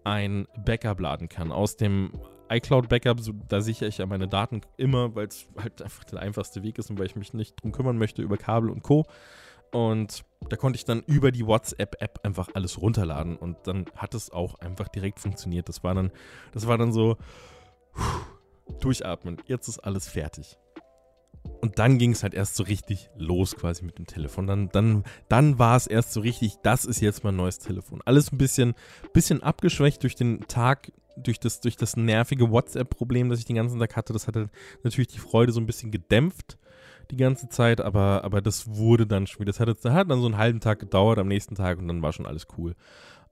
ein 0.04 0.48
Backup 0.65 1.00
laden 1.00 1.30
kann. 1.30 1.52
Aus 1.52 1.76
dem 1.78 2.12
iCloud-Backup, 2.50 3.20
so, 3.20 3.34
da 3.48 3.62
sichere 3.62 3.89
ich 3.89 3.98
ja 3.98 4.06
meine 4.06 4.28
Daten 4.28 4.62
immer, 4.78 5.15
weil 5.15 5.28
es 5.28 5.48
halt 5.58 5.82
einfach 5.82 6.04
der 6.06 6.20
einfachste 6.20 6.63
Weg 6.63 6.78
ist 6.78 6.89
und 6.89 6.98
weil 6.98 7.08
ich 7.08 7.15
mich 7.15 7.34
nicht 7.34 7.62
drum 7.62 7.72
kümmern 7.72 7.98
möchte 7.98 8.22
über 8.22 8.38
Kabel 8.38 8.70
und 8.70 8.84
Co. 8.84 9.06
Und 9.74 10.24
da 10.50 10.56
konnte 10.56 10.78
ich 10.78 10.86
dann 10.86 11.02
über 11.08 11.32
die 11.32 11.46
WhatsApp-App 11.46 12.22
einfach 12.24 12.50
alles 12.54 12.82
runterladen 12.82 13.36
und 13.36 13.58
dann 13.65 13.86
hat 13.96 14.13
es 14.13 14.32
auch 14.32 14.56
einfach 14.60 14.88
direkt 14.88 15.20
funktioniert. 15.20 15.67
Das 15.67 15.84
war 15.84 15.93
dann, 15.93 16.12
das 16.54 16.67
war 16.67 16.78
dann 16.78 16.93
so 16.93 17.17
durchatmen. 18.80 19.38
Jetzt 19.46 19.67
ist 19.67 19.80
alles 19.80 20.08
fertig. 20.08 20.58
Und 21.62 21.79
dann 21.79 21.97
ging 21.97 22.12
es 22.12 22.23
halt 22.23 22.33
erst 22.33 22.55
so 22.55 22.63
richtig 22.63 23.10
los 23.17 23.55
quasi 23.55 23.83
mit 23.83 23.97
dem 23.97 24.05
Telefon. 24.05 24.47
Dann, 24.47 24.69
dann, 24.69 25.03
dann 25.29 25.60
war 25.60 25.75
es 25.75 25.88
erst 25.88 26.13
so 26.13 26.21
richtig, 26.21 26.55
das 26.63 26.86
ist 26.86 27.01
jetzt 27.01 27.23
mein 27.23 27.36
neues 27.36 27.60
Telefon. 27.60 28.01
Alles 28.05 28.31
ein 28.31 28.38
bisschen, 28.38 28.73
bisschen 29.13 29.43
abgeschwächt 29.43 30.03
durch 30.03 30.15
den 30.15 30.41
Tag, 30.47 30.91
durch 31.17 31.39
das, 31.39 31.62
durch 31.62 31.75
das 31.75 31.97
nervige 31.97 32.51
WhatsApp-Problem, 32.51 33.29
das 33.29 33.39
ich 33.39 33.45
den 33.45 33.55
ganzen 33.55 33.79
Tag 33.79 33.95
hatte. 33.95 34.13
Das 34.13 34.27
hatte 34.27 34.49
natürlich 34.83 35.07
die 35.07 35.19
Freude 35.19 35.51
so 35.51 35.60
ein 35.60 35.65
bisschen 35.65 35.91
gedämpft 35.91 36.57
die 37.12 37.17
ganze 37.17 37.47
Zeit, 37.49 37.81
aber, 37.81 38.23
aber 38.23 38.41
das 38.41 38.67
wurde 38.67 39.07
dann 39.07 39.27
schon 39.27 39.39
wieder. 39.39 39.51
Das 39.51 39.60
hat, 39.60 39.69
das 39.69 39.93
hat 39.93 40.12
dann 40.12 40.19
so 40.19 40.25
einen 40.25 40.38
halben 40.38 40.60
Tag 40.60 40.79
gedauert 40.79 41.19
am 41.19 41.27
nächsten 41.27 41.55
Tag 41.55 41.79
und 41.79 41.88
dann 41.88 42.01
war 42.01 42.13
schon 42.13 42.25
alles 42.25 42.47
cool. 42.57 42.75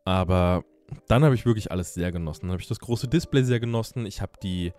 Aber 0.05 0.63
dann 1.07 1.23
habe 1.23 1.35
ich 1.35 1.45
wirklich 1.45 1.71
alles 1.71 1.93
sehr 1.93 2.11
genossen. 2.11 2.43
Dann 2.43 2.51
habe 2.51 2.61
ich 2.61 2.67
das 2.67 2.79
große 2.79 3.07
Display 3.07 3.43
sehr 3.43 3.59
genossen. 3.59 4.05
Ich 4.05 4.21
habe 4.21 4.33
die, 4.41 4.71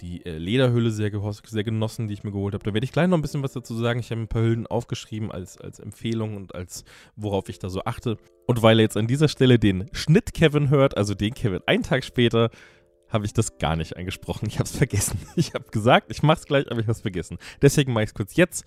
die 0.00 0.24
äh, 0.24 0.38
Lederhülle 0.38 0.90
sehr, 0.90 1.10
sehr 1.44 1.64
genossen, 1.64 2.08
die 2.08 2.14
ich 2.14 2.24
mir 2.24 2.32
geholt 2.32 2.54
habe. 2.54 2.64
Da 2.64 2.74
werde 2.74 2.84
ich 2.84 2.92
gleich 2.92 3.08
noch 3.08 3.18
ein 3.18 3.22
bisschen 3.22 3.42
was 3.42 3.52
dazu 3.52 3.74
sagen. 3.74 4.00
Ich 4.00 4.10
habe 4.10 4.20
ein 4.20 4.28
paar 4.28 4.42
Hüllen 4.42 4.66
aufgeschrieben 4.66 5.32
als, 5.32 5.58
als 5.58 5.80
Empfehlung 5.80 6.36
und 6.36 6.54
als 6.54 6.84
worauf 7.16 7.48
ich 7.48 7.58
da 7.58 7.68
so 7.68 7.82
achte. 7.84 8.18
Und 8.46 8.62
weil 8.62 8.78
er 8.78 8.84
jetzt 8.84 8.96
an 8.96 9.06
dieser 9.06 9.28
Stelle 9.28 9.58
den 9.58 9.88
Schnitt 9.92 10.32
Kevin 10.32 10.70
hört, 10.70 10.96
also 10.96 11.14
den 11.14 11.34
Kevin 11.34 11.60
einen 11.66 11.82
Tag 11.82 12.04
später, 12.04 12.50
habe 13.08 13.24
ich 13.24 13.32
das 13.32 13.58
gar 13.58 13.74
nicht 13.74 13.96
angesprochen. 13.96 14.46
Ich 14.48 14.58
habe 14.58 14.68
es 14.68 14.76
vergessen. 14.76 15.18
Ich 15.36 15.54
habe 15.54 15.70
gesagt, 15.70 16.10
ich 16.10 16.22
mache 16.22 16.40
es 16.40 16.46
gleich, 16.46 16.70
aber 16.70 16.80
ich 16.80 16.86
habe 16.86 16.92
es 16.92 17.00
vergessen. 17.00 17.38
Deswegen 17.62 17.92
mache 17.92 18.04
ich 18.04 18.10
es 18.10 18.14
kurz 18.14 18.36
jetzt 18.36 18.64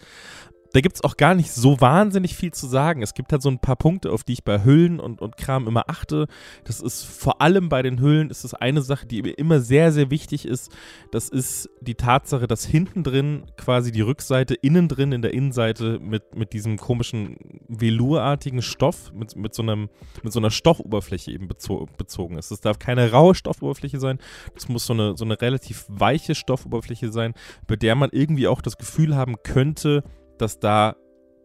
da 0.73 0.81
gibt 0.81 0.95
es 0.95 1.03
auch 1.03 1.17
gar 1.17 1.35
nicht 1.35 1.51
so 1.51 1.81
wahnsinnig 1.81 2.35
viel 2.35 2.51
zu 2.51 2.67
sagen. 2.67 3.01
Es 3.01 3.13
gibt 3.13 3.31
halt 3.31 3.41
so 3.41 3.49
ein 3.49 3.59
paar 3.59 3.75
Punkte, 3.75 4.11
auf 4.11 4.23
die 4.23 4.33
ich 4.33 4.43
bei 4.43 4.63
Hüllen 4.63 4.99
und, 4.99 5.21
und 5.21 5.37
Kram 5.37 5.67
immer 5.67 5.89
achte. 5.89 6.27
Das 6.63 6.79
ist 6.79 7.03
vor 7.03 7.41
allem 7.41 7.69
bei 7.69 7.81
den 7.81 7.99
Hüllen 7.99 8.29
ist 8.29 8.43
es 8.43 8.53
eine 8.53 8.81
Sache, 8.81 9.05
die 9.05 9.21
mir 9.21 9.37
immer 9.37 9.59
sehr, 9.59 9.91
sehr 9.91 10.09
wichtig 10.09 10.45
ist. 10.45 10.71
Das 11.11 11.29
ist 11.29 11.69
die 11.81 11.95
Tatsache, 11.95 12.47
dass 12.47 12.65
hinten 12.65 13.03
drin 13.03 13.43
quasi 13.57 13.91
die 13.91 14.01
Rückseite, 14.01 14.53
innen 14.53 14.87
drin 14.87 15.11
in 15.11 15.21
der 15.21 15.33
Innenseite 15.33 15.99
mit, 15.99 16.35
mit 16.35 16.53
diesem 16.53 16.77
komischen 16.77 17.35
velurartigen 17.67 18.61
Stoff, 18.61 19.11
mit, 19.13 19.35
mit, 19.35 19.53
so 19.53 19.63
einem, 19.63 19.89
mit 20.23 20.31
so 20.31 20.39
einer 20.39 20.51
Stoffoberfläche 20.51 21.31
eben 21.31 21.47
bezo 21.47 21.87
bezogen 21.97 22.37
ist. 22.37 22.51
Es 22.51 22.61
darf 22.61 22.79
keine 22.79 23.11
raue 23.11 23.35
Stoffoberfläche 23.35 23.99
sein. 23.99 24.19
Das 24.53 24.69
muss 24.69 24.85
so 24.85 24.93
eine, 24.93 25.17
so 25.17 25.25
eine 25.25 25.39
relativ 25.41 25.85
weiche 25.87 26.35
Stoffoberfläche 26.35 27.11
sein, 27.11 27.33
bei 27.67 27.75
der 27.75 27.95
man 27.95 28.09
irgendwie 28.11 28.47
auch 28.47 28.61
das 28.61 28.77
Gefühl 28.77 29.15
haben 29.15 29.35
könnte, 29.43 30.03
dass 30.41 30.59
da 30.59 30.95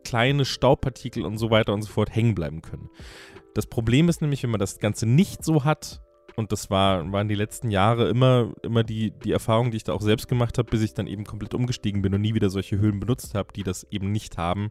kleine 0.05 0.45
Staubpartikel 0.45 1.25
und 1.25 1.39
so 1.39 1.51
weiter 1.51 1.75
und 1.75 1.83
so 1.83 1.89
fort 1.89 2.15
hängen 2.15 2.35
bleiben 2.35 2.63
können. 2.63 2.89
Das 3.55 3.67
Problem 3.67 4.09
ist 4.09 4.21
nämlich, 4.21 4.43
wenn 4.43 4.51
man 4.51 4.61
das 4.61 4.79
Ganze 4.79 5.07
nicht 5.07 5.45
so 5.45 5.65
hat, 5.65 6.03
und 6.37 6.53
das 6.53 6.69
war, 6.69 7.11
waren 7.13 7.29
die 7.29 7.35
letzten 7.35 7.71
Jahre 7.71 8.09
immer, 8.11 8.53
immer 8.63 8.85
die, 8.85 9.11
die 9.11 9.33
Erfahrung, 9.33 9.71
die 9.71 9.79
ich 9.79 9.85
da 9.85 9.95
auch 9.95 10.03
selbst 10.03 10.29
gemacht 10.29 10.59
habe, 10.59 10.71
bis 10.71 10.83
ich 10.83 10.93
dann 10.93 11.07
eben 11.07 11.25
komplett 11.25 11.55
umgestiegen 11.55 12.03
bin 12.03 12.15
und 12.15 12.21
nie 12.21 12.35
wieder 12.35 12.51
solche 12.51 12.79
Höhlen 12.79 13.01
benutzt 13.01 13.35
habe, 13.35 13.53
die 13.55 13.63
das 13.63 13.87
eben 13.91 14.13
nicht 14.13 14.37
haben. 14.37 14.69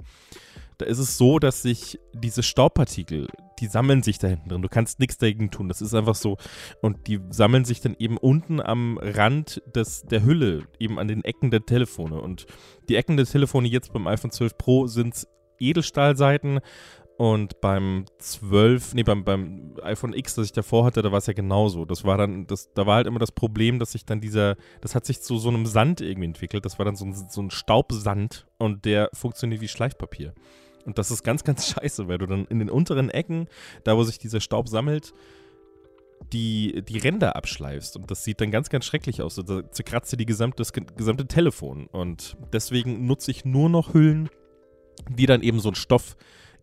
Da 0.77 0.85
ist 0.85 0.99
es 0.99 1.17
so, 1.17 1.39
dass 1.39 1.61
sich 1.61 1.99
diese 2.13 2.43
Staubpartikel, 2.43 3.27
die 3.59 3.67
sammeln 3.67 4.03
sich 4.03 4.17
da 4.17 4.27
hinten 4.27 4.49
drin. 4.49 4.61
Du 4.61 4.69
kannst 4.69 4.99
nichts 4.99 5.17
dagegen 5.17 5.51
tun. 5.51 5.67
Das 5.67 5.81
ist 5.81 5.93
einfach 5.93 6.15
so. 6.15 6.37
Und 6.81 7.07
die 7.07 7.19
sammeln 7.29 7.65
sich 7.65 7.81
dann 7.81 7.95
eben 7.97 8.17
unten 8.17 8.59
am 8.59 8.97
Rand 9.01 9.61
des, 9.73 10.03
der 10.03 10.23
Hülle, 10.23 10.63
eben 10.79 10.99
an 10.99 11.07
den 11.07 11.23
Ecken 11.23 11.51
der 11.51 11.65
Telefone. 11.65 12.19
Und 12.19 12.45
die 12.89 12.95
Ecken 12.95 13.17
der 13.17 13.25
Telefone 13.25 13.67
jetzt 13.67 13.93
beim 13.93 14.07
iPhone 14.07 14.31
12 14.31 14.57
Pro 14.57 14.87
sind 14.87 15.27
Edelstahlseiten 15.59 16.59
und 17.17 17.61
beim 17.61 18.05
12, 18.19 18.93
nee, 18.95 19.03
beim, 19.03 19.23
beim 19.23 19.75
iPhone 19.83 20.13
X, 20.13 20.35
das 20.35 20.47
ich 20.47 20.51
davor 20.51 20.83
hatte, 20.83 21.01
da 21.01 21.11
war 21.11 21.19
es 21.19 21.27
ja 21.27 21.33
genauso. 21.33 21.85
Das 21.85 22.03
war 22.03 22.17
dann, 22.17 22.45
das, 22.45 22.73
da 22.73 22.85
war 22.85 22.95
halt 22.95 23.07
immer 23.07 23.19
das 23.19 23.31
Problem, 23.31 23.79
dass 23.79 23.93
sich 23.93 24.05
dann 24.05 24.19
dieser, 24.19 24.57
das 24.81 24.95
hat 24.95 25.05
sich 25.05 25.21
zu 25.21 25.37
so 25.37 25.47
einem 25.47 25.65
Sand 25.65 26.01
irgendwie 26.01 26.25
entwickelt. 26.25 26.65
Das 26.65 26.77
war 26.77 26.85
dann 26.85 26.97
so 26.97 27.05
ein, 27.05 27.13
so 27.13 27.41
ein 27.41 27.51
Staubsand 27.51 28.47
und 28.57 28.83
der 28.83 29.09
funktioniert 29.13 29.61
wie 29.61 29.69
Schleifpapier. 29.69 30.33
Und 30.85 30.97
das 30.97 31.11
ist 31.11 31.23
ganz, 31.23 31.43
ganz 31.43 31.67
scheiße, 31.73 32.07
weil 32.07 32.17
du 32.17 32.25
dann 32.25 32.45
in 32.45 32.59
den 32.59 32.69
unteren 32.69 33.09
Ecken, 33.09 33.47
da 33.83 33.97
wo 33.97 34.03
sich 34.03 34.19
dieser 34.19 34.39
Staub 34.39 34.69
sammelt, 34.69 35.13
die, 36.31 36.83
die 36.87 36.97
Ränder 36.97 37.35
abschleifst. 37.35 37.97
Und 37.97 38.09
das 38.09 38.23
sieht 38.23 38.41
dann 38.41 38.51
ganz, 38.51 38.69
ganz 38.69 38.85
schrecklich 38.85 39.21
aus. 39.21 39.35
Da 39.35 39.69
zerkratzt 39.71 40.11
dir 40.13 40.17
die 40.17 40.25
gesamte, 40.25 40.57
das 40.57 40.73
gesamte 40.73 41.27
Telefon. 41.27 41.87
Und 41.87 42.37
deswegen 42.53 43.05
nutze 43.05 43.31
ich 43.31 43.45
nur 43.45 43.69
noch 43.69 43.93
Hüllen, 43.93 44.29
die 45.09 45.25
dann 45.25 45.41
eben 45.41 45.59
so 45.59 45.69
einen 45.69 45.75
Stoff 45.75 46.15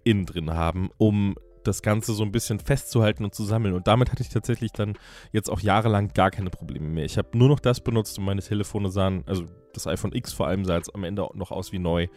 innen 0.04 0.26
drin 0.26 0.52
haben, 0.52 0.90
um 0.98 1.36
das 1.64 1.82
Ganze 1.82 2.12
so 2.12 2.24
ein 2.24 2.32
bisschen 2.32 2.58
festzuhalten 2.58 3.24
und 3.24 3.34
zu 3.34 3.44
sammeln. 3.44 3.74
Und 3.74 3.86
damit 3.86 4.10
hatte 4.10 4.22
ich 4.22 4.30
tatsächlich 4.30 4.72
dann 4.72 4.94
jetzt 5.30 5.48
auch 5.48 5.60
jahrelang 5.60 6.08
gar 6.08 6.30
keine 6.30 6.50
Probleme 6.50 6.88
mehr. 6.88 7.04
Ich 7.04 7.18
habe 7.18 7.38
nur 7.38 7.48
noch 7.48 7.60
das 7.60 7.80
benutzt 7.80 8.18
und 8.18 8.24
meine 8.24 8.42
Telefone 8.42 8.90
sahen, 8.90 9.22
also 9.26 9.46
das 9.72 9.86
iPhone 9.86 10.14
X 10.14 10.32
vor 10.32 10.46
allem 10.46 10.64
sah 10.64 10.76
jetzt 10.76 10.94
am 10.94 11.04
Ende 11.04 11.28
noch 11.34 11.50
aus 11.50 11.72
wie 11.72 11.78
neu. 11.78 12.08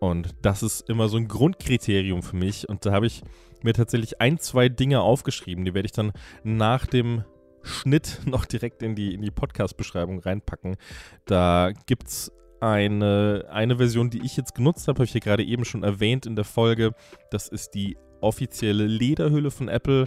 Und 0.00 0.34
das 0.42 0.62
ist 0.62 0.88
immer 0.88 1.08
so 1.08 1.16
ein 1.16 1.28
Grundkriterium 1.28 2.22
für 2.22 2.36
mich. 2.36 2.68
Und 2.68 2.84
da 2.86 2.92
habe 2.92 3.06
ich 3.06 3.22
mir 3.62 3.72
tatsächlich 3.72 4.20
ein, 4.20 4.38
zwei 4.38 4.68
Dinge 4.68 5.00
aufgeschrieben. 5.00 5.64
Die 5.64 5.74
werde 5.74 5.86
ich 5.86 5.92
dann 5.92 6.12
nach 6.42 6.86
dem 6.86 7.24
Schnitt 7.62 8.20
noch 8.26 8.44
direkt 8.44 8.82
in 8.82 8.94
die, 8.94 9.14
in 9.14 9.22
die 9.22 9.30
Podcast-Beschreibung 9.30 10.20
reinpacken. 10.20 10.76
Da 11.24 11.70
gibt 11.86 12.08
es 12.08 12.32
eine, 12.60 13.46
eine 13.50 13.76
Version, 13.76 14.10
die 14.10 14.24
ich 14.24 14.36
jetzt 14.36 14.54
genutzt 14.54 14.86
habe, 14.86 14.98
habe 14.98 15.04
ich 15.04 15.14
ja 15.14 15.20
gerade 15.20 15.42
eben 15.44 15.64
schon 15.64 15.82
erwähnt 15.82 16.26
in 16.26 16.36
der 16.36 16.44
Folge. 16.44 16.94
Das 17.30 17.48
ist 17.48 17.74
die 17.74 17.96
offizielle 18.20 18.86
Lederhülle 18.86 19.50
von 19.50 19.68
Apple. 19.68 20.06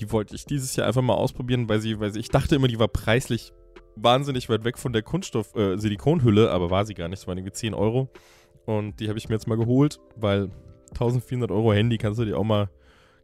Die 0.00 0.10
wollte 0.10 0.34
ich 0.34 0.44
dieses 0.44 0.74
Jahr 0.74 0.88
einfach 0.88 1.02
mal 1.02 1.14
ausprobieren, 1.14 1.68
weil 1.68 1.80
sie, 1.80 2.00
weil 2.00 2.12
sie, 2.12 2.18
ich 2.18 2.30
dachte 2.30 2.56
immer, 2.56 2.66
die 2.66 2.80
war 2.80 2.88
preislich 2.88 3.52
wahnsinnig 3.96 4.48
weit 4.48 4.64
weg 4.64 4.78
von 4.78 4.92
der 4.92 5.02
Kunststoff-Silikonhülle, 5.02 6.46
äh, 6.46 6.50
aber 6.50 6.70
war 6.70 6.84
sie 6.84 6.94
gar 6.94 7.08
nicht. 7.08 7.20
Es 7.20 7.26
waren 7.26 7.38
irgendwie 7.38 7.52
10 7.52 7.74
Euro. 7.74 8.08
Und 8.66 9.00
die 9.00 9.08
habe 9.08 9.18
ich 9.18 9.28
mir 9.28 9.34
jetzt 9.34 9.46
mal 9.46 9.58
geholt, 9.58 10.00
weil 10.16 10.50
1400 10.92 11.50
Euro 11.50 11.72
Handy 11.72 11.98
kannst 11.98 12.18
du 12.18 12.24
dir 12.24 12.38
auch 12.38 12.44
mal 12.44 12.68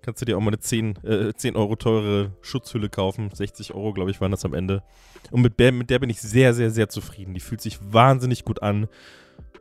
kannst 0.02 0.22
du 0.22 0.24
dir 0.24 0.36
auch 0.36 0.40
mal 0.40 0.48
eine 0.48 0.58
10, 0.58 0.96
äh, 1.04 1.34
10 1.34 1.56
Euro 1.56 1.76
teure 1.76 2.32
Schutzhülle 2.40 2.88
kaufen. 2.88 3.30
60 3.32 3.74
Euro, 3.74 3.92
glaube 3.92 4.10
ich, 4.10 4.20
waren 4.20 4.30
das 4.30 4.44
am 4.44 4.54
Ende. 4.54 4.82
Und 5.30 5.42
mit 5.42 5.58
der, 5.58 5.72
mit 5.72 5.90
der 5.90 5.98
bin 5.98 6.10
ich 6.10 6.20
sehr, 6.20 6.54
sehr, 6.54 6.70
sehr 6.70 6.88
zufrieden. 6.88 7.34
Die 7.34 7.40
fühlt 7.40 7.60
sich 7.60 7.78
wahnsinnig 7.92 8.44
gut 8.44 8.62
an. 8.62 8.88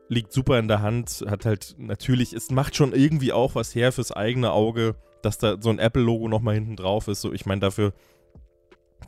Liegt 0.08 0.32
super 0.32 0.58
in 0.60 0.67
der 0.67 0.82
Hand. 0.82 1.26
Hat 1.28 1.45
halt 1.45 1.76
natürlich, 1.78 2.34
es 2.34 2.52
macht 2.52 2.76
schon 2.76 2.93
irgendwie 2.93 3.34
auch 3.34 3.56
was 3.56 3.76
her 3.76 3.91
fürs 3.91 4.12
eigene 4.12 4.52
Auge, 4.52 4.95
dass 5.22 5.38
da 5.38 5.58
so 5.60 5.69
ein 5.69 5.80
Apple-Logo 5.80 6.28
nochmal 6.28 6.56
hinten 6.56 6.76
drauf 6.76 7.08
ist. 7.08 7.22
So, 7.22 7.34
ich 7.34 7.45
meine, 7.45 7.62
dafür 7.62 7.93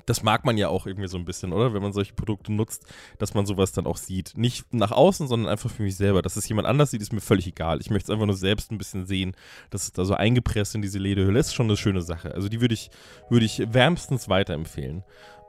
das 0.06 0.24
mag 0.24 0.46
man 0.46 0.58
ja 0.58 0.68
auch 0.70 0.86
irgendwie 0.86 1.08
so 1.08 1.18
ein 1.18 1.26
bisschen, 1.26 1.54
oder? 1.54 1.74
Wenn 1.74 1.82
man 1.82 1.94
solche 1.94 2.14
Produkte 2.14 2.52
nutzt, 2.52 2.86
dass 3.18 3.34
man 3.34 3.46
sowas 3.46 3.72
dann 3.72 3.86
auch 3.86 3.98
sieht. 3.98 4.38
Nicht 4.38 4.74
nach 4.74 4.92
außen, 4.92 5.28
sondern 5.28 5.52
einfach 5.52 5.70
für 5.70 5.84
mich 5.84 5.96
selber. 5.96 6.22
Dass 6.22 6.36
es 6.36 6.48
jemand 6.48 6.68
anders 6.68 6.92
sieht, 6.92 7.02
ist 7.02 7.14
mir 7.14 7.22
völlig 7.22 7.48
egal. 7.48 7.80
Ich 7.82 7.90
möchte 7.90 8.12
es 8.12 8.14
einfach 8.14 8.26
nur 8.26 8.36
selbst 8.36 8.72
ein 8.72 8.78
bisschen 8.78 9.06
sehen. 9.06 9.36
Das 9.70 9.84
ist 9.84 9.98
da 9.98 10.06
so 10.06 10.14
eingepresst 10.14 10.76
in 10.76 10.82
diese 10.82 11.00
Lederhülle. 11.00 11.38
Das 11.38 11.48
ist 11.48 11.54
schon 11.54 11.68
eine 11.68 11.78
schöne 11.78 12.02
Sache. 12.02 12.34
Also 12.34 12.50
die 12.50 12.62
würde 12.62 12.74
ich, 12.74 12.90
würde 13.30 13.46
ich 13.46 13.62
wärmstens 13.74 14.30
weiterempfehlen. 14.30 15.04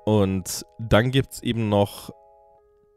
Und 0.05 0.67
dann 0.79 1.11
gibt 1.11 1.33
es 1.33 1.43
eben 1.43 1.69
noch 1.69 2.13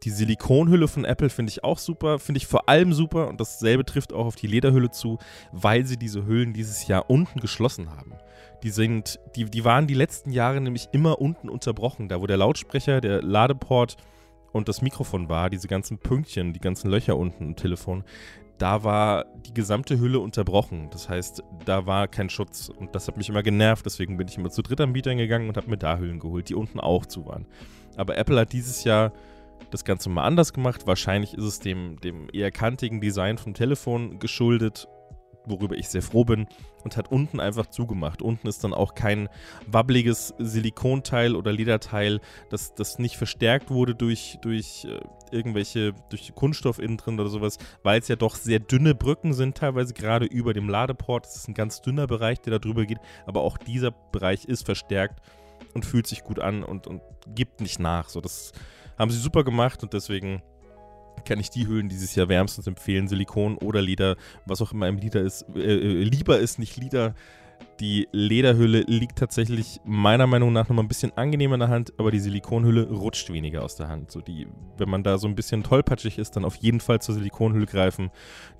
die 0.06 0.12
Silikonhülle 0.12 0.88
von 0.88 1.04
Apple 1.04 1.30
finde 1.30 1.50
ich 1.50 1.64
auch 1.64 1.80
super, 1.80 2.20
finde 2.20 2.38
ich 2.38 2.46
vor 2.46 2.70
allem 2.70 2.94
super 2.94 3.28
und 3.28 3.42
dasselbe 3.42 3.84
trifft 3.84 4.14
auch 4.14 4.28
auf 4.28 4.36
die 4.36 4.48
Lederhülle 4.48 4.92
zu, 4.92 5.18
weil 5.52 5.86
sie 5.86 5.98
diese 5.98 6.26
Hüllen 6.26 6.54
dieses 6.54 6.88
Jahr 6.88 7.10
unten 7.10 7.40
geschlossen 7.40 7.90
haben. 7.90 8.14
Die 8.62 8.70
sind, 8.70 9.20
die, 9.36 9.46
die 9.46 9.66
waren 9.66 9.88
die 9.88 9.96
letzten 9.96 10.32
Jahre 10.32 10.62
nämlich 10.62 10.90
immer 10.92 11.20
unten 11.20 11.50
unterbrochen, 11.50 12.08
da 12.08 12.22
wo 12.22 12.28
der 12.28 12.38
Lautsprecher, 12.38 13.02
der 13.02 13.24
Ladeport 13.24 13.98
und 14.52 14.70
das 14.70 14.84
Mikrofon 14.84 15.28
war, 15.28 15.50
diese 15.50 15.68
ganzen 15.68 15.98
Pünktchen, 15.98 16.54
die 16.54 16.62
ganzen 16.62 16.90
Löcher 16.92 17.18
unten 17.18 17.44
im 17.44 17.56
Telefon, 17.56 18.04
da 18.60 18.84
war 18.84 19.26
die 19.46 19.54
gesamte 19.54 20.00
Hülle 20.00 20.20
unterbrochen. 20.20 20.90
Das 20.92 21.10
heißt, 21.10 21.44
da 21.66 21.86
war 21.86 22.08
kein 22.08 22.30
Schutz. 22.30 22.70
Und 22.70 22.96
das 22.96 23.08
hat 23.08 23.18
mich 23.18 23.28
immer 23.28 23.44
genervt. 23.44 23.86
Deswegen 23.86 24.16
bin 24.16 24.30
ich 24.30 24.38
immer 24.38 24.50
zu 24.50 24.62
Drittanbietern 24.62 25.18
gegangen 25.18 25.50
und 25.50 25.58
habe 25.58 25.70
mir 25.70 25.78
da 25.78 25.98
Hüllen 25.98 26.22
geholt, 26.22 26.48
die 26.48 26.56
unten 26.56 26.80
auch 26.80 27.06
zu 27.06 27.26
waren. 27.26 27.46
Aber 27.98 28.18
Apple 28.18 28.40
hat 28.40 28.54
dieses 28.54 28.86
Jahr 28.86 29.12
das 29.72 29.84
Ganze 29.86 30.10
mal 30.10 30.24
anders 30.24 30.54
gemacht. 30.54 30.88
Wahrscheinlich 30.88 31.34
ist 31.34 31.44
es 31.44 31.60
dem, 31.60 32.00
dem 32.02 32.28
eher 32.32 32.52
kantigen 32.52 33.02
Design 33.02 33.38
vom 33.38 33.54
Telefon 33.54 34.20
geschuldet 34.20 34.88
worüber 35.48 35.76
ich 35.76 35.90
sehr 35.90 36.02
froh 36.02 36.26
bin, 36.26 36.48
und 36.84 36.98
hat 36.98 37.12
unten 37.12 37.40
einfach 37.40 37.66
zugemacht. 37.68 38.22
Unten 38.22 38.48
ist 38.48 38.64
dann 38.64 38.74
auch 38.74 38.94
kein 38.94 39.28
wabbliges 39.66 40.36
Silikonteil 40.38 41.36
oder 41.36 41.52
Lederteil, 41.52 42.22
das, 42.50 42.76
das 42.76 43.00
nicht 43.00 43.18
verstärkt 43.18 43.72
wurde 43.72 43.96
durch, 43.96 44.38
durch 44.42 44.86
äh, 44.86 45.00
irgendwelche, 45.32 45.94
durch 46.10 46.34
Kunststoff 46.36 46.78
innen 46.78 46.98
drin 46.98 47.20
oder 47.20 47.30
sowas, 47.30 47.58
weil 47.82 48.00
es 48.00 48.08
ja 48.08 48.16
doch 48.16 48.36
sehr 48.36 48.60
dünne 48.60 48.94
Brücken 48.94 49.34
sind, 49.34 49.58
teilweise 49.58 49.94
gerade 49.94 50.26
über 50.26 50.54
dem 50.54 50.70
Ladeport. 50.70 51.26
Das 51.26 51.36
ist 51.36 51.48
ein 51.48 51.56
ganz 51.56 51.82
dünner 51.82 52.06
Bereich, 52.06 52.40
der 52.42 52.52
da 52.52 52.60
drüber 52.60 52.86
geht, 52.86 53.00
aber 53.26 53.42
auch 53.42 53.58
dieser 53.58 53.92
Bereich 53.92 54.46
ist 54.46 54.66
verstärkt 54.66 55.22
und 55.74 55.86
fühlt 55.86 56.06
sich 56.06 56.24
gut 56.24 56.40
an 56.40 56.64
und, 56.64 56.86
und 56.86 57.02
gibt 57.34 57.62
nicht 57.62 57.80
nach. 57.80 58.10
So, 58.10 58.22
das 58.22 58.52
haben 58.98 59.12
sie 59.12 59.20
super 59.20 59.44
gemacht 59.44 59.84
und 59.84 59.94
deswegen 59.94 60.42
kann 61.26 61.40
ich 61.40 61.50
die 61.50 61.68
Hüllen 61.68 61.90
dieses 61.90 62.16
Jahr 62.16 62.30
wärmstens 62.30 62.68
empfehlen. 62.68 63.08
Silikon 63.08 63.58
oder 63.58 63.82
Leder, 63.82 64.16
was 64.46 64.62
auch 64.62 64.72
immer 64.72 64.88
im 64.88 64.98
Leder 64.98 65.22
ist. 65.22 65.46
Äh, 65.56 65.60
äh, 65.60 66.04
lieber 66.04 66.40
ist 66.40 66.60
nicht 66.60 66.78
Leder. 66.78 67.16
Die 67.80 68.08
Lederhülle 68.12 68.82
liegt 68.82 69.18
tatsächlich 69.18 69.82
meiner 69.84 70.28
Meinung 70.28 70.54
nach 70.54 70.70
noch 70.70 70.76
mal 70.76 70.82
ein 70.82 70.88
bisschen 70.88 71.12
angenehmer 71.18 71.56
in 71.56 71.60
der 71.62 71.70
Hand, 71.70 71.94
aber 71.98 72.12
die 72.12 72.20
Silikonhülle 72.20 72.90
rutscht 72.90 73.32
weniger 73.32 73.64
aus 73.64 73.76
der 73.76 73.90
Hand. 73.90 74.12
So 74.12 74.22
die, 74.22 74.48
wenn 74.78 74.90
man 74.90 75.04
da 75.04 75.18
so 75.18 75.28
ein 75.28 75.36
bisschen 75.36 75.64
tollpatschig 75.64 76.18
ist, 76.18 76.36
dann 76.36 76.46
auf 76.46 76.56
jeden 76.56 76.80
Fall 76.80 77.02
zur 77.02 77.16
Silikonhülle 77.16 77.66
greifen. 77.66 78.12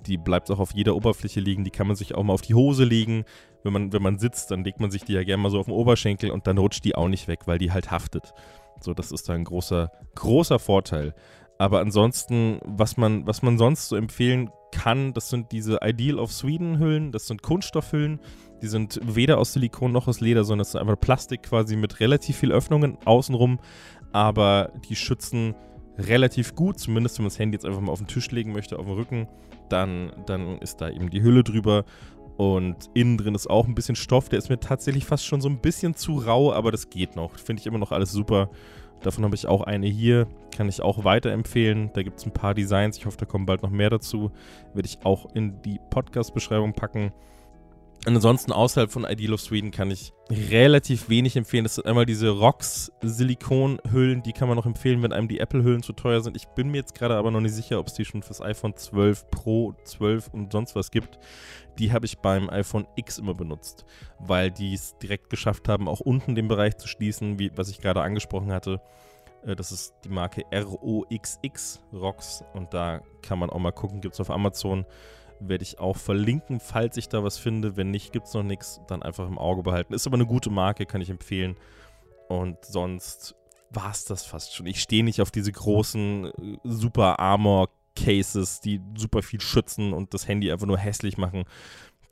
Die 0.06 0.18
bleibt 0.18 0.50
auch 0.50 0.58
auf 0.58 0.74
jeder 0.74 0.94
Oberfläche 0.96 1.40
liegen. 1.40 1.64
Die 1.64 1.70
kann 1.70 1.86
man 1.86 1.96
sich 1.96 2.14
auch 2.14 2.24
mal 2.24 2.34
auf 2.34 2.42
die 2.42 2.54
Hose 2.54 2.84
legen. 2.84 3.24
Wenn 3.62 3.72
man, 3.72 3.92
wenn 3.92 4.02
man 4.02 4.18
sitzt, 4.18 4.50
dann 4.50 4.64
legt 4.64 4.80
man 4.80 4.90
sich 4.90 5.04
die 5.04 5.14
ja 5.14 5.24
gerne 5.24 5.42
mal 5.42 5.50
so 5.50 5.60
auf 5.60 5.66
den 5.66 5.74
Oberschenkel 5.74 6.30
und 6.30 6.46
dann 6.46 6.58
rutscht 6.58 6.84
die 6.84 6.94
auch 6.94 7.08
nicht 7.08 7.26
weg, 7.26 7.40
weil 7.46 7.58
die 7.58 7.72
halt 7.72 7.90
haftet. 7.90 8.34
So, 8.80 8.94
das 8.94 9.12
ist 9.12 9.28
da 9.28 9.34
ein 9.34 9.44
großer, 9.44 9.90
großer 10.14 10.58
Vorteil. 10.58 11.14
Aber 11.58 11.80
ansonsten, 11.80 12.60
was 12.64 12.96
man, 12.96 13.26
was 13.26 13.42
man 13.42 13.58
sonst 13.58 13.88
so 13.88 13.96
empfehlen 13.96 14.50
kann, 14.72 15.14
das 15.14 15.30
sind 15.30 15.52
diese 15.52 15.78
Ideal 15.82 16.18
of 16.18 16.32
Sweden 16.32 16.78
Hüllen, 16.78 17.12
das 17.12 17.26
sind 17.26 17.42
Kunststoffhüllen. 17.42 18.20
Die 18.62 18.68
sind 18.68 19.00
weder 19.02 19.38
aus 19.38 19.52
Silikon 19.52 19.92
noch 19.92 20.08
aus 20.08 20.20
Leder, 20.20 20.44
sondern 20.44 20.62
es 20.62 20.68
ist 20.68 20.76
einfach 20.76 20.98
Plastik 20.98 21.42
quasi 21.42 21.76
mit 21.76 22.00
relativ 22.00 22.36
viel 22.36 22.52
Öffnungen 22.52 22.98
außenrum. 23.04 23.58
Aber 24.12 24.72
die 24.88 24.96
schützen 24.96 25.54
relativ 25.98 26.54
gut, 26.54 26.78
zumindest 26.78 27.18
wenn 27.18 27.24
man 27.24 27.30
das 27.30 27.38
Handy 27.38 27.56
jetzt 27.56 27.64
einfach 27.64 27.80
mal 27.80 27.92
auf 27.92 27.98
den 27.98 28.06
Tisch 28.06 28.30
legen 28.30 28.52
möchte, 28.52 28.78
auf 28.78 28.86
dem 28.86 28.94
Rücken, 28.94 29.28
dann, 29.68 30.12
dann 30.26 30.58
ist 30.58 30.80
da 30.80 30.90
eben 30.90 31.10
die 31.10 31.22
Hülle 31.22 31.42
drüber. 31.42 31.84
Und 32.36 32.90
innen 32.92 33.16
drin 33.16 33.34
ist 33.34 33.48
auch 33.48 33.66
ein 33.66 33.74
bisschen 33.74 33.96
Stoff, 33.96 34.28
der 34.28 34.38
ist 34.38 34.50
mir 34.50 34.60
tatsächlich 34.60 35.06
fast 35.06 35.24
schon 35.24 35.40
so 35.40 35.48
ein 35.48 35.58
bisschen 35.58 35.94
zu 35.94 36.18
rau, 36.18 36.52
aber 36.52 36.70
das 36.70 36.90
geht 36.90 37.16
noch. 37.16 37.38
Finde 37.38 37.60
ich 37.60 37.66
immer 37.66 37.78
noch 37.78 37.92
alles 37.92 38.12
super. 38.12 38.50
Davon 39.02 39.24
habe 39.24 39.34
ich 39.34 39.46
auch 39.46 39.62
eine 39.62 39.86
hier, 39.86 40.26
kann 40.56 40.68
ich 40.68 40.82
auch 40.82 41.04
weiterempfehlen. 41.04 41.90
Da 41.94 42.02
gibt 42.02 42.18
es 42.18 42.26
ein 42.26 42.32
paar 42.32 42.54
Designs. 42.54 42.96
Ich 42.96 43.06
hoffe, 43.06 43.18
da 43.18 43.26
kommen 43.26 43.46
bald 43.46 43.62
noch 43.62 43.70
mehr 43.70 43.90
dazu. 43.90 44.30
Werde 44.74 44.88
ich 44.88 44.98
auch 45.04 45.26
in 45.34 45.60
die 45.62 45.80
Podcast-Beschreibung 45.90 46.72
packen. 46.72 47.12
Und 48.06 48.14
ansonsten 48.14 48.52
außerhalb 48.52 48.92
von 48.92 49.04
Ideal 49.04 49.34
of 49.34 49.40
Sweden 49.40 49.72
kann 49.72 49.90
ich 49.90 50.12
relativ 50.30 51.08
wenig 51.08 51.34
empfehlen. 51.34 51.64
Das 51.64 51.74
sind 51.74 51.86
einmal 51.86 52.06
diese 52.06 52.28
Rox 52.28 52.92
Silikonhüllen, 53.02 54.22
die 54.22 54.32
kann 54.32 54.46
man 54.46 54.56
noch 54.56 54.64
empfehlen, 54.64 55.02
wenn 55.02 55.12
einem 55.12 55.26
die 55.26 55.40
Apple-Hüllen 55.40 55.82
zu 55.82 55.92
teuer 55.92 56.20
sind. 56.20 56.36
Ich 56.36 56.46
bin 56.46 56.68
mir 56.68 56.76
jetzt 56.76 56.94
gerade 56.94 57.16
aber 57.16 57.32
noch 57.32 57.40
nicht 57.40 57.54
sicher, 57.54 57.80
ob 57.80 57.88
es 57.88 57.94
die 57.94 58.04
schon 58.04 58.22
fürs 58.22 58.40
iPhone 58.40 58.76
12 58.76 59.28
Pro, 59.32 59.74
12 59.82 60.28
und 60.32 60.52
sonst 60.52 60.76
was 60.76 60.92
gibt. 60.92 61.18
Die 61.80 61.92
habe 61.92 62.06
ich 62.06 62.18
beim 62.18 62.48
iPhone 62.48 62.86
X 62.94 63.18
immer 63.18 63.34
benutzt, 63.34 63.84
weil 64.20 64.52
die 64.52 64.72
es 64.74 64.96
direkt 64.98 65.28
geschafft 65.28 65.68
haben, 65.68 65.88
auch 65.88 65.98
unten 65.98 66.36
den 66.36 66.46
Bereich 66.46 66.76
zu 66.76 66.86
schließen, 66.86 67.40
wie 67.40 67.50
was 67.56 67.68
ich 67.70 67.80
gerade 67.80 68.02
angesprochen 68.02 68.52
hatte. 68.52 68.80
Äh, 69.44 69.56
das 69.56 69.72
ist 69.72 69.94
die 70.04 70.10
Marke 70.10 70.44
ROXX 70.54 71.80
Rox 71.92 72.44
und 72.54 72.72
da 72.72 73.00
kann 73.22 73.40
man 73.40 73.50
auch 73.50 73.58
mal 73.58 73.72
gucken, 73.72 74.00
gibt 74.00 74.14
es 74.14 74.20
auf 74.20 74.30
Amazon 74.30 74.86
werde 75.40 75.62
ich 75.62 75.78
auch 75.78 75.96
verlinken, 75.96 76.60
falls 76.60 76.96
ich 76.96 77.08
da 77.08 77.22
was 77.22 77.38
finde. 77.38 77.76
Wenn 77.76 77.90
nicht, 77.90 78.12
gibt 78.12 78.26
es 78.26 78.34
noch 78.34 78.42
nichts. 78.42 78.80
Dann 78.88 79.02
einfach 79.02 79.26
im 79.26 79.38
Auge 79.38 79.62
behalten. 79.62 79.94
Ist 79.94 80.06
aber 80.06 80.14
eine 80.16 80.26
gute 80.26 80.50
Marke, 80.50 80.86
kann 80.86 81.00
ich 81.00 81.10
empfehlen. 81.10 81.56
Und 82.28 82.64
sonst 82.64 83.34
war 83.70 83.90
es 83.90 84.04
das 84.04 84.24
fast 84.24 84.54
schon. 84.54 84.66
Ich 84.66 84.80
stehe 84.80 85.04
nicht 85.04 85.20
auf 85.20 85.30
diese 85.30 85.52
großen 85.52 86.26
äh, 86.26 86.58
Super 86.64 87.18
Armor 87.18 87.68
Cases, 87.96 88.60
die 88.60 88.80
super 88.96 89.22
viel 89.22 89.40
schützen 89.40 89.92
und 89.92 90.12
das 90.14 90.28
Handy 90.28 90.52
einfach 90.52 90.66
nur 90.66 90.78
hässlich 90.78 91.16
machen. 91.16 91.44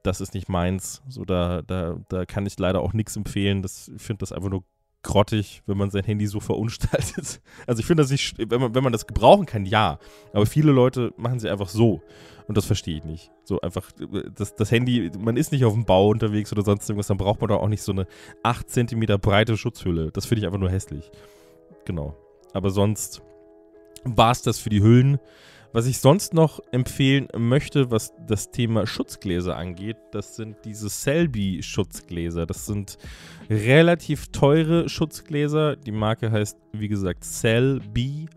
Das 0.03 0.20
ist 0.20 0.35
nicht 0.35 0.49
meins. 0.49 1.03
So, 1.09 1.25
da, 1.25 1.62
da, 1.62 1.99
da 2.09 2.27
kann 2.27 2.47
ich 2.47 2.59
leider 2.59 2.81
auch 2.81 2.93
nichts 2.93 3.16
empfehlen. 3.16 3.62
Das, 3.62 3.89
ich 3.89 4.03
finde 4.03 4.20
das 4.20 4.33
einfach 4.33 4.51
nur 4.51 4.64
grottig, 5.05 5.62
wenn 5.66 5.76
man 5.76 5.90
sein 5.90 6.05
Handy 6.05 6.26
so 6.26 6.40
verunstaltet. 6.40 7.40
Also 7.66 7.80
ich 7.80 7.86
finde 7.86 8.02
das 8.02 8.11
nicht, 8.11 8.36
wenn 8.38 8.61
man, 8.61 8.74
wenn 8.74 8.82
man 8.82 8.92
das 8.92 9.07
gebrauchen 9.07 9.46
kann, 9.46 9.64
ja. 9.64 9.98
Aber 10.32 10.44
viele 10.44 10.72
Leute 10.72 11.12
machen 11.16 11.38
sie 11.38 11.48
einfach 11.48 11.68
so. 11.68 12.02
Und 12.46 12.57
das 12.57 12.66
verstehe 12.66 12.98
ich 12.98 13.05
nicht. 13.05 13.30
So 13.44 13.61
einfach, 13.61 13.90
das, 14.34 14.55
das 14.55 14.70
Handy, 14.70 15.11
man 15.18 15.36
ist 15.36 15.52
nicht 15.52 15.64
auf 15.64 15.72
dem 15.72 15.84
Bau 15.84 16.09
unterwegs 16.09 16.52
oder 16.52 16.62
sonst 16.62 16.88
irgendwas, 16.88 17.07
dann 17.07 17.16
braucht 17.16 17.40
man 17.40 17.48
doch 17.48 17.62
auch 17.62 17.68
nicht 17.68 17.82
so 17.82 17.92
eine 17.92 18.07
8 18.42 18.68
cm 18.68 19.07
breite 19.20 19.57
Schutzhülle. 19.57 20.11
Das 20.11 20.26
finde 20.26 20.40
ich 20.40 20.46
einfach 20.46 20.59
nur 20.59 20.70
hässlich. 20.70 21.11
Genau. 21.84 22.16
Aber 22.52 22.70
sonst 22.70 23.22
war 24.05 24.32
es 24.32 24.42
das 24.42 24.59
für 24.59 24.70
die 24.70 24.82
Hüllen. 24.82 25.18
Was 25.75 25.87
ich 25.87 25.99
sonst 25.99 26.35
noch 26.35 26.61
empfehlen 26.70 27.27
möchte, 27.37 27.91
was 27.91 28.12
das 28.29 28.53
Thema 28.53 28.87
Schutzgläser 28.87 29.57
angeht, 29.57 29.97
das 30.12 30.37
sind 30.37 30.59
diese 30.64 30.89
Selby-Schutzgläser. 30.89 32.47
Das 32.47 32.66
sind 32.66 32.97
relativ 33.51 34.29
teure 34.29 34.89
Schutzgläser. 34.89 35.75
Die 35.75 35.91
Marke 35.91 36.31
heißt, 36.31 36.57
wie 36.75 36.87
gesagt, 36.87 37.25
Selby. 37.25 38.29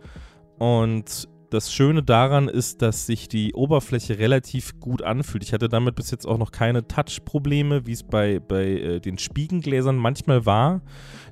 Und 0.58 1.30
das 1.50 1.72
Schöne 1.72 2.04
daran 2.04 2.50
ist, 2.50 2.82
dass 2.82 3.06
sich 3.06 3.30
die 3.30 3.54
Oberfläche 3.54 4.20
relativ 4.20 4.80
gut 4.80 5.02
anfühlt. 5.02 5.44
Ich 5.44 5.54
hatte 5.54 5.70
damit 5.70 5.96
bis 5.96 6.12
jetzt 6.12 6.26
auch 6.26 6.38
noch 6.38 6.52
keine 6.52 6.88
Touch-Probleme, 6.88 7.88
wie 7.88 7.94
es 7.94 8.04
bei, 8.04 8.40
bei 8.40 8.66
äh, 8.66 9.00
den 9.00 9.18
Spiegengläsern 9.18 9.96
manchmal 9.96 10.46
war. 10.46 10.82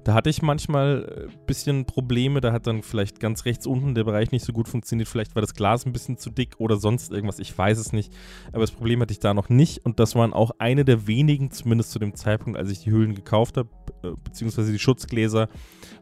Da 0.05 0.13
hatte 0.13 0.29
ich 0.29 0.41
manchmal 0.41 1.03
ein 1.03 1.29
äh, 1.29 1.31
bisschen 1.45 1.85
Probleme. 1.85 2.39
Da 2.39 2.53
hat 2.53 2.65
dann 2.65 2.81
vielleicht 2.81 3.19
ganz 3.19 3.43
rechts 3.45 3.67
unten 3.67 3.93
der 3.93 4.05
Bereich 4.05 4.31
nicht 4.31 4.45
so 4.45 4.53
gut 4.53 4.69
funktioniert. 4.69 5.09
Vielleicht 5.09 5.35
war 5.35 5.41
das 5.41 5.53
Glas 5.53 5.85
ein 5.85 5.93
bisschen 5.93 6.17
zu 6.17 6.29
dick 6.29 6.55
oder 6.59 6.77
sonst 6.77 7.11
irgendwas. 7.11 7.39
Ich 7.39 7.57
weiß 7.57 7.77
es 7.77 7.91
nicht. 7.91 8.13
Aber 8.53 8.61
das 8.61 8.71
Problem 8.71 9.01
hatte 9.01 9.11
ich 9.11 9.19
da 9.19 9.33
noch 9.33 9.49
nicht. 9.49 9.85
Und 9.85 9.99
das 9.99 10.15
waren 10.15 10.31
auch 10.31 10.51
eine 10.59 10.85
der 10.85 11.07
wenigen, 11.07 11.51
zumindest 11.51 11.91
zu 11.91 11.99
dem 11.99 12.15
Zeitpunkt, 12.15 12.57
als 12.57 12.71
ich 12.71 12.79
die 12.79 12.91
Hüllen 12.91 13.15
gekauft 13.15 13.57
habe, 13.57 13.69
äh, 14.03 14.11
beziehungsweise 14.23 14.71
die 14.71 14.79
Schutzgläser, 14.79 15.49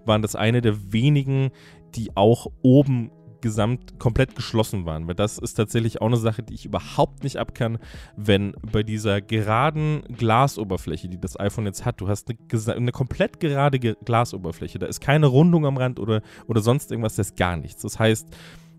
waren 0.05 0.21
das 0.21 0.35
eine 0.35 0.61
der 0.61 0.93
wenigen, 0.93 1.49
die 1.95 2.15
auch 2.15 2.47
oben 2.61 3.09
gesamt 3.43 3.99
komplett 3.99 4.35
geschlossen 4.35 4.85
waren. 4.85 5.07
Weil 5.07 5.13
das 5.13 5.37
ist 5.37 5.53
tatsächlich 5.53 6.01
auch 6.01 6.07
eine 6.07 6.17
Sache, 6.17 6.41
die 6.41 6.55
ich 6.55 6.65
überhaupt 6.65 7.23
nicht 7.23 7.37
abkann, 7.37 7.77
wenn 8.17 8.53
bei 8.71 8.81
dieser 8.81 9.21
geraden 9.21 10.01
Glasoberfläche, 10.17 11.07
die 11.09 11.19
das 11.19 11.39
iPhone 11.39 11.67
jetzt 11.67 11.85
hat, 11.85 12.01
du 12.01 12.07
hast 12.07 12.29
eine, 12.29 12.75
eine 12.75 12.91
komplett 12.91 13.39
gerade 13.39 13.79
Glasoberfläche, 13.79 14.79
da 14.79 14.87
ist 14.87 15.01
keine 15.01 15.27
Rundung 15.27 15.67
am 15.67 15.77
Rand 15.77 15.99
oder, 15.99 16.21
oder 16.47 16.61
sonst 16.61 16.89
irgendwas, 16.89 17.15
das 17.15 17.27
ist 17.27 17.37
gar 17.37 17.57
nichts. 17.57 17.83
Das 17.83 17.99
heißt, 17.99 18.29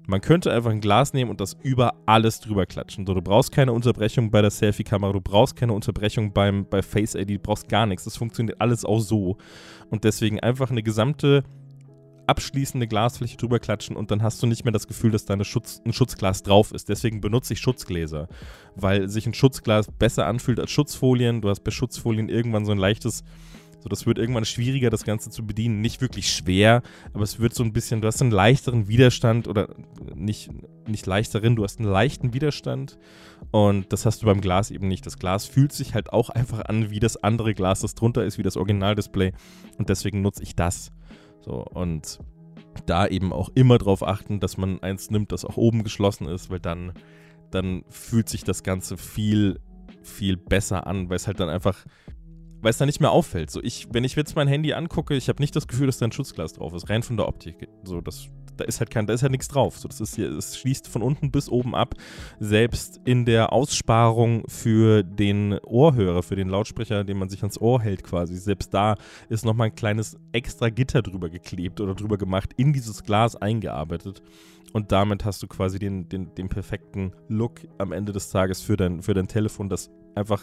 man 0.06 0.20
könnte 0.20 0.52
einfach 0.52 0.70
ein 0.70 0.80
Glas 0.80 1.12
nehmen 1.12 1.30
und 1.30 1.40
das 1.40 1.56
über 1.62 1.94
alles 2.06 2.40
drüber 2.40 2.66
klatschen. 2.66 3.06
So, 3.06 3.14
du 3.14 3.22
brauchst 3.22 3.52
keine 3.52 3.72
Unterbrechung 3.72 4.30
bei 4.30 4.42
der 4.42 4.50
Selfie-Kamera, 4.50 5.12
du 5.12 5.20
brauchst 5.20 5.56
keine 5.56 5.72
Unterbrechung 5.72 6.32
beim, 6.32 6.66
bei 6.68 6.82
Face 6.82 7.14
ID, 7.14 7.30
du 7.30 7.38
brauchst 7.38 7.68
gar 7.68 7.86
nichts. 7.86 8.04
Das 8.04 8.16
funktioniert 8.16 8.60
alles 8.60 8.84
auch 8.84 9.00
so. 9.00 9.36
Und 9.90 10.04
deswegen 10.04 10.40
einfach 10.40 10.70
eine 10.70 10.82
gesamte 10.82 11.44
abschließende 12.26 12.86
Glasfläche 12.86 13.36
drüber 13.36 13.58
klatschen 13.58 13.96
und 13.96 14.10
dann 14.10 14.22
hast 14.22 14.42
du 14.42 14.46
nicht 14.46 14.64
mehr 14.64 14.72
das 14.72 14.86
Gefühl, 14.86 15.10
dass 15.10 15.24
da 15.24 15.42
Schutz, 15.44 15.82
ein 15.84 15.92
Schutzglas 15.92 16.42
drauf 16.42 16.72
ist. 16.72 16.88
Deswegen 16.88 17.20
benutze 17.20 17.52
ich 17.52 17.60
Schutzgläser, 17.60 18.28
weil 18.76 19.08
sich 19.08 19.26
ein 19.26 19.34
Schutzglas 19.34 19.88
besser 19.90 20.26
anfühlt 20.26 20.60
als 20.60 20.70
Schutzfolien. 20.70 21.40
Du 21.40 21.48
hast 21.48 21.60
bei 21.60 21.70
Schutzfolien 21.70 22.28
irgendwann 22.28 22.64
so 22.64 22.72
ein 22.72 22.78
leichtes, 22.78 23.24
so 23.80 23.88
das 23.90 24.06
wird 24.06 24.16
irgendwann 24.16 24.46
schwieriger, 24.46 24.88
das 24.88 25.04
Ganze 25.04 25.28
zu 25.28 25.46
bedienen. 25.46 25.82
Nicht 25.82 26.00
wirklich 26.00 26.30
schwer, 26.30 26.82
aber 27.12 27.22
es 27.24 27.38
wird 27.38 27.54
so 27.54 27.62
ein 27.62 27.74
bisschen, 27.74 28.00
du 28.00 28.08
hast 28.08 28.22
einen 28.22 28.30
leichteren 28.30 28.88
Widerstand 28.88 29.46
oder 29.46 29.68
nicht, 30.14 30.50
nicht 30.88 31.04
leichteren, 31.04 31.56
du 31.56 31.64
hast 31.64 31.80
einen 31.80 31.90
leichten 31.90 32.32
Widerstand 32.32 32.98
und 33.50 33.92
das 33.92 34.06
hast 34.06 34.22
du 34.22 34.26
beim 34.26 34.40
Glas 34.40 34.70
eben 34.70 34.88
nicht. 34.88 35.04
Das 35.04 35.18
Glas 35.18 35.44
fühlt 35.44 35.72
sich 35.72 35.94
halt 35.94 36.12
auch 36.12 36.30
einfach 36.30 36.64
an 36.64 36.90
wie 36.90 37.00
das 37.00 37.22
andere 37.22 37.52
Glas, 37.52 37.80
das 37.80 37.94
drunter 37.94 38.24
ist, 38.24 38.38
wie 38.38 38.42
das 38.42 38.56
Originaldisplay 38.56 39.32
und 39.76 39.90
deswegen 39.90 40.22
nutze 40.22 40.42
ich 40.42 40.56
das. 40.56 40.90
So, 41.44 41.62
und 41.62 42.18
da 42.86 43.06
eben 43.06 43.32
auch 43.32 43.50
immer 43.54 43.78
darauf 43.78 44.02
achten, 44.02 44.40
dass 44.40 44.56
man 44.56 44.82
eins 44.82 45.10
nimmt, 45.10 45.30
das 45.30 45.44
auch 45.44 45.56
oben 45.56 45.84
geschlossen 45.84 46.26
ist, 46.26 46.50
weil 46.50 46.60
dann, 46.60 46.92
dann 47.50 47.84
fühlt 47.90 48.28
sich 48.28 48.44
das 48.44 48.62
Ganze 48.62 48.96
viel, 48.96 49.60
viel 50.02 50.36
besser 50.36 50.86
an, 50.86 51.10
weil 51.10 51.16
es 51.16 51.26
halt 51.26 51.40
dann 51.40 51.50
einfach, 51.50 51.84
weil 52.62 52.70
es 52.70 52.78
dann 52.78 52.86
nicht 52.86 53.00
mehr 53.00 53.10
auffällt. 53.10 53.50
So, 53.50 53.62
ich, 53.62 53.88
wenn 53.92 54.04
ich 54.04 54.16
jetzt 54.16 54.36
mein 54.36 54.48
Handy 54.48 54.72
angucke, 54.72 55.14
ich 55.14 55.28
habe 55.28 55.42
nicht 55.42 55.54
das 55.54 55.68
Gefühl, 55.68 55.86
dass 55.86 55.98
da 55.98 56.06
ein 56.06 56.12
Schutzglas 56.12 56.54
drauf 56.54 56.72
ist, 56.72 56.88
rein 56.88 57.02
von 57.02 57.16
der 57.16 57.28
Optik. 57.28 57.68
So, 57.84 58.00
das 58.00 58.28
da 58.56 58.64
ist 58.64 58.80
halt 58.80 58.90
kein, 58.90 59.06
da 59.06 59.12
ist 59.12 59.22
halt 59.22 59.32
nichts 59.32 59.48
drauf. 59.48 59.78
So, 59.78 59.88
das 59.88 60.00
ist 60.00 60.16
hier, 60.16 60.30
es 60.30 60.58
schließt 60.58 60.88
von 60.88 61.02
unten 61.02 61.30
bis 61.30 61.48
oben 61.48 61.74
ab. 61.74 61.94
Selbst 62.40 63.00
in 63.04 63.24
der 63.24 63.52
Aussparung 63.52 64.44
für 64.48 65.02
den 65.02 65.58
Ohrhörer, 65.64 66.22
für 66.22 66.36
den 66.36 66.48
Lautsprecher, 66.48 67.04
den 67.04 67.18
man 67.18 67.28
sich 67.28 67.40
ans 67.42 67.60
Ohr 67.60 67.80
hält 67.80 68.02
quasi, 68.02 68.36
selbst 68.36 68.72
da 68.74 68.94
ist 69.28 69.44
nochmal 69.44 69.68
ein 69.68 69.74
kleines 69.74 70.16
extra 70.32 70.68
Gitter 70.68 71.02
drüber 71.02 71.28
geklebt 71.28 71.80
oder 71.80 71.94
drüber 71.94 72.18
gemacht, 72.18 72.50
in 72.56 72.72
dieses 72.72 73.02
Glas 73.02 73.36
eingearbeitet. 73.36 74.22
Und 74.72 74.90
damit 74.90 75.24
hast 75.24 75.42
du 75.42 75.46
quasi 75.46 75.78
den, 75.78 76.08
den, 76.08 76.34
den 76.34 76.48
perfekten 76.48 77.12
Look 77.28 77.60
am 77.78 77.92
Ende 77.92 78.12
des 78.12 78.30
Tages 78.30 78.60
für 78.60 78.76
dein, 78.76 79.02
für 79.02 79.14
dein 79.14 79.28
Telefon, 79.28 79.68
das 79.68 79.90
einfach 80.14 80.42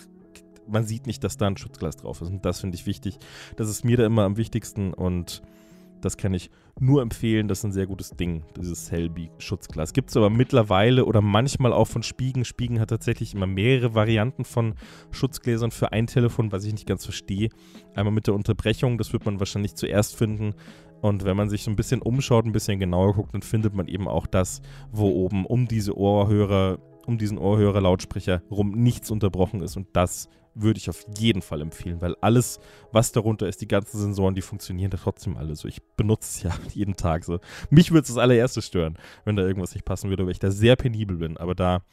man 0.68 0.86
sieht 0.86 1.08
nicht, 1.08 1.24
dass 1.24 1.38
da 1.38 1.48
ein 1.48 1.58
Schutzglas 1.58 1.98
drauf 1.98 2.22
ist. 2.22 2.30
Und 2.30 2.46
das 2.46 2.62
finde 2.62 2.76
ich 2.76 2.86
wichtig. 2.86 3.18
Das 3.58 3.70
ist 3.70 3.84
mir 3.84 3.98
da 3.98 4.06
immer 4.06 4.24
am 4.24 4.38
wichtigsten 4.38 4.94
und 4.94 5.42
das 6.02 6.18
kann 6.18 6.34
ich 6.34 6.50
nur 6.80 7.02
empfehlen. 7.02 7.48
Das 7.48 7.60
ist 7.60 7.64
ein 7.66 7.72
sehr 7.72 7.88
gutes 7.88 8.12
Ding, 8.12 8.44
dieses 8.58 8.88
Selby-Schutzglas. 8.88 9.94
Gibt 9.94 10.10
es 10.10 10.18
aber 10.18 10.30
mittlerweile 10.30 11.06
oder 11.06 11.22
manchmal 11.22 11.74
auch 11.74 11.88
von 11.88 12.04
Spiegen. 12.04 12.46
Spiegen 12.46 12.80
hat 12.80 12.90
tatsächlich 12.90 13.34
immer 13.34 13.48
mehrere 13.48 13.94
Varianten 13.94 14.46
von 14.46 14.76
Schutzgläsern 15.12 15.72
für 15.72 15.92
ein 15.92 16.08
Telefon, 16.08 16.52
was 16.52 16.66
ich 16.66 16.74
nicht 16.74 16.88
ganz 16.88 17.06
verstehe. 17.06 17.50
Einmal 17.96 18.14
mit 18.14 18.28
der 18.28 18.34
Unterbrechung, 18.34 18.98
das 18.98 19.14
wird 19.14 19.26
man 19.26 19.40
wahrscheinlich 19.40 19.76
zuerst 19.76 20.16
finden. 20.16 20.54
Und 21.02 21.26
wenn 21.26 21.36
man 21.36 21.50
sich 21.50 21.64
so 21.64 21.72
ein 21.72 21.76
bisschen 21.76 22.02
umschaut, 22.02 22.46
ein 22.46 22.52
bisschen 22.52 22.80
genauer 22.80 23.16
guckt, 23.16 23.34
dann 23.34 23.42
findet 23.42 23.74
man 23.74 23.88
eben 23.88 24.08
auch 24.08 24.28
das, 24.28 24.62
wo 24.92 25.10
oben 25.10 25.46
um 25.46 25.68
diese 25.68 25.98
Ohrhörer, 25.98 26.78
um 27.06 27.18
diesen 27.18 27.38
Ohrhörer-Lautsprecher 27.38 28.42
rum 28.50 28.72
nichts 28.72 29.12
unterbrochen 29.12 29.62
ist. 29.62 29.78
Und 29.78 29.88
das 29.94 30.30
würde 30.54 30.78
ich 30.80 30.90
auf 30.90 31.06
jeden 31.18 31.42
Fall 31.42 31.62
empfehlen, 31.62 32.02
weil 32.02 32.16
alles, 32.20 32.60
was 32.92 33.12
darunter 33.12 33.48
ist, 33.48 33.62
die 33.62 33.68
ganzen 33.68 34.00
Sensoren, 34.00 34.36
die 34.36 34.42
funktionieren 34.42 34.92
da 34.92 34.98
trotzdem 34.98 35.38
alle 35.38 35.56
so. 35.56 35.68
Ich 35.68 35.82
benutze 35.96 36.28
es 36.28 36.44
ja 36.44 36.52
jeden 36.74 36.96
Tag 36.96 37.24
so. 37.24 37.40
Mich 37.70 37.92
würde 37.92 38.02
es 38.02 38.08
das 38.10 38.18
allererste 38.18 38.62
stören, 38.62 38.98
wenn 39.26 39.36
da 39.36 39.44
irgendwas 39.44 39.74
nicht 39.74 39.86
passen 39.86 40.10
würde, 40.10 40.26
weil 40.26 40.32
ich 40.32 40.40
da 40.40 40.52
sehr 40.52 40.76
penibel 40.76 41.18
bin. 41.18 41.38
Aber 41.38 41.56
da 41.56 41.84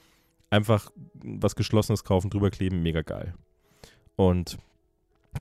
einfach 0.50 0.90
was 1.14 1.56
Geschlossenes 1.56 2.04
kaufen, 2.04 2.30
drüber 2.30 2.50
kleben, 2.50 2.82
mega 2.82 3.02
geil. 3.02 3.34
Und 4.16 4.58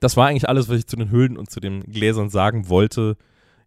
das 0.00 0.16
war 0.16 0.28
eigentlich 0.28 0.48
alles, 0.48 0.68
was 0.68 0.78
ich 0.78 0.86
zu 0.86 0.96
den 0.96 1.10
Hüllen 1.10 1.36
und 1.36 1.50
zu 1.50 1.60
den 1.60 1.82
Gläsern 1.84 2.28
sagen 2.28 2.68
wollte. 2.68 3.16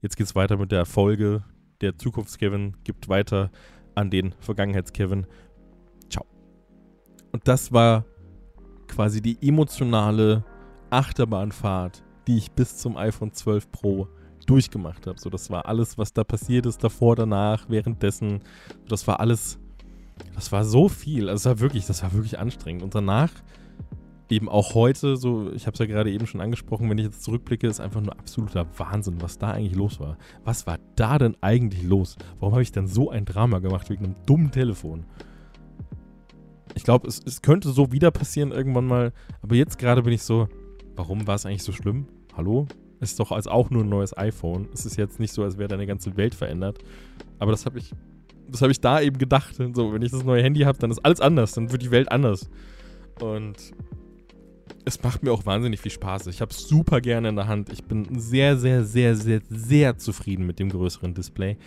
Jetzt 0.01 0.15
geht 0.15 0.27
es 0.27 0.35
weiter 0.35 0.57
mit 0.57 0.71
der 0.71 0.85
Folge. 0.85 1.43
Der 1.81 1.97
Zukunfts-Kevin 1.97 2.77
gibt 2.83 3.09
weiter 3.09 3.51
an 3.95 4.09
den 4.09 4.33
Vergangenheits-Kevin. 4.39 5.25
Und 7.31 7.47
das 7.47 7.71
war 7.71 8.05
quasi 8.87 9.21
die 9.21 9.37
emotionale 9.41 10.43
Achterbahnfahrt, 10.89 12.03
die 12.27 12.37
ich 12.37 12.51
bis 12.51 12.77
zum 12.77 12.97
iPhone 12.97 13.31
12 13.31 13.71
Pro 13.71 14.07
durchgemacht 14.45 15.07
habe. 15.07 15.19
So, 15.19 15.29
das 15.29 15.49
war 15.49 15.65
alles, 15.65 15.97
was 15.97 16.13
da 16.13 16.23
passiert 16.23 16.65
ist, 16.65 16.83
davor, 16.83 17.15
danach, 17.15 17.69
währenddessen. 17.69 18.41
Das 18.87 19.07
war 19.07 19.19
alles, 19.19 19.59
das 20.35 20.51
war 20.51 20.65
so 20.65 20.89
viel. 20.89 21.29
Also, 21.29 21.49
das 21.49 21.57
war 21.57 21.59
wirklich, 21.61 21.85
das 21.85 22.03
war 22.03 22.13
wirklich 22.13 22.39
anstrengend. 22.39 22.83
Und 22.83 22.95
danach, 22.95 23.31
eben 24.29 24.49
auch 24.49 24.75
heute, 24.75 25.17
so, 25.17 25.51
ich 25.53 25.67
habe 25.67 25.73
es 25.73 25.79
ja 25.79 25.85
gerade 25.85 26.11
eben 26.11 26.25
schon 26.27 26.41
angesprochen, 26.41 26.89
wenn 26.89 26.97
ich 26.97 27.05
jetzt 27.05 27.23
zurückblicke, 27.23 27.67
ist 27.67 27.79
einfach 27.79 28.01
nur 28.01 28.17
absoluter 28.17 28.65
Wahnsinn, 28.77 29.21
was 29.21 29.37
da 29.37 29.51
eigentlich 29.51 29.75
los 29.75 29.99
war. 29.99 30.17
Was 30.43 30.65
war 30.67 30.79
da 30.95 31.17
denn 31.17 31.37
eigentlich 31.41 31.83
los? 31.83 32.17
Warum 32.39 32.53
habe 32.53 32.63
ich 32.63 32.71
dann 32.71 32.87
so 32.87 33.09
ein 33.09 33.25
Drama 33.25 33.59
gemacht 33.59 33.89
wegen 33.89 34.05
einem 34.05 34.15
dummen 34.25 34.51
Telefon? 34.51 35.05
Ich 36.75 36.83
glaube, 36.83 37.07
es, 37.07 37.21
es 37.25 37.41
könnte 37.41 37.69
so 37.69 37.91
wieder 37.91 38.11
passieren 38.11 38.51
irgendwann 38.51 38.85
mal. 38.85 39.13
Aber 39.41 39.55
jetzt 39.55 39.77
gerade 39.77 40.03
bin 40.03 40.13
ich 40.13 40.23
so, 40.23 40.47
warum 40.95 41.27
war 41.27 41.35
es 41.35 41.45
eigentlich 41.45 41.63
so 41.63 41.71
schlimm? 41.71 42.07
Hallo? 42.35 42.67
Es 42.99 43.11
ist 43.11 43.19
doch 43.19 43.31
als 43.31 43.47
auch 43.47 43.69
nur 43.69 43.83
ein 43.83 43.89
neues 43.89 44.15
iPhone. 44.17 44.67
Es 44.73 44.85
ist 44.85 44.97
jetzt 44.97 45.19
nicht 45.19 45.33
so, 45.33 45.43
als 45.43 45.57
wäre 45.57 45.67
deine 45.67 45.87
ganze 45.87 46.15
Welt 46.17 46.35
verändert. 46.35 46.77
Aber 47.39 47.51
das 47.51 47.65
habe 47.65 47.79
ich, 47.79 47.91
das 48.47 48.61
habe 48.61 48.71
ich 48.71 48.79
da 48.79 49.01
eben 49.01 49.17
gedacht. 49.17 49.55
So, 49.55 49.93
wenn 49.93 50.01
ich 50.01 50.11
das 50.11 50.23
neue 50.23 50.43
Handy 50.43 50.61
habe, 50.61 50.77
dann 50.77 50.91
ist 50.91 50.99
alles 50.99 51.19
anders. 51.19 51.53
Dann 51.53 51.71
wird 51.71 51.81
die 51.81 51.91
Welt 51.91 52.11
anders. 52.11 52.49
Und 53.19 53.73
es 54.85 55.01
macht 55.03 55.23
mir 55.23 55.31
auch 55.31 55.45
wahnsinnig 55.45 55.79
viel 55.79 55.91
Spaß. 55.91 56.27
Ich 56.27 56.41
habe 56.41 56.51
es 56.51 56.67
super 56.67 57.01
gerne 57.01 57.29
in 57.29 57.35
der 57.35 57.47
Hand. 57.47 57.71
Ich 57.71 57.83
bin 57.83 58.19
sehr, 58.19 58.57
sehr, 58.57 58.83
sehr, 58.83 59.15
sehr, 59.15 59.41
sehr 59.49 59.97
zufrieden 59.97 60.45
mit 60.45 60.59
dem 60.59 60.69
größeren 60.69 61.13
Display. 61.13 61.57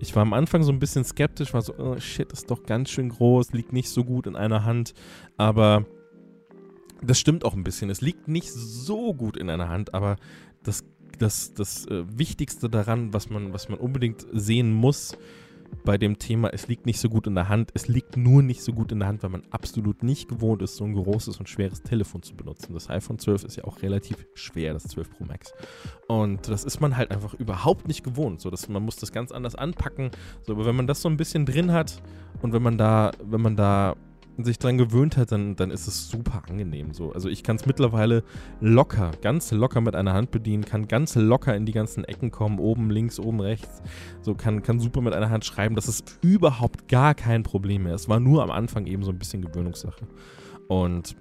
Ich 0.00 0.14
war 0.14 0.22
am 0.22 0.32
Anfang 0.32 0.62
so 0.62 0.72
ein 0.72 0.78
bisschen 0.78 1.04
skeptisch, 1.04 1.54
war 1.54 1.62
so, 1.62 1.74
oh 1.78 1.98
shit, 1.98 2.32
ist 2.32 2.50
doch 2.50 2.64
ganz 2.64 2.90
schön 2.90 3.08
groß, 3.08 3.52
liegt 3.52 3.72
nicht 3.72 3.88
so 3.88 4.04
gut 4.04 4.26
in 4.26 4.36
einer 4.36 4.64
Hand. 4.64 4.94
Aber 5.36 5.86
das 7.02 7.18
stimmt 7.18 7.44
auch 7.44 7.54
ein 7.54 7.64
bisschen. 7.64 7.90
Es 7.90 8.00
liegt 8.00 8.28
nicht 8.28 8.50
so 8.50 9.14
gut 9.14 9.36
in 9.36 9.50
einer 9.50 9.68
Hand, 9.68 9.94
aber 9.94 10.16
das, 10.62 10.84
das, 11.18 11.54
das 11.54 11.86
äh, 11.86 12.04
Wichtigste 12.08 12.68
daran, 12.68 13.12
was 13.12 13.30
man, 13.30 13.52
was 13.52 13.68
man 13.68 13.78
unbedingt 13.78 14.26
sehen 14.32 14.72
muss, 14.72 15.16
bei 15.84 15.98
dem 15.98 16.18
Thema, 16.18 16.48
es 16.48 16.68
liegt 16.68 16.86
nicht 16.86 16.98
so 16.98 17.08
gut 17.08 17.26
in 17.26 17.34
der 17.34 17.48
Hand. 17.48 17.70
Es 17.74 17.88
liegt 17.88 18.16
nur 18.16 18.42
nicht 18.42 18.62
so 18.62 18.72
gut 18.72 18.90
in 18.92 19.00
der 19.00 19.08
Hand, 19.08 19.22
weil 19.22 19.30
man 19.30 19.42
absolut 19.50 20.02
nicht 20.02 20.28
gewohnt 20.28 20.62
ist, 20.62 20.76
so 20.76 20.84
ein 20.84 20.94
großes 20.94 21.38
und 21.38 21.48
schweres 21.48 21.82
Telefon 21.82 22.22
zu 22.22 22.34
benutzen. 22.34 22.72
Das 22.72 22.88
iPhone 22.88 23.18
12 23.18 23.44
ist 23.44 23.56
ja 23.56 23.64
auch 23.64 23.82
relativ 23.82 24.26
schwer, 24.34 24.72
das 24.72 24.84
12 24.84 25.10
Pro 25.10 25.24
Max. 25.24 25.52
Und 26.08 26.48
das 26.48 26.64
ist 26.64 26.80
man 26.80 26.96
halt 26.96 27.10
einfach 27.10 27.34
überhaupt 27.34 27.86
nicht 27.86 28.02
gewohnt. 28.02 28.40
So, 28.40 28.50
dass 28.50 28.68
man 28.68 28.82
muss 28.82 28.96
das 28.96 29.12
ganz 29.12 29.30
anders 29.30 29.54
anpacken. 29.54 30.10
So, 30.42 30.54
aber 30.54 30.64
wenn 30.64 30.76
man 30.76 30.86
das 30.86 31.02
so 31.02 31.08
ein 31.08 31.16
bisschen 31.16 31.44
drin 31.44 31.72
hat 31.72 32.02
und 32.40 32.52
wenn 32.52 32.62
man 32.62 32.78
da, 32.78 33.10
wenn 33.22 33.42
man 33.42 33.56
da 33.56 33.94
sich 34.38 34.58
dran 34.58 34.78
gewöhnt 34.78 35.16
hat, 35.16 35.30
dann, 35.30 35.54
dann 35.54 35.70
ist 35.70 35.86
es 35.86 36.08
super 36.08 36.42
angenehm 36.48 36.92
so. 36.92 37.12
Also 37.12 37.28
ich 37.28 37.42
kann 37.42 37.56
es 37.56 37.66
mittlerweile 37.66 38.24
locker, 38.60 39.12
ganz 39.22 39.52
locker 39.52 39.80
mit 39.80 39.94
einer 39.94 40.12
Hand 40.12 40.30
bedienen, 40.30 40.64
kann 40.64 40.88
ganz 40.88 41.14
locker 41.14 41.54
in 41.54 41.66
die 41.66 41.72
ganzen 41.72 42.04
Ecken 42.04 42.30
kommen, 42.30 42.58
oben, 42.58 42.90
links, 42.90 43.20
oben, 43.20 43.40
rechts. 43.40 43.82
So 44.22 44.34
kann, 44.34 44.62
kann 44.62 44.80
super 44.80 45.00
mit 45.00 45.12
einer 45.12 45.30
Hand 45.30 45.44
schreiben. 45.44 45.76
Das 45.76 45.88
ist 45.88 46.18
überhaupt 46.22 46.88
gar 46.88 47.14
kein 47.14 47.42
Problem 47.44 47.84
mehr. 47.84 47.94
Es 47.94 48.08
war 48.08 48.18
nur 48.18 48.42
am 48.42 48.50
Anfang 48.50 48.86
eben 48.86 49.04
so 49.04 49.10
ein 49.10 49.18
bisschen 49.18 49.42
Gewöhnungssache. 49.42 50.06
Und 50.68 51.16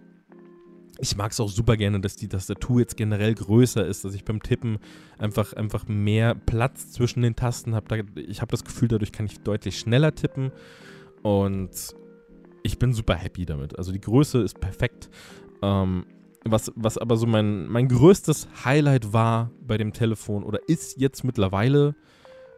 ich 0.99 1.17
mag 1.17 1.31
es 1.31 1.39
auch 1.39 1.49
super 1.49 1.75
gerne, 1.75 1.99
dass 1.99 2.15
die 2.15 2.27
Tastatur 2.27 2.79
jetzt 2.79 2.97
generell 2.97 3.33
größer 3.33 3.85
ist, 3.85 4.05
dass 4.05 4.13
ich 4.13 4.23
beim 4.23 4.41
Tippen 4.41 4.79
einfach, 5.17 5.53
einfach 5.53 5.87
mehr 5.87 6.33
Platz 6.33 6.91
zwischen 6.91 7.21
den 7.21 7.35
Tasten 7.35 7.75
habe. 7.75 8.05
Ich 8.15 8.41
habe 8.41 8.51
das 8.51 8.63
Gefühl, 8.63 8.87
dadurch 8.87 9.11
kann 9.11 9.25
ich 9.25 9.39
deutlich 9.41 9.77
schneller 9.77 10.15
tippen. 10.15 10.51
Und 11.23 11.71
ich 12.63 12.79
bin 12.79 12.93
super 12.93 13.15
happy 13.15 13.45
damit. 13.45 13.77
Also 13.77 13.91
die 13.91 14.01
Größe 14.01 14.41
ist 14.41 14.59
perfekt. 14.59 15.09
Ähm, 15.61 16.05
was, 16.45 16.71
was 16.75 16.97
aber 16.97 17.15
so 17.15 17.25
mein, 17.25 17.67
mein 17.67 17.87
größtes 17.87 18.47
Highlight 18.65 19.13
war 19.13 19.51
bei 19.61 19.77
dem 19.77 19.93
Telefon 19.93 20.43
oder 20.43 20.59
ist 20.67 20.99
jetzt 20.99 21.23
mittlerweile, 21.23 21.95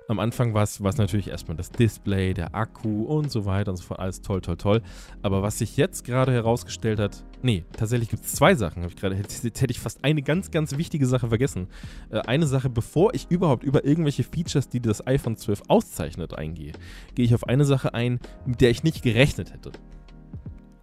am 0.08 0.20
Anfang 0.20 0.54
war 0.54 0.64
es 0.64 0.80
natürlich 0.80 1.30
erstmal 1.30 1.58
das 1.58 1.72
Display, 1.72 2.34
der 2.34 2.54
Akku 2.54 3.04
und 3.04 3.32
so 3.32 3.46
weiter 3.46 3.72
und 3.72 3.78
so 3.78 3.84
fort. 3.84 4.00
Alles 4.00 4.22
toll, 4.22 4.42
toll, 4.42 4.58
toll. 4.58 4.82
Aber 5.24 5.42
was 5.42 5.58
sich 5.58 5.78
jetzt 5.78 6.04
gerade 6.04 6.32
herausgestellt 6.32 7.00
hat, 7.00 7.24
nee, 7.42 7.64
tatsächlich 7.76 8.10
gibt 8.10 8.24
es 8.24 8.34
zwei 8.34 8.54
Sachen. 8.54 8.84
Ich 8.84 8.96
gerade, 8.96 9.16
jetzt, 9.18 9.44
jetzt, 9.44 9.62
hätte 9.62 9.72
ich 9.72 9.80
fast 9.80 10.04
eine 10.04 10.22
ganz, 10.22 10.52
ganz 10.52 10.78
wichtige 10.78 11.08
Sache 11.08 11.30
vergessen. 11.30 11.68
Äh, 12.12 12.20
eine 12.20 12.46
Sache, 12.46 12.70
bevor 12.70 13.16
ich 13.16 13.28
überhaupt 13.30 13.64
über 13.64 13.84
irgendwelche 13.84 14.24
Features, 14.24 14.70
die 14.70 14.80
das 14.80 15.06
iPhone 15.08 15.38
12 15.38 15.64
auszeichnet, 15.70 16.38
eingehe, 16.38 16.74
gehe 17.16 17.26
ich 17.26 17.34
auf 17.34 17.48
eine 17.48 17.66
Sache 17.66 17.96
ein, 17.96 18.20
mit 18.46 18.62
der 18.62 18.70
ich 18.70 18.84
nicht 18.84 19.02
gerechnet 19.02 19.54
hätte. 19.54 19.72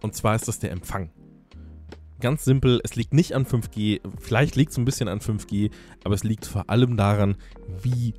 Und 0.03 0.13
zwar 0.13 0.35
ist 0.35 0.47
das 0.47 0.59
der 0.59 0.71
Empfang. 0.71 1.09
Ganz 2.19 2.45
simpel, 2.45 2.79
es 2.83 2.95
liegt 2.95 3.13
nicht 3.13 3.33
an 3.33 3.45
5G, 3.45 4.01
vielleicht 4.19 4.55
liegt 4.55 4.71
es 4.71 4.77
ein 4.77 4.85
bisschen 4.85 5.07
an 5.07 5.19
5G, 5.19 5.71
aber 6.03 6.13
es 6.13 6.23
liegt 6.23 6.45
vor 6.45 6.69
allem 6.69 6.95
daran, 6.95 7.35
wie 7.81 8.13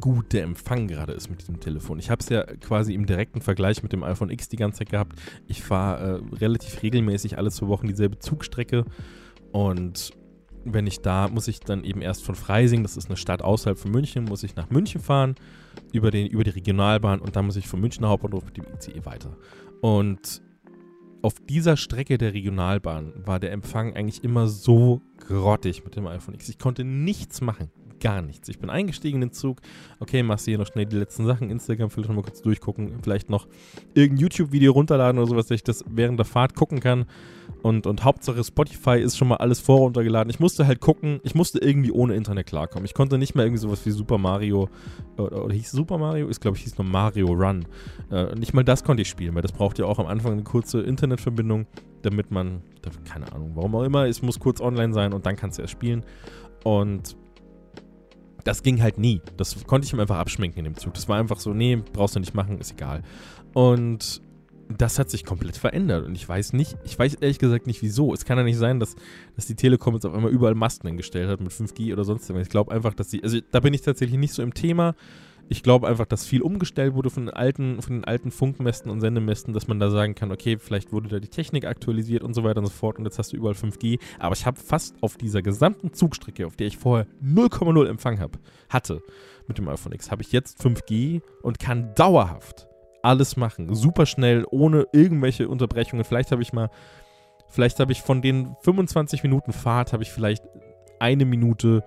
gut 0.00 0.32
der 0.32 0.42
Empfang 0.44 0.86
gerade 0.88 1.12
ist 1.12 1.30
mit 1.30 1.40
diesem 1.40 1.58
Telefon. 1.60 1.98
Ich 1.98 2.10
habe 2.10 2.20
es 2.20 2.28
ja 2.28 2.42
quasi 2.44 2.92
im 2.92 3.06
direkten 3.06 3.40
Vergleich 3.40 3.82
mit 3.82 3.92
dem 3.92 4.02
iPhone 4.02 4.30
X 4.30 4.48
die 4.48 4.56
ganze 4.56 4.80
Zeit 4.80 4.90
gehabt. 4.90 5.18
Ich 5.46 5.62
fahre 5.62 6.20
äh, 6.20 6.36
relativ 6.36 6.82
regelmäßig 6.82 7.38
alle 7.38 7.50
zwei 7.50 7.68
Wochen 7.68 7.88
dieselbe 7.88 8.18
Zugstrecke 8.18 8.84
und 9.52 10.12
wenn 10.64 10.86
ich 10.86 11.00
da, 11.00 11.28
muss 11.28 11.48
ich 11.48 11.60
dann 11.60 11.84
eben 11.84 12.02
erst 12.02 12.24
von 12.24 12.34
Freising, 12.34 12.82
das 12.82 12.96
ist 12.96 13.06
eine 13.06 13.16
Stadt 13.16 13.42
außerhalb 13.42 13.78
von 13.78 13.92
München, 13.92 14.24
muss 14.24 14.42
ich 14.42 14.56
nach 14.56 14.70
München 14.70 15.00
fahren, 15.00 15.36
über, 15.92 16.10
den, 16.10 16.26
über 16.26 16.44
die 16.44 16.50
Regionalbahn 16.50 17.20
und 17.20 17.36
dann 17.36 17.46
muss 17.46 17.56
ich 17.56 17.68
vom 17.68 17.80
Münchner 17.80 18.08
Hauptbahnhof 18.08 18.44
mit 18.44 18.56
dem 18.56 18.64
ICE 18.74 19.04
weiter. 19.04 19.36
Und 19.80 20.42
auf 21.22 21.34
dieser 21.48 21.76
Strecke 21.76 22.18
der 22.18 22.34
Regionalbahn 22.34 23.12
war 23.24 23.40
der 23.40 23.52
Empfang 23.52 23.94
eigentlich 23.94 24.24
immer 24.24 24.48
so 24.48 25.02
grottig 25.18 25.84
mit 25.84 25.96
dem 25.96 26.06
iPhone 26.06 26.34
X. 26.34 26.48
Ich 26.48 26.58
konnte 26.58 26.84
nichts 26.84 27.40
machen. 27.40 27.70
Gar 28.00 28.22
nichts. 28.22 28.48
Ich 28.48 28.60
bin 28.60 28.70
eingestiegen 28.70 29.16
in 29.16 29.28
den 29.28 29.32
Zug. 29.32 29.60
Okay, 29.98 30.22
machst 30.22 30.46
du 30.46 30.52
hier 30.52 30.58
noch 30.58 30.66
schnell 30.66 30.86
die 30.86 30.96
letzten 30.96 31.26
Sachen. 31.26 31.50
Instagram 31.50 31.90
vielleicht 31.90 32.08
noch 32.08 32.16
mal 32.16 32.22
kurz 32.22 32.42
durchgucken. 32.42 33.00
Vielleicht 33.02 33.28
noch 33.28 33.48
irgendein 33.94 34.22
YouTube-Video 34.22 34.72
runterladen 34.72 35.18
oder 35.18 35.28
sowas, 35.28 35.46
dass 35.46 35.56
ich 35.56 35.64
das 35.64 35.84
während 35.88 36.18
der 36.18 36.24
Fahrt 36.24 36.54
gucken 36.54 36.78
kann. 36.78 37.06
Und, 37.62 37.86
und 37.86 38.04
Hauptsache 38.04 38.44
Spotify 38.44 39.00
ist 39.00 39.16
schon 39.16 39.28
mal 39.28 39.36
alles 39.36 39.58
voruntergeladen. 39.58 40.30
Ich 40.30 40.38
musste 40.38 40.66
halt 40.66 40.80
gucken, 40.80 41.18
ich 41.24 41.34
musste 41.34 41.58
irgendwie 41.58 41.90
ohne 41.90 42.14
Internet 42.14 42.46
klarkommen. 42.46 42.84
Ich 42.84 42.94
konnte 42.94 43.18
nicht 43.18 43.34
mehr 43.34 43.44
irgendwie 43.44 43.60
sowas 43.60 43.84
wie 43.84 43.90
Super 43.90 44.16
Mario, 44.16 44.68
oder, 45.16 45.44
oder 45.44 45.54
hieß 45.54 45.72
Super 45.72 45.98
Mario? 45.98 46.28
Ich 46.30 46.38
glaube, 46.38 46.56
ich 46.56 46.62
hieß 46.62 46.78
nur 46.78 46.86
Mario 46.86 47.26
Run. 47.26 47.66
Äh, 48.12 48.34
nicht 48.36 48.54
mal 48.54 48.62
das 48.62 48.84
konnte 48.84 49.02
ich 49.02 49.08
spielen, 49.08 49.34
weil 49.34 49.42
das 49.42 49.52
braucht 49.52 49.78
ja 49.78 49.86
auch 49.86 49.98
am 49.98 50.06
Anfang 50.06 50.32
eine 50.32 50.44
kurze 50.44 50.80
Internetverbindung, 50.82 51.66
damit 52.02 52.30
man, 52.30 52.62
keine 53.04 53.32
Ahnung, 53.32 53.52
warum 53.54 53.74
auch 53.74 53.82
immer, 53.82 54.06
es 54.06 54.22
muss 54.22 54.38
kurz 54.38 54.60
online 54.60 54.94
sein 54.94 55.12
und 55.12 55.26
dann 55.26 55.34
kannst 55.34 55.58
du 55.58 55.62
erst 55.62 55.72
spielen. 55.72 56.04
Und 56.62 57.16
Das 58.44 58.62
ging 58.62 58.80
halt 58.80 58.98
nie. 58.98 59.20
Das 59.36 59.66
konnte 59.66 59.86
ich 59.86 59.92
ihm 59.92 60.00
einfach 60.00 60.16
abschminken 60.16 60.58
in 60.60 60.64
dem 60.64 60.76
Zug. 60.76 60.94
Das 60.94 61.08
war 61.08 61.18
einfach 61.18 61.38
so, 61.40 61.52
nee, 61.52 61.76
brauchst 61.76 62.16
du 62.16 62.20
nicht 62.20 62.34
machen, 62.34 62.58
ist 62.58 62.72
egal. 62.72 63.02
Und 63.52 64.22
das 64.76 64.98
hat 64.98 65.10
sich 65.10 65.24
komplett 65.24 65.56
verändert 65.56 66.06
und 66.06 66.14
ich 66.14 66.28
weiß 66.28 66.52
nicht, 66.52 66.76
ich 66.84 66.98
weiß 66.98 67.14
ehrlich 67.14 67.38
gesagt 67.38 67.66
nicht 67.66 67.82
wieso. 67.82 68.12
Es 68.12 68.24
kann 68.24 68.36
ja 68.36 68.44
nicht 68.44 68.58
sein, 68.58 68.80
dass, 68.80 68.96
dass 69.34 69.46
die 69.46 69.54
Telekom 69.54 69.94
jetzt 69.94 70.04
auf 70.04 70.14
einmal 70.14 70.30
überall 70.30 70.54
Masten 70.54 70.88
hingestellt 70.88 71.28
hat 71.28 71.40
mit 71.40 71.52
5G 71.52 71.92
oder 71.92 72.04
sonst 72.04 72.28
irgendwas. 72.28 72.48
Ich 72.48 72.50
glaube 72.50 72.72
einfach, 72.72 72.94
dass 72.94 73.10
sie, 73.10 73.22
also 73.22 73.38
da 73.50 73.60
bin 73.60 73.72
ich 73.72 73.80
tatsächlich 73.80 74.18
nicht 74.18 74.34
so 74.34 74.42
im 74.42 74.54
Thema. 74.54 74.94
Ich 75.50 75.62
glaube 75.62 75.88
einfach, 75.88 76.04
dass 76.04 76.26
viel 76.26 76.42
umgestellt 76.42 76.92
wurde 76.92 77.08
von 77.08 77.26
den 77.26 77.34
alten, 77.34 77.80
von 77.80 77.94
den 77.94 78.04
alten 78.04 78.30
Funkmästen 78.30 78.90
und 78.90 79.00
Sendemästen, 79.00 79.54
dass 79.54 79.66
man 79.66 79.80
da 79.80 79.88
sagen 79.88 80.14
kann, 80.14 80.30
okay, 80.30 80.58
vielleicht 80.58 80.92
wurde 80.92 81.08
da 81.08 81.20
die 81.20 81.28
Technik 81.28 81.64
aktualisiert 81.64 82.22
und 82.22 82.34
so 82.34 82.44
weiter 82.44 82.58
und 82.58 82.66
so 82.66 82.72
fort 82.72 82.98
und 82.98 83.06
jetzt 83.06 83.18
hast 83.18 83.32
du 83.32 83.38
überall 83.38 83.54
5G. 83.54 83.98
Aber 84.18 84.34
ich 84.34 84.44
habe 84.44 84.60
fast 84.60 85.02
auf 85.02 85.16
dieser 85.16 85.40
gesamten 85.40 85.94
Zugstrecke, 85.94 86.46
auf 86.46 86.56
der 86.56 86.66
ich 86.66 86.76
vorher 86.76 87.06
0,0 87.24 87.88
Empfang 87.88 88.20
hab, 88.20 88.38
hatte 88.68 89.00
mit 89.46 89.56
dem 89.56 89.66
iPhone 89.68 89.92
X, 89.92 90.10
habe 90.10 90.20
ich 90.20 90.32
jetzt 90.32 90.60
5G 90.62 91.22
und 91.40 91.58
kann 91.58 91.94
dauerhaft 91.94 92.67
alles 93.08 93.38
machen. 93.38 93.74
Super 93.74 94.04
schnell, 94.04 94.44
ohne 94.50 94.86
irgendwelche 94.92 95.48
Unterbrechungen. 95.48 96.04
Vielleicht 96.04 96.30
habe 96.30 96.42
ich 96.42 96.52
mal, 96.52 96.68
vielleicht 97.48 97.80
habe 97.80 97.90
ich 97.90 98.02
von 98.02 98.20
den 98.20 98.54
25 98.60 99.22
Minuten 99.22 99.54
Fahrt, 99.54 99.94
habe 99.94 100.02
ich 100.02 100.12
vielleicht 100.12 100.44
eine 100.98 101.24
Minute 101.24 101.82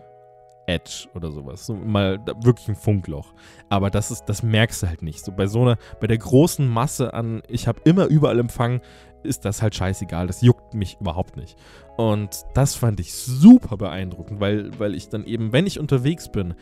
Edge 0.66 1.08
oder 1.14 1.32
sowas. 1.32 1.68
So 1.68 1.76
mal 1.76 2.18
wirklich 2.42 2.68
ein 2.70 2.76
Funkloch. 2.76 3.34
Aber 3.70 3.92
das 3.92 4.10
ist, 4.10 4.26
das 4.26 4.42
merkst 4.42 4.82
du 4.82 4.88
halt 4.88 5.04
nicht. 5.04 5.24
So 5.24 5.32
bei 5.32 5.46
so 5.46 5.62
einer, 5.62 5.78
bei 6.00 6.08
der 6.08 6.18
großen 6.18 6.68
Masse 6.68 7.14
an, 7.14 7.44
ich 7.48 7.68
habe 7.68 7.82
immer 7.84 8.06
überall 8.08 8.40
Empfang, 8.40 8.82
ist 9.22 9.46
das 9.46 9.62
halt 9.62 9.76
scheißegal. 9.76 10.26
Das 10.26 10.42
juckt 10.42 10.74
mich 10.74 10.98
überhaupt 11.00 11.38
nicht. 11.38 11.56
Und 11.98 12.46
das 12.56 12.74
fand 12.74 13.00
ich 13.00 13.14
super 13.14 13.78
beeindruckend, 13.78 14.40
weil, 14.40 14.72
weil 14.80 14.96
ich 14.96 15.10
dann 15.10 15.24
eben, 15.26 15.54
wenn 15.54 15.68
ich 15.68 15.80
unterwegs 15.80 16.32
bin, 16.32 16.56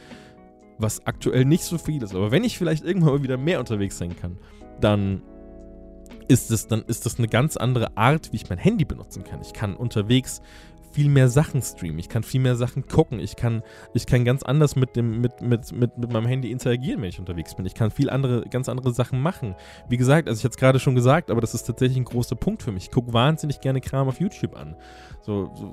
was 0.80 1.06
aktuell 1.06 1.46
nicht 1.46 1.64
so 1.64 1.78
viel 1.78 2.02
ist, 2.02 2.16
aber 2.16 2.32
wenn 2.32 2.44
ich 2.44 2.58
vielleicht 2.58 2.84
irgendwann 2.84 3.14
mal 3.14 3.24
wieder 3.24 3.38
mehr 3.38 3.60
unterwegs 3.60 3.98
sein 3.98 4.16
kann, 4.16 4.38
dann 4.80 5.22
ist 6.28 6.52
es 6.52 6.68
dann 6.68 6.84
ist 6.84 7.06
das 7.06 7.18
eine 7.18 7.28
ganz 7.28 7.58
andere 7.58 7.98
Art, 7.98 8.32
wie 8.32 8.38
ich 8.38 8.50
mein 8.50 8.58
Handy 8.58 8.86
benutzen 8.86 9.24
kann. 9.24 9.42
Ich 9.42 9.54
kann 9.54 9.76
unterwegs 9.76 10.42
viel 10.92 11.10
mehr 11.10 11.30
Sachen 11.30 11.62
streamen, 11.62 12.00
ich 12.00 12.10
kann 12.10 12.24
viel 12.24 12.42
mehr 12.42 12.56
Sachen 12.56 12.88
gucken, 12.88 13.20
ich 13.20 13.36
kann, 13.36 13.62
ich 13.94 14.06
kann 14.06 14.26
ganz 14.26 14.44
anders 14.44 14.76
mit, 14.76 14.96
dem, 14.96 15.22
mit, 15.22 15.42
mit, 15.42 15.72
mit, 15.72 15.98
mit 15.98 16.12
meinem 16.12 16.26
Handy 16.26 16.52
interagieren, 16.52 17.02
wenn 17.02 17.10
ich 17.10 17.20
unterwegs 17.20 17.56
bin. 17.56 17.66
Ich 17.66 17.76
kann 17.76 17.92
viel 17.92 18.10
andere, 18.10 18.42
ganz 18.50 18.70
andere 18.70 18.94
Sachen 18.94 19.22
machen. 19.22 19.56
Wie 19.88 19.98
gesagt, 19.98 20.28
also 20.28 20.40
ich 20.40 20.44
hatte 20.44 20.54
es 20.54 20.58
gerade 20.58 20.80
schon 20.80 20.96
gesagt, 20.96 21.30
aber 21.30 21.42
das 21.42 21.54
ist 21.54 21.64
tatsächlich 21.64 21.98
ein 21.98 22.06
großer 22.06 22.36
Punkt 22.36 22.64
für 22.64 22.72
mich. 22.72 22.86
Ich 22.86 22.92
gucke 22.92 23.14
wahnsinnig 23.14 23.62
gerne 23.62 23.82
Kram 23.82 24.08
auf 24.08 24.20
YouTube 24.20 24.56
an. 24.56 24.76
So, 25.22 25.52
so 25.56 25.72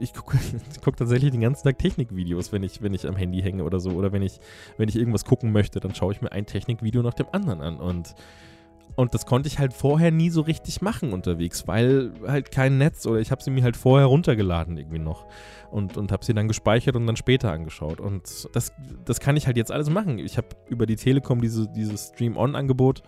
ich 0.00 0.12
gucke 0.12 0.38
guck 0.84 0.96
tatsächlich 0.96 1.30
den 1.30 1.40
ganzen 1.40 1.64
Tag 1.64 1.78
Technikvideos, 1.78 2.52
wenn 2.52 2.62
ich, 2.62 2.82
wenn 2.82 2.94
ich 2.94 3.06
am 3.06 3.16
Handy 3.16 3.40
hänge 3.40 3.64
oder 3.64 3.80
so. 3.80 3.90
Oder 3.90 4.12
wenn 4.12 4.22
ich, 4.22 4.40
wenn 4.76 4.88
ich 4.88 4.96
irgendwas 4.96 5.24
gucken 5.24 5.52
möchte, 5.52 5.80
dann 5.80 5.94
schaue 5.94 6.12
ich 6.12 6.20
mir 6.20 6.32
ein 6.32 6.46
Technikvideo 6.46 7.02
nach 7.02 7.14
dem 7.14 7.26
anderen 7.32 7.60
an. 7.60 7.76
Und 7.78 8.14
und 8.98 9.14
das 9.14 9.26
konnte 9.26 9.46
ich 9.46 9.60
halt 9.60 9.72
vorher 9.72 10.10
nie 10.10 10.28
so 10.28 10.40
richtig 10.40 10.82
machen 10.82 11.12
unterwegs, 11.12 11.68
weil 11.68 12.12
halt 12.26 12.50
kein 12.50 12.78
Netz 12.78 13.06
oder 13.06 13.20
ich 13.20 13.30
habe 13.30 13.40
sie 13.40 13.52
mir 13.52 13.62
halt 13.62 13.76
vorher 13.76 14.06
runtergeladen 14.08 14.76
irgendwie 14.76 14.98
noch 14.98 15.24
und, 15.70 15.96
und 15.96 16.10
habe 16.10 16.24
sie 16.24 16.34
dann 16.34 16.48
gespeichert 16.48 16.96
und 16.96 17.06
dann 17.06 17.14
später 17.14 17.52
angeschaut. 17.52 18.00
Und 18.00 18.48
das, 18.54 18.72
das 19.04 19.20
kann 19.20 19.36
ich 19.36 19.46
halt 19.46 19.56
jetzt 19.56 19.70
alles 19.70 19.88
machen. 19.88 20.18
Ich 20.18 20.36
habe 20.36 20.48
über 20.68 20.84
die 20.84 20.96
Telekom 20.96 21.40
diese, 21.40 21.68
dieses 21.68 22.08
Stream-On-Angebot 22.08 23.04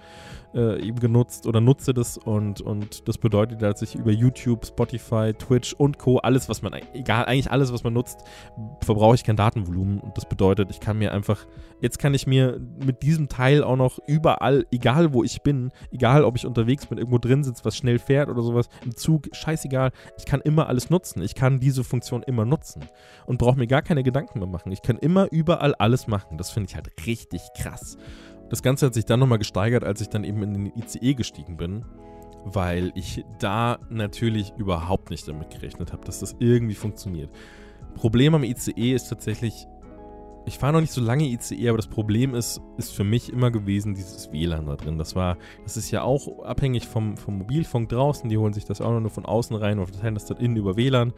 äh, 0.54 0.80
eben 0.82 0.98
genutzt 0.98 1.46
oder 1.46 1.60
nutze 1.60 1.94
das 1.94 2.18
und, 2.18 2.60
und 2.60 3.08
das 3.08 3.18
bedeutet, 3.18 3.62
dass 3.62 3.82
ich 3.82 3.94
über 3.94 4.10
YouTube, 4.10 4.66
Spotify, 4.66 5.32
Twitch 5.32 5.72
und 5.74 5.98
Co. 5.98 6.18
alles, 6.18 6.48
was 6.48 6.62
man, 6.62 6.74
egal, 6.94 7.24
eigentlich 7.24 7.50
alles, 7.50 7.72
was 7.72 7.84
man 7.84 7.92
nutzt, 7.92 8.24
verbrauche 8.82 9.14
ich 9.14 9.24
kein 9.24 9.36
Datenvolumen 9.36 10.00
und 10.00 10.16
das 10.16 10.28
bedeutet, 10.28 10.70
ich 10.70 10.80
kann 10.80 10.98
mir 10.98 11.12
einfach, 11.12 11.46
jetzt 11.80 11.98
kann 11.98 12.14
ich 12.14 12.26
mir 12.26 12.60
mit 12.84 13.02
diesem 13.02 13.28
Teil 13.28 13.62
auch 13.62 13.76
noch 13.76 13.98
überall, 14.06 14.66
egal 14.70 15.12
wo 15.12 15.24
ich 15.24 15.42
bin, 15.42 15.70
egal 15.92 16.24
ob 16.24 16.36
ich 16.36 16.46
unterwegs 16.46 16.86
bin, 16.86 16.98
irgendwo 16.98 17.18
drin 17.18 17.44
sitze, 17.44 17.64
was 17.64 17.76
schnell 17.76 17.98
fährt 17.98 18.28
oder 18.28 18.42
sowas, 18.42 18.68
im 18.84 18.96
Zug, 18.96 19.28
scheißegal, 19.32 19.92
ich 20.18 20.26
kann 20.26 20.40
immer 20.40 20.68
alles 20.68 20.90
nutzen. 20.90 21.22
Ich 21.22 21.34
kann 21.34 21.60
diese 21.60 21.84
Funktion 21.84 22.22
immer 22.22 22.44
nutzen 22.44 22.84
und 23.26 23.38
brauche 23.38 23.58
mir 23.58 23.66
gar 23.66 23.82
keine 23.82 24.02
Gedanken 24.02 24.38
mehr 24.38 24.48
machen. 24.48 24.72
Ich 24.72 24.82
kann 24.82 24.98
immer 24.98 25.30
überall 25.30 25.74
alles 25.74 26.06
machen. 26.06 26.38
Das 26.38 26.50
finde 26.50 26.68
ich 26.68 26.76
halt 26.76 26.90
richtig 27.06 27.42
krass. 27.56 27.96
Das 28.50 28.62
Ganze 28.62 28.86
hat 28.86 28.94
sich 28.94 29.06
dann 29.06 29.20
nochmal 29.20 29.38
gesteigert, 29.38 29.84
als 29.84 30.00
ich 30.00 30.08
dann 30.08 30.24
eben 30.24 30.42
in 30.42 30.52
den 30.52 30.72
ICE 30.76 31.14
gestiegen 31.14 31.56
bin, 31.56 31.84
weil 32.44 32.90
ich 32.96 33.24
da 33.38 33.78
natürlich 33.88 34.52
überhaupt 34.56 35.10
nicht 35.10 35.26
damit 35.28 35.50
gerechnet 35.50 35.92
habe, 35.92 36.04
dass 36.04 36.18
das 36.18 36.36
irgendwie 36.40 36.74
funktioniert. 36.74 37.30
Problem 37.94 38.34
am 38.34 38.42
ICE 38.42 38.92
ist 38.92 39.08
tatsächlich, 39.08 39.66
ich 40.46 40.58
fahre 40.58 40.72
noch 40.72 40.80
nicht 40.80 40.92
so 40.92 41.00
lange 41.00 41.24
ICE, 41.24 41.68
aber 41.68 41.76
das 41.76 41.86
Problem 41.86 42.34
ist, 42.34 42.60
ist 42.76 42.92
für 42.92 43.04
mich 43.04 43.32
immer 43.32 43.52
gewesen 43.52 43.94
dieses 43.94 44.32
WLAN 44.32 44.66
da 44.66 44.74
drin. 44.74 44.98
Das 44.98 45.14
war, 45.14 45.36
das 45.62 45.76
ist 45.76 45.92
ja 45.92 46.02
auch 46.02 46.42
abhängig 46.42 46.88
vom, 46.88 47.16
vom 47.16 47.38
Mobilfunk 47.38 47.88
draußen. 47.90 48.28
Die 48.28 48.38
holen 48.38 48.52
sich 48.52 48.64
das 48.64 48.80
auch 48.80 48.98
nur 48.98 49.10
von 49.10 49.26
außen 49.26 49.54
rein 49.54 49.78
und 49.78 49.86
verteilen 49.86 50.14
das 50.14 50.24
dann 50.24 50.38
innen 50.38 50.56
über 50.56 50.76
WLAN. 50.76 51.12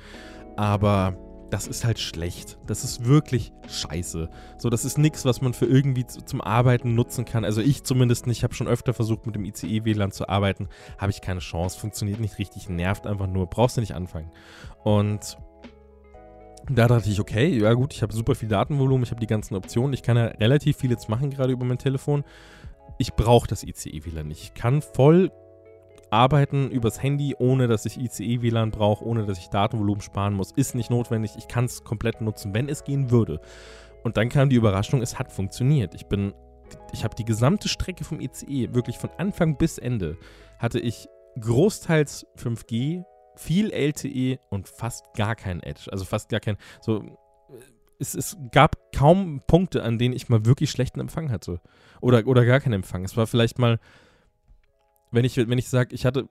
Aber 0.56 1.16
das 1.52 1.66
ist 1.66 1.84
halt 1.84 1.98
schlecht. 1.98 2.56
Das 2.66 2.82
ist 2.82 3.04
wirklich 3.04 3.52
scheiße. 3.68 4.30
So, 4.56 4.70
das 4.70 4.86
ist 4.86 4.96
nichts, 4.96 5.26
was 5.26 5.42
man 5.42 5.52
für 5.52 5.66
irgendwie 5.66 6.06
zu, 6.06 6.22
zum 6.24 6.40
Arbeiten 6.40 6.94
nutzen 6.94 7.26
kann. 7.26 7.44
Also 7.44 7.60
ich 7.60 7.84
zumindest 7.84 8.26
nicht. 8.26 8.38
Ich 8.38 8.44
habe 8.44 8.54
schon 8.54 8.68
öfter 8.68 8.94
versucht, 8.94 9.26
mit 9.26 9.34
dem 9.34 9.44
ICE-WLAN 9.44 10.12
zu 10.12 10.30
arbeiten. 10.30 10.70
Habe 10.96 11.10
ich 11.10 11.20
keine 11.20 11.40
Chance. 11.40 11.78
Funktioniert 11.78 12.20
nicht 12.20 12.38
richtig. 12.38 12.70
Nervt 12.70 13.06
einfach 13.06 13.26
nur. 13.26 13.48
Brauchst 13.48 13.76
du 13.76 13.82
nicht 13.82 13.94
anfangen. 13.94 14.30
Und 14.82 15.36
da 16.70 16.88
dachte 16.88 17.10
ich, 17.10 17.20
okay, 17.20 17.48
ja 17.48 17.74
gut, 17.74 17.92
ich 17.92 18.00
habe 18.00 18.14
super 18.14 18.34
viel 18.34 18.48
Datenvolumen. 18.48 19.02
Ich 19.02 19.10
habe 19.10 19.20
die 19.20 19.26
ganzen 19.26 19.54
Optionen. 19.54 19.92
Ich 19.92 20.02
kann 20.02 20.16
ja 20.16 20.28
relativ 20.28 20.78
viel 20.78 20.90
jetzt 20.90 21.10
machen, 21.10 21.28
gerade 21.28 21.52
über 21.52 21.66
mein 21.66 21.76
Telefon. 21.76 22.24
Ich 22.96 23.12
brauche 23.12 23.46
das 23.46 23.62
ICE-WLAN 23.62 24.26
nicht. 24.26 24.42
Ich 24.42 24.54
kann 24.54 24.80
voll 24.80 25.30
arbeiten 26.12 26.70
übers 26.70 27.02
Handy, 27.02 27.34
ohne 27.38 27.68
dass 27.68 27.86
ich 27.86 27.98
ICE-WLAN 27.98 28.70
brauche, 28.70 29.04
ohne 29.04 29.24
dass 29.24 29.38
ich 29.38 29.48
Datenvolumen 29.48 30.02
sparen 30.02 30.34
muss, 30.34 30.52
ist 30.52 30.74
nicht 30.74 30.90
notwendig. 30.90 31.32
Ich 31.38 31.48
kann 31.48 31.64
es 31.64 31.84
komplett 31.84 32.20
nutzen, 32.20 32.54
wenn 32.54 32.68
es 32.68 32.84
gehen 32.84 33.10
würde. 33.10 33.40
Und 34.04 34.18
dann 34.18 34.28
kam 34.28 34.50
die 34.50 34.56
Überraschung, 34.56 35.00
es 35.00 35.18
hat 35.18 35.32
funktioniert. 35.32 35.94
Ich 35.94 36.06
bin, 36.06 36.34
ich 36.92 37.02
habe 37.02 37.14
die 37.14 37.24
gesamte 37.24 37.68
Strecke 37.68 38.04
vom 38.04 38.20
ICE, 38.20 38.74
wirklich 38.74 38.98
von 38.98 39.10
Anfang 39.16 39.56
bis 39.56 39.78
Ende, 39.78 40.18
hatte 40.58 40.80
ich 40.80 41.08
großteils 41.40 42.26
5G, 42.36 43.04
viel 43.36 43.70
LTE 43.70 44.38
und 44.50 44.68
fast 44.68 45.14
gar 45.14 45.34
kein 45.34 45.62
Edge. 45.62 45.90
Also 45.90 46.04
fast 46.04 46.28
gar 46.28 46.40
kein, 46.40 46.58
so, 46.82 47.02
es, 47.98 48.14
es, 48.14 48.36
gab 48.50 48.76
kaum 48.94 49.40
Punkte, 49.46 49.82
an 49.82 49.96
denen 49.98 50.14
ich 50.14 50.28
mal 50.28 50.44
wirklich 50.44 50.70
schlechten 50.70 51.00
Empfang 51.00 51.30
hatte. 51.30 51.60
Oder, 52.02 52.26
oder 52.26 52.44
gar 52.44 52.60
keinen 52.60 52.74
Empfang. 52.74 53.02
Es 53.04 53.16
war 53.16 53.26
vielleicht 53.26 53.58
mal 53.58 53.78
wenn 55.12 55.24
ich, 55.24 55.36
wenn 55.36 55.58
ich 55.58 55.68
sage, 55.68 55.94
ich 55.94 56.04
hatte, 56.04 56.28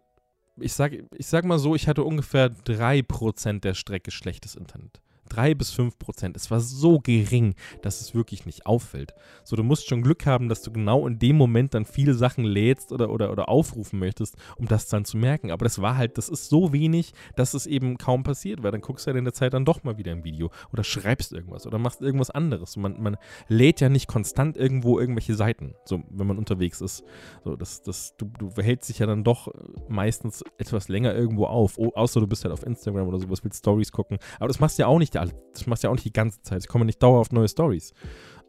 ich 0.57 0.73
sag, 0.73 0.91
ich 1.17 1.27
sag 1.27 1.45
mal 1.45 1.59
so, 1.59 1.75
ich 1.75 1.87
hatte 1.87 2.03
ungefähr 2.03 2.49
3% 2.49 3.61
der 3.61 3.73
Strecke 3.73 4.11
schlechtes 4.11 4.55
Internet 4.55 5.01
drei 5.31 5.53
bis 5.53 5.71
fünf 5.71 5.97
Prozent. 5.97 6.35
Es 6.35 6.51
war 6.51 6.59
so 6.59 6.99
gering, 6.99 7.55
dass 7.81 8.01
es 8.01 8.13
wirklich 8.13 8.45
nicht 8.45 8.65
auffällt. 8.65 9.13
So, 9.43 9.55
du 9.55 9.63
musst 9.63 9.87
schon 9.87 10.01
Glück 10.01 10.25
haben, 10.25 10.49
dass 10.49 10.61
du 10.61 10.71
genau 10.71 11.07
in 11.07 11.19
dem 11.19 11.37
Moment 11.37 11.73
dann 11.73 11.85
viele 11.85 12.13
Sachen 12.13 12.43
lädst 12.43 12.91
oder, 12.91 13.09
oder, 13.09 13.31
oder 13.31 13.49
aufrufen 13.49 13.99
möchtest, 13.99 14.35
um 14.57 14.67
das 14.67 14.87
dann 14.87 15.05
zu 15.05 15.17
merken. 15.17 15.51
Aber 15.51 15.63
das 15.63 15.81
war 15.81 15.97
halt, 15.97 16.17
das 16.17 16.29
ist 16.29 16.49
so 16.49 16.73
wenig, 16.73 17.13
dass 17.35 17.53
es 17.53 17.65
eben 17.65 17.97
kaum 17.97 18.23
passiert, 18.23 18.63
weil 18.63 18.71
dann 18.71 18.81
guckst 18.81 19.05
du 19.05 19.09
halt 19.09 19.17
in 19.17 19.23
der 19.23 19.33
Zeit 19.33 19.53
dann 19.53 19.65
doch 19.65 19.83
mal 19.83 19.97
wieder 19.97 20.11
ein 20.11 20.23
Video 20.23 20.51
oder 20.73 20.83
schreibst 20.83 21.31
irgendwas 21.31 21.65
oder 21.65 21.77
machst 21.77 22.01
irgendwas 22.01 22.29
anderes. 22.29 22.75
Man, 22.75 23.01
man 23.01 23.17
lädt 23.47 23.79
ja 23.79 23.89
nicht 23.89 24.07
konstant 24.07 24.57
irgendwo 24.57 24.99
irgendwelche 24.99 25.35
Seiten, 25.35 25.75
so 25.85 26.03
wenn 26.09 26.27
man 26.27 26.37
unterwegs 26.37 26.81
ist. 26.81 27.03
So, 27.43 27.55
das, 27.55 27.81
das, 27.83 28.15
du, 28.17 28.31
du 28.37 28.49
verhältst 28.49 28.89
dich 28.89 28.99
ja 28.99 29.05
dann 29.05 29.23
doch 29.23 29.47
meistens 29.87 30.43
etwas 30.57 30.89
länger 30.89 31.15
irgendwo 31.15 31.45
auf, 31.45 31.77
außer 31.77 32.19
du 32.19 32.27
bist 32.27 32.43
halt 32.43 32.53
auf 32.53 32.65
Instagram 32.65 33.07
oder 33.07 33.19
sowas, 33.19 33.43
willst 33.43 33.59
Stories 33.59 33.91
gucken. 33.91 34.17
Aber 34.39 34.47
das 34.47 34.59
machst 34.59 34.77
du 34.77 34.83
ja 34.83 34.87
auch 34.87 34.99
nicht 34.99 35.15
alle, 35.21 35.31
das 35.53 35.67
machst 35.67 35.83
du 35.83 35.87
ja 35.87 35.91
auch 35.91 35.95
nicht 35.95 36.05
die 36.05 36.13
ganze 36.13 36.41
Zeit. 36.41 36.59
Es 36.59 36.67
kommen 36.67 36.85
nicht 36.85 37.01
dauerhaft 37.01 37.33
neue 37.33 37.47
Stories. 37.47 37.93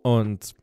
Und 0.03 0.55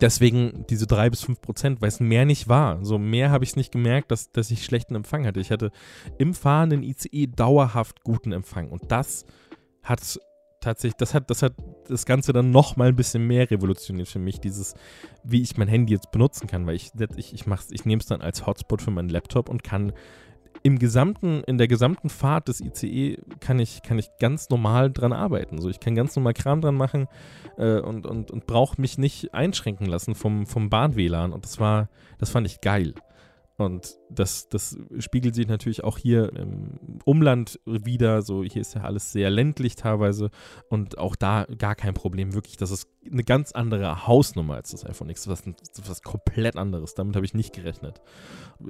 deswegen 0.00 0.64
diese 0.68 0.86
drei 0.86 1.10
bis 1.10 1.22
fünf 1.22 1.40
Prozent, 1.40 1.80
weil 1.80 1.88
es 1.88 2.00
mehr 2.00 2.24
nicht 2.24 2.48
war. 2.48 2.84
So 2.84 2.98
mehr 2.98 3.30
habe 3.30 3.44
ich 3.44 3.50
es 3.50 3.56
nicht 3.56 3.72
gemerkt, 3.72 4.10
dass, 4.10 4.32
dass 4.32 4.50
ich 4.50 4.64
schlechten 4.64 4.94
Empfang 4.94 5.26
hatte. 5.26 5.40
Ich 5.40 5.50
hatte 5.50 5.70
im 6.18 6.34
fahrenden 6.34 6.82
ICE 6.82 7.28
dauerhaft 7.28 8.02
guten 8.02 8.32
Empfang. 8.32 8.70
Und 8.70 8.90
das 8.90 9.26
hat 9.82 10.18
tatsächlich, 10.60 10.96
das 10.96 11.14
hat, 11.14 11.30
das 11.30 11.42
hat 11.42 11.54
das 11.88 12.06
Ganze 12.06 12.32
dann 12.32 12.50
noch 12.50 12.76
mal 12.76 12.88
ein 12.88 12.96
bisschen 12.96 13.26
mehr 13.26 13.50
revolutioniert 13.50 14.08
für 14.08 14.18
mich, 14.18 14.40
dieses, 14.40 14.74
wie 15.22 15.42
ich 15.42 15.56
mein 15.56 15.68
Handy 15.68 15.92
jetzt 15.92 16.10
benutzen 16.10 16.48
kann, 16.48 16.66
weil 16.66 16.74
ich, 16.74 16.90
ich, 17.16 17.32
ich, 17.34 17.44
ich 17.70 17.84
nehme 17.84 18.00
es 18.00 18.06
dann 18.06 18.20
als 18.20 18.46
Hotspot 18.46 18.82
für 18.82 18.90
meinen 18.90 19.08
Laptop 19.08 19.48
und 19.48 19.62
kann 19.62 19.92
im 20.62 20.78
gesamten, 20.78 21.42
in 21.46 21.58
der 21.58 21.68
gesamten 21.68 22.08
Fahrt 22.08 22.48
des 22.48 22.60
ICE 22.60 23.18
kann 23.40 23.58
ich, 23.58 23.82
kann 23.82 23.98
ich 23.98 24.10
ganz 24.18 24.48
normal 24.48 24.90
dran 24.90 25.12
arbeiten. 25.12 25.60
So, 25.60 25.68
ich 25.68 25.80
kann 25.80 25.94
ganz 25.94 26.16
normal 26.16 26.34
Kram 26.34 26.60
dran 26.60 26.74
machen 26.74 27.08
äh, 27.56 27.80
und, 27.80 28.06
und, 28.06 28.30
und 28.30 28.46
brauche 28.46 28.80
mich 28.80 28.98
nicht 28.98 29.34
einschränken 29.34 29.86
lassen 29.86 30.14
vom, 30.14 30.46
vom 30.46 30.70
Bahn-WLAN. 30.70 31.32
Und 31.32 31.44
das 31.44 31.60
war, 31.60 31.88
das 32.18 32.30
fand 32.30 32.46
ich 32.46 32.60
geil. 32.60 32.94
Und 33.58 33.96
das, 34.10 34.50
das 34.50 34.78
spiegelt 34.98 35.34
sich 35.34 35.48
natürlich 35.48 35.82
auch 35.82 35.96
hier 35.96 36.30
im 36.34 36.78
Umland 37.04 37.58
wieder. 37.64 38.20
So, 38.20 38.44
hier 38.44 38.60
ist 38.60 38.74
ja 38.74 38.82
alles 38.82 39.12
sehr 39.12 39.30
ländlich 39.30 39.76
teilweise 39.76 40.30
und 40.68 40.98
auch 40.98 41.16
da 41.16 41.46
gar 41.56 41.74
kein 41.74 41.94
Problem. 41.94 42.34
Wirklich, 42.34 42.58
das 42.58 42.70
ist 42.70 42.86
eine 43.10 43.24
ganz 43.24 43.52
andere 43.52 44.06
Hausnummer 44.06 44.56
als 44.56 44.72
das 44.72 44.84
iPhone 44.84 45.08
X. 45.08 45.24
Das 45.24 45.40
ist 45.40 45.88
was, 45.88 46.02
komplett 46.02 46.56
anderes. 46.56 46.94
Damit 46.94 47.16
habe 47.16 47.24
ich 47.24 47.32
nicht 47.32 47.54
gerechnet. 47.54 48.02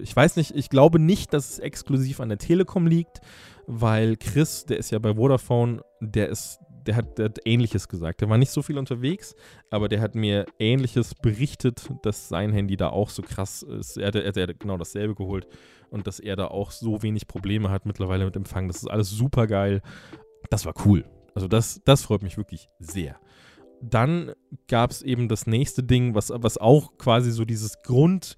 Ich 0.00 0.14
weiß 0.14 0.36
nicht, 0.36 0.54
ich 0.54 0.70
glaube 0.70 1.00
nicht, 1.00 1.32
dass 1.32 1.50
es 1.50 1.58
exklusiv 1.58 2.20
an 2.20 2.28
der 2.28 2.38
Telekom 2.38 2.86
liegt, 2.86 3.20
weil 3.66 4.16
Chris, 4.16 4.66
der 4.66 4.78
ist 4.78 4.92
ja 4.92 5.00
bei 5.00 5.14
Vodafone, 5.14 5.82
der 6.00 6.28
ist 6.28 6.60
der 6.86 6.96
hat, 6.96 7.18
der 7.18 7.26
hat 7.26 7.38
Ähnliches 7.44 7.88
gesagt. 7.88 8.20
Der 8.20 8.28
war 8.28 8.38
nicht 8.38 8.50
so 8.50 8.62
viel 8.62 8.78
unterwegs, 8.78 9.34
aber 9.70 9.88
der 9.88 10.00
hat 10.00 10.14
mir 10.14 10.46
Ähnliches 10.58 11.14
berichtet, 11.14 11.90
dass 12.02 12.28
sein 12.28 12.52
Handy 12.52 12.76
da 12.76 12.88
auch 12.90 13.10
so 13.10 13.22
krass 13.22 13.62
ist. 13.62 13.96
Er 13.96 14.08
hat, 14.08 14.14
er 14.16 14.48
hat 14.48 14.60
genau 14.60 14.76
dasselbe 14.76 15.14
geholt 15.14 15.46
und 15.90 16.06
dass 16.06 16.20
er 16.20 16.36
da 16.36 16.48
auch 16.48 16.70
so 16.70 17.02
wenig 17.02 17.26
Probleme 17.26 17.70
hat 17.70 17.86
mittlerweile 17.86 18.24
mit 18.24 18.36
Empfang. 18.36 18.68
Das 18.68 18.78
ist 18.78 18.90
alles 18.90 19.10
super 19.10 19.46
geil. 19.46 19.82
Das 20.50 20.64
war 20.66 20.74
cool. 20.84 21.04
Also 21.34 21.48
das, 21.48 21.80
das 21.84 22.02
freut 22.02 22.22
mich 22.22 22.36
wirklich 22.36 22.68
sehr. 22.78 23.16
Dann 23.82 24.32
gab 24.68 24.90
es 24.90 25.02
eben 25.02 25.28
das 25.28 25.46
nächste 25.46 25.82
Ding, 25.82 26.14
was, 26.14 26.32
was 26.34 26.56
auch 26.56 26.96
quasi 26.96 27.30
so 27.30 27.44
dieses 27.44 27.82
Grund, 27.82 28.36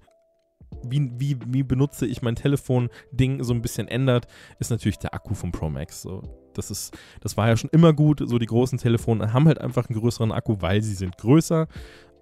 wie, 0.83 1.11
wie, 1.17 1.37
wie 1.47 1.63
benutze 1.63 2.05
ich 2.05 2.21
mein 2.21 2.35
Telefon-Ding 2.35 3.43
so 3.43 3.53
ein 3.53 3.61
bisschen 3.61 3.87
ändert, 3.87 4.27
ist 4.59 4.71
natürlich 4.71 4.99
der 4.99 5.13
Akku 5.13 5.33
vom 5.33 5.51
Pro 5.51 5.69
Max. 5.69 6.01
So, 6.01 6.23
das, 6.53 6.71
ist, 6.71 6.97
das 7.21 7.37
war 7.37 7.47
ja 7.47 7.57
schon 7.57 7.69
immer 7.71 7.93
gut. 7.93 8.21
So 8.23 8.37
die 8.37 8.45
großen 8.45 8.77
Telefone 8.77 9.33
haben 9.33 9.47
halt 9.47 9.59
einfach 9.59 9.89
einen 9.89 9.99
größeren 9.99 10.31
Akku, 10.31 10.57
weil 10.59 10.81
sie 10.81 10.93
sind 10.93 11.17
größer. 11.17 11.67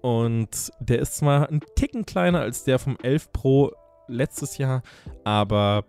Und 0.00 0.70
der 0.80 1.00
ist 1.00 1.16
zwar 1.16 1.48
ein 1.48 1.60
Ticken 1.74 2.06
kleiner 2.06 2.40
als 2.40 2.64
der 2.64 2.78
vom 2.78 2.96
11 3.02 3.32
Pro 3.32 3.72
letztes 4.06 4.56
Jahr, 4.56 4.82
aber 5.24 5.84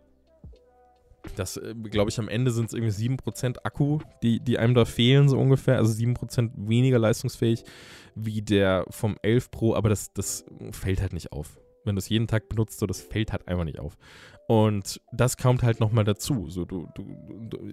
das, 1.36 1.58
äh, 1.58 1.74
glaube 1.76 2.10
ich, 2.10 2.20
am 2.20 2.28
Ende 2.28 2.52
sind 2.52 2.68
es 2.68 2.74
irgendwie 2.74 3.18
7% 3.18 3.58
Akku, 3.64 4.00
die, 4.24 4.40
die 4.40 4.58
einem 4.58 4.74
da 4.74 4.86
fehlen, 4.86 5.30
so 5.30 5.38
ungefähr. 5.38 5.78
Also 5.78 5.94
7% 5.94 6.52
weniger 6.56 6.98
leistungsfähig 6.98 7.64
wie 8.16 8.42
der 8.42 8.86
vom 8.90 9.16
11 9.22 9.52
Pro, 9.52 9.76
aber 9.76 9.90
das, 9.90 10.12
das 10.14 10.46
fällt 10.72 11.02
halt 11.02 11.14
nicht 11.14 11.32
auf 11.32 11.60
wenn 11.90 11.96
du 11.96 12.00
es 12.00 12.10
jeden 12.10 12.28
Tag 12.28 12.48
benutzt, 12.48 12.80
so 12.80 12.86
das 12.86 13.02
fällt 13.02 13.34
halt 13.34 13.48
einfach 13.48 13.66
nicht 13.66 13.80
auf. 13.80 13.98
Und 14.50 15.00
das 15.12 15.38
kommt 15.38 15.62
halt 15.62 15.80
nochmal 15.80 16.06
dazu. 16.06 16.50
So, 16.50 16.66
du, 16.66 16.88
du, 16.96 17.06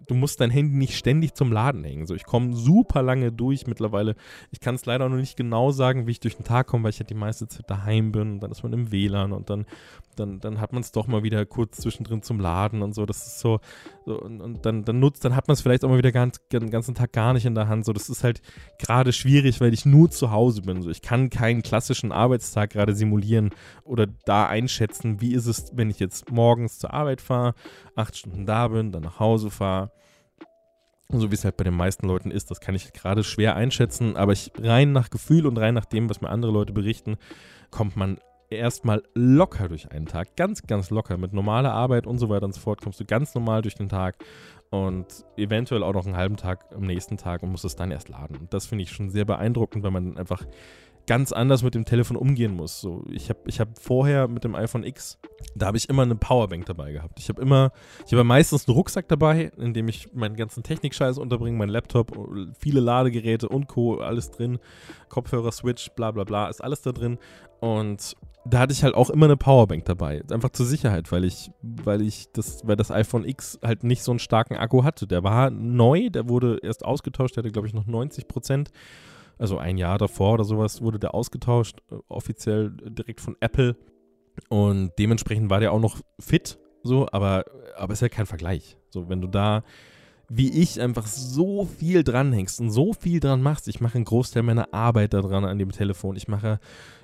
du 0.06 0.14
musst 0.14 0.42
dein 0.42 0.50
Handy 0.50 0.76
nicht 0.76 0.94
ständig 0.94 1.32
zum 1.32 1.50
Laden 1.50 1.82
hängen. 1.84 2.04
So, 2.04 2.14
ich 2.14 2.24
komme 2.24 2.54
super 2.54 3.02
lange 3.02 3.32
durch 3.32 3.66
mittlerweile. 3.66 4.14
Ich 4.50 4.60
kann 4.60 4.74
es 4.74 4.84
leider 4.84 5.08
noch 5.08 5.16
nicht 5.16 5.38
genau 5.38 5.70
sagen, 5.70 6.06
wie 6.06 6.10
ich 6.10 6.20
durch 6.20 6.36
den 6.36 6.44
Tag 6.44 6.66
komme, 6.66 6.84
weil 6.84 6.90
ich 6.90 6.98
halt 7.00 7.08
die 7.08 7.14
meiste 7.14 7.48
Zeit 7.48 7.70
daheim 7.70 8.12
bin 8.12 8.32
und 8.32 8.40
dann 8.40 8.50
ist 8.50 8.62
man 8.62 8.74
im 8.74 8.92
WLAN 8.92 9.32
und 9.32 9.48
dann, 9.48 9.64
dann, 10.16 10.38
dann 10.38 10.60
hat 10.60 10.74
man 10.74 10.82
es 10.82 10.92
doch 10.92 11.06
mal 11.06 11.22
wieder 11.22 11.46
kurz 11.46 11.78
zwischendrin 11.78 12.20
zum 12.20 12.40
Laden 12.40 12.82
und 12.82 12.94
so. 12.94 13.06
Das 13.06 13.26
ist 13.26 13.40
so, 13.40 13.58
so 14.04 14.20
und, 14.20 14.42
und, 14.42 14.66
dann, 14.66 14.84
dann 14.84 15.00
nutzt, 15.00 15.24
dann 15.24 15.34
hat 15.34 15.48
man 15.48 15.54
es 15.54 15.62
vielleicht 15.62 15.82
auch 15.82 15.88
mal 15.88 15.96
wieder 15.96 16.12
ganz, 16.12 16.46
den 16.52 16.68
ganzen 16.68 16.94
Tag 16.94 17.10
gar 17.14 17.32
nicht 17.32 17.46
in 17.46 17.54
der 17.54 17.68
Hand. 17.68 17.86
So, 17.86 17.94
das 17.94 18.10
ist 18.10 18.22
halt 18.22 18.42
gerade 18.78 19.14
schwierig, 19.14 19.62
weil 19.62 19.72
ich 19.72 19.86
nur 19.86 20.10
zu 20.10 20.30
Hause 20.30 20.60
bin. 20.60 20.82
So, 20.82 20.90
ich 20.90 21.00
kann 21.00 21.30
keinen 21.30 21.62
klassischen 21.62 22.12
Arbeitstag 22.12 22.68
gerade 22.68 22.94
simulieren 22.94 23.48
oder 23.82 24.06
da 24.26 24.46
einschätzen, 24.46 25.22
wie 25.22 25.32
ist 25.32 25.46
es, 25.46 25.72
wenn 25.74 25.88
ich 25.88 26.00
jetzt 26.00 26.30
morgen 26.30 26.65
morgens 26.66 26.78
zur 26.78 26.92
Arbeit 26.92 27.20
fahre, 27.20 27.54
acht 27.94 28.16
Stunden 28.16 28.46
da 28.46 28.68
bin, 28.68 28.92
dann 28.92 29.02
nach 29.02 29.20
Hause 29.20 29.50
fahre. 29.50 29.90
So 31.08 31.30
wie 31.30 31.34
es 31.34 31.44
halt 31.44 31.56
bei 31.56 31.62
den 31.62 31.76
meisten 31.76 32.08
Leuten 32.08 32.32
ist, 32.32 32.50
das 32.50 32.58
kann 32.58 32.74
ich 32.74 32.92
gerade 32.92 33.22
schwer 33.22 33.54
einschätzen, 33.54 34.16
aber 34.16 34.32
ich, 34.32 34.50
rein 34.58 34.90
nach 34.90 35.08
Gefühl 35.08 35.46
und 35.46 35.56
rein 35.56 35.74
nach 35.74 35.84
dem, 35.84 36.10
was 36.10 36.20
mir 36.20 36.30
andere 36.30 36.50
Leute 36.50 36.72
berichten, 36.72 37.16
kommt 37.70 37.96
man 37.96 38.18
erstmal 38.50 39.04
locker 39.14 39.68
durch 39.68 39.92
einen 39.92 40.06
Tag. 40.06 40.36
Ganz, 40.36 40.62
ganz 40.62 40.90
locker. 40.90 41.16
Mit 41.16 41.32
normaler 41.32 41.72
Arbeit 41.72 42.08
und 42.08 42.18
so 42.18 42.28
weiter 42.28 42.46
und 42.46 42.54
so 42.54 42.60
fort 42.60 42.80
kommst 42.82 42.98
du 42.98 43.04
ganz 43.04 43.34
normal 43.36 43.62
durch 43.62 43.74
den 43.76 43.88
Tag 43.88 44.16
und 44.70 45.06
eventuell 45.36 45.84
auch 45.84 45.92
noch 45.92 46.06
einen 46.06 46.16
halben 46.16 46.36
Tag 46.36 46.64
am 46.74 46.82
nächsten 46.82 47.16
Tag 47.16 47.44
und 47.44 47.50
musst 47.50 47.64
es 47.64 47.76
dann 47.76 47.92
erst 47.92 48.08
laden. 48.08 48.36
Und 48.36 48.52
das 48.52 48.66
finde 48.66 48.82
ich 48.82 48.90
schon 48.90 49.10
sehr 49.10 49.24
beeindruckend, 49.24 49.84
weil 49.84 49.92
man 49.92 50.16
einfach 50.16 50.42
ganz 51.06 51.32
anders 51.32 51.62
mit 51.62 51.74
dem 51.74 51.84
Telefon 51.84 52.16
umgehen 52.16 52.54
muss. 52.54 52.80
So, 52.80 53.04
ich 53.10 53.28
habe 53.28 53.40
ich 53.46 53.60
hab 53.60 53.78
vorher 53.78 54.28
mit 54.28 54.44
dem 54.44 54.54
iPhone 54.54 54.84
X, 54.84 55.18
da 55.54 55.66
habe 55.66 55.76
ich 55.76 55.88
immer 55.88 56.02
eine 56.02 56.16
Powerbank 56.16 56.66
dabei 56.66 56.92
gehabt. 56.92 57.18
Ich 57.20 57.28
habe 57.28 57.40
immer, 57.40 57.72
ich 58.06 58.12
habe 58.12 58.24
meistens 58.24 58.66
einen 58.66 58.76
Rucksack 58.76 59.08
dabei, 59.08 59.52
in 59.56 59.72
dem 59.72 59.88
ich 59.88 60.12
meinen 60.12 60.36
ganzen 60.36 60.62
Technikscheiß 60.62 61.18
unterbringe, 61.18 61.56
meinen 61.56 61.70
Laptop, 61.70 62.18
viele 62.58 62.80
Ladegeräte 62.80 63.48
und 63.48 63.68
Co., 63.68 63.98
alles 63.98 64.30
drin, 64.30 64.58
Kopfhörer, 65.08 65.52
Switch, 65.52 65.90
bla 65.92 66.10
bla 66.10 66.24
bla, 66.24 66.48
ist 66.48 66.62
alles 66.62 66.82
da 66.82 66.92
drin. 66.92 67.18
Und 67.60 68.16
da 68.44 68.60
hatte 68.60 68.72
ich 68.72 68.84
halt 68.84 68.94
auch 68.94 69.10
immer 69.10 69.26
eine 69.26 69.36
Powerbank 69.36 69.84
dabei. 69.84 70.22
Einfach 70.30 70.50
zur 70.50 70.66
Sicherheit, 70.66 71.10
weil 71.10 71.24
ich, 71.24 71.50
weil 71.62 72.02
ich 72.02 72.30
das, 72.32 72.66
weil 72.66 72.76
das 72.76 72.90
iPhone 72.90 73.24
X 73.24 73.58
halt 73.64 73.82
nicht 73.82 74.02
so 74.02 74.12
einen 74.12 74.18
starken 74.18 74.56
Akku 74.56 74.84
hatte. 74.84 75.06
Der 75.06 75.24
war 75.24 75.50
neu, 75.50 76.10
der 76.10 76.28
wurde 76.28 76.58
erst 76.62 76.84
ausgetauscht, 76.84 77.36
der 77.36 77.42
hatte, 77.42 77.52
glaube 77.52 77.68
ich, 77.68 77.74
noch 77.74 77.86
90 77.86 78.28
Prozent 78.28 78.70
also 79.38 79.58
ein 79.58 79.78
Jahr 79.78 79.98
davor 79.98 80.34
oder 80.34 80.44
sowas, 80.44 80.80
wurde 80.80 80.98
der 80.98 81.14
ausgetauscht, 81.14 81.80
äh, 81.90 81.96
offiziell 82.08 82.70
direkt 82.70 83.20
von 83.20 83.36
Apple. 83.40 83.76
Und 84.48 84.92
dementsprechend 84.98 85.50
war 85.50 85.60
der 85.60 85.72
auch 85.72 85.80
noch 85.80 86.00
fit, 86.18 86.58
so, 86.82 87.08
aber, 87.10 87.44
aber 87.76 87.92
ist 87.92 88.02
ja 88.02 88.08
kein 88.08 88.26
Vergleich. 88.26 88.76
So, 88.90 89.08
wenn 89.08 89.20
du 89.20 89.26
da, 89.26 89.64
wie 90.28 90.50
ich, 90.50 90.80
einfach 90.80 91.06
so 91.06 91.64
viel 91.64 92.04
dranhängst 92.04 92.60
und 92.60 92.70
so 92.70 92.92
viel 92.92 93.20
dran 93.20 93.42
machst, 93.42 93.68
ich 93.68 93.80
mache 93.80 93.96
einen 93.96 94.04
Großteil 94.04 94.42
meiner 94.42 94.72
Arbeit 94.72 95.14
da 95.14 95.20
dran 95.20 95.44
an 95.44 95.58
dem 95.58 95.72
Telefon. 95.72 96.16
Ich 96.16 96.28
mache, 96.28 96.60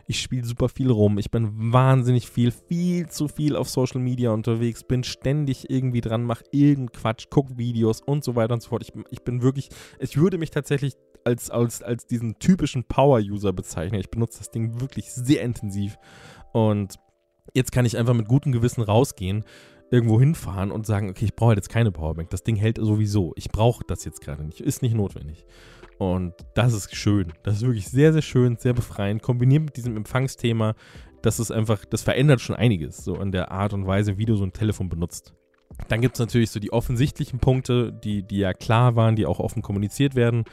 ich 0.07 0.21
spiele 0.21 0.45
super 0.45 0.69
viel 0.69 0.91
rum, 0.91 1.19
ich 1.19 1.31
bin 1.31 1.73
wahnsinnig 1.73 2.29
viel, 2.29 2.51
viel 2.51 3.09
zu 3.09 3.29
viel 3.29 3.57
auf 3.57 3.69
Social 3.69 4.01
Media 4.01 4.31
unterwegs, 4.31 4.85
bin 4.85 5.05
ständig 5.05 5.71
irgendwie 5.71 6.01
dran, 6.01 6.25
mache 6.25 6.45
irgendeinen 6.51 6.93
Quatsch, 6.93 7.27
guck 7.31 7.57
Videos 7.57 8.01
und 8.01 8.25
so 8.25 8.37
weiter 8.37 8.55
und 8.55 8.63
so 8.63 8.69
fort. 8.69 8.83
Ich, 8.83 8.93
ich 9.11 9.23
bin 9.23 9.43
wirklich, 9.43 9.69
ich 10.01 10.17
würde 10.17 10.39
mich 10.39 10.51
tatsächlich 10.51 10.95
als, 11.25 11.51
als, 11.51 11.83
als 11.83 12.07
diesen 12.07 12.39
typischen 12.39 12.85
Power-User 12.85 13.53
bezeichnen. 13.53 14.01
Ich 14.01 14.11
benutze 14.11 14.39
das 14.39 14.51
Ding 14.51 14.81
wirklich 14.81 15.11
sehr 15.13 15.43
intensiv. 15.43 15.99
Und 16.53 16.99
jetzt 17.55 17.73
kann 17.73 17.85
ich 17.85 17.97
einfach 17.97 18.15
mit 18.15 18.29
gutem 18.29 18.53
Gewissen 18.53 18.83
rausgehen, 18.83 19.45
irgendwo 19.91 20.19
hinfahren 20.19 20.71
und 20.71 20.87
sagen, 20.87 21.11
okay, 21.11 21.27
ich 21.27 21.37
brauche 21.37 21.49
halt 21.49 21.59
jetzt 21.59 21.69
keine 21.69 21.93
Powerbank. 21.93 22.31
Das 22.31 22.43
Ding 22.43 22.57
hält 22.57 22.79
sowieso. 22.79 23.33
Ich 23.37 23.51
brauche 23.51 23.85
das 23.87 24.05
jetzt 24.05 24.21
gerade 24.21 24.45
nicht. 24.45 24.61
Ist 24.61 24.83
nicht 24.83 24.95
notwendig. 24.95 25.45
Und 25.99 26.35
das 26.55 26.73
ist 26.73 26.95
schön. 26.97 27.33
Das 27.43 27.57
ist 27.57 27.63
wirklich 27.63 27.89
sehr, 27.89 28.13
sehr 28.13 28.23
schön, 28.23 28.57
sehr 28.57 28.73
befreiend. 28.73 29.23
Kombiniert 29.23 29.65
mit 29.65 29.77
diesem 29.77 29.97
Empfangsthema, 29.97 30.75
das 31.21 31.39
ist 31.39 31.53
einfach, 31.53 31.85
das 31.85 32.03
verändert 32.03 32.41
schon 32.41 32.57
einiges, 32.57 33.05
so 33.05 33.15
an 33.17 33.31
der 33.31 33.53
Art 33.53 33.73
und 33.73 33.87
Weise, 33.87 34.19
wie 34.19 34.25
du 34.25 34.35
so 34.35 34.45
ein 34.45 34.53
Telefon 34.53 34.89
benutzt. 34.89 35.35
Dann 35.89 36.01
gibt 36.01 36.17
es 36.17 36.21
natürlich 36.21 36.51
so 36.51 36.59
die 36.59 36.73
offensichtlichen 36.73 37.39
Punkte, 37.39 37.93
die, 37.93 38.23
die 38.23 38.39
ja 38.39 38.53
klar 38.53 38.97
waren, 38.97 39.15
die 39.15 39.27
auch 39.27 39.39
offen 39.39 39.63
kommuniziert 39.63 40.15
werden 40.15 40.45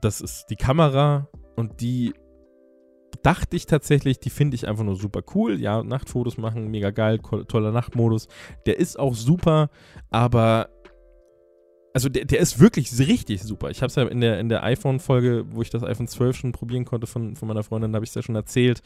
das 0.00 0.20
ist 0.20 0.46
die 0.50 0.56
Kamera 0.56 1.28
und 1.56 1.80
die 1.80 2.12
dachte 3.22 3.56
ich 3.56 3.66
tatsächlich, 3.66 4.20
die 4.20 4.30
finde 4.30 4.54
ich 4.54 4.68
einfach 4.68 4.84
nur 4.84 4.96
super 4.96 5.22
cool. 5.34 5.60
Ja, 5.60 5.82
Nachtfotos 5.82 6.38
machen, 6.38 6.68
mega 6.68 6.90
geil, 6.90 7.18
toller 7.18 7.72
Nachtmodus. 7.72 8.28
Der 8.66 8.78
ist 8.78 8.98
auch 8.98 9.14
super, 9.14 9.68
aber 10.10 10.68
also 11.92 12.08
der, 12.08 12.24
der 12.24 12.38
ist 12.38 12.60
wirklich 12.60 12.96
richtig 12.98 13.42
super. 13.42 13.70
Ich 13.70 13.78
habe 13.82 13.88
es 13.88 13.96
ja 13.96 14.04
in 14.04 14.20
der, 14.20 14.38
in 14.38 14.48
der 14.48 14.62
iPhone-Folge, 14.62 15.46
wo 15.50 15.60
ich 15.60 15.70
das 15.70 15.82
iPhone 15.82 16.06
12 16.06 16.36
schon 16.36 16.52
probieren 16.52 16.84
konnte 16.84 17.06
von, 17.06 17.34
von 17.34 17.48
meiner 17.48 17.64
Freundin, 17.64 17.94
habe 17.94 18.04
ich 18.04 18.10
es 18.10 18.14
ja 18.14 18.22
schon 18.22 18.36
erzählt 18.36 18.82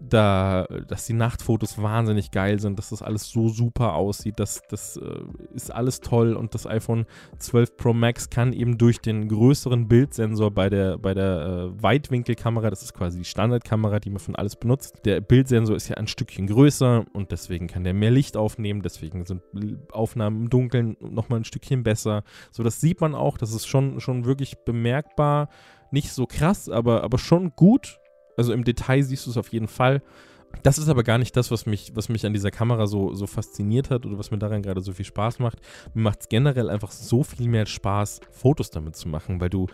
da, 0.00 0.66
dass 0.88 1.06
die 1.06 1.12
Nachtfotos 1.12 1.80
wahnsinnig 1.80 2.30
geil 2.30 2.60
sind, 2.60 2.78
dass 2.78 2.90
das 2.90 3.02
alles 3.02 3.28
so 3.28 3.48
super 3.48 3.94
aussieht, 3.94 4.38
das, 4.38 4.62
das 4.68 4.96
äh, 4.96 5.20
ist 5.54 5.72
alles 5.72 6.00
toll 6.00 6.34
und 6.34 6.54
das 6.54 6.66
iPhone 6.66 7.06
12 7.38 7.76
Pro 7.76 7.92
Max 7.92 8.30
kann 8.30 8.52
eben 8.52 8.78
durch 8.78 9.00
den 9.00 9.28
größeren 9.28 9.88
Bildsensor 9.88 10.50
bei 10.50 10.68
der, 10.68 10.98
bei 10.98 11.14
der 11.14 11.70
äh, 11.76 11.82
Weitwinkelkamera, 11.82 12.70
das 12.70 12.82
ist 12.82 12.94
quasi 12.94 13.18
die 13.18 13.24
Standardkamera, 13.24 14.00
die 14.00 14.10
man 14.10 14.18
von 14.18 14.36
alles 14.36 14.56
benutzt, 14.56 15.00
der 15.04 15.20
Bildsensor 15.20 15.76
ist 15.76 15.88
ja 15.88 15.96
ein 15.96 16.06
Stückchen 16.06 16.46
größer 16.46 17.04
und 17.12 17.30
deswegen 17.30 17.66
kann 17.66 17.84
der 17.84 17.94
mehr 17.94 18.10
Licht 18.10 18.36
aufnehmen, 18.36 18.82
deswegen 18.82 19.24
sind 19.24 19.42
Aufnahmen 19.92 20.42
im 20.42 20.50
Dunkeln 20.50 20.96
nochmal 21.00 21.40
ein 21.40 21.44
Stückchen 21.44 21.82
besser. 21.82 22.22
So, 22.50 22.62
das 22.62 22.80
sieht 22.80 23.00
man 23.00 23.14
auch, 23.14 23.38
das 23.38 23.54
ist 23.54 23.66
schon, 23.66 24.00
schon 24.00 24.24
wirklich 24.24 24.58
bemerkbar, 24.64 25.48
nicht 25.90 26.12
so 26.12 26.26
krass, 26.26 26.68
aber, 26.68 27.04
aber 27.04 27.18
schon 27.18 27.52
gut 27.56 28.00
also 28.36 28.52
im 28.52 28.64
Detail 28.64 29.02
siehst 29.02 29.26
du 29.26 29.30
es 29.30 29.36
auf 29.36 29.48
jeden 29.48 29.68
Fall. 29.68 30.02
Das 30.62 30.78
ist 30.78 30.88
aber 30.88 31.02
gar 31.02 31.18
nicht 31.18 31.36
das, 31.36 31.50
was 31.50 31.66
mich, 31.66 31.92
was 31.94 32.08
mich 32.08 32.24
an 32.24 32.32
dieser 32.32 32.50
Kamera 32.50 32.86
so, 32.86 33.12
so 33.14 33.26
fasziniert 33.26 33.90
hat 33.90 34.06
oder 34.06 34.18
was 34.18 34.30
mir 34.30 34.38
daran 34.38 34.62
gerade 34.62 34.80
so 34.80 34.92
viel 34.92 35.04
Spaß 35.04 35.40
macht. 35.40 35.58
Mir 35.94 36.02
macht 36.02 36.20
es 36.22 36.28
generell 36.28 36.70
einfach 36.70 36.92
so 36.92 37.24
viel 37.24 37.48
mehr 37.48 37.66
Spaß, 37.66 38.20
Fotos 38.30 38.70
damit 38.70 38.96
zu 38.96 39.08
machen, 39.08 39.40
weil 39.40 39.50
du, 39.50 39.66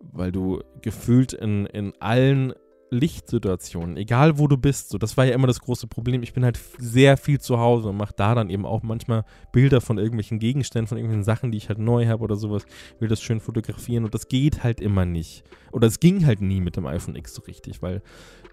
weil 0.00 0.30
du 0.30 0.62
gefühlt 0.82 1.32
in, 1.32 1.66
in 1.66 1.94
allen 2.00 2.52
Lichtsituationen, 2.90 3.96
egal 3.96 4.38
wo 4.38 4.46
du 4.46 4.56
bist, 4.56 4.88
so 4.88 4.98
das 4.98 5.16
war 5.16 5.26
ja 5.26 5.34
immer 5.34 5.46
das 5.46 5.60
große 5.60 5.86
Problem. 5.86 6.22
Ich 6.22 6.32
bin 6.32 6.44
halt 6.44 6.58
sehr 6.78 7.16
viel 7.16 7.40
zu 7.40 7.58
Hause 7.58 7.90
und 7.90 7.96
mache 7.96 8.14
da 8.16 8.34
dann 8.34 8.50
eben 8.50 8.64
auch 8.64 8.82
manchmal 8.82 9.24
Bilder 9.52 9.80
von 9.80 9.98
irgendwelchen 9.98 10.38
Gegenständen, 10.38 10.88
von 10.88 10.96
irgendwelchen 10.96 11.24
Sachen, 11.24 11.52
die 11.52 11.58
ich 11.58 11.68
halt 11.68 11.78
neu 11.78 12.06
habe 12.06 12.22
oder 12.22 12.36
sowas, 12.36 12.64
will 12.98 13.08
das 13.08 13.20
schön 13.20 13.40
fotografieren 13.40 14.04
und 14.04 14.14
das 14.14 14.28
geht 14.28 14.64
halt 14.64 14.80
immer 14.80 15.04
nicht. 15.04 15.44
Oder 15.72 15.86
es 15.86 16.00
ging 16.00 16.24
halt 16.24 16.40
nie 16.40 16.60
mit 16.60 16.76
dem 16.76 16.86
iPhone 16.86 17.16
X 17.16 17.34
so 17.34 17.42
richtig, 17.42 17.82
weil 17.82 18.02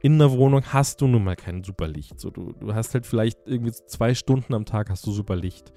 in 0.02 0.20
der 0.20 0.32
Wohnung 0.32 0.64
hast 0.66 1.02
du 1.02 1.08
nun 1.08 1.24
mal 1.24 1.36
kein 1.36 1.64
super 1.64 1.88
Licht. 1.88 2.20
So, 2.20 2.30
du, 2.30 2.54
du 2.54 2.76
hast 2.76 2.94
halt 2.94 3.06
vielleicht 3.06 3.40
irgendwie 3.46 3.72
zwei 3.72 4.14
Stunden 4.14 4.54
am 4.54 4.66
Tag 4.66 4.90
hast 4.90 5.06
du 5.08 5.12
super 5.12 5.36
Licht 5.36 5.72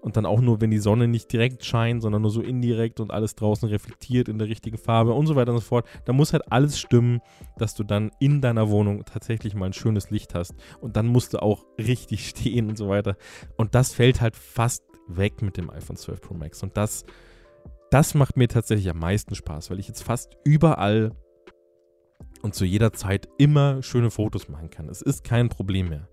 und 0.00 0.16
dann 0.16 0.26
auch 0.26 0.40
nur, 0.40 0.60
wenn 0.60 0.70
die 0.70 0.78
Sonne 0.78 1.08
nicht 1.08 1.32
direkt 1.32 1.64
scheint, 1.64 2.02
sondern 2.02 2.22
nur 2.22 2.30
so 2.30 2.40
indirekt 2.40 3.00
und 3.00 3.10
alles 3.10 3.34
draußen 3.34 3.68
reflektiert 3.68 4.28
in 4.28 4.38
der 4.38 4.48
richtigen 4.48 4.78
Farbe 4.78 5.12
und 5.12 5.26
so 5.26 5.36
weiter 5.36 5.52
und 5.52 5.58
so 5.58 5.64
fort. 5.64 5.86
Da 6.04 6.12
muss 6.12 6.32
halt 6.32 6.50
alles 6.50 6.78
stimmen, 6.78 7.20
dass 7.58 7.74
du 7.74 7.84
dann 7.84 8.10
in 8.20 8.40
deiner 8.40 8.70
Wohnung 8.70 9.04
tatsächlich 9.04 9.54
mal 9.54 9.66
ein 9.66 9.72
schönes 9.72 10.10
Licht 10.10 10.34
hast 10.34 10.54
und 10.80 10.96
dann 10.96 11.06
musst 11.06 11.34
du 11.34 11.42
auch 11.42 11.64
richtig 11.78 12.28
stehen 12.28 12.68
und 12.68 12.76
so 12.76 12.88
weiter. 12.88 13.16
Und 13.56 13.74
das 13.74 13.92
fällt 13.92 14.20
halt 14.20 14.36
fast 14.36 14.84
weg 15.08 15.42
mit 15.42 15.56
dem 15.56 15.70
iPhone 15.70 15.96
12 15.96 16.20
Pro 16.20 16.34
Max 16.34 16.62
und 16.62 16.76
das 16.76 17.04
das 17.90 18.14
macht 18.14 18.36
mir 18.36 18.46
tatsächlich 18.46 18.88
am 18.88 19.00
meisten 19.00 19.34
Spaß, 19.34 19.70
weil 19.70 19.80
ich 19.80 19.88
jetzt 19.88 20.04
fast 20.04 20.36
überall 20.44 21.10
und 22.42 22.54
zu 22.54 22.64
jeder 22.64 22.92
Zeit 22.92 23.28
immer 23.38 23.82
schöne 23.82 24.10
Fotos 24.10 24.48
machen 24.48 24.70
kann. 24.70 24.88
Es 24.88 25.02
ist 25.02 25.24
kein 25.24 25.48
Problem 25.48 25.88
mehr. 25.88 26.08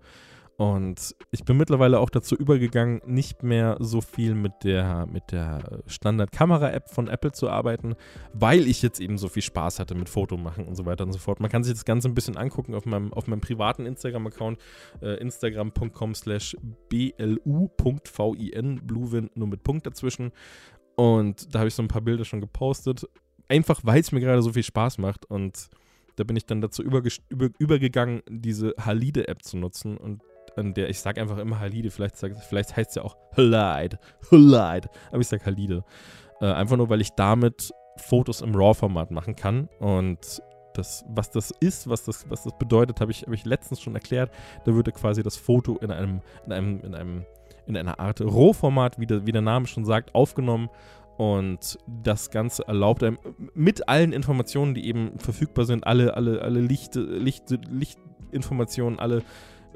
Und 0.58 1.14
ich 1.30 1.44
bin 1.44 1.56
mittlerweile 1.56 2.00
auch 2.00 2.10
dazu 2.10 2.34
übergegangen, 2.34 3.00
nicht 3.06 3.44
mehr 3.44 3.76
so 3.78 4.00
viel 4.00 4.34
mit 4.34 4.64
der, 4.64 5.06
mit 5.06 5.30
der 5.30 5.82
Standard-Kamera-App 5.86 6.88
von 6.88 7.06
Apple 7.06 7.30
zu 7.30 7.48
arbeiten, 7.48 7.94
weil 8.32 8.66
ich 8.66 8.82
jetzt 8.82 8.98
eben 8.98 9.18
so 9.18 9.28
viel 9.28 9.42
Spaß 9.42 9.78
hatte 9.78 9.94
mit 9.94 10.08
Fotomachen 10.08 10.66
und 10.66 10.74
so 10.74 10.84
weiter 10.84 11.04
und 11.04 11.12
so 11.12 11.20
fort. 11.20 11.38
Man 11.38 11.48
kann 11.48 11.62
sich 11.62 11.74
das 11.74 11.84
Ganze 11.84 12.08
ein 12.08 12.14
bisschen 12.14 12.36
angucken 12.36 12.74
auf 12.74 12.86
meinem, 12.86 13.12
auf 13.12 13.28
meinem 13.28 13.40
privaten 13.40 13.86
Instagram-Account, 13.86 14.58
äh, 15.00 15.20
instagram.com 15.20 16.16
slash 16.16 16.56
blu.vin, 16.88 18.80
Bluewin, 18.84 19.30
nur 19.36 19.46
mit 19.46 19.62
Punkt 19.62 19.86
dazwischen. 19.86 20.32
Und 20.96 21.54
da 21.54 21.60
habe 21.60 21.68
ich 21.68 21.74
so 21.76 21.84
ein 21.84 21.88
paar 21.88 22.02
Bilder 22.02 22.24
schon 22.24 22.40
gepostet, 22.40 23.06
einfach 23.46 23.82
weil 23.84 24.00
es 24.00 24.10
mir 24.10 24.18
gerade 24.18 24.42
so 24.42 24.52
viel 24.52 24.64
Spaß 24.64 24.98
macht 24.98 25.24
und 25.26 25.68
da 26.16 26.24
bin 26.24 26.34
ich 26.34 26.46
dann 26.46 26.60
dazu 26.60 26.82
über, 26.82 27.00
über, 27.28 27.48
übergegangen, 27.60 28.22
diese 28.28 28.74
Halide-App 28.76 29.44
zu 29.44 29.56
nutzen 29.56 29.96
und 29.96 30.20
an 30.58 30.74
der, 30.74 30.90
ich 30.90 31.00
sage 31.00 31.20
einfach 31.20 31.38
immer 31.38 31.60
Halide, 31.60 31.90
vielleicht, 31.90 32.16
vielleicht 32.16 32.76
heißt 32.76 32.90
es 32.90 32.96
ja 32.96 33.02
auch 33.02 33.16
Halide, 33.36 33.98
Halide, 34.30 34.88
aber 35.10 35.20
ich 35.20 35.28
sage 35.28 35.44
Halide. 35.44 35.84
Äh, 36.40 36.46
einfach 36.52 36.76
nur, 36.76 36.88
weil 36.88 37.00
ich 37.00 37.10
damit 37.10 37.72
Fotos 37.96 38.42
im 38.42 38.54
RAW-Format 38.54 39.10
machen 39.10 39.34
kann 39.34 39.68
und 39.80 40.40
das, 40.78 41.04
was 41.08 41.30
das 41.30 41.50
ist, 41.60 41.88
was 41.88 42.04
das, 42.04 42.30
was 42.30 42.44
das 42.44 42.56
bedeutet, 42.58 43.00
habe 43.00 43.10
ich, 43.10 43.22
hab 43.22 43.32
ich 43.32 43.44
letztens 43.44 43.80
schon 43.80 43.94
erklärt. 43.94 44.30
Da 44.64 44.74
würde 44.74 44.92
quasi 44.92 45.22
das 45.22 45.36
Foto 45.36 45.76
in 45.78 45.90
einem, 45.90 46.20
in 46.46 46.52
einem, 46.52 46.80
in 46.80 46.94
einem, 46.94 47.26
in 47.66 47.76
einer 47.76 47.98
Art 47.98 48.20
Rohformat, 48.20 48.98
wie 48.98 49.06
der, 49.06 49.26
wie 49.26 49.32
der 49.32 49.42
Name 49.42 49.66
schon 49.66 49.84
sagt, 49.84 50.14
aufgenommen. 50.14 50.70
Und 51.16 51.78
das 51.88 52.30
Ganze 52.30 52.66
erlaubt 52.68 53.02
einem 53.02 53.18
mit 53.52 53.88
allen 53.88 54.12
Informationen, 54.12 54.74
die 54.74 54.86
eben 54.86 55.18
verfügbar 55.18 55.64
sind, 55.64 55.84
alle, 55.84 56.14
alle, 56.14 56.42
alle 56.42 56.60
Licht, 56.60 56.94
Licht, 56.94 57.50
Lichtinformationen, 57.50 59.00
alle 59.00 59.24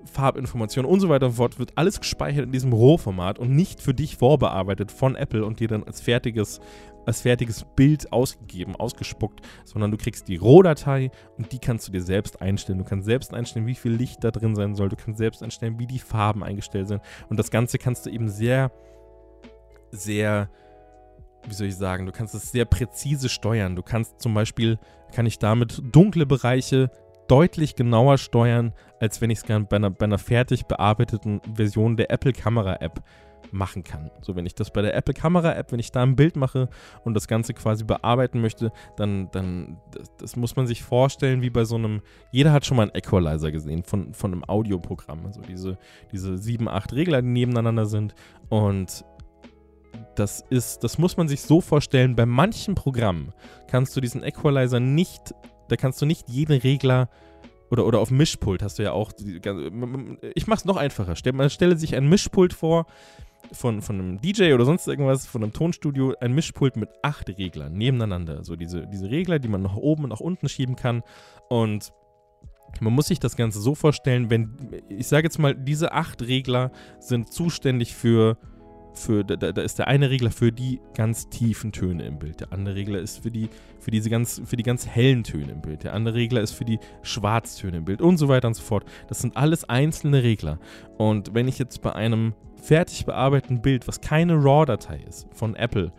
Farbinformationen 0.05 0.91
und 0.91 1.01
so 1.01 1.09
weiter 1.09 1.27
und 1.27 1.33
fort, 1.33 1.59
wird 1.59 1.73
alles 1.77 2.01
gespeichert 2.01 2.45
in 2.45 2.53
diesem 2.53 2.73
Rohformat 2.73 3.39
und 3.39 3.55
nicht 3.55 3.81
für 3.81 3.95
dich 3.95 4.17
vorbearbeitet 4.17 4.91
von 4.91 5.17
Apple 5.17 5.45
und 5.45 5.61
dir 5.61 5.69
dann 5.69 5.85
als 5.85 6.01
fertiges, 6.01 6.61
als 7.07 7.23
fertiges 7.23 7.65
Bild 7.77 8.13
ausgegeben, 8.13 8.77
ausgespuckt, 8.77 9.41
sondern 9.65 9.91
du 9.91 9.97
kriegst 9.97 10.29
die 10.29 10.37
Rohdatei 10.37 11.11
und 11.39 11.53
die 11.53 11.59
kannst 11.59 11.89
du 11.89 11.93
dir 11.93 12.03
selbst 12.03 12.41
einstellen. 12.41 12.79
Du 12.79 12.85
kannst 12.85 13.07
selbst 13.07 13.35
einstellen, 13.35 13.67
wie 13.67 13.75
viel 13.75 13.93
Licht 13.93 14.23
da 14.25 14.31
drin 14.31 14.55
sein 14.55 14.75
soll. 14.75 14.89
Du 14.89 14.97
kannst 14.97 15.19
selbst 15.19 15.43
einstellen, 15.43 15.79
wie 15.79 15.87
die 15.87 15.99
Farben 15.99 16.45
eingestellt 16.45 16.89
sind. 16.89 17.03
Und 17.29 17.39
das 17.39 17.51
Ganze 17.51 17.79
kannst 17.79 18.07
du 18.07 18.11
eben 18.11 18.29
sehr, 18.29 18.71
sehr 19.91 20.49
wie 21.45 21.55
soll 21.55 21.67
ich 21.67 21.77
sagen, 21.77 22.07
du 22.07 22.13
kannst 22.13 22.35
es 22.35 22.53
sehr 22.53 22.65
präzise 22.65 23.29
steuern. 23.29 23.75
Du 23.77 23.83
kannst 23.83 24.21
zum 24.21 24.35
Beispiel, 24.35 24.79
kann 25.13 25.27
ich 25.27 25.39
damit 25.39 25.83
dunkle 25.93 26.27
Bereiche 26.27 26.91
deutlich 27.29 27.77
genauer 27.77 28.19
steuern, 28.19 28.73
als 29.01 29.21
wenn 29.21 29.31
ich 29.31 29.39
es 29.39 29.45
gerne 29.45 29.67
bei 29.67 29.77
einer, 29.77 29.91
bei 29.91 30.05
einer 30.05 30.19
fertig 30.19 30.67
bearbeiteten 30.67 31.41
Version 31.55 31.97
der 31.97 32.11
Apple 32.11 32.33
Kamera 32.33 32.77
App 32.81 33.03
machen 33.51 33.85
kann. 33.85 34.11
So, 34.21 34.35
wenn 34.35 34.47
ich 34.47 34.55
das 34.55 34.71
bei 34.71 34.83
der 34.83 34.95
Apple 34.95 35.15
Kamera 35.15 35.55
App, 35.55 35.73
wenn 35.73 35.79
ich 35.79 35.93
da 35.93 36.03
ein 36.03 36.17
Bild 36.17 36.37
mache 36.37 36.69
und 37.05 37.15
das 37.15 37.29
Ganze 37.29 37.55
quasi 37.55 37.85
bearbeiten 37.85 38.41
möchte, 38.41 38.73
dann, 38.97 39.31
dann 39.33 39.79
das, 39.91 40.11
das, 40.19 40.37
muss 40.37 40.57
man 40.57 40.67
sich 40.67 40.83
vorstellen 40.83 41.43
wie 41.43 41.51
bei 41.51 41.65
so 41.65 41.77
einem, 41.77 42.01
jeder 42.31 42.53
hat 42.53 42.65
schon 42.65 42.77
mal 42.77 42.85
einen 42.85 42.95
Equalizer 42.95 43.53
gesehen 43.53 43.83
von, 43.83 44.15
von 44.15 44.33
einem 44.33 44.45
Audioprogramm. 44.45 45.27
Also 45.27 45.43
diese, 45.43 45.79
diese 46.11 46.39
sieben, 46.39 46.69
acht 46.69 46.93
Regler, 46.93 47.23
die 47.23 47.29
nebeneinander 47.29 47.87
sind 47.87 48.15
und 48.49 49.05
das 50.15 50.45
ist, 50.51 50.85
das 50.85 50.99
muss 50.99 51.17
man 51.17 51.29
sich 51.29 51.43
so 51.43 51.61
vorstellen, 51.61 52.17
bei 52.17 52.27
manchen 52.27 52.75
Programmen 52.75 53.33
kannst 53.69 53.97
du 53.97 54.01
diesen 54.01 54.23
Equalizer 54.23 54.81
nicht 54.81 55.35
da 55.73 55.77
kannst 55.77 56.01
du 56.03 56.07
nicht 56.07 56.29
jeden 56.29 56.53
Regler 56.61 57.09
oder, 57.71 57.87
oder 57.87 57.99
auf 58.01 58.11
Mischpult 58.11 58.63
hast 58.63 58.79
du 58.79 58.83
ja 58.83 58.93
auch. 58.93 59.13
Ich 60.35 60.47
mach's 60.47 60.67
noch 60.67 60.77
einfacher. 60.77 61.15
Man 61.33 61.49
stelle 61.49 61.79
sich 61.79 61.97
ein 61.97 62.09
Mischpult 62.09 62.53
vor 62.53 62.87
von, 63.53 63.81
von 63.81 63.99
einem 63.99 64.21
DJ 64.21 64.53
oder 64.53 64.67
sonst 64.67 64.87
irgendwas, 64.87 65.27
von 65.27 65.43
einem 65.43 65.55
Tonstudio, 65.55 66.15
ein 66.21 66.35
Mischpult 66.35 66.77
mit 66.77 66.91
acht 67.03 67.29
Reglern 67.31 67.73
nebeneinander. 67.73 68.45
So 68.45 68.57
diese, 68.57 68.87
diese 68.87 69.11
Regler, 69.11 69.39
die 69.39 69.49
man 69.49 69.63
nach 69.63 69.77
oben 69.77 70.05
und 70.05 70.11
nach 70.11 70.21
unten 70.21 70.51
schieben 70.51 70.77
kann. 70.77 71.03
Und 71.49 71.91
man 72.81 72.93
muss 72.93 73.07
sich 73.07 73.19
das 73.19 73.37
Ganze 73.37 73.61
so 73.61 73.75
vorstellen, 73.75 74.29
wenn, 74.29 74.57
ich 74.91 75.09
sage 75.09 75.27
jetzt 75.27 75.39
mal, 75.39 75.55
diese 75.55 75.93
acht 75.93 76.21
Regler 76.21 76.71
sind 76.99 77.33
zuständig 77.33 77.95
für 77.95 78.37
für, 78.95 79.25
da, 79.25 79.37
da, 79.37 79.63
ist 79.63 79.79
der 79.79 79.89
eine 79.89 80.11
Regler 80.11 80.31
für 80.31 80.53
die 80.53 80.81
ganz 80.95 81.29
tiefen 81.29 81.73
Töne 81.73 82.05
im 82.05 82.19
Bild, 82.19 82.41
der 82.41 82.53
andere 82.53 82.75
Regler 82.75 83.01
ist 83.01 83.23
für 83.23 83.31
die, 83.31 83.49
für 83.79 83.91
diese 83.91 84.11
ganz, 84.11 84.41
für 84.45 84.57
die 84.57 84.63
ganz 84.63 84.87
hellen 84.87 85.25
Töne 85.25 85.53
im 85.53 85.63
Bild, 85.63 85.85
der 85.85 85.95
andere 85.95 86.15
Regler 86.15 86.41
ist 86.41 86.53
für 86.53 86.65
die 86.65 86.79
Schwarztöne 87.03 87.79
im 87.79 87.85
Bild 87.85 88.03
und 88.03 88.19
so 88.19 88.29
weiter 88.29 88.49
und 88.49 88.55
so 88.55 88.63
fort. 88.63 88.85
Das 89.09 89.21
sind 89.21 89.37
alles 89.37 89.65
einzelne 89.65 90.23
Regler. 90.23 90.59
Und 90.99 91.35
wenn 91.35 91.49
ich 91.49 91.59
jetzt 91.59 91.83
bei 91.83 91.95
einem 91.95 92.35
fertig 92.63 93.07
bearbeiteten 93.07 93.63
Bild, 93.63 93.89
was 93.89 94.01
keine 94.01 94.35
RAW-Datei 94.35 95.01
ist, 95.09 95.27
von 95.33 95.57
Apple, 95.57 95.93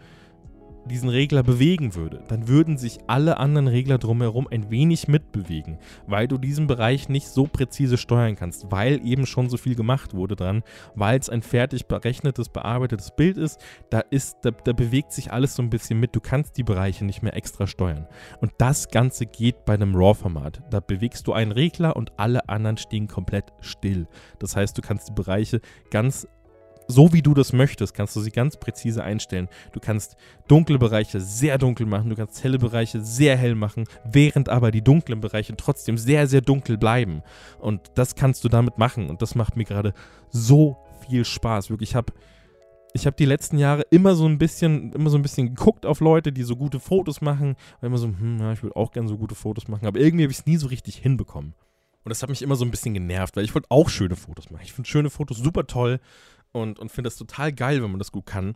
diesen 0.90 1.10
Regler 1.10 1.44
bewegen 1.44 1.96
würde, 1.96 2.24
dann 2.28 2.48
würden 2.48 2.78
sich 2.78 3.00
alle 3.08 3.38
anderen 3.38 3.68
Regler 3.68 3.98
drumherum 3.98 4.48
ein 4.50 4.70
wenig 4.70 5.08
mitbewegen, 5.08 5.78
weil 6.08 6.28
du 6.28 6.38
diesen 6.38 6.68
Bereich 6.68 7.10
nicht 7.10 7.28
so 7.28 7.46
präzise 7.46 7.98
steuern 7.98 8.36
kannst, 8.36 8.72
weil 8.72 9.06
eben 9.06 9.26
schon 9.26 9.50
so 9.50 9.58
viel 9.58 9.76
gemacht 9.76 10.14
wurde 10.14 10.36
dran, 10.36 10.64
weil 10.96 11.20
es 11.20 11.30
ein 11.30 11.42
fertig 11.42 11.88
berechnetes, 11.88 12.50
bearbeitetes 12.50 13.12
Bild 13.16 13.38
ist, 13.38 13.60
da 13.90 14.00
ist, 14.00 14.38
da, 14.42 14.52
da 14.52 14.74
bewegt 14.74 15.12
sich 15.12 15.32
alles 15.32 15.56
so 15.56 15.64
ein 15.64 15.70
bisschen 15.70 16.00
mit, 16.00 16.16
du 16.16 16.20
kannst 16.20 16.58
die 16.58 16.64
Bereiche 16.64 17.06
nicht 17.06 17.24
mehr 17.24 17.36
extra 17.36 17.68
steuern. 17.68 18.08
Und 18.42 18.52
das 18.58 18.90
Ganze 18.90 19.26
geht 19.26 19.66
bei 19.66 19.74
einem 19.74 19.96
RAW-Format. 19.96 20.62
Da 20.70 20.80
bewegst 20.80 21.28
du 21.28 21.34
einen 21.34 21.52
Regler 21.52 21.96
und 21.96 22.12
alle 22.18 22.50
anderen 22.50 22.78
stehen 22.78 23.08
komplett 23.08 23.54
still. 23.62 24.08
Das 24.40 24.56
heißt, 24.56 24.78
du 24.78 24.82
kannst 24.82 25.10
die 25.10 25.14
Bereiche 25.14 25.62
ganz 25.92 26.28
so 26.88 27.14
wie 27.14 27.22
du 27.22 27.34
das 27.34 27.54
möchtest, 27.54 27.94
kannst 27.94 28.16
du 28.16 28.22
sie 28.22 28.32
ganz 28.32 28.58
präzise 28.58 29.04
einstellen. 29.04 29.50
Du 29.72 29.80
kannst 29.80 30.16
dunkle 30.48 30.78
Bereiche 30.78 31.20
sehr 31.20 31.58
dunkel 31.58 31.86
machen, 31.86 32.10
du 32.10 32.16
kannst 32.16 32.44
helle 32.44 32.58
Bereiche 32.58 33.02
sehr 33.02 33.38
hell 33.38 33.56
machen, 33.56 33.86
während 34.06 34.50
aber 34.50 34.72
die 34.72 34.84
dunklen 34.84 35.22
Bereiche 35.22 35.56
trotzdem 35.56 35.98
sehr, 35.98 36.28
sehr 36.28 36.42
dunkel 36.42 36.78
bleiben. 36.78 37.22
Und 37.60 37.92
das 37.96 38.16
kannst 38.16 38.44
du 38.44 38.50
damit 38.50 38.78
machen. 38.78 39.10
Und 39.10 39.22
das 39.22 39.36
macht 39.36 39.56
mir 39.56 39.66
gerade 39.66 39.94
so 40.30 40.78
viel 41.08 41.26
Spaß. 41.26 41.70
Wirklich, 41.70 41.92
ich 41.92 41.96
habe 41.96 42.14
ich 42.96 43.08
habe 43.08 43.16
die 43.16 43.26
letzten 43.26 43.58
Jahre 43.58 43.82
immer 43.90 44.14
so 44.14 44.28
ein 44.28 44.38
bisschen, 44.38 44.94
immer 44.94 45.10
so 45.10 45.18
ein 45.18 45.24
bisschen 45.24 45.56
geguckt 45.56 45.86
auf 45.86 46.00
Leute, 46.00 46.32
die 46.32 46.44
so 46.44 46.56
gute 46.56 46.80
Fotos 46.80 47.22
machen. 47.22 47.56
Und 47.82 47.88
immer 47.88 47.98
so, 47.98 48.08
hm, 48.08 48.38
ja, 48.40 48.54
ich 48.54 48.62
würde 48.62 48.76
auch 48.76 48.92
gerne 48.92 49.10
so 49.10 49.18
gute 49.18 49.34
Fotos 49.34 49.68
machen. 49.68 49.88
Aber 49.88 50.00
irgendwie 50.00 50.24
habe 50.24 50.32
ich 50.32 50.40
es 50.40 50.46
nie 50.46 50.58
so 50.58 50.68
richtig 50.68 50.98
hinbekommen. 50.98 51.56
Und 52.04 52.10
das 52.10 52.22
hat 52.22 52.30
mich 52.30 52.42
immer 52.42 52.56
so 52.56 52.66
ein 52.66 52.72
bisschen 52.72 52.94
genervt, 52.94 53.36
weil 53.36 53.46
ich 53.46 53.56
wollte 53.56 53.72
auch 53.72 53.90
schöne 53.90 54.16
Fotos 54.16 54.52
machen. 54.52 54.64
Ich 54.64 54.74
finde 54.74 54.90
schöne 54.90 55.10
Fotos 55.10 55.38
super 55.38 55.66
toll 55.66 56.00
und, 56.54 56.80
und 56.80 56.89
finde 56.89 57.10
das 57.10 57.18
total 57.18 57.51
geil, 57.51 57.84
wenn 57.84 57.91
man 57.91 57.99
das 57.99 58.14
gut 58.14 58.26
kann. 58.26 58.56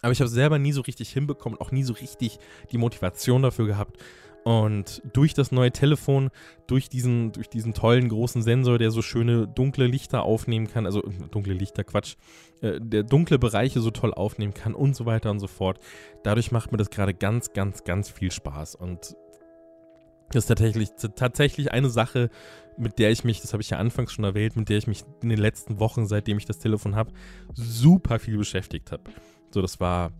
Aber 0.00 0.10
ich 0.10 0.18
habe 0.18 0.26
es 0.26 0.32
selber 0.32 0.58
nie 0.58 0.72
so 0.72 0.80
richtig 0.80 1.10
hinbekommen, 1.10 1.60
auch 1.60 1.70
nie 1.70 1.84
so 1.84 1.92
richtig 1.92 2.38
die 2.72 2.78
Motivation 2.78 3.42
dafür 3.42 3.66
gehabt. 3.66 3.98
Und 4.44 5.02
durch 5.12 5.34
das 5.34 5.52
neue 5.52 5.70
Telefon, 5.70 6.30
durch 6.66 6.88
diesen, 6.88 7.30
durch 7.30 7.48
diesen 7.48 7.74
tollen 7.74 8.08
großen 8.08 8.42
Sensor, 8.42 8.78
der 8.78 8.90
so 8.90 9.00
schöne 9.00 9.46
dunkle 9.46 9.86
Lichter 9.86 10.24
aufnehmen 10.24 10.66
kann, 10.66 10.84
also 10.84 11.02
dunkle 11.30 11.54
Lichter, 11.54 11.84
Quatsch, 11.84 12.16
äh, 12.60 12.80
der 12.80 13.04
dunkle 13.04 13.38
Bereiche 13.38 13.80
so 13.80 13.92
toll 13.92 14.12
aufnehmen 14.12 14.52
kann 14.52 14.74
und 14.74 14.96
so 14.96 15.06
weiter 15.06 15.30
und 15.30 15.38
so 15.38 15.46
fort. 15.46 15.78
Dadurch 16.24 16.50
macht 16.50 16.72
mir 16.72 16.78
das 16.78 16.90
gerade 16.90 17.14
ganz, 17.14 17.52
ganz, 17.52 17.84
ganz 17.84 18.10
viel 18.10 18.32
Spaß. 18.32 18.74
Und 18.74 19.14
das 20.34 20.44
ist 20.44 20.48
tatsächlich, 20.48 20.90
tatsächlich 21.16 21.72
eine 21.72 21.90
Sache, 21.90 22.30
mit 22.76 22.98
der 22.98 23.10
ich 23.10 23.24
mich, 23.24 23.40
das 23.40 23.52
habe 23.52 23.62
ich 23.62 23.70
ja 23.70 23.78
anfangs 23.78 24.12
schon 24.12 24.24
erwähnt, 24.24 24.56
mit 24.56 24.68
der 24.68 24.78
ich 24.78 24.86
mich 24.86 25.04
in 25.22 25.28
den 25.28 25.38
letzten 25.38 25.78
Wochen, 25.78 26.06
seitdem 26.06 26.38
ich 26.38 26.46
das 26.46 26.58
Telefon 26.58 26.96
habe, 26.96 27.12
super 27.54 28.18
viel 28.18 28.38
beschäftigt 28.38 28.92
habe. 28.92 29.04
So, 29.50 29.60
das 29.60 29.80
war 29.80 30.12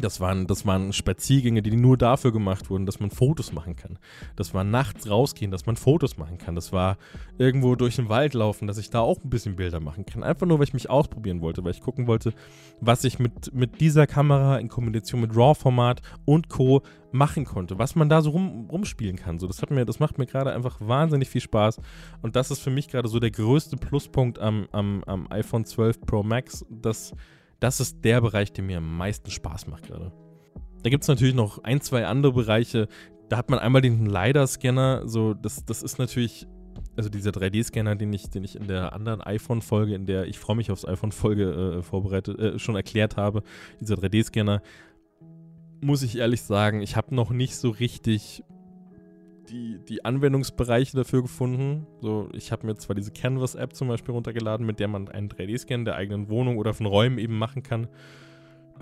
Das 0.00 0.20
waren, 0.20 0.46
das 0.46 0.64
waren 0.64 0.92
Spaziergänge, 0.92 1.62
die 1.62 1.76
nur 1.76 1.96
dafür 1.96 2.32
gemacht 2.32 2.70
wurden, 2.70 2.86
dass 2.86 3.00
man 3.00 3.10
Fotos 3.10 3.52
machen 3.52 3.76
kann. 3.76 3.98
Das 4.36 4.54
war 4.54 4.64
nachts 4.64 5.10
rausgehen, 5.10 5.50
dass 5.50 5.66
man 5.66 5.76
Fotos 5.76 6.16
machen 6.16 6.38
kann. 6.38 6.54
Das 6.54 6.72
war 6.72 6.98
irgendwo 7.36 7.74
durch 7.74 7.96
den 7.96 8.08
Wald 8.08 8.34
laufen, 8.34 8.66
dass 8.66 8.78
ich 8.78 8.90
da 8.90 9.00
auch 9.00 9.18
ein 9.22 9.30
bisschen 9.30 9.56
Bilder 9.56 9.80
machen 9.80 10.06
kann. 10.06 10.22
Einfach 10.22 10.46
nur, 10.46 10.58
weil 10.58 10.64
ich 10.64 10.74
mich 10.74 10.88
ausprobieren 10.88 11.40
wollte, 11.40 11.64
weil 11.64 11.72
ich 11.72 11.80
gucken 11.80 12.06
wollte, 12.06 12.32
was 12.80 13.04
ich 13.04 13.18
mit, 13.18 13.52
mit 13.52 13.80
dieser 13.80 14.06
Kamera 14.06 14.58
in 14.58 14.68
Kombination 14.68 15.20
mit 15.20 15.34
RAW-Format 15.34 16.00
und 16.24 16.48
Co. 16.48 16.82
machen 17.10 17.44
konnte. 17.44 17.78
Was 17.78 17.96
man 17.96 18.08
da 18.08 18.22
so 18.22 18.30
rum, 18.30 18.68
rumspielen 18.70 19.16
kann. 19.16 19.38
So, 19.38 19.46
das, 19.46 19.62
hat 19.62 19.70
mir, 19.70 19.84
das 19.84 19.98
macht 19.98 20.18
mir 20.18 20.26
gerade 20.26 20.52
einfach 20.52 20.78
wahnsinnig 20.80 21.28
viel 21.28 21.40
Spaß. 21.40 21.80
Und 22.22 22.36
das 22.36 22.50
ist 22.50 22.60
für 22.60 22.70
mich 22.70 22.88
gerade 22.88 23.08
so 23.08 23.18
der 23.18 23.30
größte 23.30 23.76
Pluspunkt 23.76 24.38
am, 24.38 24.68
am, 24.72 25.02
am 25.04 25.30
iPhone 25.30 25.64
12 25.64 26.00
Pro 26.02 26.22
Max, 26.22 26.64
dass 26.70 27.14
das 27.60 27.80
ist 27.80 28.04
der 28.04 28.20
Bereich, 28.20 28.52
der 28.52 28.64
mir 28.64 28.78
am 28.78 28.96
meisten 28.96 29.30
Spaß 29.30 29.66
macht 29.66 29.86
gerade. 29.86 30.12
Da 30.82 30.90
gibt 30.90 31.02
es 31.02 31.08
natürlich 31.08 31.34
noch 31.34 31.64
ein, 31.64 31.80
zwei 31.80 32.06
andere 32.06 32.32
Bereiche. 32.32 32.88
Da 33.28 33.36
hat 33.36 33.50
man 33.50 33.58
einmal 33.58 33.82
den 33.82 34.06
LiDAR-Scanner. 34.06 35.08
So, 35.08 35.34
das, 35.34 35.64
das 35.64 35.82
ist 35.82 35.98
natürlich, 35.98 36.46
also 36.96 37.08
dieser 37.08 37.30
3D-Scanner, 37.30 37.96
den 37.96 38.12
ich, 38.12 38.30
den 38.30 38.44
ich 38.44 38.56
in 38.56 38.68
der 38.68 38.92
anderen 38.92 39.20
iPhone-Folge, 39.20 39.94
in 39.94 40.06
der 40.06 40.26
ich 40.26 40.38
freue 40.38 40.56
mich 40.56 40.70
aufs 40.70 40.86
iPhone-Folge 40.86 41.78
äh, 41.78 41.82
vorbereitet, 41.82 42.38
äh, 42.38 42.58
schon 42.58 42.76
erklärt 42.76 43.16
habe, 43.16 43.42
dieser 43.80 43.96
3D-Scanner, 43.96 44.62
muss 45.80 46.02
ich 46.02 46.18
ehrlich 46.18 46.42
sagen, 46.42 46.80
ich 46.80 46.96
habe 46.96 47.14
noch 47.14 47.30
nicht 47.30 47.56
so 47.56 47.70
richtig 47.70 48.42
die, 49.50 49.78
die 49.88 50.04
Anwendungsbereiche 50.04 50.96
dafür 50.96 51.22
gefunden. 51.22 51.86
So, 52.00 52.28
ich 52.32 52.52
habe 52.52 52.66
mir 52.66 52.76
zwar 52.76 52.94
diese 52.94 53.10
Canvas-App 53.10 53.74
zum 53.74 53.88
Beispiel 53.88 54.14
runtergeladen, 54.14 54.66
mit 54.66 54.80
der 54.80 54.88
man 54.88 55.08
einen 55.08 55.28
3D-Scan 55.28 55.84
der 55.84 55.96
eigenen 55.96 56.28
Wohnung 56.28 56.58
oder 56.58 56.74
von 56.74 56.86
Räumen 56.86 57.18
eben 57.18 57.38
machen 57.38 57.62
kann. 57.62 57.88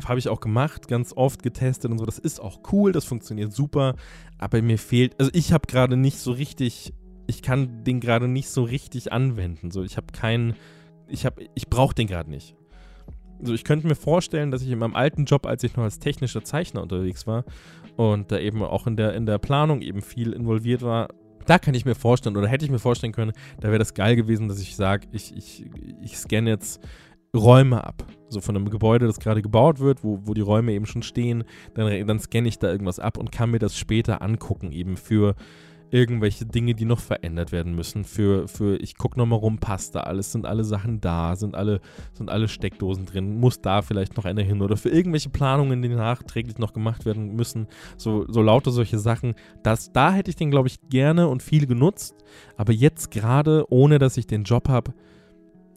Habe 0.04 0.18
ich 0.18 0.28
auch 0.28 0.40
gemacht, 0.40 0.88
ganz 0.88 1.14
oft 1.14 1.42
getestet 1.42 1.90
und 1.90 1.98
so. 1.98 2.04
Das 2.04 2.18
ist 2.18 2.40
auch 2.40 2.60
cool, 2.72 2.92
das 2.92 3.04
funktioniert 3.04 3.52
super. 3.52 3.94
Aber 4.38 4.60
mir 4.60 4.78
fehlt, 4.78 5.18
also 5.18 5.30
ich 5.34 5.52
habe 5.52 5.66
gerade 5.66 5.96
nicht 5.96 6.18
so 6.18 6.32
richtig, 6.32 6.92
ich 7.26 7.42
kann 7.42 7.84
den 7.84 8.00
gerade 8.00 8.28
nicht 8.28 8.48
so 8.48 8.62
richtig 8.62 9.12
anwenden. 9.12 9.70
So, 9.70 9.82
ich 9.82 9.96
habe 9.96 10.08
keinen, 10.12 10.54
ich 11.08 11.24
habe, 11.24 11.46
ich 11.54 11.68
brauche 11.68 11.94
den 11.94 12.06
gerade 12.06 12.30
nicht. 12.30 12.54
Also 13.40 13.54
ich 13.54 13.64
könnte 13.64 13.86
mir 13.86 13.94
vorstellen, 13.94 14.50
dass 14.50 14.62
ich 14.62 14.70
in 14.70 14.78
meinem 14.78 14.94
alten 14.94 15.24
Job, 15.24 15.46
als 15.46 15.62
ich 15.62 15.76
noch 15.76 15.84
als 15.84 15.98
technischer 15.98 16.44
Zeichner 16.44 16.82
unterwegs 16.82 17.26
war, 17.26 17.44
und 17.96 18.30
da 18.30 18.38
eben 18.38 18.62
auch 18.62 18.86
in 18.86 18.96
der, 18.96 19.14
in 19.14 19.26
der 19.26 19.38
Planung 19.38 19.82
eben 19.82 20.02
viel 20.02 20.32
involviert 20.32 20.82
war, 20.82 21.08
da 21.46 21.58
kann 21.58 21.74
ich 21.74 21.84
mir 21.84 21.94
vorstellen 21.94 22.36
oder 22.36 22.48
hätte 22.48 22.64
ich 22.64 22.70
mir 22.70 22.78
vorstellen 22.78 23.12
können, 23.12 23.32
da 23.60 23.68
wäre 23.68 23.78
das 23.78 23.94
geil 23.94 24.16
gewesen, 24.16 24.48
dass 24.48 24.60
ich 24.60 24.76
sage, 24.76 25.06
ich, 25.12 25.34
ich, 25.36 25.64
ich 26.02 26.18
scanne 26.18 26.50
jetzt 26.50 26.80
Räume 27.34 27.84
ab. 27.84 28.04
So 28.28 28.40
von 28.40 28.56
einem 28.56 28.70
Gebäude, 28.70 29.06
das 29.06 29.20
gerade 29.20 29.42
gebaut 29.42 29.78
wird, 29.78 30.02
wo, 30.02 30.20
wo 30.22 30.34
die 30.34 30.40
Räume 30.40 30.72
eben 30.72 30.86
schon 30.86 31.02
stehen, 31.02 31.44
dann, 31.74 32.06
dann 32.06 32.18
scanne 32.18 32.48
ich 32.48 32.58
da 32.58 32.70
irgendwas 32.70 32.98
ab 32.98 33.18
und 33.18 33.30
kann 33.30 33.50
mir 33.50 33.58
das 33.58 33.78
später 33.78 34.22
angucken, 34.22 34.72
eben 34.72 34.96
für 34.96 35.36
irgendwelche 35.90 36.46
Dinge, 36.46 36.74
die 36.74 36.84
noch 36.84 36.98
verändert 36.98 37.52
werden 37.52 37.74
müssen. 37.74 38.04
Für, 38.04 38.48
für 38.48 38.76
ich 38.76 38.96
gucke 38.96 39.18
nochmal 39.18 39.38
rum, 39.38 39.58
passt 39.58 39.94
da 39.94 40.00
alles, 40.00 40.32
sind 40.32 40.46
alle 40.46 40.64
Sachen 40.64 41.00
da, 41.00 41.36
sind 41.36 41.54
alle, 41.54 41.80
sind 42.12 42.30
alle 42.30 42.48
Steckdosen 42.48 43.06
drin, 43.06 43.38
muss 43.38 43.60
da 43.60 43.82
vielleicht 43.82 44.16
noch 44.16 44.24
einer 44.24 44.42
hin 44.42 44.62
oder 44.62 44.76
für 44.76 44.88
irgendwelche 44.88 45.30
Planungen, 45.30 45.82
die 45.82 45.88
nachträglich 45.88 46.58
noch 46.58 46.72
gemacht 46.72 47.04
werden 47.04 47.36
müssen. 47.36 47.68
So, 47.96 48.26
so 48.28 48.42
lauter 48.42 48.70
solche 48.70 48.98
Sachen. 48.98 49.34
Das, 49.62 49.92
da 49.92 50.12
hätte 50.12 50.30
ich 50.30 50.36
den, 50.36 50.50
glaube 50.50 50.68
ich, 50.68 50.80
gerne 50.88 51.28
und 51.28 51.42
viel 51.42 51.66
genutzt. 51.66 52.16
Aber 52.56 52.72
jetzt 52.72 53.10
gerade, 53.10 53.64
ohne 53.70 53.98
dass 53.98 54.16
ich 54.16 54.26
den 54.26 54.42
Job 54.42 54.68
habe, 54.68 54.92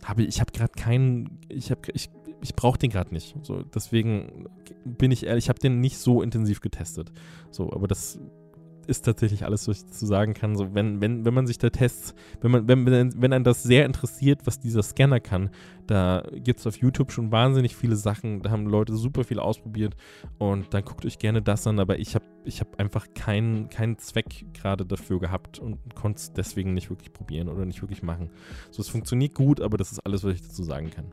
habe 0.04 0.24
ich, 0.24 0.30
ich 0.30 0.42
habe 0.42 0.52
gerade 0.52 0.72
keinen, 0.76 1.40
ich 1.50 1.72
habe, 1.72 1.82
ich, 1.94 2.10
ich 2.42 2.56
brauche 2.56 2.78
den 2.78 2.90
gerade 2.90 3.14
nicht. 3.14 3.36
So, 3.44 3.64
deswegen 3.64 4.48
bin 4.86 5.12
ich 5.12 5.26
ehrlich, 5.26 5.46
ich 5.46 5.50
habe 5.50 5.60
den 5.60 5.82
nicht 5.82 5.98
so 5.98 6.22
intensiv 6.22 6.62
getestet. 6.62 7.12
So, 7.52 7.72
aber 7.74 7.88
das 7.88 8.20
ist 8.90 9.06
tatsächlich 9.06 9.46
alles, 9.46 9.68
was 9.68 9.78
ich 9.78 9.86
dazu 9.86 10.06
sagen 10.06 10.34
kann. 10.34 10.56
So, 10.56 10.74
wenn, 10.74 11.00
wenn, 11.00 11.24
wenn 11.24 11.34
man 11.34 11.48
sich 11.48 11.58
da 11.58 11.70
Tests, 11.70 12.16
wenn 12.42 12.52
man, 12.52 12.68
wenn, 12.68 12.86
wenn, 12.86 13.34
einen 13.34 13.44
das 13.44 13.64
sehr 13.64 13.86
interessiert, 13.86 14.42
was 14.46 14.60
dieser 14.60 14.84
Scanner 14.84 15.20
kann, 15.20 15.52
da 15.88 16.24
gibt 16.34 16.60
es 16.60 16.68
auf 16.68 16.78
YouTube 16.78 17.12
schon 17.12 17.32
wahnsinnig 17.32 17.76
viele 17.76 17.96
Sachen. 17.96 18.42
Da 18.42 18.50
haben 18.50 18.66
Leute 18.66 18.96
super 18.96 19.24
viel 19.24 19.40
ausprobiert 19.40 19.96
und 20.40 20.74
dann 20.74 20.84
guckt 20.84 21.06
euch 21.06 21.20
gerne 21.20 21.42
das 21.42 21.66
an. 21.68 21.80
Aber 21.80 22.00
ich 22.00 22.16
habe 22.16 22.26
ich 22.44 22.60
hab 22.60 22.80
einfach 22.80 23.08
keinen 23.14 23.70
keinen 23.70 23.98
Zweck 23.98 24.46
gerade 24.54 24.86
dafür 24.86 25.20
gehabt 25.20 25.60
und 25.60 25.96
konnte 25.96 26.18
es 26.18 26.34
deswegen 26.34 26.74
nicht 26.74 26.90
wirklich 26.90 27.14
probieren 27.14 27.48
oder 27.48 27.66
nicht 27.66 27.82
wirklich 27.82 28.04
machen. 28.04 28.32
So, 28.72 28.82
es 28.82 28.90
funktioniert 28.90 29.36
gut, 29.36 29.62
aber 29.62 29.78
das 29.78 29.92
ist 29.92 30.00
alles, 30.00 30.24
was 30.24 30.34
ich 30.34 30.42
dazu 30.42 30.64
sagen 30.64 30.90
kann. 30.90 31.06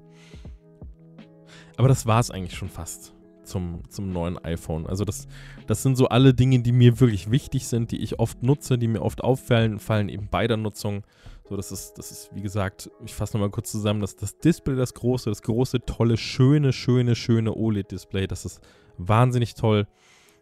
Aber 1.77 1.89
das 1.89 2.07
war 2.07 2.21
es 2.21 2.31
eigentlich 2.31 2.57
schon 2.57 2.69
fast 2.69 3.16
zum, 3.47 3.83
zum 3.89 4.13
neuen 4.13 4.39
iPhone. 4.39 4.87
Also 4.87 5.05
das, 5.05 5.27
das 5.67 5.83
sind 5.83 5.97
so 5.97 6.09
alle 6.09 6.35
Dinge, 6.35 6.61
die 6.61 6.73
mir 6.73 7.01
wirklich 7.01 7.31
wichtig 7.31 7.67
sind, 7.67 7.93
die 7.93 8.03
ich 8.03 8.19
oft 8.19 8.43
nutze, 8.43 8.79
die 8.79 8.89
mir 8.89 9.03
oft 9.03 9.23
auffallen, 9.25 9.79
fallen 9.79 10.09
eben 10.09 10.29
bei 10.31 10.47
der 10.47 10.57
Nutzung. 10.57 11.05
So, 11.49 11.57
das 11.57 11.71
ist, 11.71 11.95
das 11.95 12.11
ist, 12.11 12.31
wie 12.35 12.43
gesagt, 12.43 12.91
ich 13.05 13.15
fasse 13.15 13.37
nochmal 13.37 13.51
kurz 13.51 13.71
zusammen, 13.71 14.01
dass 14.01 14.17
das 14.17 14.39
Display, 14.39 14.75
das 14.75 14.95
große, 14.95 15.31
das 15.31 15.43
große, 15.43 15.81
tolle, 15.87 16.17
schöne, 16.17 16.73
schöne, 16.73 17.15
schöne 17.15 17.55
OLED-Display, 17.55 18.27
das 18.27 18.45
ist 18.45 18.61
wahnsinnig 18.99 19.55
toll. 19.55 19.87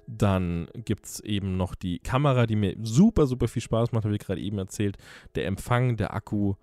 Dann 0.06 0.68
gibt 0.74 1.06
es 1.06 1.20
eben 1.20 1.56
noch 1.56 1.74
die 1.74 1.98
Kamera, 1.98 2.46
die 2.46 2.56
mir 2.56 2.76
super, 2.82 3.26
super 3.26 3.48
viel 3.48 3.62
Spaß 3.62 3.92
macht, 3.92 4.04
habe 4.04 4.14
ich 4.14 4.20
gerade 4.20 4.40
eben 4.40 4.58
erzählt. 4.58 4.96
Der 5.34 5.46
Empfang, 5.46 5.96
der 5.96 6.14
Akku, 6.14 6.54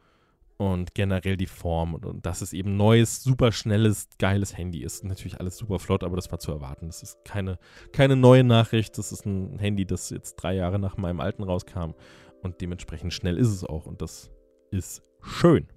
und 0.62 0.94
generell 0.94 1.38
die 1.38 1.48
Form 1.48 1.96
und, 1.96 2.06
und 2.06 2.24
dass 2.24 2.42
es 2.42 2.54
eben 2.54 2.78
neues, 2.78 3.24
super 3.24 3.52
schnelles, 3.52 4.10
geiles 4.20 4.56
Handy 4.56 4.84
ist. 4.84 5.04
Natürlich 5.04 5.40
alles 5.40 5.58
super 5.58 5.80
flott, 5.80 6.04
aber 6.04 6.16
das 6.16 6.32
war 6.32 6.38
zu 6.38 6.52
erwarten. 6.52 6.86
Das 6.86 7.02
ist 7.02 7.18
keine, 7.26 7.58
keine 7.94 8.16
neue 8.16 8.44
Nachricht. 8.44 8.96
Das 9.00 9.12
ist 9.12 9.26
ein 9.26 9.58
Handy, 9.58 9.88
das 9.88 10.12
jetzt 10.12 10.36
drei 10.36 10.54
Jahre 10.54 10.78
nach 10.78 10.98
meinem 10.98 11.20
alten 11.20 11.42
rauskam 11.42 11.96
und 12.44 12.62
dementsprechend 12.62 13.12
schnell 13.12 13.40
ist 13.40 13.48
es 13.48 13.64
auch 13.64 13.88
und 13.88 14.04
das 14.04 14.30
ist 14.70 15.02
schön. 15.22 15.68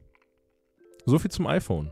So 1.06 1.18
viel 1.18 1.30
zum 1.30 1.46
iPhone. 1.46 1.90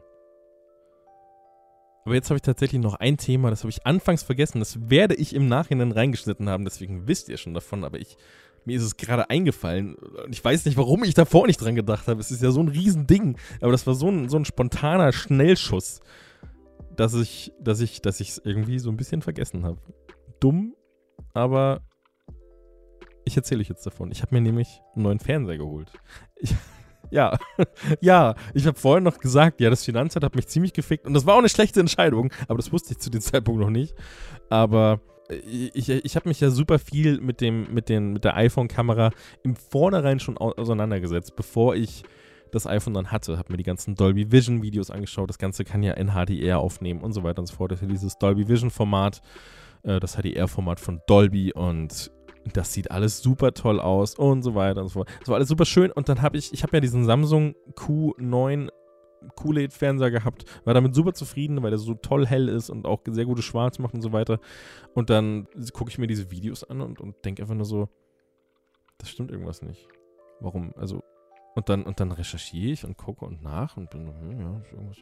Aber 2.04 2.14
jetzt 2.14 2.28
habe 2.28 2.36
ich 2.36 2.42
tatsächlich 2.42 2.82
noch 2.82 2.96
ein 2.96 3.16
Thema, 3.16 3.48
das 3.48 3.60
habe 3.60 3.70
ich 3.70 3.86
anfangs 3.86 4.22
vergessen. 4.22 4.58
Das 4.58 4.90
werde 4.90 5.14
ich 5.14 5.34
im 5.34 5.48
Nachhinein 5.48 5.92
reingeschnitten 5.92 6.50
haben, 6.50 6.64
deswegen 6.64 7.08
wisst 7.08 7.30
ihr 7.30 7.38
schon 7.38 7.54
davon. 7.54 7.84
Aber 7.84 7.98
ich 7.98 8.18
mir 8.64 8.76
ist 8.76 8.82
es 8.82 8.96
gerade 8.96 9.28
eingefallen. 9.30 9.96
Ich 10.30 10.44
weiß 10.44 10.64
nicht, 10.64 10.76
warum 10.76 11.04
ich 11.04 11.14
davor 11.14 11.46
nicht 11.46 11.60
dran 11.60 11.74
gedacht 11.74 12.06
habe. 12.08 12.20
Es 12.20 12.30
ist 12.30 12.42
ja 12.42 12.50
so 12.50 12.60
ein 12.60 12.68
Riesending. 12.68 13.36
Aber 13.60 13.72
das 13.72 13.86
war 13.86 13.94
so 13.94 14.08
ein, 14.08 14.28
so 14.28 14.36
ein 14.36 14.44
spontaner 14.44 15.12
Schnellschuss, 15.12 16.00
dass 16.96 17.14
ich, 17.14 17.52
dass 17.60 17.80
ich, 17.80 18.02
dass 18.02 18.20
es 18.20 18.40
irgendwie 18.44 18.78
so 18.78 18.90
ein 18.90 18.96
bisschen 18.96 19.22
vergessen 19.22 19.64
habe. 19.64 19.80
Dumm, 20.40 20.74
aber 21.34 21.80
ich 23.24 23.36
erzähle 23.36 23.60
euch 23.60 23.68
jetzt 23.68 23.86
davon. 23.86 24.10
Ich 24.10 24.22
habe 24.22 24.34
mir 24.34 24.40
nämlich 24.40 24.80
einen 24.94 25.04
neuen 25.04 25.18
Fernseher 25.18 25.58
geholt. 25.58 25.92
Ich, 26.36 26.54
ja, 27.10 27.38
ja, 28.00 28.34
ich 28.54 28.66
habe 28.66 28.78
vorhin 28.78 29.04
noch 29.04 29.18
gesagt, 29.18 29.60
ja, 29.60 29.70
das 29.70 29.84
Finanzamt 29.84 30.24
hat 30.24 30.34
mich 30.34 30.48
ziemlich 30.48 30.72
gefickt 30.72 31.06
und 31.06 31.14
das 31.14 31.26
war 31.26 31.34
auch 31.34 31.38
eine 31.38 31.48
schlechte 31.48 31.80
Entscheidung, 31.80 32.32
aber 32.48 32.56
das 32.56 32.72
wusste 32.72 32.92
ich 32.92 32.98
zu 32.98 33.10
dem 33.10 33.20
Zeitpunkt 33.20 33.60
noch 33.60 33.70
nicht. 33.70 33.94
Aber 34.50 35.00
ich, 35.28 35.88
ich 35.88 36.16
habe 36.16 36.28
mich 36.28 36.40
ja 36.40 36.50
super 36.50 36.78
viel 36.78 37.20
mit 37.20 37.40
dem, 37.40 37.72
mit 37.72 37.88
den, 37.88 38.12
mit 38.12 38.24
der 38.24 38.36
iPhone-Kamera 38.36 39.10
im 39.42 39.56
Vornherein 39.56 40.20
schon 40.20 40.36
auseinandergesetzt, 40.38 41.36
bevor 41.36 41.74
ich 41.74 42.02
das 42.50 42.66
iPhone 42.66 42.94
dann 42.94 43.10
hatte, 43.10 43.38
habe 43.38 43.52
mir 43.52 43.56
die 43.56 43.64
ganzen 43.64 43.94
Dolby 43.94 44.30
Vision 44.30 44.62
Videos 44.62 44.90
angeschaut. 44.90 45.28
Das 45.28 45.38
Ganze 45.38 45.64
kann 45.64 45.82
ja 45.82 45.94
in 45.94 46.10
HDR 46.10 46.58
aufnehmen 46.58 47.00
und 47.00 47.12
so 47.12 47.22
weiter 47.22 47.40
und 47.40 47.46
so 47.46 47.56
fort. 47.56 47.72
Das 47.72 47.82
ist 47.82 47.90
dieses 47.90 48.18
Dolby 48.18 48.46
Vision 48.46 48.70
Format, 48.70 49.22
äh, 49.82 49.98
das 49.98 50.16
HDR-Format 50.16 50.78
von 50.78 51.00
Dolby 51.06 51.52
und 51.54 52.10
das 52.52 52.72
sieht 52.72 52.90
alles 52.90 53.22
super 53.22 53.54
toll 53.54 53.80
aus 53.80 54.16
und 54.16 54.42
so 54.42 54.54
weiter 54.54 54.82
und 54.82 54.88
so 54.88 54.94
fort. 54.94 55.08
Das 55.20 55.28
war 55.28 55.36
alles 55.36 55.48
super 55.48 55.64
schön 55.64 55.90
und 55.90 56.08
dann 56.08 56.22
habe 56.22 56.36
ich, 56.36 56.52
ich 56.52 56.62
habe 56.62 56.76
ja 56.76 56.80
diesen 56.80 57.04
Samsung 57.04 57.54
Q9 57.74 58.68
QLED-Fernseher 59.36 60.10
gehabt, 60.10 60.44
war 60.64 60.74
damit 60.74 60.94
super 60.94 61.14
zufrieden, 61.14 61.62
weil 61.62 61.70
der 61.70 61.78
so 61.78 61.94
toll 61.94 62.26
hell 62.26 62.48
ist 62.48 62.70
und 62.70 62.86
auch 62.86 63.00
sehr 63.06 63.24
gutes 63.24 63.44
Schwarz 63.44 63.78
macht 63.78 63.94
und 63.94 64.02
so 64.02 64.12
weiter. 64.12 64.40
Und 64.94 65.10
dann 65.10 65.46
gucke 65.72 65.90
ich 65.90 65.98
mir 65.98 66.06
diese 66.06 66.30
Videos 66.30 66.64
an 66.64 66.80
und, 66.80 67.00
und 67.00 67.24
denke 67.24 67.42
einfach 67.42 67.54
nur 67.54 67.64
so, 67.64 67.88
das 68.98 69.10
stimmt 69.10 69.30
irgendwas 69.30 69.62
nicht. 69.62 69.88
Warum? 70.40 70.72
Also, 70.76 71.02
und 71.54 71.68
dann, 71.68 71.82
und 71.82 72.00
dann 72.00 72.12
recherchiere 72.12 72.72
ich 72.72 72.84
und 72.84 72.96
gucke 72.96 73.26
und 73.26 73.42
nach 73.42 73.76
und 73.76 73.90
bin, 73.90 74.06
hm, 74.06 74.40
ja, 74.40 74.58
ist 74.58 74.72
irgendwas. 74.72 74.98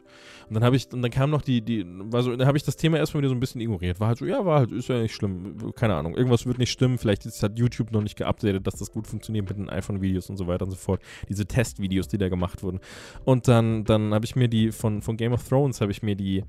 Und 0.49 0.53
dann 0.53 0.63
habe 0.63 0.75
ich, 0.75 0.91
und 0.91 1.01
dann 1.01 1.11
kam 1.11 1.29
noch 1.29 1.41
die, 1.41 1.61
die, 1.61 1.85
war 1.85 2.23
so, 2.23 2.35
dann 2.35 2.47
habe 2.47 2.57
ich 2.57 2.63
das 2.63 2.75
Thema 2.75 2.97
erstmal 2.97 3.21
wieder 3.21 3.29
so 3.29 3.35
ein 3.35 3.39
bisschen 3.39 3.61
ignoriert. 3.61 3.99
War 3.99 4.09
halt 4.09 4.17
so, 4.17 4.25
ja, 4.25 4.45
war 4.45 4.59
halt, 4.59 4.71
ist 4.71 4.89
ja 4.89 4.99
nicht 4.99 5.15
schlimm. 5.15 5.73
Keine 5.75 5.95
Ahnung. 5.95 6.15
Irgendwas 6.15 6.45
wird 6.45 6.57
nicht 6.57 6.71
stimmen. 6.71 6.97
Vielleicht 6.97 7.25
ist, 7.25 7.41
hat 7.41 7.57
YouTube 7.57 7.91
noch 7.91 8.01
nicht 8.01 8.17
geupdatet, 8.17 8.67
dass 8.67 8.75
das 8.75 8.91
gut 8.91 9.07
funktioniert 9.07 9.47
mit 9.47 9.57
den 9.57 9.69
iPhone-Videos 9.69 10.29
und 10.29 10.37
so 10.37 10.47
weiter 10.47 10.65
und 10.65 10.71
so 10.71 10.77
fort. 10.77 11.01
Diese 11.29 11.45
Testvideos, 11.45 12.09
die 12.09 12.17
da 12.17 12.27
gemacht 12.27 12.63
wurden. 12.63 12.81
Und 13.23 13.47
dann, 13.47 13.85
dann 13.85 14.13
habe 14.13 14.25
ich 14.25 14.35
mir 14.35 14.49
die, 14.49 14.71
von, 14.71 15.01
von 15.01 15.15
Game 15.15 15.31
of 15.31 15.47
Thrones 15.47 15.79
habe 15.79 15.91
ich 15.91 16.03
mir 16.03 16.15
die, 16.15 16.43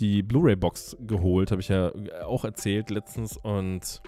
die 0.00 0.22
Blu-ray-Box 0.22 0.96
geholt, 1.00 1.52
habe 1.52 1.60
ich 1.60 1.68
ja 1.68 1.92
auch 2.24 2.44
erzählt 2.44 2.90
letztens. 2.90 3.36
Und 3.36 4.02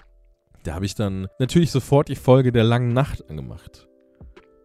da 0.63 0.75
habe 0.75 0.85
ich 0.85 0.95
dann 0.95 1.27
natürlich 1.39 1.71
sofort 1.71 2.09
die 2.09 2.15
Folge 2.15 2.51
der 2.51 2.65
langen 2.65 2.93
Nacht 2.93 3.29
angemacht. 3.29 3.87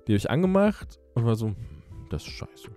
Die 0.06 0.12
habe 0.12 0.18
ich 0.18 0.30
angemacht 0.30 0.98
und 1.14 1.24
war 1.24 1.36
so, 1.36 1.48
hm, 1.48 1.56
das 2.10 2.22
ist 2.22 2.32
scheiße. 2.32 2.70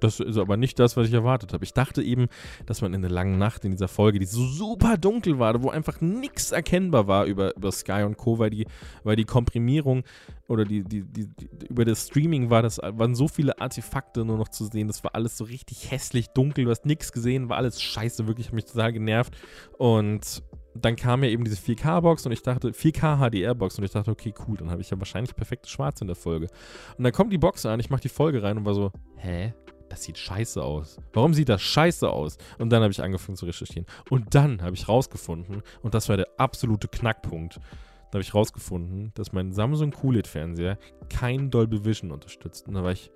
Das 0.00 0.20
ist 0.20 0.36
aber 0.36 0.56
nicht 0.56 0.78
das, 0.78 0.96
was 0.96 1.08
ich 1.08 1.14
erwartet 1.14 1.52
habe. 1.52 1.64
Ich 1.64 1.72
dachte 1.72 2.02
eben, 2.02 2.28
dass 2.66 2.82
man 2.82 2.92
in 2.92 3.00
der 3.00 3.10
langen 3.10 3.38
Nacht 3.38 3.64
in 3.64 3.70
dieser 3.70 3.88
Folge, 3.88 4.18
die 4.18 4.26
so 4.26 4.44
super 4.44 4.98
dunkel 4.98 5.38
war, 5.38 5.62
wo 5.62 5.70
einfach 5.70 6.00
nichts 6.00 6.52
erkennbar 6.52 7.06
war 7.06 7.24
über, 7.24 7.56
über 7.56 7.72
Sky 7.72 8.02
und 8.02 8.16
Co., 8.16 8.38
weil 8.38 8.50
die, 8.50 8.66
weil 9.04 9.16
die 9.16 9.24
Komprimierung 9.24 10.04
oder 10.48 10.64
die, 10.64 10.82
die, 10.82 11.02
die, 11.02 11.28
die, 11.28 11.66
über 11.68 11.84
das 11.84 12.06
Streaming 12.06 12.50
war, 12.50 12.62
das 12.62 12.78
waren 12.78 13.14
so 13.14 13.26
viele 13.26 13.58
Artefakte 13.58 14.24
nur 14.24 14.36
noch 14.36 14.48
zu 14.48 14.66
sehen. 14.66 14.86
Das 14.86 15.02
war 15.02 15.14
alles 15.14 15.36
so 15.38 15.44
richtig 15.44 15.90
hässlich 15.90 16.28
dunkel. 16.28 16.64
Du 16.66 16.70
hast 16.70 16.84
nichts 16.84 17.12
gesehen, 17.12 17.48
war 17.48 17.56
alles 17.56 17.80
scheiße, 17.80 18.26
wirklich, 18.26 18.48
hat 18.48 18.54
mich 18.54 18.66
total 18.66 18.92
genervt. 18.92 19.34
Und 19.78 20.42
dann 20.84 20.96
kam 20.96 21.22
ja 21.24 21.30
eben 21.30 21.44
diese 21.44 21.56
4K-Box 21.56 22.26
und 22.26 22.32
ich 22.32 22.42
dachte, 22.42 22.70
4K 22.70 23.18
HDR-Box 23.18 23.78
und 23.78 23.84
ich 23.84 23.90
dachte, 23.90 24.10
okay, 24.10 24.34
cool, 24.46 24.56
dann 24.56 24.70
habe 24.70 24.80
ich 24.80 24.90
ja 24.90 24.98
wahrscheinlich 24.98 25.34
perfektes 25.34 25.70
Schwarz 25.70 26.00
in 26.00 26.06
der 26.06 26.16
Folge. 26.16 26.48
Und 26.96 27.04
dann 27.04 27.12
kommt 27.12 27.32
die 27.32 27.38
Box 27.38 27.66
an, 27.66 27.80
ich 27.80 27.90
mache 27.90 28.02
die 28.02 28.08
Folge 28.08 28.42
rein 28.42 28.58
und 28.58 28.64
war 28.64 28.74
so, 28.74 28.92
hä? 29.16 29.52
das 29.88 30.02
sieht 30.02 30.18
scheiße 30.18 30.62
aus. 30.62 30.98
Warum 31.12 31.34
sieht 31.34 31.48
das 31.48 31.62
scheiße 31.62 32.08
aus? 32.08 32.38
Und 32.58 32.70
dann 32.70 32.82
habe 32.82 32.92
ich 32.92 33.02
angefangen 33.02 33.36
zu 33.36 33.46
recherchieren. 33.46 33.86
Und 34.10 34.34
dann 34.34 34.62
habe 34.62 34.74
ich 34.74 34.88
rausgefunden, 34.88 35.62
und 35.82 35.94
das 35.94 36.08
war 36.08 36.16
der 36.16 36.28
absolute 36.38 36.88
Knackpunkt, 36.88 37.56
da 37.56 38.12
habe 38.12 38.22
ich 38.22 38.34
rausgefunden, 38.34 39.12
dass 39.14 39.32
mein 39.32 39.52
Samsung 39.52 39.90
QLED-Fernseher 39.90 40.78
kein 41.10 41.50
Dolby 41.50 41.84
Vision 41.84 42.12
unterstützt. 42.12 42.68
Und 42.68 42.74
da 42.74 42.84
war 42.84 42.92
ich, 42.92 43.10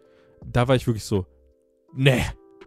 da 0.45 0.69
war 0.69 0.77
ich 0.77 0.87
wirklich 0.87 1.05
so, 1.05 1.27
ne, 1.95 2.23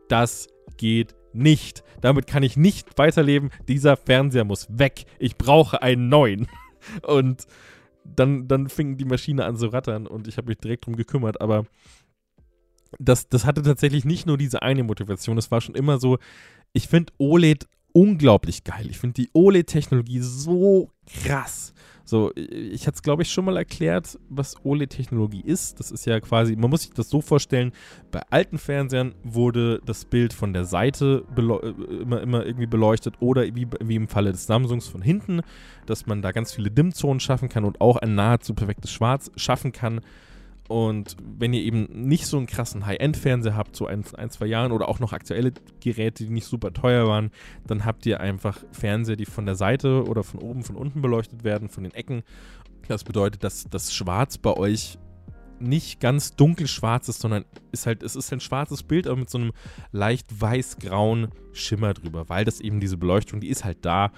das 0.07 0.47
geht 0.77 1.15
nicht. 1.35 1.83
Damit 2.01 2.27
kann 2.27 2.43
ich 2.43 2.57
nicht 2.57 2.97
weiterleben. 2.97 3.49
Dieser 3.67 3.97
Fernseher 3.97 4.43
muss 4.43 4.67
weg. 4.69 5.05
Ich 5.19 5.37
brauche 5.37 5.81
einen 5.81 6.09
neuen. 6.09 6.47
Und 7.07 7.47
dann, 8.03 8.47
dann 8.47 8.69
fing 8.69 8.97
die 8.97 9.05
Maschine 9.05 9.45
an 9.45 9.55
zu 9.55 9.67
rattern 9.67 10.07
und 10.07 10.27
ich 10.27 10.35
habe 10.37 10.47
mich 10.47 10.57
direkt 10.57 10.85
drum 10.85 10.97
gekümmert, 10.97 11.39
aber 11.39 11.65
das, 12.99 13.29
das 13.29 13.45
hatte 13.45 13.61
tatsächlich 13.61 14.05
nicht 14.05 14.27
nur 14.27 14.37
diese 14.37 14.61
eine 14.61 14.83
Motivation, 14.83 15.37
es 15.37 15.51
war 15.51 15.61
schon 15.61 15.75
immer 15.75 15.99
so, 15.99 16.17
ich 16.73 16.87
finde 16.87 17.13
OLED 17.17 17.67
unglaublich 17.93 18.63
geil. 18.63 18.87
Ich 18.89 18.97
finde 18.97 19.21
die 19.21 19.29
OLED-Technologie 19.33 20.19
so 20.19 20.89
krass. 21.05 21.73
So, 22.05 22.31
ich 22.35 22.85
hatte 22.85 22.95
es, 22.95 23.01
glaube 23.01 23.23
ich, 23.23 23.31
schon 23.31 23.45
mal 23.45 23.55
erklärt, 23.55 24.19
was 24.29 24.55
OLED-Technologie 24.65 25.41
ist. 25.45 25.79
Das 25.79 25.89
ist 25.89 26.05
ja 26.05 26.19
quasi, 26.19 26.55
man 26.55 26.69
muss 26.69 26.81
sich 26.81 26.91
das 26.91 27.09
so 27.09 27.21
vorstellen, 27.21 27.71
bei 28.11 28.21
alten 28.29 28.57
Fernsehern 28.57 29.15
wurde 29.23 29.81
das 29.85 30.03
Bild 30.03 30.33
von 30.33 30.51
der 30.51 30.65
Seite 30.65 31.23
äh, 31.35 32.01
immer, 32.01 32.21
immer 32.21 32.45
irgendwie 32.45 32.65
beleuchtet 32.67 33.15
oder 33.21 33.43
wie, 33.55 33.67
wie 33.81 33.95
im 33.95 34.09
Falle 34.09 34.31
des 34.31 34.45
Samsungs 34.45 34.87
von 34.87 35.01
hinten, 35.01 35.41
dass 35.85 36.05
man 36.05 36.21
da 36.21 36.31
ganz 36.31 36.53
viele 36.53 36.71
Dimmzonen 36.71 37.21
schaffen 37.21 37.47
kann 37.47 37.63
und 37.63 37.79
auch 37.79 37.97
ein 37.97 38.15
nahezu 38.15 38.53
perfektes 38.53 38.91
Schwarz 38.91 39.31
schaffen 39.37 39.71
kann. 39.71 40.01
Und 40.73 41.17
wenn 41.37 41.53
ihr 41.53 41.61
eben 41.61 41.83
nicht 41.91 42.25
so 42.25 42.35
einen 42.35 42.47
krassen 42.47 42.87
High-End-Fernseher 42.87 43.55
habt, 43.55 43.75
so 43.75 43.85
ein, 43.85 44.03
ein, 44.17 44.31
zwei 44.31 44.47
Jahren 44.47 44.71
oder 44.71 44.89
auch 44.89 44.99
noch 44.99 45.13
aktuelle 45.13 45.53
Geräte, 45.79 46.23
die 46.23 46.31
nicht 46.31 46.47
super 46.47 46.73
teuer 46.73 47.07
waren, 47.07 47.29
dann 47.67 47.85
habt 47.85 48.07
ihr 48.07 48.19
einfach 48.19 48.57
Fernseher, 48.71 49.15
die 49.15 49.27
von 49.27 49.45
der 49.45 49.53
Seite 49.53 50.03
oder 50.03 50.23
von 50.23 50.39
oben, 50.39 50.63
von 50.63 50.75
unten 50.75 51.03
beleuchtet 51.03 51.43
werden, 51.43 51.69
von 51.69 51.83
den 51.83 51.93
Ecken. 51.93 52.23
Das 52.87 53.03
bedeutet, 53.03 53.43
dass 53.43 53.69
das 53.69 53.93
Schwarz 53.93 54.39
bei 54.39 54.51
euch 54.51 54.97
nicht 55.59 55.99
ganz 55.99 56.35
dunkelschwarz 56.35 57.07
ist, 57.07 57.21
sondern 57.21 57.45
ist 57.71 57.85
halt, 57.85 58.01
es 58.01 58.15
ist 58.15 58.33
ein 58.33 58.39
schwarzes 58.39 58.81
Bild, 58.81 59.05
aber 59.05 59.17
mit 59.17 59.29
so 59.29 59.37
einem 59.37 59.51
leicht 59.91 60.41
weiß-grauen 60.41 61.27
Schimmer 61.51 61.93
drüber, 61.93 62.29
weil 62.29 62.45
das 62.45 62.59
eben 62.59 62.79
diese 62.79 62.97
Beleuchtung, 62.97 63.41
die 63.41 63.49
ist 63.49 63.63
halt 63.63 63.85
da. 63.85 64.11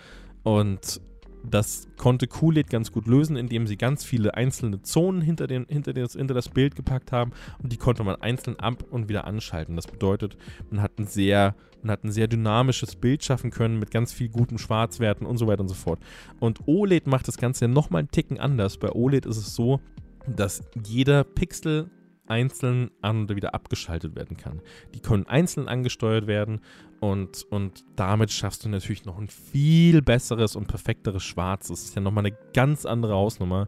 Und 0.44 1.02
das 1.50 1.88
konnte 1.98 2.28
QLED 2.28 2.70
ganz 2.70 2.92
gut 2.92 3.08
lösen, 3.08 3.36
indem 3.36 3.68
sie 3.68 3.78
ganz 3.78 4.04
viele 4.04 4.34
einzelne 4.36 4.82
Zonen 4.82 5.22
hinter, 5.22 5.48
den, 5.48 5.66
hinter, 5.68 5.94
das, 5.94 6.14
hinter 6.14 6.34
das 6.34 6.50
Bild 6.50 6.76
gepackt 6.76 7.12
haben 7.12 7.32
und 7.62 7.72
die 7.72 7.78
konnte 7.78 8.04
man 8.04 8.16
einzeln 8.18 8.60
ab 8.60 8.84
und 8.90 9.10
wieder 9.10 9.26
anschalten. 9.26 9.76
Das 9.76 9.88
bedeutet, 9.88 10.38
man 10.70 10.82
hat 10.82 10.98
ein 11.00 11.08
sehr, 11.08 11.56
man 11.82 11.92
hat 11.92 12.04
ein 12.04 12.12
sehr 12.12 12.28
dynamisches 12.28 12.96
Bild 12.96 13.24
schaffen 13.24 13.52
können 13.52 13.80
mit 13.80 13.92
ganz 13.92 14.12
viel 14.14 14.30
guten 14.30 14.58
Schwarzwerten 14.58 15.26
und 15.26 15.38
so 15.38 15.48
weiter 15.48 15.62
und 15.62 15.70
so 15.70 15.76
fort. 15.76 16.00
Und 16.40 16.68
OLED 16.68 17.08
macht 17.08 17.28
das 17.28 17.38
Ganze 17.38 17.68
nochmal 17.68 18.00
einen 18.00 18.12
Ticken 18.12 18.40
anders. 18.40 18.78
Bei 18.78 18.92
OLED 18.92 19.26
ist 19.26 19.38
es 19.38 19.56
so, 19.56 19.80
dass 20.28 20.64
jeder 20.86 21.24
Pixel 21.24 21.90
einzeln 22.28 22.92
an 23.02 23.22
und 23.22 23.36
wieder 23.36 23.54
abgeschaltet 23.54 24.16
werden 24.16 24.38
kann. 24.38 24.62
Die 24.94 25.00
können 25.00 25.28
einzeln 25.28 25.68
angesteuert 25.68 26.28
werden 26.28 26.62
und, 27.00 27.44
und 27.50 27.86
damit 27.96 28.32
schaffst 28.32 28.66
du 28.66 28.70
natürlich 28.70 29.06
noch 29.06 29.18
ein 29.18 29.28
viel 29.28 30.02
besseres 30.02 30.56
und 30.56 30.68
perfekteres 30.68 31.24
Schwarz. 31.24 31.68
Das 31.68 31.84
ist 31.84 31.96
ja 31.96 32.02
nochmal 32.02 32.26
eine 32.26 32.38
ganz 32.54 32.86
andere 32.86 33.14
Hausnummer. 33.14 33.68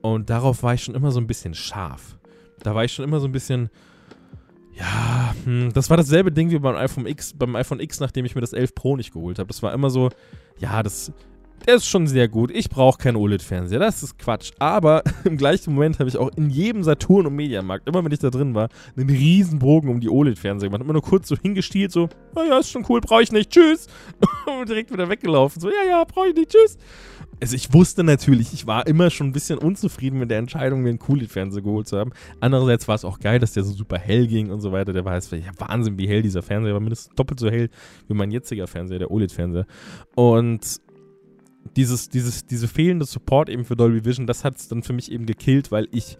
Und 0.00 0.30
darauf 0.30 0.62
war 0.62 0.74
ich 0.74 0.84
schon 0.84 0.94
immer 0.94 1.10
so 1.10 1.20
ein 1.20 1.26
bisschen 1.26 1.54
scharf. 1.54 2.18
Da 2.60 2.74
war 2.74 2.84
ich 2.84 2.92
schon 2.92 3.04
immer 3.04 3.20
so 3.20 3.26
ein 3.26 3.32
bisschen, 3.32 3.70
ja, 4.72 5.34
hm, 5.44 5.72
das 5.72 5.90
war 5.90 5.96
dasselbe 5.96 6.30
Ding 6.30 6.50
wie 6.50 6.58
beim 6.58 6.76
iPhone 6.76 7.06
X, 7.06 7.34
beim 7.36 7.56
iPhone 7.56 7.80
X, 7.80 8.00
nachdem 8.00 8.24
ich 8.24 8.34
mir 8.34 8.40
das 8.40 8.52
11 8.52 8.74
Pro 8.74 8.96
nicht 8.96 9.12
geholt 9.12 9.38
habe. 9.38 9.48
Das 9.48 9.62
war 9.62 9.72
immer 9.72 9.90
so, 9.90 10.10
ja, 10.58 10.82
das, 10.82 11.12
der 11.66 11.76
ist 11.76 11.86
schon 11.86 12.06
sehr 12.06 12.28
gut. 12.28 12.50
Ich 12.50 12.68
brauche 12.70 12.98
keinen 12.98 13.16
OLED-Fernseher. 13.16 13.78
Das 13.78 14.02
ist 14.02 14.18
Quatsch. 14.18 14.52
Aber 14.58 15.02
im 15.24 15.36
gleichen 15.36 15.74
Moment 15.74 15.98
habe 15.98 16.08
ich 16.08 16.16
auch 16.16 16.30
in 16.36 16.50
jedem 16.50 16.82
Saturn 16.82 17.26
und 17.26 17.34
Mediamarkt, 17.36 17.88
immer 17.88 18.04
wenn 18.04 18.12
ich 18.12 18.18
da 18.18 18.30
drin 18.30 18.54
war, 18.54 18.68
einen 18.96 19.10
riesen 19.10 19.58
Bogen 19.58 19.88
um 19.88 20.00
die 20.00 20.08
OLED-Fernseher 20.08 20.68
gemacht. 20.68 20.82
Immer 20.82 20.94
nur 20.94 21.02
kurz 21.02 21.28
so 21.28 21.36
hingestielt, 21.36 21.92
so, 21.92 22.08
ja, 22.36 22.44
ja, 22.44 22.58
ist 22.58 22.70
schon 22.70 22.84
cool, 22.88 23.00
brauche 23.00 23.22
ich 23.22 23.32
nicht, 23.32 23.50
tschüss. 23.50 23.86
und 24.60 24.68
direkt 24.68 24.92
wieder 24.92 25.08
weggelaufen. 25.08 25.60
So, 25.60 25.68
ja, 25.68 25.88
ja, 25.88 26.04
brauche 26.04 26.28
ich 26.28 26.34
nicht, 26.34 26.50
tschüss. 26.50 26.78
Also 27.40 27.54
ich 27.54 27.72
wusste 27.72 28.02
natürlich, 28.02 28.52
ich 28.52 28.66
war 28.66 28.86
immer 28.86 29.10
schon 29.10 29.28
ein 29.28 29.32
bisschen 29.32 29.58
unzufrieden 29.58 30.18
mit 30.18 30.30
der 30.30 30.38
Entscheidung, 30.38 30.82
mir 30.82 30.88
einen 30.88 30.98
QLED-Fernseher 30.98 31.62
geholt 31.62 31.86
zu 31.86 31.96
haben. 31.96 32.10
Andererseits 32.40 32.88
war 32.88 32.96
es 32.96 33.04
auch 33.04 33.20
geil, 33.20 33.38
dass 33.38 33.52
der 33.52 33.62
so 33.62 33.72
super 33.72 33.96
hell 33.98 34.26
ging 34.26 34.50
und 34.50 34.60
so 34.60 34.72
weiter. 34.72 34.92
Der 34.92 35.04
war 35.04 35.14
jetzt 35.14 35.30
ja, 35.30 35.38
Wahnsinn, 35.58 35.98
wie 35.98 36.08
hell 36.08 36.22
dieser 36.22 36.42
Fernseher 36.42 36.72
war. 36.72 36.80
Mindestens 36.80 37.14
doppelt 37.14 37.38
so 37.38 37.48
hell 37.48 37.70
wie 38.08 38.14
mein 38.14 38.32
jetziger 38.32 38.66
Fernseher, 38.66 38.98
der 38.98 39.10
OLED-Fernseher. 39.10 39.66
Und 40.16 40.80
dieses, 41.76 42.08
dieses, 42.08 42.46
diese 42.46 42.68
fehlende 42.68 43.04
Support 43.04 43.48
eben 43.48 43.64
für 43.64 43.76
Dolby 43.76 44.04
Vision, 44.04 44.26
das 44.26 44.44
hat 44.44 44.56
es 44.56 44.68
dann 44.68 44.82
für 44.82 44.92
mich 44.92 45.10
eben 45.10 45.26
gekillt, 45.26 45.70
weil 45.70 45.88
ich, 45.92 46.16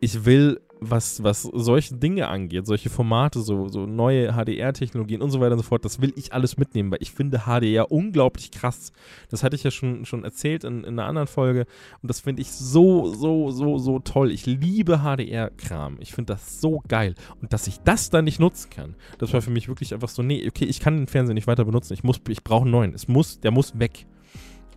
ich 0.00 0.24
will, 0.24 0.60
was, 0.80 1.22
was 1.22 1.42
solche 1.42 1.94
Dinge 1.94 2.28
angeht, 2.28 2.66
solche 2.66 2.88
Formate, 2.88 3.40
so, 3.40 3.68
so 3.68 3.84
neue 3.86 4.32
HDR-Technologien 4.32 5.20
und 5.20 5.30
so 5.30 5.40
weiter 5.40 5.52
und 5.52 5.58
so 5.58 5.64
fort, 5.64 5.84
das 5.84 6.00
will 6.00 6.12
ich 6.16 6.32
alles 6.32 6.56
mitnehmen, 6.56 6.90
weil 6.90 7.02
ich 7.02 7.12
finde 7.12 7.40
HDR 7.40 7.92
unglaublich 7.92 8.50
krass. 8.50 8.92
Das 9.28 9.42
hatte 9.42 9.56
ich 9.56 9.62
ja 9.62 9.70
schon, 9.70 10.06
schon 10.06 10.24
erzählt 10.24 10.64
in, 10.64 10.84
in 10.84 10.98
einer 10.98 11.06
anderen 11.06 11.28
Folge 11.28 11.66
und 12.02 12.08
das 12.08 12.20
finde 12.20 12.40
ich 12.40 12.50
so, 12.50 13.12
so, 13.12 13.50
so, 13.50 13.78
so 13.78 13.98
toll. 13.98 14.32
Ich 14.32 14.46
liebe 14.46 15.00
HDR-Kram. 15.00 15.98
Ich 16.00 16.12
finde 16.14 16.32
das 16.32 16.60
so 16.60 16.82
geil. 16.88 17.14
Und 17.42 17.52
dass 17.52 17.66
ich 17.66 17.78
das 17.80 18.08
dann 18.08 18.24
nicht 18.24 18.40
nutzen 18.40 18.70
kann, 18.70 18.96
das 19.18 19.32
war 19.34 19.42
für 19.42 19.50
mich 19.50 19.68
wirklich 19.68 19.92
einfach 19.92 20.08
so, 20.08 20.22
nee, 20.22 20.48
okay, 20.48 20.64
ich 20.64 20.80
kann 20.80 20.96
den 20.96 21.06
Fernseher 21.06 21.34
nicht 21.34 21.46
weiter 21.46 21.66
benutzen. 21.66 21.92
Ich 21.92 22.02
ich 22.28 22.42
brauche 22.42 22.62
einen 22.62 22.70
neuen. 22.70 22.94
Es 22.94 23.06
muss, 23.06 23.40
der 23.40 23.50
muss 23.50 23.78
weg. 23.78 24.06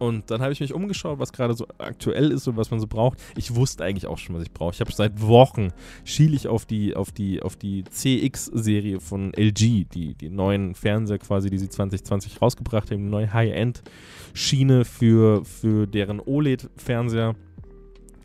Und 0.03 0.29
dann 0.29 0.41
habe 0.41 0.51
ich 0.51 0.59
mich 0.59 0.73
umgeschaut, 0.73 1.17
was 1.17 1.31
gerade 1.31 1.53
so 1.53 1.65
aktuell 1.77 2.31
ist 2.31 2.45
und 2.45 2.57
was 2.57 2.69
man 2.71 2.81
so 2.81 2.87
braucht. 2.87 3.19
Ich 3.37 3.55
wusste 3.55 3.85
eigentlich 3.85 4.05
auch 4.05 4.17
schon, 4.17 4.35
was 4.35 4.43
ich 4.43 4.51
brauche. 4.51 4.73
Ich 4.73 4.81
habe 4.81 4.91
seit 4.91 5.21
Wochen 5.21 5.69
schiele 6.03 6.35
ich 6.35 6.49
auf 6.49 6.65
die, 6.65 6.93
auf 6.93 7.13
die, 7.13 7.41
auf 7.41 7.55
die 7.55 7.85
CX-Serie 7.85 8.99
von 8.99 9.31
LG, 9.33 9.85
die, 9.85 10.13
die 10.19 10.29
neuen 10.29 10.75
Fernseher 10.75 11.19
quasi, 11.19 11.49
die 11.49 11.57
sie 11.57 11.69
2020 11.69 12.41
rausgebracht 12.41 12.91
haben, 12.91 12.97
die 12.97 13.09
neue 13.09 13.31
High-End-Schiene 13.31 14.83
für, 14.83 15.45
für 15.45 15.87
deren 15.87 16.19
OLED-Fernseher. 16.19 17.35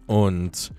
Und 0.09 0.73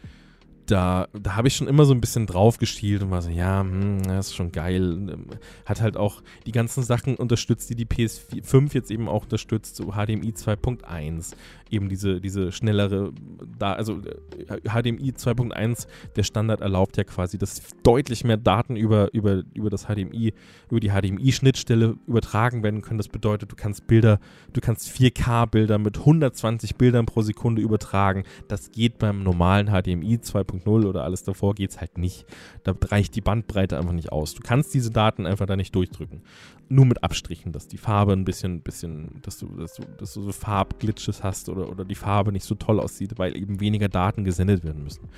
da, 0.70 1.08
da 1.14 1.36
habe 1.36 1.48
ich 1.48 1.56
schon 1.56 1.68
immer 1.68 1.86
so 1.86 1.94
ein 1.94 2.02
bisschen 2.02 2.28
drauf 2.28 2.58
gestielt 2.58 3.02
und 3.02 3.12
war 3.12 3.22
so, 3.22 3.30
ja, 3.30 3.62
hm, 3.62 4.04
das 4.04 4.28
ist 4.28 4.36
schon 4.36 4.52
geil. 4.52 5.18
Hat 5.66 5.82
halt 5.82 5.98
auch 5.98 6.22
die 6.46 6.52
ganzen 6.52 6.84
Sachen 6.84 7.16
unterstützt, 7.16 7.70
die 7.70 7.76
die 7.76 7.86
PS5 7.86 8.74
jetzt 8.74 8.92
eben 8.92 9.08
auch 9.08 9.24
unterstützt, 9.24 9.76
so 9.76 9.92
HDMI 9.92 10.32
2.1, 10.32 11.36
eben 11.70 11.90
diese, 11.90 12.22
diese 12.22 12.52
schnellere, 12.52 13.12
da, 13.58 13.74
also 13.74 14.00
HDMI 14.48 15.10
äh, 15.10 15.14
2.1, 15.14 15.88
der 16.16 16.24
Standard 16.24 16.62
erlaubt 16.62 16.98
ja 16.98 17.04
quasi, 17.04 17.38
dass 17.38 17.62
deutlich 17.84 18.24
mehr 18.24 18.38
Daten 18.38 18.76
über, 18.76 19.14
über, 19.14 19.44
über 19.54 19.70
das 19.70 19.86
HDMI, 19.86 20.34
über 20.70 20.80
die 20.80 20.90
HDMI-Schnittstelle 20.90 21.98
übertragen 22.08 22.64
werden 22.64 22.82
können. 22.82 22.98
Das 22.98 23.10
bedeutet, 23.10 23.52
du 23.52 23.56
kannst 23.56 23.88
Bilder, 23.88 24.20
du 24.54 24.62
kannst 24.62 24.90
4K-Bilder 24.90 25.78
mit 25.78 25.98
120 26.00 26.76
Bildern 26.76 27.06
pro 27.06 27.22
Sekunde 27.22 27.62
übertragen. 27.62 28.24
Das 28.48 28.72
geht 28.72 28.98
beim 28.98 29.24
normalen 29.24 29.68
HDMI 29.68 30.18
2.0 30.18 30.88
oder 30.88 31.04
alles 31.04 31.24
davor 31.24 31.56
geht's 31.56 31.80
halt 31.80 31.98
nicht. 31.98 32.26
Da 32.64 32.74
reicht 32.86 33.16
die 33.16 33.22
Bandbreite 33.22 33.78
einfach 33.78 33.94
nicht 33.94 34.12
aus. 34.12 34.34
Du 34.34 34.42
kannst 34.42 34.74
diese 34.74 34.92
Daten 34.92 35.26
einfach 35.26 35.46
da 35.46 35.56
nicht 35.56 35.76
durchdrücken 35.76 36.22
nur 36.70 36.86
mit 36.86 37.04
Abstrichen, 37.04 37.52
dass 37.52 37.68
die 37.68 37.78
Farbe 37.78 38.14
ein 38.14 38.26
bisschen, 38.26 38.62
bisschen, 38.62 39.22
dass 39.24 39.40
du, 39.40 39.48
dass 39.48 39.76
du, 39.76 39.84
dass 39.98 40.14
du 40.14 40.22
so 40.22 40.32
Farbglitches 40.32 41.24
hast 41.24 41.50
oder, 41.50 41.70
oder 41.70 41.84
die 41.84 41.96
Farbe 41.96 42.32
nicht 42.32 42.46
so 42.46 42.56
toll 42.56 42.80
aussieht, 42.80 43.18
weil 43.18 43.36
eben 43.36 43.60
weniger 43.60 43.90
Daten 43.90 44.24
gesendet 44.24 44.64
werden 44.64 44.84
müssen. 44.84 45.10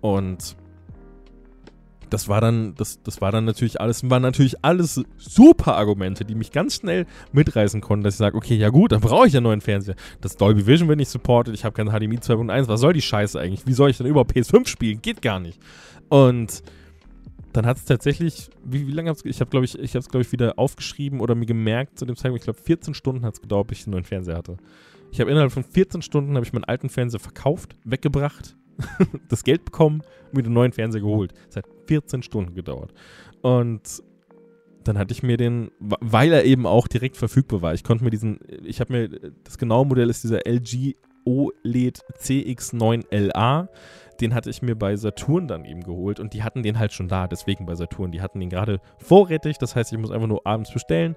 Und 0.00 0.56
das 2.10 2.28
war 2.28 2.40
dann, 2.40 2.74
das, 2.76 3.02
das 3.02 3.20
war 3.20 3.32
dann 3.32 3.44
natürlich 3.44 3.80
alles, 3.80 4.08
waren 4.08 4.22
natürlich 4.22 4.64
alles 4.64 5.02
super 5.16 5.76
Argumente, 5.76 6.24
die 6.24 6.34
mich 6.34 6.52
ganz 6.52 6.76
schnell 6.76 7.06
mitreißen 7.32 7.80
konnten, 7.80 8.04
dass 8.04 8.14
ich 8.14 8.18
sage, 8.18 8.36
okay, 8.36 8.54
ja 8.56 8.68
gut, 8.68 8.92
dann 8.92 9.00
brauche 9.00 9.26
ich 9.26 9.32
ja 9.32 9.38
einen 9.38 9.44
neuen 9.44 9.60
Fernseher. 9.60 9.96
Das 10.20 10.36
Dolby 10.36 10.66
Vision 10.66 10.88
wird 10.88 10.98
nicht 10.98 11.10
supported, 11.10 11.54
ich 11.54 11.64
habe 11.64 11.74
kein 11.74 11.88
HDMI 11.88 12.18
2.1, 12.18 12.68
was 12.68 12.80
soll 12.80 12.92
die 12.92 13.02
Scheiße 13.02 13.38
eigentlich? 13.40 13.66
Wie 13.66 13.72
soll 13.72 13.90
ich 13.90 13.98
denn 13.98 14.06
überhaupt 14.06 14.32
PS5 14.32 14.68
spielen? 14.68 15.02
Geht 15.02 15.22
gar 15.22 15.40
nicht. 15.40 15.58
Und 16.08 16.62
dann 17.54 17.66
hat 17.66 17.76
es 17.76 17.84
tatsächlich, 17.84 18.50
wie, 18.64 18.88
wie 18.88 18.90
lange 18.90 19.08
habe 19.08 19.18
ich, 19.24 19.40
habe 19.40 19.48
glaube 19.48 19.64
ich, 19.64 19.78
ich 19.78 19.92
habe 19.92 20.00
es 20.00 20.08
glaube 20.08 20.22
ich 20.22 20.32
wieder 20.32 20.58
aufgeschrieben 20.58 21.20
oder 21.20 21.36
mir 21.36 21.46
gemerkt 21.46 22.00
zu 22.00 22.04
dem 22.04 22.16
Zeitpunkt, 22.16 22.40
ich 22.40 22.44
glaube 22.44 22.60
14 22.60 22.94
Stunden 22.94 23.24
hat 23.24 23.34
es 23.34 23.40
gedauert, 23.40 23.68
bis 23.68 23.78
ich 23.78 23.86
einen 23.86 23.92
neuen 23.92 24.04
Fernseher 24.04 24.36
hatte. 24.36 24.56
Ich 25.12 25.20
habe 25.20 25.30
innerhalb 25.30 25.52
von 25.52 25.62
14 25.62 26.02
Stunden 26.02 26.34
habe 26.34 26.44
ich 26.44 26.52
meinen 26.52 26.64
alten 26.64 26.88
Fernseher 26.88 27.20
verkauft, 27.20 27.76
weggebracht, 27.84 28.56
das 29.28 29.44
Geld 29.44 29.64
bekommen 29.64 30.02
und 30.26 30.34
mir 30.34 30.42
den 30.42 30.52
neuen 30.52 30.72
Fernseher 30.72 31.00
geholt. 31.00 31.32
Es 31.48 31.54
hat 31.54 31.66
14 31.86 32.24
Stunden 32.24 32.54
gedauert. 32.54 32.92
Und 33.40 34.02
dann 34.82 34.98
hatte 34.98 35.12
ich 35.12 35.22
mir 35.22 35.36
den, 35.36 35.70
weil 35.78 36.32
er 36.32 36.44
eben 36.44 36.66
auch 36.66 36.88
direkt 36.88 37.16
verfügbar 37.16 37.62
war. 37.62 37.72
Ich 37.72 37.84
konnte 37.84 38.02
mir 38.02 38.10
diesen, 38.10 38.40
ich 38.64 38.80
habe 38.80 38.92
mir, 38.92 39.08
das 39.44 39.58
genaue 39.58 39.86
Modell 39.86 40.10
ist 40.10 40.24
dieser 40.24 40.44
LG 40.44 40.96
OLED 41.24 42.00
CX9LA. 42.18 43.68
Den 44.20 44.34
hatte 44.34 44.50
ich 44.50 44.62
mir 44.62 44.76
bei 44.76 44.96
Saturn 44.96 45.48
dann 45.48 45.64
eben 45.64 45.82
geholt 45.82 46.20
und 46.20 46.34
die 46.34 46.42
hatten 46.42 46.62
den 46.62 46.78
halt 46.78 46.92
schon 46.92 47.08
da, 47.08 47.26
deswegen 47.26 47.66
bei 47.66 47.74
Saturn. 47.74 48.12
Die 48.12 48.20
hatten 48.20 48.40
den 48.40 48.50
gerade 48.50 48.80
vorrätig, 48.98 49.58
das 49.58 49.74
heißt, 49.74 49.92
ich 49.92 49.98
muss 49.98 50.10
einfach 50.10 50.28
nur 50.28 50.46
abends 50.46 50.72
bestellen, 50.72 51.16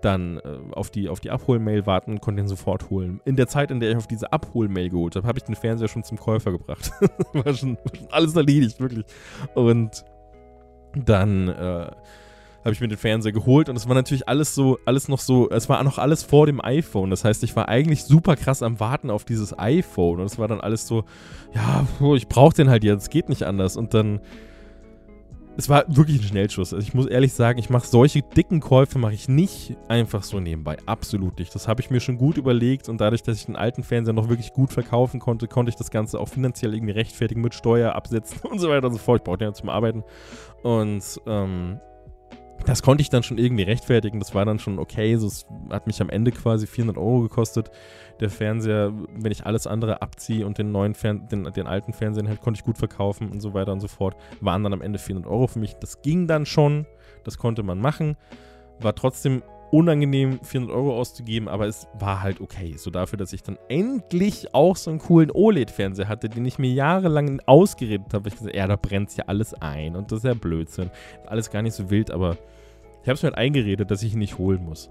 dann 0.00 0.38
äh, 0.38 0.58
auf 0.72 0.90
die, 0.90 1.08
auf 1.08 1.20
die 1.20 1.30
Abholmail 1.30 1.86
warten, 1.86 2.20
konnte 2.20 2.42
den 2.42 2.48
sofort 2.48 2.90
holen. 2.90 3.20
In 3.24 3.36
der 3.36 3.48
Zeit, 3.48 3.70
in 3.70 3.80
der 3.80 3.90
ich 3.90 3.96
auf 3.96 4.06
diese 4.06 4.32
Abholmail 4.32 4.90
geholt 4.90 5.16
habe, 5.16 5.26
habe 5.26 5.38
ich 5.38 5.44
den 5.44 5.54
Fernseher 5.54 5.88
schon 5.88 6.04
zum 6.04 6.18
Käufer 6.18 6.52
gebracht. 6.52 6.92
war, 7.32 7.54
schon, 7.54 7.76
war 7.76 7.96
schon 7.96 8.08
alles 8.10 8.36
erledigt, 8.36 8.80
wirklich. 8.80 9.06
Und 9.54 10.04
dann 10.94 11.48
äh, 11.48 11.90
habe 12.66 12.74
ich 12.74 12.80
mir 12.80 12.88
den 12.88 12.98
Fernseher 12.98 13.30
geholt 13.30 13.68
und 13.68 13.76
es 13.76 13.86
war 13.86 13.94
natürlich 13.94 14.28
alles 14.28 14.52
so, 14.52 14.80
alles 14.84 15.06
noch 15.06 15.20
so, 15.20 15.48
es 15.50 15.68
war 15.68 15.80
noch 15.84 15.98
alles 15.98 16.24
vor 16.24 16.46
dem 16.46 16.60
iPhone. 16.60 17.10
Das 17.10 17.24
heißt, 17.24 17.44
ich 17.44 17.54
war 17.54 17.68
eigentlich 17.68 18.02
super 18.02 18.34
krass 18.34 18.60
am 18.60 18.80
Warten 18.80 19.08
auf 19.08 19.24
dieses 19.24 19.56
iPhone 19.56 20.18
und 20.18 20.26
es 20.26 20.36
war 20.36 20.48
dann 20.48 20.60
alles 20.60 20.88
so, 20.88 21.04
ja, 21.54 21.86
ich 22.16 22.26
brauche 22.26 22.56
den 22.56 22.68
halt 22.68 22.82
jetzt, 22.82 23.12
geht 23.12 23.28
nicht 23.28 23.44
anders. 23.44 23.76
Und 23.76 23.94
dann, 23.94 24.18
es 25.56 25.68
war 25.68 25.84
wirklich 25.86 26.18
ein 26.18 26.24
Schnellschuss. 26.24 26.74
Also 26.74 26.84
ich 26.84 26.92
muss 26.92 27.06
ehrlich 27.06 27.34
sagen, 27.34 27.60
ich 27.60 27.70
mache 27.70 27.86
solche 27.86 28.22
dicken 28.22 28.58
Käufe 28.58 28.98
mache 28.98 29.14
ich 29.14 29.28
nicht 29.28 29.76
einfach 29.86 30.24
so 30.24 30.40
nebenbei, 30.40 30.76
absolut 30.86 31.38
nicht. 31.38 31.54
Das 31.54 31.68
habe 31.68 31.80
ich 31.80 31.90
mir 31.90 32.00
schon 32.00 32.18
gut 32.18 32.36
überlegt 32.36 32.88
und 32.88 33.00
dadurch, 33.00 33.22
dass 33.22 33.38
ich 33.38 33.46
den 33.46 33.54
alten 33.54 33.84
Fernseher 33.84 34.12
noch 34.12 34.28
wirklich 34.28 34.52
gut 34.52 34.72
verkaufen 34.72 35.20
konnte, 35.20 35.46
konnte 35.46 35.70
ich 35.70 35.76
das 35.76 35.92
Ganze 35.92 36.18
auch 36.18 36.28
finanziell 36.28 36.74
irgendwie 36.74 36.94
rechtfertigen 36.94 37.42
mit 37.42 37.54
Steuer 37.54 37.94
absetzen 37.94 38.40
und 38.50 38.58
so 38.58 38.68
weiter 38.68 38.88
und 38.88 38.94
so 38.94 38.98
fort. 38.98 39.20
Ich 39.20 39.24
brauchte 39.24 39.44
den 39.44 39.50
ja 39.50 39.54
zum 39.54 39.68
Arbeiten 39.68 40.02
und 40.64 41.20
ähm, 41.28 41.78
das 42.66 42.82
konnte 42.82 43.00
ich 43.00 43.10
dann 43.10 43.22
schon 43.22 43.38
irgendwie 43.38 43.62
rechtfertigen. 43.62 44.18
Das 44.18 44.34
war 44.34 44.44
dann 44.44 44.58
schon 44.58 44.78
okay. 44.78 45.16
So, 45.16 45.28
es 45.28 45.46
hat 45.70 45.86
mich 45.86 46.00
am 46.00 46.10
Ende 46.10 46.32
quasi 46.32 46.66
400 46.66 46.98
Euro 46.98 47.20
gekostet. 47.20 47.70
Der 48.20 48.28
Fernseher, 48.28 48.92
wenn 49.14 49.30
ich 49.30 49.46
alles 49.46 49.66
andere 49.66 50.02
abziehe 50.02 50.44
und 50.44 50.58
den 50.58 50.72
neuen 50.72 50.94
Fern 50.94 51.28
den, 51.28 51.44
den 51.44 51.66
alten 51.66 51.92
Fernseher 51.92 52.26
halt, 52.26 52.40
konnte 52.40 52.58
ich 52.58 52.64
gut 52.64 52.76
verkaufen 52.76 53.30
und 53.30 53.40
so 53.40 53.54
weiter 53.54 53.72
und 53.72 53.80
so 53.80 53.88
fort. 53.88 54.16
Waren 54.40 54.64
dann 54.64 54.72
am 54.72 54.82
Ende 54.82 54.98
400 54.98 55.30
Euro 55.30 55.46
für 55.46 55.60
mich. 55.60 55.74
Das 55.74 56.02
ging 56.02 56.26
dann 56.26 56.44
schon. 56.44 56.86
Das 57.24 57.38
konnte 57.38 57.62
man 57.62 57.78
machen. 57.78 58.16
War 58.80 58.94
trotzdem 58.94 59.42
unangenehm, 59.70 60.40
400 60.42 60.74
Euro 60.74 60.98
auszugeben, 60.98 61.48
aber 61.48 61.66
es 61.66 61.86
war 61.98 62.22
halt 62.22 62.40
okay. 62.40 62.74
So 62.76 62.90
dafür, 62.90 63.16
dass 63.16 63.32
ich 63.32 63.42
dann 63.42 63.58
endlich 63.68 64.54
auch 64.54 64.76
so 64.76 64.90
einen 64.90 64.98
coolen 64.98 65.30
OLED-Fernseher 65.30 66.08
hatte, 66.08 66.28
den 66.28 66.44
ich 66.44 66.58
mir 66.58 66.70
jahrelang 66.70 67.40
ausgeredet 67.46 68.12
habe. 68.12 68.28
Ich 68.28 68.36
gesagt, 68.36 68.56
ja, 68.56 68.66
da 68.66 68.76
brennt 68.76 69.16
ja 69.16 69.24
alles 69.26 69.54
ein 69.54 69.96
und 69.96 70.10
das 70.10 70.18
ist 70.18 70.24
ja 70.24 70.34
Blödsinn. 70.34 70.90
Alles 71.26 71.50
gar 71.50 71.62
nicht 71.62 71.74
so 71.74 71.90
wild, 71.90 72.10
aber 72.10 72.36
ich 73.06 73.08
habe 73.08 73.14
es 73.14 73.22
mir 73.22 73.28
halt 73.28 73.38
eingeredet, 73.38 73.88
dass 73.92 74.02
ich 74.02 74.14
ihn 74.14 74.18
nicht 74.18 74.36
holen 74.36 74.64
muss. 74.64 74.90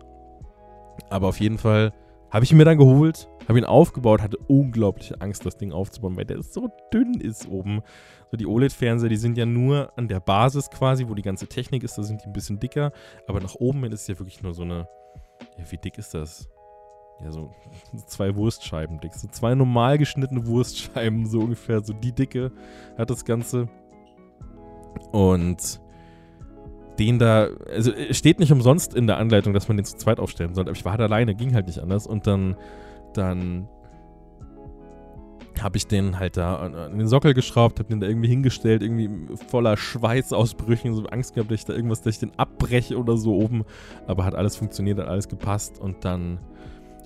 Aber 1.10 1.28
auf 1.28 1.42
jeden 1.42 1.58
Fall 1.58 1.92
habe 2.32 2.46
ich 2.46 2.52
ihn 2.54 2.58
mir 2.58 2.64
dann 2.64 2.78
geholt, 2.78 3.28
habe 3.50 3.60
ihn 3.60 3.66
aufgebaut, 3.66 4.22
hatte 4.22 4.38
unglaubliche 4.48 5.20
Angst, 5.20 5.46
das 5.46 5.58
Ding 5.58 5.74
aufzubauen, 5.74 6.16
weil 6.16 6.24
der 6.24 6.42
so 6.42 6.70
dünn 6.94 7.16
ist 7.16 7.50
oben. 7.50 7.82
So 8.32 8.38
die 8.38 8.48
OLED-Fernseher, 8.48 9.10
die 9.10 9.18
sind 9.18 9.38
ja 9.38 9.46
nur 9.46 9.92
an 9.98 10.08
der 10.08 10.22
Basis 10.22 10.70
quasi, 10.70 11.10
wo 11.10 11.14
die 11.14 11.24
ganze 11.24 11.48
Technik 11.48 11.84
ist, 11.84 11.98
da 11.98 12.04
sind 12.04 12.22
die 12.22 12.28
ein 12.28 12.32
bisschen 12.32 12.58
dicker. 12.58 12.94
Aber 13.28 13.42
nach 13.42 13.56
oben 13.56 13.84
hin 13.84 13.92
ist 13.92 14.04
es 14.04 14.08
ja 14.08 14.18
wirklich 14.18 14.42
nur 14.42 14.54
so 14.54 14.62
eine. 14.62 14.88
Ja, 15.58 15.70
wie 15.70 15.78
dick 15.78 15.98
ist 15.98 16.14
das? 16.14 16.48
Ja, 17.22 17.34
so 17.34 17.54
zwei 18.08 18.34
Wurstscheiben 18.34 19.02
dick. 19.02 19.14
So 19.14 19.28
zwei 19.28 19.56
normal 19.56 19.98
geschnittene 19.98 20.48
Wurstscheiben, 20.48 21.26
so 21.26 21.40
ungefähr. 21.40 21.84
So 21.84 21.92
die 21.92 22.14
Dicke 22.14 22.54
hat 22.98 23.10
das 23.10 23.26
Ganze. 23.26 23.68
Und 25.12 25.82
den 27.00 27.20
da, 27.20 27.50
also 27.74 27.92
es 27.92 28.18
steht 28.18 28.40
nicht 28.40 28.52
umsonst 28.52 28.94
in 28.94 29.08
der 29.08 29.18
Anleitung, 29.18 29.54
dass 29.54 29.68
man 29.68 29.78
den 29.78 29.86
zu 29.86 29.98
zweit 29.98 30.20
aufstellen 30.20 30.54
sollte, 30.56 30.70
aber 30.70 30.78
ich 30.78 30.86
war 30.86 30.94
halt 30.94 31.02
alleine, 31.02 31.36
ging 31.36 31.54
halt 31.54 31.68
nicht 31.68 31.80
anders. 31.80 32.08
Und 32.08 32.28
dann, 32.28 32.56
dann 33.14 33.68
habe 35.62 35.78
ich 35.78 35.88
den 35.88 36.20
halt 36.20 36.38
da 36.38 36.58
an 36.58 36.98
den 36.98 37.08
Sockel 37.08 37.34
geschraubt, 37.34 37.80
habe 37.80 37.90
den 37.90 38.00
da 38.00 38.08
irgendwie 38.08 38.28
hingestellt, 38.28 38.82
irgendwie 38.82 39.10
voller 39.48 39.78
Schweißausbrüchen, 39.78 40.94
so 40.94 41.06
Angst 41.06 41.34
gehabt, 41.34 41.52
dass 41.52 41.60
ich 41.60 41.66
da 41.66 41.74
irgendwas, 41.74 42.02
dass 42.02 42.16
ich 42.16 42.20
den 42.20 42.38
abbreche 42.38 42.98
oder 42.98 43.18
so 43.18 43.36
oben, 43.36 43.64
aber 44.08 44.26
hat 44.26 44.36
alles 44.36 44.56
funktioniert, 44.56 45.00
hat 45.00 45.08
alles 45.08 45.30
gepasst. 45.30 45.80
Und 45.80 46.04
dann, 46.04 46.40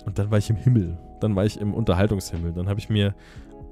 und 0.04 0.18
dann 0.18 0.30
war 0.30 0.38
ich 0.38 0.50
im 0.50 0.56
Himmel, 0.56 0.98
dann 1.20 1.36
war 1.36 1.44
ich 1.44 1.60
im 1.60 1.74
Unterhaltungshimmel, 1.74 2.52
dann 2.52 2.68
habe 2.68 2.80
ich 2.80 2.88
mir 2.88 3.14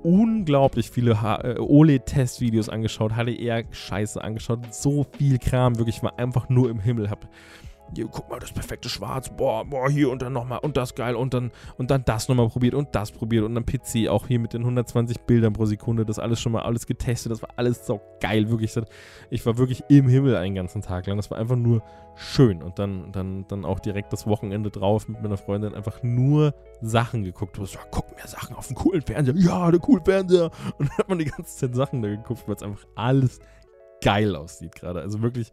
unglaublich 0.03 0.91
viele 0.91 1.13
äh, 1.13 1.59
OLED-Testvideos 1.59 2.69
angeschaut, 2.69 3.13
HDR-Scheiße 3.13 4.23
angeschaut, 4.23 4.73
so 4.75 5.07
viel 5.17 5.39
Kram, 5.39 5.79
wirklich, 5.79 6.03
war 6.03 6.19
einfach 6.19 6.49
nur 6.49 6.71
im 6.71 6.81
Himmel, 6.81 7.11
hab 7.11 7.29
hier, 7.95 8.07
guck 8.07 8.29
mal, 8.29 8.39
das 8.39 8.53
perfekte 8.53 8.89
Schwarz, 8.89 9.31
boah, 9.31 9.65
boah, 9.65 9.89
hier 9.89 10.11
und 10.11 10.23
dann 10.23 10.33
nochmal 10.33 10.59
und 10.61 10.77
das 10.77 10.95
geil 10.95 11.15
und 11.15 11.35
dann 11.35 11.51
und 11.77 11.91
dann 11.91 12.05
das 12.05 12.29
nochmal 12.29 12.49
probiert 12.49 12.75
und 12.75 12.89
das 12.93 13.11
probiert 13.11 13.45
und 13.45 13.55
dann 13.55 13.65
PC 13.65 14.09
auch 14.09 14.27
hier 14.27 14.39
mit 14.39 14.53
den 14.53 14.63
120 14.63 15.21
Bildern 15.21 15.53
pro 15.53 15.65
Sekunde, 15.65 16.05
das 16.05 16.19
alles 16.19 16.41
schon 16.41 16.53
mal 16.53 16.63
alles 16.63 16.87
getestet, 16.87 17.33
das 17.33 17.43
war 17.43 17.51
alles 17.57 17.87
so 17.87 18.01
geil, 18.21 18.51
wirklich. 18.51 18.75
Ich 19.31 19.47
war 19.47 19.59
wirklich 19.59 19.83
im 19.89 20.09
Himmel 20.09 20.37
einen 20.37 20.55
ganzen 20.55 20.83
Tag 20.83 21.07
lang, 21.07 21.17
das 21.17 21.31
war 21.31 21.39
einfach 21.39 21.57
nur 21.57 21.83
schön 22.19 22.63
und 22.63 22.79
dann, 22.79 23.13
dann, 23.13 23.47
dann 23.49 23.65
auch 23.65 23.81
direkt 23.81 24.13
das 24.13 24.27
Wochenende 24.27 24.71
drauf 24.71 25.09
mit 25.09 25.23
meiner 25.23 25.37
Freundin 25.37 25.75
einfach 25.75 26.03
nur 26.03 26.55
Sachen 26.81 27.25
geguckt. 27.25 27.57
Du 27.57 27.65
so, 27.65 27.79
guck 27.91 28.11
mir 28.17 28.27
Sachen 28.27 28.57
auf 28.57 28.67
dem 28.67 28.77
coolen 28.77 29.03
Fernseher, 29.03 29.37
ja, 29.37 29.71
der 29.71 29.81
coolen 29.81 30.05
Fernseher 30.05 30.51
und 30.79 30.89
dann 30.89 30.99
hat 30.99 31.09
man 31.09 31.19
die 31.19 31.25
ganze 31.25 31.57
Zeit 31.57 31.75
Sachen 31.75 32.03
da 32.03 32.09
geguckt, 32.09 32.43
weil 32.47 32.57
es 32.57 32.63
einfach 32.63 32.87
alles 32.95 33.41
geil 34.03 34.37
aussieht 34.37 34.75
gerade, 34.75 35.01
also 35.01 35.23
wirklich 35.23 35.53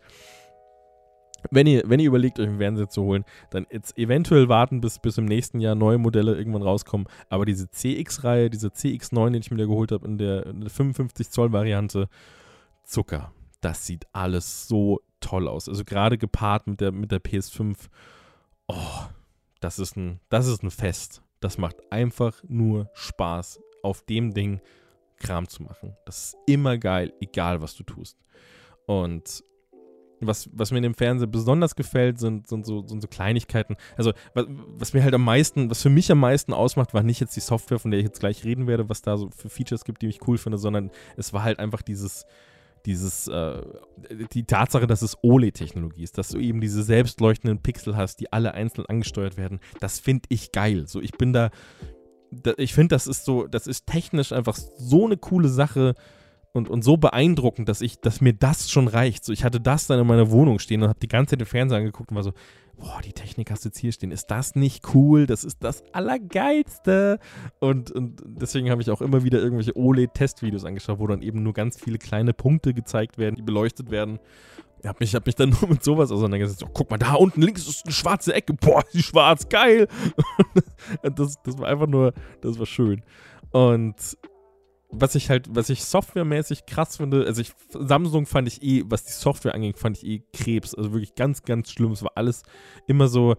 wenn 1.51 1.67
ihr, 1.67 1.83
wenn 1.85 1.99
ihr 1.99 2.07
überlegt, 2.07 2.39
euch 2.39 2.47
einen 2.47 2.57
Fernseher 2.57 2.89
zu 2.89 3.03
holen, 3.03 3.25
dann 3.49 3.67
jetzt 3.69 3.97
eventuell 3.97 4.49
warten, 4.49 4.81
bis, 4.81 4.99
bis 4.99 5.17
im 5.17 5.25
nächsten 5.25 5.59
Jahr 5.59 5.75
neue 5.75 5.97
Modelle 5.97 6.35
irgendwann 6.35 6.63
rauskommen. 6.63 7.07
Aber 7.29 7.45
diese 7.45 7.69
CX-Reihe, 7.69 8.49
diese 8.49 8.69
CX9, 8.69 9.31
den 9.31 9.41
ich 9.41 9.51
mir 9.51 9.57
da 9.57 9.65
geholt 9.65 9.91
habe, 9.91 10.07
in 10.07 10.17
der, 10.17 10.45
in 10.47 10.61
der 10.61 10.71
55-Zoll-Variante, 10.71 12.07
Zucker. 12.83 13.31
Das 13.61 13.85
sieht 13.85 14.05
alles 14.13 14.67
so 14.67 15.01
toll 15.25 15.47
aus. 15.47 15.67
Also 15.67 15.83
gerade 15.83 16.17
gepaart 16.17 16.67
mit 16.67 16.81
der, 16.81 16.91
mit 16.91 17.11
der 17.11 17.21
PS5. 17.21 17.75
Oh, 18.67 19.05
das 19.59 19.79
ist, 19.79 19.97
ein, 19.97 20.19
das 20.29 20.47
ist 20.47 20.63
ein 20.63 20.71
Fest. 20.71 21.21
Das 21.39 21.57
macht 21.57 21.77
einfach 21.91 22.43
nur 22.47 22.89
Spaß, 22.93 23.59
auf 23.83 24.03
dem 24.03 24.33
Ding 24.33 24.61
Kram 25.17 25.47
zu 25.47 25.63
machen. 25.63 25.95
Das 26.05 26.17
ist 26.17 26.37
immer 26.45 26.77
geil, 26.77 27.13
egal 27.19 27.61
was 27.61 27.75
du 27.75 27.83
tust. 27.83 28.17
Und 28.85 29.43
was, 30.21 30.49
was 30.53 30.71
mir 30.71 30.77
in 30.77 30.83
dem 30.83 30.93
Fernsehen 30.93 31.31
besonders 31.31 31.75
gefällt, 31.75 32.19
sind, 32.19 32.47
sind, 32.47 32.65
so, 32.65 32.85
sind 32.87 33.01
so 33.01 33.07
Kleinigkeiten. 33.07 33.75
Also, 33.97 34.13
was, 34.33 34.45
was, 34.47 34.93
mir 34.93 35.03
halt 35.03 35.13
am 35.13 35.23
meisten, 35.23 35.69
was 35.69 35.81
für 35.81 35.89
mich 35.89 36.11
am 36.11 36.19
meisten 36.19 36.53
ausmacht, 36.53 36.93
war 36.93 37.03
nicht 37.03 37.19
jetzt 37.19 37.35
die 37.35 37.41
Software, 37.41 37.79
von 37.79 37.91
der 37.91 37.99
ich 37.99 38.05
jetzt 38.05 38.19
gleich 38.19 38.43
reden 38.43 38.67
werde, 38.67 38.89
was 38.89 39.01
da 39.01 39.17
so 39.17 39.29
für 39.29 39.49
Features 39.49 39.83
gibt, 39.85 40.01
die 40.01 40.07
ich 40.07 40.25
cool 40.27 40.37
finde, 40.37 40.57
sondern 40.57 40.91
es 41.17 41.33
war 41.33 41.43
halt 41.43 41.59
einfach 41.59 41.81
dieses, 41.81 42.25
dieses, 42.85 43.27
äh, 43.27 43.61
die 44.33 44.45
Tatsache, 44.45 44.87
dass 44.87 45.01
es 45.01 45.17
OLED-Technologie 45.23 46.03
ist, 46.03 46.17
dass 46.17 46.29
du 46.29 46.39
eben 46.39 46.61
diese 46.61 46.83
selbstleuchtenden 46.83 47.61
Pixel 47.61 47.95
hast, 47.95 48.19
die 48.19 48.31
alle 48.31 48.53
einzeln 48.53 48.85
angesteuert 48.87 49.37
werden. 49.37 49.59
Das 49.79 49.99
finde 49.99 50.27
ich 50.29 50.51
geil. 50.51 50.87
So, 50.87 51.01
ich 51.01 51.13
bin 51.13 51.33
da, 51.33 51.49
da 52.31 52.53
ich 52.57 52.73
finde, 52.73 52.95
das 52.95 53.07
ist 53.07 53.25
so, 53.25 53.47
das 53.47 53.67
ist 53.67 53.87
technisch 53.87 54.31
einfach 54.31 54.55
so 54.55 55.05
eine 55.05 55.17
coole 55.17 55.49
Sache 55.49 55.95
und, 56.55 56.69
und 56.69 56.83
so 56.83 56.95
beeindruckend, 56.95 57.67
dass 57.67 57.81
ich, 57.81 57.99
dass 57.99 58.21
mir 58.21 58.31
das 58.31 58.71
schon 58.71 58.87
reicht. 58.87 59.25
So, 59.25 59.33
ich 59.33 59.43
hatte 59.43 59.59
das 59.59 59.87
dann 59.87 59.99
in 59.99 60.07
meiner 60.07 60.31
Wohnung 60.31 60.59
stehen 60.59 60.81
und 60.81 60.87
habe 60.87 60.99
die 61.01 61.09
ganze 61.09 61.31
Zeit 61.31 61.41
den 61.41 61.47
Fernseher 61.47 61.79
angeguckt 61.79 62.11
und 62.11 62.15
war 62.15 62.23
so, 62.23 62.31
boah, 62.77 63.01
die 63.03 63.11
Technik 63.11 63.51
hast 63.51 63.65
du 63.65 63.69
jetzt 63.69 63.77
hier 63.77 63.91
stehen. 63.91 64.09
Ist 64.09 64.27
das 64.27 64.55
nicht 64.55 64.93
cool? 64.93 65.27
Das 65.27 65.43
ist 65.43 65.61
das 65.65 65.83
Allergeilste. 65.91 67.19
Und, 67.59 67.91
und 67.91 68.23
deswegen 68.25 68.69
habe 68.69 68.81
ich 68.81 68.89
auch 68.89 69.01
immer 69.01 69.25
wieder 69.25 69.39
irgendwelche 69.39 69.75
OLED-Testvideos 69.75 70.63
angeschaut, 70.63 70.97
wo 70.99 71.07
dann 71.07 71.21
eben 71.21 71.43
nur 71.43 71.51
ganz 71.51 71.77
viele 71.77 71.97
kleine 71.97 72.33
Punkte 72.33 72.73
gezeigt 72.73 73.17
werden, 73.17 73.35
die 73.35 73.41
beleuchtet 73.41 73.91
werden. 73.91 74.19
Ich 74.81 74.87
habe 74.87 74.99
mich, 75.01 75.13
hab 75.13 75.25
mich 75.25 75.35
dann 75.35 75.49
nur 75.61 75.69
mit 75.69 75.83
sowas 75.83 76.09
auseinandergesetzt. 76.09 76.63
Oh, 76.63 76.71
guck 76.73 76.89
mal, 76.89 76.97
da 76.97 77.15
unten 77.15 77.41
links 77.41 77.67
ist 77.67 77.85
eine 77.85 77.93
schwarze 77.93 78.33
Ecke. 78.33 78.53
Boah, 78.53 78.81
die 78.93 79.03
schwarz, 79.03 79.49
geil. 79.49 79.89
das, 81.01 81.35
das 81.43 81.57
war 81.57 81.67
einfach 81.67 81.87
nur, 81.87 82.13
das 82.39 82.57
war 82.57 82.65
schön. 82.65 83.03
Und 83.51 83.95
was 84.99 85.15
ich 85.15 85.29
halt, 85.29 85.47
was 85.53 85.69
ich 85.69 85.83
softwaremäßig 85.83 86.65
krass 86.65 86.97
finde, 86.97 87.25
also 87.25 87.41
ich, 87.41 87.53
Samsung 87.69 88.25
fand 88.25 88.47
ich 88.47 88.61
eh, 88.63 88.83
was 88.87 89.05
die 89.05 89.11
Software 89.11 89.55
anging, 89.55 89.75
fand 89.75 89.97
ich 89.97 90.05
eh 90.05 90.23
Krebs. 90.33 90.73
Also 90.75 90.91
wirklich 90.93 91.15
ganz, 91.15 91.43
ganz 91.43 91.71
schlimm. 91.71 91.91
Es 91.91 92.03
war 92.03 92.11
alles 92.15 92.43
immer 92.87 93.07
so. 93.07 93.35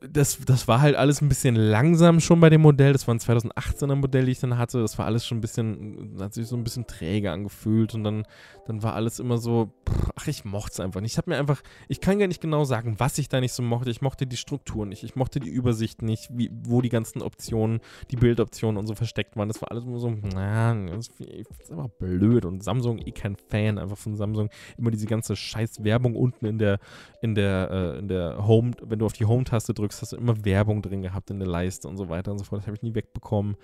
das, 0.00 0.38
das 0.44 0.68
war 0.68 0.80
halt 0.80 0.94
alles 0.96 1.20
ein 1.20 1.28
bisschen 1.28 1.56
langsam 1.56 2.20
schon 2.20 2.40
bei 2.40 2.50
dem 2.50 2.60
Modell. 2.62 2.92
Das 2.92 3.06
war 3.06 3.14
ein 3.14 3.20
2018er 3.20 3.94
Modell, 3.94 4.26
die 4.26 4.32
ich 4.32 4.40
dann 4.40 4.58
hatte. 4.58 4.80
Das 4.80 4.98
war 4.98 5.06
alles 5.06 5.26
schon 5.26 5.38
ein 5.38 5.42
bisschen, 5.42 6.16
hat 6.20 6.34
sich 6.34 6.46
so 6.46 6.56
ein 6.56 6.64
bisschen 6.64 6.86
träge 6.86 7.30
angefühlt 7.30 7.94
und 7.94 8.04
dann, 8.04 8.24
dann 8.66 8.82
war 8.82 8.94
alles 8.94 9.18
immer 9.18 9.38
so, 9.38 9.72
ach, 10.16 10.26
ich 10.26 10.44
mochte 10.44 10.72
es 10.72 10.80
einfach 10.80 11.00
nicht. 11.00 11.12
Ich 11.12 11.18
habe 11.18 11.30
mir 11.30 11.38
einfach, 11.38 11.62
ich 11.88 12.00
kann 12.00 12.18
gar 12.18 12.26
nicht 12.26 12.40
genau 12.40 12.64
sagen, 12.64 12.94
was 12.98 13.18
ich 13.18 13.28
da 13.28 13.40
nicht 13.40 13.52
so 13.52 13.62
mochte. 13.62 13.90
Ich 13.90 14.02
mochte 14.02 14.26
die 14.26 14.36
Struktur 14.36 14.86
nicht, 14.86 15.02
ich 15.02 15.16
mochte 15.16 15.40
die 15.40 15.50
Übersicht 15.50 16.02
nicht, 16.02 16.28
wie, 16.32 16.50
wo 16.64 16.80
die 16.80 16.88
ganzen 16.88 17.22
Optionen, 17.22 17.80
die 18.10 18.16
Bildoptionen 18.16 18.78
und 18.78 18.86
so 18.86 18.94
versteckt 18.94 19.36
waren. 19.36 19.48
Das 19.48 19.60
war 19.62 19.70
alles 19.70 19.84
immer 19.84 19.98
so, 19.98 20.14
na, 20.34 20.74
das 20.74 21.08
ist 21.18 21.70
einfach 21.70 21.88
blöd 21.88 22.44
und 22.44 22.62
Samsung 22.62 22.98
eh 22.98 23.12
kein 23.12 23.36
Fan 23.36 23.78
einfach 23.78 23.98
von 23.98 24.16
Samsung. 24.16 24.50
Immer 24.78 24.90
diese 24.90 25.06
ganze 25.06 25.36
scheiß 25.36 25.84
Werbung 25.84 26.16
unten 26.16 26.46
in 26.46 26.58
der, 26.58 26.78
in 27.20 27.34
der, 27.34 27.70
äh, 27.70 27.98
in 27.98 28.08
der 28.08 28.46
Home, 28.46 28.72
wenn 28.82 28.98
du 28.98 29.06
auf 29.06 29.12
die 29.12 29.24
Home-Taste 29.24 29.74
drückst, 29.74 30.02
hast 30.02 30.12
du 30.12 30.16
immer 30.16 30.44
Werbung 30.44 30.82
drin 30.82 31.02
gehabt 31.02 31.30
in 31.30 31.38
der 31.38 31.48
Leiste 31.48 31.88
und 31.88 31.96
so 31.96 32.08
weiter 32.08 32.32
und 32.32 32.38
so 32.38 32.44
fort. 32.44 32.60
Das 32.60 32.66
habe 32.66 32.76
ich 32.76 32.82
nie 32.82 32.94
wegbekommen. 32.94 33.56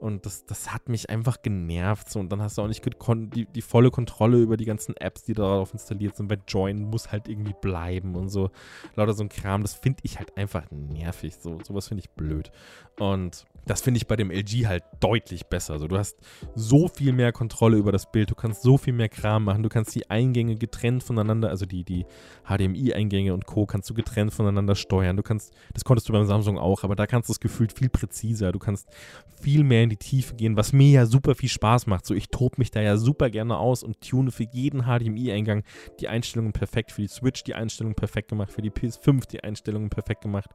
Und 0.00 0.26
das, 0.26 0.44
das 0.44 0.72
hat 0.72 0.88
mich 0.88 1.10
einfach 1.10 1.42
genervt. 1.42 2.08
So. 2.10 2.20
Und 2.20 2.30
dann 2.30 2.42
hast 2.42 2.58
du 2.58 2.62
auch 2.62 2.68
nicht 2.68 2.84
die, 2.84 3.46
die 3.46 3.62
volle 3.62 3.90
Kontrolle 3.90 4.38
über 4.38 4.56
die 4.56 4.64
ganzen 4.64 4.96
Apps, 4.96 5.24
die 5.24 5.32
darauf 5.32 5.72
installiert 5.72 6.16
sind. 6.16 6.28
Bei 6.28 6.38
Join 6.46 6.82
muss 6.82 7.12
halt 7.12 7.28
irgendwie 7.28 7.54
bleiben 7.60 8.14
und 8.14 8.28
so. 8.28 8.50
Lauter 8.94 9.14
so 9.14 9.22
ein 9.22 9.28
Kram. 9.28 9.62
Das 9.62 9.74
finde 9.74 10.00
ich 10.02 10.18
halt 10.18 10.36
einfach 10.36 10.70
nervig. 10.70 11.36
So, 11.36 11.58
sowas 11.62 11.88
finde 11.88 12.02
ich 12.02 12.10
blöd. 12.10 12.50
Und 12.98 13.46
das 13.66 13.80
finde 13.80 13.98
ich 13.98 14.06
bei 14.06 14.14
dem 14.14 14.30
LG 14.30 14.66
halt 14.66 14.84
deutlich 15.00 15.46
besser. 15.46 15.74
Also 15.74 15.88
du 15.88 15.98
hast 15.98 16.16
so 16.54 16.86
viel 16.86 17.12
mehr 17.12 17.32
Kontrolle 17.32 17.76
über 17.76 17.90
das 17.90 18.10
Bild, 18.10 18.30
du 18.30 18.36
kannst 18.36 18.62
so 18.62 18.78
viel 18.78 18.92
mehr 18.92 19.08
Kram 19.08 19.44
machen, 19.44 19.64
du 19.64 19.68
kannst 19.68 19.94
die 19.94 20.08
Eingänge 20.08 20.54
getrennt 20.54 21.02
voneinander, 21.02 21.50
also 21.50 21.66
die, 21.66 21.84
die 21.84 22.06
HDMI-Eingänge 22.44 23.34
und 23.34 23.44
Co. 23.46 23.66
kannst 23.66 23.90
du 23.90 23.94
getrennt 23.94 24.32
voneinander 24.32 24.76
steuern. 24.76 25.16
Du 25.16 25.24
kannst, 25.24 25.52
das 25.74 25.84
konntest 25.84 26.08
du 26.08 26.12
beim 26.12 26.26
Samsung 26.26 26.58
auch, 26.58 26.84
aber 26.84 26.94
da 26.94 27.06
kannst 27.06 27.28
du 27.28 27.32
es 27.32 27.40
gefühlt 27.40 27.72
viel 27.72 27.88
präziser. 27.88 28.52
Du 28.52 28.60
kannst 28.60 28.88
viel 29.42 29.64
mehr 29.64 29.82
in 29.82 29.90
die 29.90 29.96
Tiefe 29.96 30.36
gehen, 30.36 30.56
was 30.56 30.72
mir 30.72 30.90
ja 30.90 31.06
super 31.06 31.34
viel 31.34 31.48
Spaß 31.48 31.88
macht. 31.88 32.06
So, 32.06 32.14
ich 32.14 32.28
tobe 32.28 32.54
mich 32.58 32.70
da 32.70 32.80
ja 32.80 32.96
super 32.96 33.30
gerne 33.30 33.58
aus 33.58 33.82
und 33.82 34.00
tune 34.00 34.30
für 34.30 34.44
jeden 34.44 34.84
HDMI-Eingang 34.84 35.64
die 35.98 36.06
Einstellungen 36.06 36.52
perfekt, 36.52 36.92
für 36.92 37.02
die 37.02 37.08
Switch 37.08 37.42
die 37.42 37.54
Einstellungen 37.54 37.96
perfekt 37.96 38.28
gemacht, 38.28 38.52
für 38.52 38.62
die 38.62 38.70
PS5 38.70 39.26
die 39.26 39.42
Einstellungen 39.42 39.90
perfekt 39.90 40.22
gemacht 40.22 40.50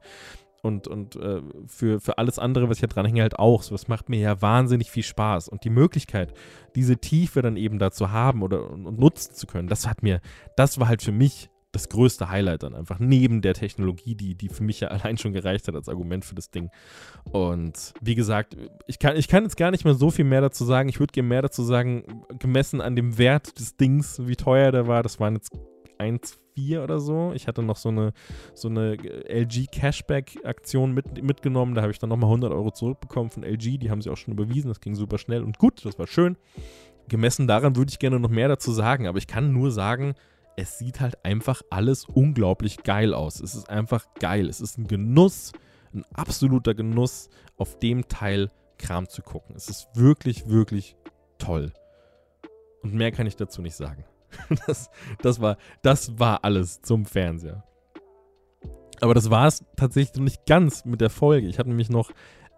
und, 0.62 0.86
und 0.86 1.16
äh, 1.16 1.42
für, 1.66 2.00
für 2.00 2.18
alles 2.18 2.38
andere, 2.38 2.68
was 2.68 2.76
ich 2.78 2.82
da 2.82 2.86
dranhänge, 2.86 3.22
halt 3.22 3.38
auch. 3.38 3.62
So, 3.62 3.74
das 3.74 3.88
macht 3.88 4.08
mir 4.08 4.20
ja 4.20 4.40
wahnsinnig 4.40 4.90
viel 4.90 5.02
Spaß. 5.02 5.48
Und 5.48 5.64
die 5.64 5.70
Möglichkeit, 5.70 6.32
diese 6.76 6.96
Tiefe 6.98 7.42
dann 7.42 7.56
eben 7.56 7.80
da 7.80 7.90
zu 7.90 8.12
haben 8.12 8.42
oder 8.42 8.70
und 8.70 8.98
nutzen 8.98 9.34
zu 9.34 9.46
können, 9.46 9.68
das 9.68 9.88
hat 9.88 10.02
mir, 10.02 10.20
das 10.56 10.78
war 10.78 10.88
halt 10.88 11.02
für 11.02 11.12
mich 11.12 11.50
das 11.72 11.88
größte 11.88 12.28
Highlight 12.28 12.62
dann 12.62 12.74
einfach, 12.74 12.98
neben 12.98 13.40
der 13.40 13.54
Technologie, 13.54 14.14
die, 14.14 14.34
die 14.34 14.50
für 14.50 14.62
mich 14.62 14.80
ja 14.80 14.88
allein 14.88 15.18
schon 15.18 15.32
gereicht 15.32 15.66
hat 15.66 15.74
als 15.74 15.88
Argument 15.88 16.24
für 16.24 16.34
das 16.36 16.50
Ding. 16.50 16.70
Und 17.24 17.94
wie 18.00 18.14
gesagt, 18.14 18.56
ich 18.86 18.98
kann, 19.00 19.16
ich 19.16 19.26
kann 19.26 19.42
jetzt 19.42 19.56
gar 19.56 19.72
nicht 19.72 19.84
mehr 19.84 19.94
so 19.94 20.10
viel 20.10 20.26
mehr 20.26 20.42
dazu 20.42 20.64
sagen. 20.64 20.88
Ich 20.88 21.00
würde 21.00 21.12
gerne 21.12 21.28
mehr 21.28 21.42
dazu 21.42 21.64
sagen, 21.64 22.24
gemessen 22.38 22.80
an 22.80 22.94
dem 22.94 23.18
Wert 23.18 23.58
des 23.58 23.76
Dings, 23.76 24.20
wie 24.26 24.36
teuer 24.36 24.70
der 24.70 24.86
war. 24.86 25.02
Das 25.02 25.18
waren 25.18 25.34
jetzt 25.34 25.50
1,4 26.02 26.82
oder 26.82 27.00
so. 27.00 27.32
Ich 27.34 27.46
hatte 27.46 27.62
noch 27.62 27.76
so 27.76 27.88
eine, 27.88 28.12
so 28.54 28.68
eine 28.68 28.94
LG 28.94 29.66
Cashback-Aktion 29.70 30.92
mit, 30.92 31.22
mitgenommen. 31.22 31.74
Da 31.74 31.82
habe 31.82 31.92
ich 31.92 31.98
dann 31.98 32.10
nochmal 32.10 32.28
100 32.28 32.52
Euro 32.52 32.70
zurückbekommen 32.70 33.30
von 33.30 33.42
LG. 33.42 33.78
Die 33.78 33.90
haben 33.90 34.02
sie 34.02 34.10
auch 34.10 34.16
schon 34.16 34.34
überwiesen. 34.34 34.68
Das 34.68 34.80
ging 34.80 34.94
super 34.94 35.18
schnell 35.18 35.42
und 35.42 35.58
gut. 35.58 35.84
Das 35.84 35.98
war 35.98 36.06
schön. 36.06 36.36
Gemessen 37.08 37.46
daran 37.46 37.76
würde 37.76 37.90
ich 37.90 37.98
gerne 37.98 38.20
noch 38.20 38.30
mehr 38.30 38.48
dazu 38.48 38.72
sagen. 38.72 39.06
Aber 39.06 39.18
ich 39.18 39.26
kann 39.26 39.52
nur 39.52 39.70
sagen, 39.70 40.14
es 40.56 40.78
sieht 40.78 41.00
halt 41.00 41.24
einfach 41.24 41.62
alles 41.70 42.04
unglaublich 42.04 42.82
geil 42.82 43.14
aus. 43.14 43.40
Es 43.40 43.54
ist 43.54 43.70
einfach 43.70 44.06
geil. 44.18 44.48
Es 44.48 44.60
ist 44.60 44.78
ein 44.78 44.86
Genuss, 44.86 45.52
ein 45.94 46.04
absoluter 46.12 46.74
Genuss, 46.74 47.28
auf 47.56 47.78
dem 47.78 48.08
Teil 48.08 48.50
Kram 48.78 49.08
zu 49.08 49.22
gucken. 49.22 49.54
Es 49.56 49.68
ist 49.68 49.88
wirklich, 49.94 50.48
wirklich 50.48 50.96
toll. 51.38 51.72
Und 52.82 52.94
mehr 52.94 53.12
kann 53.12 53.26
ich 53.26 53.36
dazu 53.36 53.62
nicht 53.62 53.76
sagen. 53.76 54.04
Das, 54.66 54.90
das, 55.20 55.40
war, 55.40 55.56
das 55.82 56.18
war 56.18 56.44
alles 56.44 56.82
zum 56.82 57.04
Fernseher. 57.06 57.64
Aber 59.00 59.14
das 59.14 59.30
war 59.30 59.48
es 59.48 59.64
tatsächlich 59.76 60.14
noch 60.16 60.24
nicht 60.24 60.46
ganz 60.46 60.84
mit 60.84 61.00
der 61.00 61.10
Folge. 61.10 61.48
Ich 61.48 61.58
habe 61.58 61.68
nämlich 61.68 61.90
noch 61.90 62.10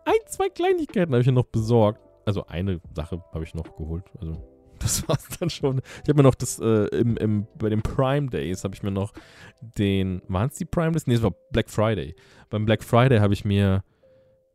ein, 0.05 0.12
zwei 0.26 0.51
Kleinigkeiten 0.51 1.12
habe 1.12 1.22
ich 1.22 1.26
noch 1.28 1.46
besorgt. 1.46 2.01
Also 2.26 2.46
eine 2.46 2.80
Sache 2.94 3.22
habe 3.32 3.44
ich 3.44 3.55
noch 3.55 3.76
geholt. 3.76 4.05
Also 4.20 4.42
das 4.78 5.09
war 5.09 5.16
es 5.16 5.38
dann 5.38 5.51
schon. 5.51 5.80
Ich 6.02 6.09
habe 6.09 6.16
mir 6.16 6.22
noch 6.22 6.34
das 6.34 6.59
äh, 6.59 6.86
im, 6.88 7.16
im, 7.16 7.46
bei 7.59 7.70
den 7.70 7.82
Prime 7.82 8.28
Days 8.28 8.64
habe 8.64 8.74
ich 8.74 8.82
mir 8.82 8.90
noch 8.90 9.12
den. 9.60 10.20
Waren 10.28 10.51
es 10.51 10.56
die 10.56 10.64
Prime 10.66 10.92
Days? 10.92 11.06
Nee, 11.06 11.14
es 11.14 11.22
war 11.22 11.32
Black 11.51 11.70
Friday. 11.70 12.14
Beim 12.51 12.66
Black 12.66 12.84
Friday 12.84 13.18
habe 13.20 13.32
ich 13.32 13.44
mir. 13.44 13.82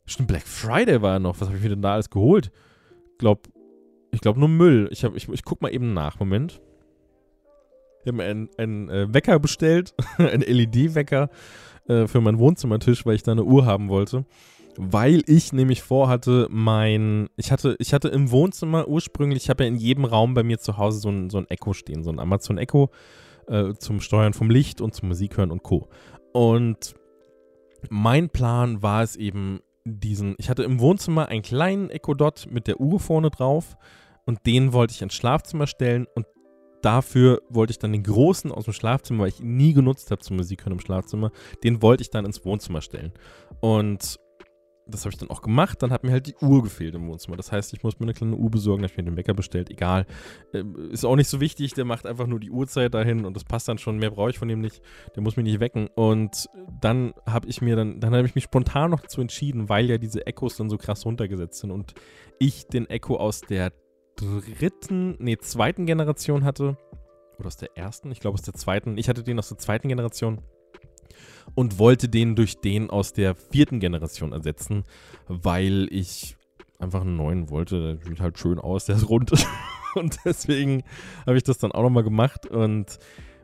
Stimmt, 0.05 0.27
Black 0.27 0.47
Friday 0.47 1.01
war 1.01 1.19
noch. 1.19 1.39
Was 1.39 1.47
habe 1.47 1.57
ich 1.57 1.63
mir 1.63 1.69
denn 1.69 1.81
da 1.81 1.93
alles 1.93 2.09
geholt? 2.09 2.51
Glaub, 3.17 3.47
ich 4.11 4.21
glaube 4.21 4.39
nur 4.39 4.49
Müll. 4.49 4.87
Ich, 4.91 5.03
hab, 5.03 5.15
ich, 5.15 5.27
ich 5.29 5.43
guck 5.43 5.61
mal 5.61 5.73
eben 5.73 5.93
nach. 5.93 6.19
Moment. 6.19 6.61
Ich 8.01 8.07
habe 8.07 8.17
mir 8.17 8.23
einen, 8.23 8.49
einen 8.57 8.89
äh, 8.89 9.13
Wecker 9.13 9.39
bestellt, 9.39 9.93
einen 10.17 10.41
LED-Wecker 10.41 11.29
äh, 11.87 12.07
für 12.07 12.21
meinen 12.21 12.39
Wohnzimmertisch, 12.39 13.05
weil 13.05 13.15
ich 13.15 13.23
da 13.23 13.33
eine 13.33 13.43
Uhr 13.43 13.65
haben 13.65 13.89
wollte. 13.89 14.25
Weil 14.77 15.23
ich 15.25 15.51
nämlich 15.51 15.81
vorhatte, 15.81 16.47
mein, 16.49 17.27
ich 17.35 17.51
hatte, 17.51 17.75
ich 17.79 17.93
hatte 17.93 18.07
im 18.07 18.31
Wohnzimmer 18.31 18.87
ursprünglich, 18.87 19.43
ich 19.43 19.49
habe 19.49 19.63
ja 19.63 19.67
in 19.67 19.75
jedem 19.75 20.05
Raum 20.05 20.33
bei 20.33 20.43
mir 20.43 20.59
zu 20.59 20.77
Hause 20.77 20.99
so 20.99 21.09
ein, 21.09 21.29
so 21.29 21.37
ein 21.37 21.49
Echo 21.49 21.73
stehen, 21.73 22.03
so 22.03 22.11
ein 22.11 22.19
Amazon 22.19 22.57
Echo 22.57 22.89
äh, 23.47 23.73
zum 23.73 23.99
Steuern 23.99 24.33
vom 24.33 24.49
Licht 24.49 24.79
und 24.79 24.93
zum 24.93 25.09
Musikhören 25.09 25.51
und 25.51 25.63
Co. 25.63 25.89
Und 26.31 26.95
mein 27.89 28.29
Plan 28.29 28.81
war 28.81 29.03
es 29.03 29.15
eben, 29.15 29.59
diesen, 29.83 30.35
ich 30.37 30.49
hatte 30.49 30.63
im 30.63 30.79
Wohnzimmer 30.79 31.27
einen 31.27 31.41
kleinen 31.41 31.89
Echo 31.89 32.13
Dot 32.13 32.47
mit 32.49 32.67
der 32.67 32.79
Uhr 32.79 32.99
vorne 32.99 33.31
drauf 33.31 33.75
und 34.25 34.45
den 34.45 34.71
wollte 34.71 34.93
ich 34.93 35.01
ins 35.01 35.15
Schlafzimmer 35.15 35.67
stellen 35.67 36.05
und 36.15 36.25
dafür 36.81 37.41
wollte 37.49 37.71
ich 37.71 37.79
dann 37.79 37.91
den 37.91 38.03
großen 38.03 38.51
aus 38.51 38.65
dem 38.65 38.73
Schlafzimmer, 38.73 39.23
weil 39.23 39.29
ich 39.29 39.39
ihn 39.39 39.57
nie 39.57 39.73
genutzt 39.73 40.11
habe 40.11 40.21
zum 40.21 40.37
Musik 40.37 40.65
hören 40.65 40.73
im 40.73 40.79
Schlafzimmer, 40.79 41.31
den 41.63 41.81
wollte 41.81 42.01
ich 42.01 42.09
dann 42.09 42.25
ins 42.25 42.43
Wohnzimmer 42.45 42.81
stellen. 42.81 43.13
Und 43.61 44.19
das 44.91 45.01
habe 45.01 45.11
ich 45.11 45.19
dann 45.19 45.29
auch 45.29 45.41
gemacht. 45.41 45.81
Dann 45.81 45.91
hat 45.91 46.03
mir 46.03 46.11
halt 46.11 46.27
die 46.27 46.35
Uhr 46.41 46.63
gefehlt 46.63 46.95
im 46.95 47.07
Wohnzimmer. 47.07 47.37
Das 47.37 47.51
heißt, 47.51 47.73
ich 47.73 47.83
muss 47.83 47.99
mir 47.99 48.05
eine 48.05 48.13
kleine 48.13 48.35
Uhr 48.35 48.49
besorgen. 48.49 48.81
Da 48.81 48.85
habe 48.85 48.93
ich 48.93 48.97
mir 48.97 49.11
den 49.11 49.17
Wecker 49.17 49.33
bestellt. 49.33 49.69
Egal. 49.69 50.05
Äh, 50.53 50.63
ist 50.91 51.05
auch 51.05 51.15
nicht 51.15 51.29
so 51.29 51.39
wichtig. 51.39 51.73
Der 51.73 51.85
macht 51.85 52.05
einfach 52.05 52.27
nur 52.27 52.39
die 52.39 52.51
Uhrzeit 52.51 52.93
dahin 52.93 53.25
und 53.25 53.35
das 53.35 53.43
passt 53.43 53.67
dann 53.67 53.77
schon. 53.77 53.97
Mehr 53.97 54.11
brauche 54.11 54.31
ich 54.31 54.39
von 54.39 54.47
dem 54.47 54.61
nicht. 54.61 54.81
Der 55.15 55.23
muss 55.23 55.37
mich 55.37 55.45
nicht 55.45 55.59
wecken. 55.59 55.87
Und 55.95 56.47
dann 56.81 57.13
habe 57.25 57.47
ich 57.47 57.61
mir 57.61 57.75
dann, 57.75 57.99
dann 57.99 58.15
habe 58.15 58.25
ich 58.25 58.35
mich 58.35 58.45
spontan 58.45 58.91
noch 58.91 59.01
dazu 59.01 59.21
entschieden, 59.21 59.69
weil 59.69 59.89
ja 59.89 59.97
diese 59.97 60.25
Echos 60.25 60.57
dann 60.57 60.69
so 60.69 60.77
krass 60.77 61.05
runtergesetzt 61.05 61.59
sind 61.59 61.71
und 61.71 61.93
ich 62.39 62.67
den 62.67 62.89
Echo 62.89 63.17
aus 63.17 63.41
der 63.41 63.71
dritten, 64.19 65.15
nee, 65.19 65.37
zweiten 65.37 65.85
Generation 65.85 66.43
hatte. 66.43 66.77
Oder 67.37 67.47
aus 67.47 67.57
der 67.57 67.77
ersten? 67.77 68.11
Ich 68.11 68.19
glaube 68.19 68.35
aus 68.35 68.41
der 68.41 68.53
zweiten. 68.53 68.97
Ich 68.97 69.07
hatte 69.07 69.23
den 69.23 69.39
aus 69.39 69.49
der 69.49 69.57
zweiten 69.57 69.87
Generation 69.87 70.41
und 71.55 71.79
wollte 71.79 72.09
den 72.09 72.35
durch 72.35 72.59
den 72.59 72.89
aus 72.89 73.13
der 73.13 73.35
vierten 73.35 73.79
Generation 73.79 74.33
ersetzen, 74.33 74.83
weil 75.27 75.87
ich 75.91 76.37
einfach 76.79 77.01
einen 77.01 77.15
neuen 77.15 77.49
wollte. 77.49 77.95
Der 77.95 78.07
sieht 78.07 78.19
halt 78.19 78.37
schön 78.37 78.59
aus, 78.59 78.85
der 78.85 78.95
ist 78.95 79.09
rund. 79.09 79.31
und 79.95 80.17
deswegen 80.25 80.83
habe 81.25 81.37
ich 81.37 81.43
das 81.43 81.57
dann 81.57 81.71
auch 81.71 81.83
nochmal 81.83 82.03
gemacht 82.03 82.45
und 82.45 82.99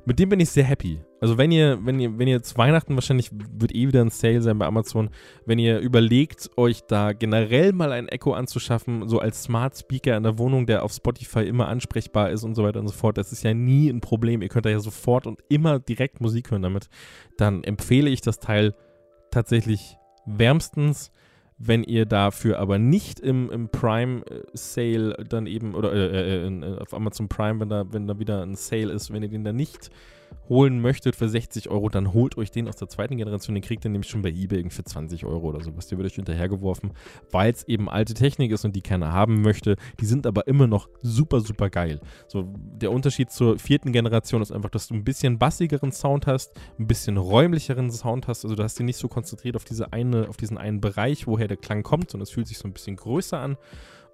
mit 0.06 0.19
dem 0.19 0.30
bin 0.30 0.39
ich 0.39 0.49
sehr 0.49 0.64
happy. 0.64 0.99
Also 1.26 1.39
wenn 1.39 1.52
ihr, 1.52 1.80
wenn 1.84 1.99
ihr, 1.99 2.19
wenn 2.19 2.27
ihr 2.27 2.43
zu 2.43 2.56
Weihnachten 2.56 2.93
wahrscheinlich 2.93 3.31
wird 3.31 3.73
eh 3.73 3.88
wieder 3.88 4.02
ein 4.02 4.11
Sale 4.11 4.43
sein 4.43 4.60
bei 4.60 4.68
Amazon, 4.68 5.10
wenn 5.47 5.57
ihr 5.57 5.80
überlegt, 5.80 6.52
euch 6.56 6.84
da 6.84 7.14
generell 7.14 7.73
mal 7.73 7.91
ein 7.91 8.07
Echo 8.07 8.34
anzuschaffen, 8.34 9.10
so 9.10 9.18
als 9.18 9.41
Smart 9.41 9.76
Speaker 9.76 10.15
in 10.18 10.22
der 10.22 10.38
Wohnung, 10.38 10.68
der 10.68 10.84
auf 10.84 10.93
Spotify 10.93 11.39
immer 11.39 11.68
ansprechbar 11.68 12.30
ist 12.30 12.43
und 12.43 12.53
so 12.53 12.64
weiter 12.64 12.80
und 12.80 12.89
so 12.89 12.93
fort, 12.93 13.18
das 13.18 13.31
ist 13.31 13.41
ja 13.41 13.56
nie 13.56 13.89
ein 13.89 14.02
Problem. 14.02 14.43
Ihr 14.43 14.49
könnt 14.49 14.68
da 14.68 14.69
ja 14.69 14.80
sofort 14.80 15.26
und 15.26 15.39
immer 15.49 15.80
direkt 15.80 16.22
Musik 16.22 16.52
hören 16.52 16.61
damit. 16.61 16.89
Dann 17.38 17.64
empfehle 17.64 18.11
ich 18.11 18.22
das 18.22 18.38
Teil 18.38 18.76
tatsächlich 19.31 19.97
wärmstens. 20.27 21.11
Wenn 21.57 21.84
ihr 21.84 22.06
dafür 22.06 22.60
aber 22.60 22.77
nicht 22.77 23.19
im, 23.19 23.49
im 23.49 23.69
Prime 23.69 24.22
äh, 24.27 24.43
Sale 24.53 25.26
dann 25.27 25.47
eben, 25.47 25.73
oder 25.73 25.91
äh, 25.91 26.45
äh, 26.45 26.47
äh, 26.47 26.77
auf 26.77 26.93
Amazon 26.93 27.30
Prime, 27.30 27.60
wenn 27.61 27.69
da, 27.69 27.91
wenn 27.91 28.06
da 28.06 28.19
wieder 28.19 28.43
ein 28.43 28.53
Sale 28.53 28.93
ist, 28.93 29.11
wenn 29.11 29.23
ihr 29.23 29.30
den 29.30 29.43
da 29.43 29.53
nicht 29.53 29.89
holen 30.49 30.80
möchtet 30.80 31.15
für 31.15 31.27
60 31.27 31.69
Euro, 31.69 31.89
dann 31.89 32.14
holt 32.14 32.38
euch 32.38 32.52
den 32.52 32.68
aus 32.68 32.76
der 32.76 32.88
zweiten 32.88 33.18
Generation. 33.18 33.56
Den 33.56 33.64
kriegt 33.64 33.84
ihr 33.85 33.91
nämlich 33.91 34.10
schon 34.10 34.22
bei 34.22 34.30
eBay 34.30 34.69
für 34.69 34.84
20 34.84 35.26
Euro 35.26 35.49
oder 35.49 35.61
sowas. 35.61 35.88
Der 35.88 35.97
wird 35.97 36.07
euch 36.07 36.15
hinterhergeworfen, 36.15 36.91
weil 37.31 37.52
es 37.52 37.68
eben 37.68 37.89
alte 37.89 38.14
Technik 38.14 38.52
ist 38.52 38.65
und 38.65 38.76
die 38.76 38.81
keiner 38.81 39.11
haben 39.11 39.41
möchte. 39.41 39.76
Die 39.99 40.06
sind 40.06 40.27
aber 40.27 40.47
immer 40.47 40.68
noch 40.68 40.89
super, 41.02 41.41
super 41.41 41.69
geil. 41.69 41.99
So, 42.27 42.53
der 42.57 42.91
Unterschied 42.91 43.31
zur 43.31 43.57
vierten 43.60 43.91
Generation 43.91 44.41
ist 44.41 44.52
einfach, 44.52 44.69
dass 44.69 44.88
du 44.88 44.93
ein 44.93 45.03
bisschen 45.03 45.39
bassigeren 45.39 45.91
Sound 45.91 46.27
hast, 46.27 46.53
ein 46.80 46.88
bisschen 46.88 47.18
räumlicheren 47.18 47.91
Sound 47.91 48.27
hast. 48.27 48.45
Also 48.45 48.56
du 48.56 48.64
hast 48.64 48.77
dich 48.77 48.85
nicht 48.85 48.97
so 48.97 49.07
konzentriert 49.07 49.56
auf 49.56 49.65
diese 49.65 49.93
eine, 49.93 50.30
auf 50.30 50.38
diesen 50.38 50.57
einen 50.57 50.81
Bereich, 50.81 51.27
woher 51.27 51.47
der 51.47 51.57
Klang 51.57 51.84
kommt, 51.84 52.11
sondern 52.11 52.23
es 52.23 52.31
fühlt 52.31 52.47
sich 52.47 52.57
so 52.57 52.68
ein 52.68 52.73
bisschen 52.73 52.95
größer 52.95 53.39
an. 53.39 53.57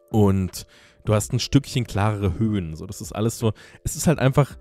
Und 0.09 0.65
du 1.05 1.13
hast 1.13 1.33
ein 1.33 1.39
Stückchen 1.39 1.85
klarere 1.85 2.38
Höhen. 2.38 2.75
So, 2.75 2.85
das 2.85 3.01
ist 3.01 3.13
alles 3.13 3.38
so. 3.38 3.53
Es 3.83 3.95
ist 3.95 4.07
halt 4.07 4.19
einfach 4.19 4.57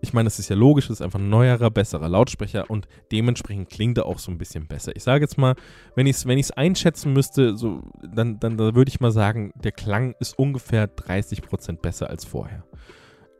ich 0.00 0.12
meine, 0.12 0.26
das 0.26 0.38
ist 0.38 0.48
ja 0.48 0.56
logisch, 0.56 0.88
das 0.88 1.00
ist 1.00 1.02
einfach 1.02 1.18
ein 1.18 1.28
neuerer, 1.28 1.70
besserer 1.70 2.08
Lautsprecher 2.08 2.70
und 2.70 2.86
dementsprechend 3.12 3.70
klingt 3.70 3.98
er 3.98 4.06
auch 4.06 4.18
so 4.18 4.30
ein 4.30 4.38
bisschen 4.38 4.66
besser. 4.66 4.94
Ich 4.94 5.02
sage 5.02 5.24
jetzt 5.24 5.38
mal, 5.38 5.54
wenn 5.94 6.06
ich 6.06 6.16
es 6.16 6.26
wenn 6.26 6.42
einschätzen 6.56 7.12
müsste, 7.12 7.56
so, 7.56 7.82
dann, 8.02 8.38
dann, 8.38 8.56
dann 8.56 8.74
würde 8.74 8.88
ich 8.88 9.00
mal 9.00 9.10
sagen, 9.10 9.52
der 9.56 9.72
Klang 9.72 10.14
ist 10.20 10.38
ungefähr 10.38 10.88
30% 10.88 11.80
besser 11.80 12.10
als 12.10 12.24
vorher. 12.24 12.64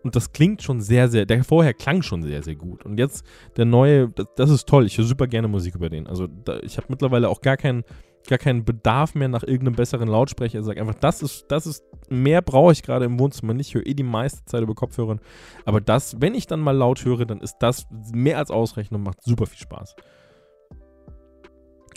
Und 0.02 0.14
das 0.14 0.32
klingt 0.32 0.62
schon 0.62 0.80
sehr, 0.80 1.08
sehr, 1.08 1.26
der 1.26 1.42
vorher 1.42 1.74
klang 1.74 2.02
schon 2.02 2.22
sehr, 2.22 2.40
sehr 2.40 2.54
gut. 2.54 2.84
Und 2.84 2.96
jetzt 2.96 3.26
der 3.56 3.64
neue, 3.64 4.08
das, 4.10 4.26
das 4.36 4.50
ist 4.50 4.68
toll. 4.68 4.86
Ich 4.86 4.96
höre 4.98 5.04
super 5.04 5.26
gerne 5.26 5.48
Musik 5.48 5.74
über 5.74 5.90
den. 5.90 6.06
Also 6.06 6.28
da, 6.28 6.60
ich 6.60 6.76
habe 6.76 6.86
mittlerweile 6.90 7.28
auch 7.28 7.40
gar 7.40 7.56
keinen, 7.56 7.82
gar 8.28 8.38
keinen 8.38 8.64
Bedarf 8.64 9.14
mehr 9.14 9.28
nach 9.28 9.42
irgendeinem 9.42 9.76
besseren 9.76 10.08
Lautsprecher. 10.08 10.58
Ich 10.58 10.64
sage 10.64 10.80
einfach, 10.80 10.94
das 10.94 11.22
ist, 11.22 11.46
das 11.48 11.66
ist, 11.66 11.84
mehr 12.08 12.42
brauche 12.42 12.72
ich 12.72 12.82
gerade 12.82 13.04
im 13.04 13.18
Wohnzimmer 13.18 13.54
nicht. 13.54 13.68
Ich 13.68 13.74
höre 13.74 13.86
eh 13.86 13.94
die 13.94 14.02
meiste 14.02 14.44
Zeit 14.44 14.62
über 14.62 14.74
Kopfhörer. 14.74 15.18
Aber 15.64 15.80
das, 15.80 16.20
wenn 16.20 16.34
ich 16.34 16.46
dann 16.46 16.60
mal 16.60 16.76
laut 16.76 17.04
höre, 17.04 17.26
dann 17.26 17.40
ist 17.40 17.56
das 17.60 17.86
mehr 18.12 18.38
als 18.38 18.50
ausreichend 18.50 18.96
und 18.96 19.02
macht 19.02 19.22
super 19.22 19.46
viel 19.46 19.58
Spaß. 19.58 19.96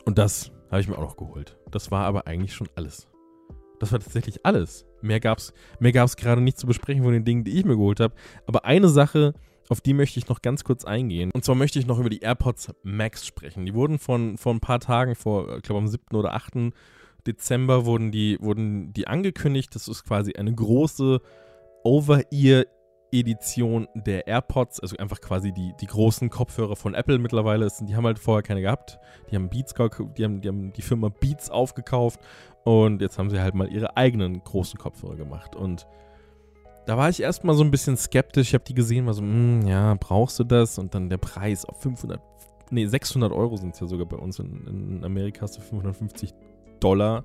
Und 0.06 0.18
das 0.18 0.52
habe 0.72 0.82
ich 0.82 0.88
mir 0.88 0.98
auch 0.98 1.04
noch 1.04 1.18
geholt. 1.18 1.58
Das 1.72 1.92
war 1.92 2.06
aber 2.06 2.28
eigentlich 2.28 2.54
schon 2.54 2.70
alles. 2.76 3.08
Das 3.80 3.92
war 3.92 4.00
tatsächlich 4.00 4.46
alles. 4.46 4.86
Mehr 5.02 5.20
gab 5.20 5.38
es 5.38 5.54
mehr 5.80 5.92
gab's 5.92 6.18
gerade 6.18 6.42
nicht 6.42 6.58
zu 6.58 6.68
besprechen 6.68 7.04
von 7.04 7.14
den 7.14 7.26
Dingen, 7.26 7.44
die 7.44 7.58
ich 7.58 7.66
mir 7.66 7.76
geholt 7.78 8.00
habe. 8.00 8.14
Aber 8.46 8.66
eine 8.66 8.90
Sache, 8.90 9.34
auf 9.70 9.82
die 9.82 9.94
möchte 9.94 10.20
ich 10.20 10.28
noch 10.28 10.42
ganz 10.42 10.64
kurz 10.64 10.84
eingehen. 10.84 11.32
Und 11.32 11.46
zwar 11.46 11.56
möchte 11.56 11.80
ich 11.80 11.86
noch 11.86 12.00
über 12.00 12.10
die 12.10 12.20
AirPods 12.20 12.74
Max 12.84 13.26
sprechen. 13.26 13.66
Die 13.66 13.74
wurden 13.74 14.00
von, 14.00 14.38
vor 14.38 14.54
ein 14.54 14.60
paar 14.60 14.80
Tagen, 14.80 15.16
vor, 15.16 15.58
ich 15.58 15.64
glaube 15.64 15.80
am 15.80 15.88
7. 15.88 16.16
oder 16.16 16.34
8. 16.34 16.74
Dezember, 17.28 17.86
wurden 17.86 18.12
die, 18.12 18.38
wurden 18.42 18.92
die 18.94 19.08
angekündigt. 19.08 19.76
Das 19.76 19.88
ist 19.88 20.04
quasi 20.04 20.34
eine 20.34 20.54
große 20.54 21.22
Over-Ear 21.84 22.66
Edition 23.12 23.88
der 23.96 24.28
AirPods, 24.28 24.80
also 24.80 24.96
einfach 24.98 25.20
quasi 25.20 25.52
die, 25.52 25.74
die 25.82 25.88
großen 25.88 26.30
Kopfhörer 26.30 26.76
von 26.76 26.94
Apple 26.94 27.18
mittlerweile. 27.18 27.68
Die 27.82 27.96
haben 27.96 28.06
halt 28.06 28.20
vorher 28.20 28.44
keine 28.44 28.62
gehabt. 28.62 29.00
Die 29.30 29.36
haben 29.36 29.50
Beats, 29.50 29.74
die 29.74 30.24
haben, 30.24 30.42
die 30.42 30.48
haben 30.48 30.74
die 30.74 30.82
Firma 30.82 31.10
Beats 31.10 31.50
aufgekauft 31.50 32.20
und 32.64 33.02
jetzt 33.02 33.18
haben 33.18 33.30
sie 33.30 33.40
halt 33.40 33.56
mal 33.56 33.72
ihre 33.72 33.98
eigenen 33.98 34.44
großen 34.44 34.80
Kopfhörer 34.80 35.16
gemacht. 35.16 35.56
Und 35.56 35.88
da 36.90 36.98
war 36.98 37.08
ich 37.08 37.22
erstmal 37.22 37.56
so 37.56 37.64
ein 37.64 37.70
bisschen 37.70 37.98
skeptisch. 37.98 38.48
Ich 38.48 38.54
habe 38.56 38.64
die 38.64 38.74
gesehen, 38.74 39.06
war 39.06 39.14
so, 39.14 39.22
hm, 39.22 39.62
ja, 39.68 39.94
brauchst 40.00 40.40
du 40.40 40.44
das? 40.44 40.80
Und 40.80 40.96
dann 40.96 41.08
der 41.08 41.20
Preis 41.20 41.64
auf 41.64 41.80
500, 41.84 42.20
nee, 42.72 42.88
600 42.88 43.32
Euro 43.32 43.58
sind 43.58 43.76
es 43.76 43.80
ja 43.80 43.86
sogar 43.86 44.08
bei 44.08 44.18
uns. 44.18 44.40
In, 44.40 44.66
in 44.66 45.04
Amerika 45.04 45.42
hast 45.42 45.56
du 45.56 45.62
550 45.62 46.34
Dollar 46.80 47.24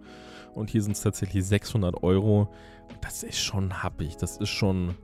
und 0.52 0.68
hier 0.68 0.82
sind 0.82 0.92
es 0.92 1.00
tatsächlich 1.00 1.46
600 1.46 2.02
Euro. 2.02 2.52
Das 3.00 3.22
ist 3.22 3.38
schon 3.38 3.82
happig. 3.82 4.18
Das 4.18 4.36
ist 4.36 4.50
schon 4.50 4.96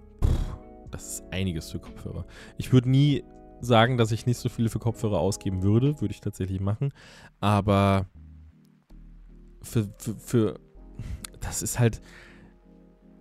das 0.90 1.14
ist 1.14 1.24
einiges 1.30 1.70
für 1.70 1.78
Kopfhörer. 1.78 2.26
Ich 2.58 2.70
würde 2.70 2.90
nie 2.90 3.24
sagen, 3.62 3.96
dass 3.96 4.12
ich 4.12 4.26
nicht 4.26 4.36
so 4.36 4.50
viele 4.50 4.68
für 4.68 4.78
Kopfhörer 4.78 5.20
ausgeben 5.20 5.62
würde. 5.62 6.02
Würde 6.02 6.12
ich 6.12 6.20
tatsächlich 6.20 6.60
machen. 6.60 6.92
Aber 7.40 8.04
für, 9.62 9.88
für, 9.96 10.14
für 10.16 10.60
das 11.40 11.62
ist 11.62 11.78
halt 11.78 12.02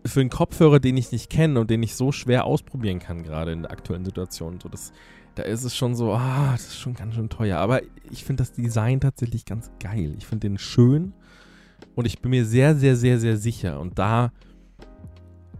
für 0.05 0.21
einen 0.21 0.29
Kopfhörer, 0.29 0.79
den 0.79 0.97
ich 0.97 1.11
nicht 1.11 1.29
kenne 1.29 1.59
und 1.59 1.69
den 1.69 1.83
ich 1.83 1.95
so 1.95 2.11
schwer 2.11 2.45
ausprobieren 2.45 2.99
kann, 2.99 3.23
gerade 3.23 3.51
in 3.51 3.63
der 3.63 3.71
aktuellen 3.71 4.05
Situation. 4.05 4.59
So 4.61 4.69
das, 4.69 4.93
da 5.35 5.43
ist 5.43 5.63
es 5.63 5.75
schon 5.75 5.95
so, 5.95 6.13
ah, 6.13 6.51
das 6.53 6.67
ist 6.67 6.79
schon 6.79 6.93
ganz 6.93 7.15
schön 7.15 7.29
teuer. 7.29 7.57
Aber 7.57 7.81
ich 8.09 8.23
finde 8.23 8.43
das 8.43 8.53
Design 8.53 8.99
tatsächlich 9.01 9.45
ganz 9.45 9.71
geil. 9.79 10.13
Ich 10.17 10.25
finde 10.25 10.47
den 10.47 10.57
schön 10.57 11.13
und 11.95 12.05
ich 12.05 12.19
bin 12.19 12.31
mir 12.31 12.45
sehr, 12.45 12.75
sehr, 12.75 12.95
sehr, 12.95 13.19
sehr 13.19 13.37
sicher. 13.37 13.79
Und 13.79 13.99
da 13.99 14.31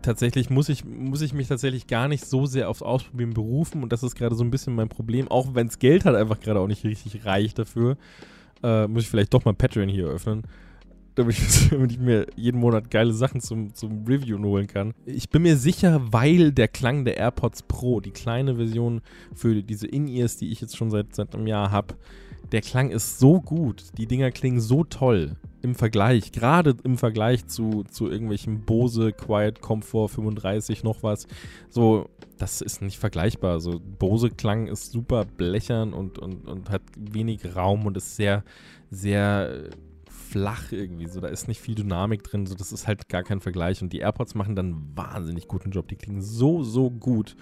tatsächlich 0.02 0.50
muss 0.50 0.70
ich, 0.70 0.86
muss 0.86 1.22
ich 1.22 1.34
mich 1.34 1.48
tatsächlich 1.48 1.88
gar 1.88 2.08
nicht 2.08 2.26
so 2.26 2.46
sehr 2.46 2.70
aufs 2.70 2.82
Ausprobieren 2.82 3.34
berufen 3.34 3.84
und 3.84 3.92
das 3.92 4.04
ist 4.04 4.16
gerade 4.16 4.36
so 4.36 4.44
ein 4.44 4.52
bisschen 4.52 4.76
mein 4.76 4.90
Problem, 4.90 5.28
auch 5.28 5.54
wenn 5.54 5.68
es 5.68 5.80
Geld 5.80 6.06
halt 6.06 6.16
einfach 6.16 6.40
gerade 6.40 6.60
auch 6.60 6.68
nicht 6.68 6.84
richtig 6.86 7.26
reicht 7.26 7.60
dafür, 7.60 7.98
äh, 8.64 8.88
muss 8.88 9.04
ich 9.04 9.10
vielleicht 9.10 9.34
doch 9.34 9.46
mal 9.46 9.54
Patreon 9.54 9.90
hier 9.90 10.08
öffnen, 10.08 10.44
damit 11.16 11.38
ich, 11.38 11.70
damit 11.70 11.92
ich, 11.92 12.00
mir 12.00 12.28
jeden 12.36 12.60
Monat 12.60 12.92
geile 12.92 13.14
Sachen 13.14 13.42
zum, 13.42 13.74
zum 13.74 14.06
Reviewen 14.06 14.44
holen 14.46 14.68
kann. 14.68 14.94
Ich 15.06 15.30
bin 15.30 15.42
mir 15.42 15.58
sicher, 15.58 16.02
weil 16.12 16.52
der 16.52 16.68
Klang 16.68 17.06
der 17.06 17.18
AirPods 17.18 17.64
Pro, 17.64 18.00
die 18.00 18.12
kleine 18.12 18.56
Version 18.56 19.02
für 19.34 19.62
diese 19.64 19.88
In-Ears, 19.88 20.38
die 20.38 20.52
ich 20.52 20.62
jetzt 20.62 20.78
schon 20.78 20.92
seit, 20.92 21.16
seit 21.16 21.36
einem 21.36 21.48
Jahr 21.48 21.72
habe, 21.72 21.96
der 22.52 22.62
Klang 22.62 22.90
ist 22.90 23.20
so 23.20 23.42
gut, 23.42 23.84
die 23.98 24.08
Dinger 24.08 24.32
klingen 24.32 24.60
so 24.60 24.84
toll 24.84 25.36
im 25.62 25.76
Vergleich, 25.76 26.32
gerade 26.32 26.76
im 26.84 26.98
Vergleich 26.98 27.48
zu, 27.48 27.84
zu 27.84 28.10
irgendwelchen 28.10 28.62
Bose 28.62 29.12
Quiet 29.12 29.62
Comfort 29.62 30.10
35 30.10 30.84
noch 30.84 31.04
was, 31.04 31.28
so, 31.70 32.10
das 32.38 32.62
ist 32.62 32.82
nicht 32.82 32.98
vergleichbar. 32.98 33.60
So, 33.60 33.82
Bose 34.00 34.30
Klang 34.30 34.68
ist 34.68 34.92
super 34.92 35.26
blechern 35.26 35.94
und, 35.94 36.18
und, 36.18 36.48
und 36.48 36.70
hat 36.70 36.82
wenig 36.98 37.56
Raum 37.56 37.86
und 37.86 37.98
ist 37.98 38.16
sehr, 38.16 38.44
sehr 38.90 39.70
flach 40.30 40.72
irgendwie. 40.72 41.08
So, 41.08 41.20
da 41.20 41.28
ist 41.28 41.48
nicht 41.48 41.62
viel 41.62 41.76
Dynamik 41.76 42.24
drin. 42.24 42.46
So, 42.46 42.56
das 42.56 42.72
ist 42.72 42.88
halt 42.88 43.10
gar 43.10 43.24
kein 43.24 43.40
Vergleich. 43.40 43.82
Und 43.82 43.94
die 43.94 44.00
AirPods 44.00 44.36
machen 44.36 44.56
dann 44.56 44.66
einen 44.66 44.92
wahnsinnig 44.96 45.48
guten 45.48 45.72
Job. 45.72 45.88
Die 45.88 45.96
klingen 45.96 46.22
so, 46.22 46.64
so 46.64 46.90
gut. 46.90 47.36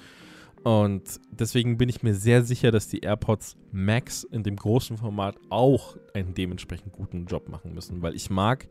Und 0.64 1.19
deswegen 1.31 1.77
bin 1.77 1.88
ich 1.88 2.03
mir 2.03 2.14
sehr 2.14 2.43
sicher, 2.43 2.72
dass 2.72 2.89
die 2.89 2.99
AirPods 2.99 3.55
Max 3.72 4.23
in 4.23 4.43
dem 4.43 4.55
großen 4.55 4.97
Format 4.97 5.38
auch 5.49 5.97
einen 6.14 6.34
dementsprechend 6.34 6.91
guten 6.91 7.26
Job 7.26 7.47
machen 7.47 7.73
müssen, 7.73 8.01
weil 8.01 8.15
ich 8.15 8.30
mag, 8.30 8.68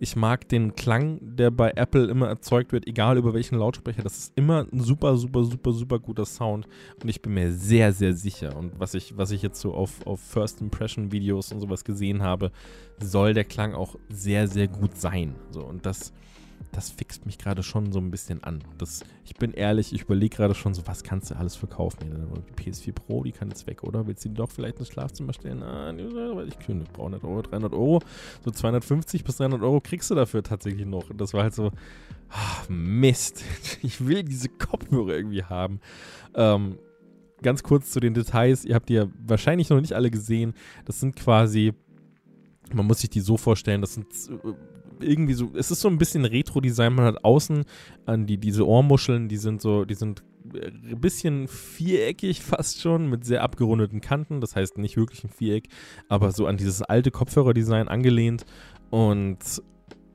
ich 0.00 0.16
mag 0.16 0.48
den 0.48 0.74
Klang, 0.74 1.18
der 1.20 1.50
bei 1.50 1.72
Apple 1.72 2.06
immer 2.06 2.28
erzeugt 2.28 2.72
wird, 2.72 2.86
egal 2.86 3.18
über 3.18 3.34
welchen 3.34 3.58
Lautsprecher. 3.58 4.02
Das 4.02 4.18
ist 4.18 4.32
immer 4.36 4.66
ein 4.72 4.80
super, 4.80 5.16
super, 5.16 5.44
super, 5.44 5.72
super 5.72 5.98
guter 5.98 6.24
Sound. 6.24 6.68
Und 7.02 7.08
ich 7.08 7.20
bin 7.20 7.34
mir 7.34 7.52
sehr, 7.52 7.92
sehr 7.92 8.14
sicher. 8.14 8.56
Und 8.56 8.78
was 8.78 8.94
ich, 8.94 9.16
was 9.16 9.30
ich 9.30 9.42
jetzt 9.42 9.60
so 9.60 9.74
auf, 9.74 10.06
auf 10.06 10.20
First 10.20 10.60
Impression 10.60 11.10
Videos 11.10 11.52
und 11.52 11.60
sowas 11.60 11.84
gesehen 11.84 12.22
habe, 12.22 12.52
soll 13.00 13.34
der 13.34 13.44
Klang 13.44 13.74
auch 13.74 13.96
sehr, 14.08 14.46
sehr 14.48 14.68
gut 14.68 14.96
sein. 14.96 15.34
So, 15.50 15.64
und 15.64 15.84
das 15.84 16.12
das 16.72 16.90
fixt 16.90 17.26
mich 17.26 17.38
gerade 17.38 17.62
schon 17.62 17.92
so 17.92 17.98
ein 17.98 18.10
bisschen 18.10 18.44
an. 18.44 18.62
Das, 18.78 19.04
ich 19.24 19.34
bin 19.34 19.52
ehrlich, 19.52 19.92
ich 19.92 20.02
überlege 20.02 20.36
gerade 20.36 20.54
schon 20.54 20.74
so, 20.74 20.86
was 20.86 21.02
kannst 21.02 21.30
du 21.30 21.36
alles 21.36 21.56
verkaufen? 21.56 22.44
Die 22.48 22.70
PS4 22.70 22.92
Pro, 22.92 23.24
die 23.24 23.32
kann 23.32 23.48
jetzt 23.48 23.66
weg, 23.66 23.82
oder? 23.82 24.06
Willst 24.06 24.24
du 24.24 24.28
die 24.28 24.34
doch 24.34 24.50
vielleicht 24.50 24.78
ins 24.78 24.88
Schlafzimmer 24.88 25.32
stellen? 25.32 25.62
Ah, 25.62 25.92
ich 26.46 26.58
könnte, 26.58 26.90
brauche 26.92 27.06
100 27.06 27.24
Euro, 27.24 27.42
300 27.42 27.72
Euro. 27.72 28.00
So 28.44 28.50
250 28.50 29.24
bis 29.24 29.36
300 29.38 29.62
Euro 29.62 29.80
kriegst 29.80 30.10
du 30.10 30.14
dafür 30.14 30.42
tatsächlich 30.42 30.86
noch. 30.86 31.10
Und 31.10 31.20
das 31.20 31.34
war 31.34 31.42
halt 31.42 31.54
so, 31.54 31.72
ach, 32.28 32.68
Mist. 32.68 33.44
Ich 33.82 34.06
will 34.06 34.22
diese 34.22 34.48
Kopfhörer 34.48 35.14
irgendwie 35.14 35.44
haben. 35.44 35.80
Ähm, 36.34 36.78
ganz 37.42 37.62
kurz 37.62 37.90
zu 37.90 38.00
den 38.00 38.14
Details. 38.14 38.64
Ihr 38.64 38.74
habt 38.74 38.88
die 38.88 38.94
ja 38.94 39.06
wahrscheinlich 39.24 39.70
noch 39.70 39.80
nicht 39.80 39.92
alle 39.92 40.10
gesehen. 40.10 40.54
Das 40.84 41.00
sind 41.00 41.16
quasi 41.16 41.74
man 42.72 42.86
muss 42.86 43.00
sich 43.00 43.10
die 43.10 43.20
so 43.20 43.36
vorstellen, 43.36 43.80
das 43.80 43.94
sind 43.94 44.06
äh, 44.28 44.54
irgendwie 45.00 45.34
so, 45.34 45.50
es 45.54 45.70
ist 45.70 45.80
so 45.80 45.88
ein 45.88 45.98
bisschen 45.98 46.24
Retro-Design. 46.24 46.94
Man 46.94 47.04
hat 47.06 47.24
außen 47.24 47.64
an 48.06 48.26
die, 48.26 48.38
diese 48.38 48.66
Ohrmuscheln, 48.66 49.28
die 49.28 49.36
sind 49.36 49.60
so, 49.60 49.84
die 49.84 49.94
sind 49.94 50.22
ein 50.54 50.92
äh, 50.92 50.94
bisschen 50.94 51.48
viereckig 51.48 52.42
fast 52.42 52.80
schon, 52.80 53.08
mit 53.08 53.24
sehr 53.24 53.42
abgerundeten 53.42 54.00
Kanten. 54.00 54.40
Das 54.40 54.56
heißt 54.56 54.78
nicht 54.78 54.96
wirklich 54.96 55.24
ein 55.24 55.30
Viereck, 55.30 55.68
aber 56.08 56.32
so 56.32 56.46
an 56.46 56.56
dieses 56.56 56.82
alte 56.82 57.10
Kopfhörerdesign 57.10 57.88
angelehnt. 57.88 58.44
Und 58.90 59.38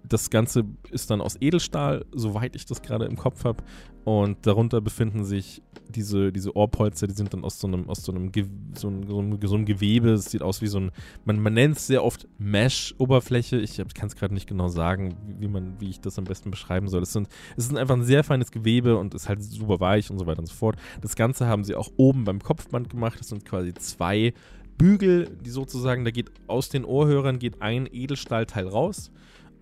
das 0.08 0.30
Ganze 0.30 0.66
ist 0.92 1.10
dann 1.10 1.22
aus 1.22 1.38
Edelstahl, 1.40 2.06
soweit 2.12 2.56
ich 2.56 2.66
das 2.66 2.82
gerade 2.82 3.06
im 3.06 3.16
Kopf 3.16 3.46
habe. 3.46 3.64
Und 4.04 4.46
darunter 4.46 4.82
befinden 4.82 5.24
sich 5.24 5.62
diese, 5.88 6.34
diese 6.34 6.56
Ohrpolster, 6.58 7.08
die 7.08 7.14
sind 7.14 7.34
dann 7.34 7.46
aus 7.46 7.60
so 7.60 7.68
einem, 7.68 7.90
aus 7.90 8.04
so 8.04 8.12
einem, 8.12 8.32
einem, 8.36 8.74
so 8.76 8.88
einem, 8.90 9.40
so 9.42 9.56
einem 9.56 9.66
Gewebe. 9.66 10.12
Es 10.12 10.26
sieht 10.26 10.42
aus 10.42 10.62
wie 10.62 10.68
so 10.68 10.80
ein, 10.80 10.92
man, 11.24 11.40
man 11.40 11.54
nennt 11.54 11.78
es 11.78 11.88
sehr 11.88 12.04
oft 12.04 12.28
Mesh-Oberfläche. 12.38 13.60
Ich 13.60 13.78
kann 13.78 14.08
es 14.08 14.16
gerade 14.18 14.34
nicht 14.34 14.48
genau 14.48 14.68
sagen, 14.68 15.16
wie, 15.40 15.48
man, 15.48 15.80
wie 15.80 15.90
ich 15.90 16.02
das 16.02 16.20
am 16.20 16.26
besten 16.26 16.52
beschreiben 16.52 16.90
soll. 16.90 17.02
Es, 17.02 17.14
sind, 17.14 17.30
es 17.56 17.66
ist 17.66 17.78
einfach 17.78 17.96
ein 17.96 18.04
sehr 18.04 18.26
feines 18.26 18.52
Gewebe 18.52 18.98
und 18.98 19.14
ist 19.14 19.30
halt 19.30 19.42
super 19.42 19.80
weich 19.80 20.12
und 20.12 20.20
so 20.20 20.26
weiter 20.26 20.40
und 20.40 20.48
so 20.48 20.56
fort. 20.56 20.76
Das 21.02 21.16
Ganze 21.16 21.48
haben 21.48 21.64
sie 21.64 21.76
auch 21.76 21.92
oben 21.96 22.26
beim 22.26 22.42
Kopfband 22.42 22.90
gemacht. 22.90 23.20
Das 23.20 23.30
sind 23.30 23.46
quasi 23.46 23.74
zwei 23.74 24.34
Bügel, 24.78 25.30
die 25.46 25.50
sozusagen, 25.50 26.04
da 26.04 26.12
geht 26.12 26.30
aus 26.48 26.68
den 26.68 26.84
Ohrhörern 26.84 27.40
geht 27.40 27.62
ein 27.62 27.88
Edelstahlteil 27.90 28.68
raus 28.68 29.12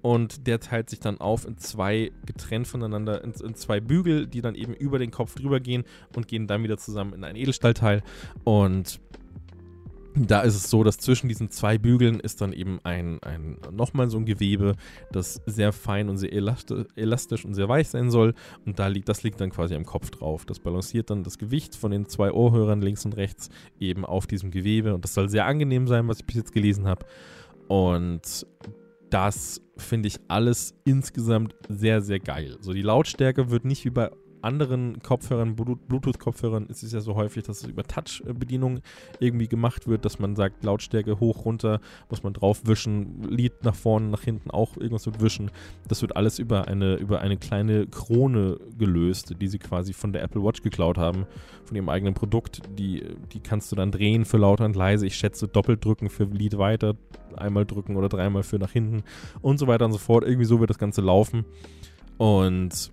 und 0.01 0.47
der 0.47 0.59
teilt 0.59 0.89
sich 0.89 0.99
dann 0.99 1.19
auf 1.19 1.45
in 1.45 1.57
zwei 1.57 2.11
getrennt 2.25 2.67
voneinander, 2.67 3.23
in, 3.23 3.31
in, 3.31 3.55
zwei 3.55 3.79
Bügel, 3.79 4.27
die 4.27 4.41
dann 4.41 4.55
eben 4.55 4.73
über 4.73 4.99
den 4.99 5.11
Kopf 5.11 5.35
drüber 5.35 5.59
gehen 5.59 5.83
und 6.15 6.27
gehen 6.27 6.47
dann 6.47 6.63
wieder 6.63 6.77
zusammen 6.77 7.13
in 7.13 7.23
ein 7.23 7.35
Edelstahlteil. 7.35 8.01
Und 8.43 8.99
da 10.15 10.41
ist 10.41 10.55
es 10.55 10.69
so, 10.69 10.83
dass 10.83 10.97
zwischen 10.97 11.29
diesen 11.29 11.51
zwei 11.51 11.77
Bügeln 11.77 12.19
ist 12.19 12.41
dann 12.41 12.51
eben 12.51 12.79
ein, 12.83 13.21
ein 13.23 13.57
nochmal 13.71 14.09
so 14.09 14.17
ein 14.17 14.25
Gewebe, 14.25 14.75
das 15.11 15.41
sehr 15.45 15.71
fein 15.71 16.09
und 16.09 16.17
sehr 16.17 16.33
elastisch 16.33 17.45
und 17.45 17.53
sehr 17.53 17.69
weich 17.69 17.87
sein 17.87 18.11
soll. 18.11 18.33
Und 18.65 18.79
da 18.79 18.87
liegt, 18.87 19.07
das 19.07 19.23
liegt 19.23 19.39
dann 19.39 19.51
quasi 19.51 19.75
am 19.75 19.85
Kopf 19.85 20.09
drauf. 20.09 20.45
Das 20.45 20.59
balanciert 20.59 21.09
dann 21.09 21.23
das 21.23 21.37
Gewicht 21.37 21.75
von 21.75 21.91
den 21.91 22.07
zwei 22.07 22.31
Ohrhörern 22.31 22.81
links 22.81 23.05
und 23.05 23.15
rechts 23.15 23.49
eben 23.79 24.05
auf 24.05 24.27
diesem 24.27 24.51
Gewebe. 24.51 24.93
Und 24.93 25.05
das 25.05 25.13
soll 25.13 25.29
sehr 25.29 25.45
angenehm 25.45 25.87
sein, 25.87 26.07
was 26.07 26.19
ich 26.19 26.25
bis 26.25 26.35
jetzt 26.35 26.51
gelesen 26.51 26.87
habe. 26.87 27.05
Und 27.67 28.45
das 29.11 29.61
finde 29.77 30.07
ich 30.07 30.19
alles 30.27 30.73
insgesamt 30.85 31.55
sehr, 31.69 32.01
sehr 32.01 32.19
geil. 32.19 32.57
So 32.61 32.73
die 32.73 32.81
Lautstärke 32.81 33.51
wird 33.51 33.65
nicht 33.65 33.85
wie 33.85 33.89
bei 33.89 34.09
anderen 34.41 35.01
Kopfhörern, 35.01 35.55
Bluetooth-Kopfhörern 35.55 36.68
ist 36.68 36.84
es 36.84 36.91
ja 36.91 36.99
so 36.99 37.15
häufig, 37.15 37.43
dass 37.43 37.63
es 37.63 37.69
über 37.69 37.84
Touch-Bedienung 37.84 38.81
irgendwie 39.19 39.47
gemacht 39.47 39.88
wird, 39.88 40.05
dass 40.05 40.19
man 40.19 40.35
sagt, 40.35 40.63
Lautstärke 40.63 41.19
hoch, 41.19 41.45
runter, 41.45 41.80
muss 42.09 42.23
man 42.23 42.34
drauf 42.34 42.61
wischen, 42.65 43.23
Lied 43.30 43.63
nach 43.63 43.76
vorne, 43.76 44.07
nach 44.07 44.22
hinten 44.22 44.51
auch 44.51 44.77
irgendwas 44.77 45.05
mit 45.05 45.22
wischen. 45.22 45.51
Das 45.88 46.01
wird 46.01 46.15
alles 46.15 46.39
über 46.39 46.68
eine, 46.68 46.95
über 46.95 47.22
eine 47.22 47.38
kleine 47.38 47.88
Krone 47.88 48.57
gelöst, 48.77 49.35
die 49.39 49.47
sie 49.47 49.59
quasi 49.59 49.93
von 49.93 50.13
der 50.13 50.23
Apple 50.23 50.43
Watch 50.43 50.61
geklaut 50.61 50.97
haben, 50.97 51.26
von 51.65 51.76
ihrem 51.76 51.89
eigenen 51.89 52.13
Produkt. 52.13 52.61
Die, 52.77 53.03
die 53.34 53.39
kannst 53.39 53.72
du 53.72 53.76
dann 53.76 53.91
drehen 53.91 54.26
für 54.26 54.38
lauter 54.38 54.65
und 54.65 54.76
leise. 54.76 55.05
Ich 55.05 55.15
schätze, 55.15 55.47
doppelt 55.47 55.84
drücken 55.84 56.09
für 56.09 56.26
Lied 56.26 56.57
weiter, 56.57 56.95
einmal 57.35 57.65
drücken 57.65 57.95
oder 57.95 58.09
dreimal 58.09 58.43
für 58.43 58.57
nach 58.57 58.72
hinten 58.72 59.03
und 59.41 59.57
so 59.57 59.68
weiter 59.68 59.85
und 59.85 59.91
so 59.91 59.97
fort. 59.97 60.23
Irgendwie 60.23 60.45
so 60.45 60.59
wird 60.59 60.69
das 60.69 60.77
Ganze 60.77 61.01
laufen. 61.01 61.45
Und 62.18 62.91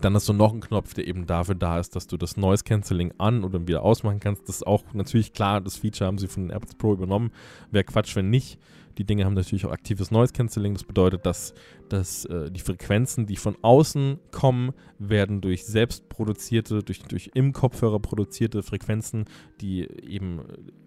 dann 0.00 0.14
hast 0.14 0.28
du 0.28 0.32
noch 0.32 0.52
einen 0.52 0.60
Knopf, 0.60 0.94
der 0.94 1.06
eben 1.06 1.26
dafür 1.26 1.54
da 1.54 1.78
ist, 1.78 1.96
dass 1.96 2.06
du 2.06 2.16
das 2.16 2.36
Noise 2.36 2.64
Cancelling 2.64 3.12
an 3.18 3.44
oder 3.44 3.66
wieder 3.66 3.82
ausmachen 3.82 4.20
kannst. 4.20 4.48
Das 4.48 4.56
ist 4.56 4.66
auch 4.66 4.84
natürlich 4.92 5.32
klar, 5.32 5.60
das 5.60 5.76
Feature 5.76 6.06
haben 6.06 6.18
sie 6.18 6.28
von 6.28 6.44
den 6.44 6.50
AirPods 6.50 6.76
Pro 6.76 6.92
übernommen. 6.92 7.32
Wäre 7.70 7.84
Quatsch, 7.84 8.14
wenn 8.16 8.30
nicht. 8.30 8.58
Die 8.98 9.04
Dinge 9.04 9.24
haben 9.24 9.34
natürlich 9.34 9.64
auch 9.64 9.72
aktives 9.72 10.10
Noise 10.10 10.32
Cancelling. 10.32 10.74
Das 10.74 10.84
bedeutet, 10.84 11.24
dass, 11.24 11.54
dass 11.88 12.24
äh, 12.26 12.50
die 12.50 12.60
Frequenzen, 12.60 13.26
die 13.26 13.36
von 13.36 13.56
außen 13.62 14.18
kommen, 14.30 14.72
werden 14.98 15.40
durch 15.40 15.64
selbst 15.64 16.08
produzierte, 16.08 16.82
durch, 16.82 17.02
durch 17.04 17.30
im 17.34 17.52
Kopfhörer 17.52 18.00
produzierte 18.00 18.62
Frequenzen, 18.62 19.24
die 19.60 19.88
eben 20.02 20.42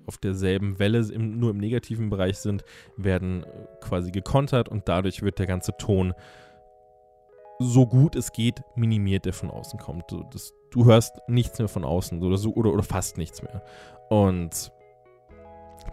auf 0.06 0.18
derselben 0.18 0.80
Welle 0.80 1.00
im, 1.12 1.40
nur 1.40 1.52
im 1.52 1.58
negativen 1.58 2.10
Bereich 2.10 2.38
sind, 2.38 2.64
werden 2.98 3.46
quasi 3.82 4.12
gekontert 4.12 4.70
und 4.70 4.88
dadurch 4.88 5.22
wird 5.22 5.40
der 5.40 5.48
ganze 5.48 5.72
Ton 5.78 6.14
so 7.64 7.86
gut 7.86 8.16
es 8.16 8.32
geht 8.32 8.62
minimiert, 8.76 9.26
der 9.26 9.34
von 9.34 9.50
außen 9.50 9.80
kommt. 9.80 10.12
Du, 10.12 10.24
das, 10.32 10.54
du 10.72 10.86
hörst 10.86 11.18
nichts 11.28 11.60
mehr 11.60 11.68
von 11.68 11.84
außen 11.84 12.22
oder 12.22 12.38
so 12.38 12.54
oder, 12.54 12.72
oder 12.72 12.84
fast 12.84 13.18
nichts 13.18 13.42
mehr. 13.42 13.64
Und 14.10 14.72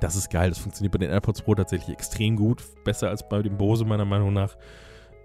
das 0.00 0.16
ist 0.16 0.30
geil. 0.30 0.50
Das 0.50 0.58
funktioniert 0.58 0.92
bei 0.92 0.98
den 0.98 1.10
AirPods 1.10 1.42
Pro 1.42 1.54
tatsächlich 1.54 1.94
extrem 1.94 2.36
gut. 2.36 2.62
Besser 2.84 3.08
als 3.08 3.28
bei 3.28 3.42
dem 3.42 3.56
Bose, 3.56 3.84
meiner 3.84 4.04
Meinung 4.04 4.32
nach. 4.32 4.56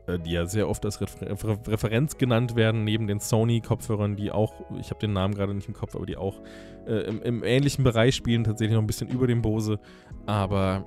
Äh, 0.08 0.20
die 0.20 0.32
ja 0.32 0.46
sehr 0.46 0.70
oft 0.70 0.86
als 0.86 1.02
Refer 1.02 1.58
Referenz 1.68 2.18
genannt 2.18 2.56
werden, 2.56 2.84
neben 2.84 3.08
den 3.08 3.20
Sony-Kopfhörern, 3.20 4.16
die 4.16 4.32
auch, 4.32 4.54
ich 4.80 4.90
habe 4.90 5.00
den 5.00 5.14
Namen 5.14 5.34
gerade 5.34 5.54
nicht 5.54 5.68
im 5.68 5.74
Kopf, 5.74 5.96
aber 5.96 6.06
die 6.06 6.18
auch 6.18 6.42
äh, 6.86 7.08
im, 7.08 7.22
im, 7.24 7.44
ähnlichen 7.44 7.84
Bereich 7.84 8.16
spielen, 8.16 8.44
tatsächlich 8.44 8.76
noch 8.76 8.84
ein 8.84 8.88
bisschen 8.88 9.10
über 9.10 9.28
dem 9.28 9.42
Bose. 9.42 9.80
Aber 10.26 10.86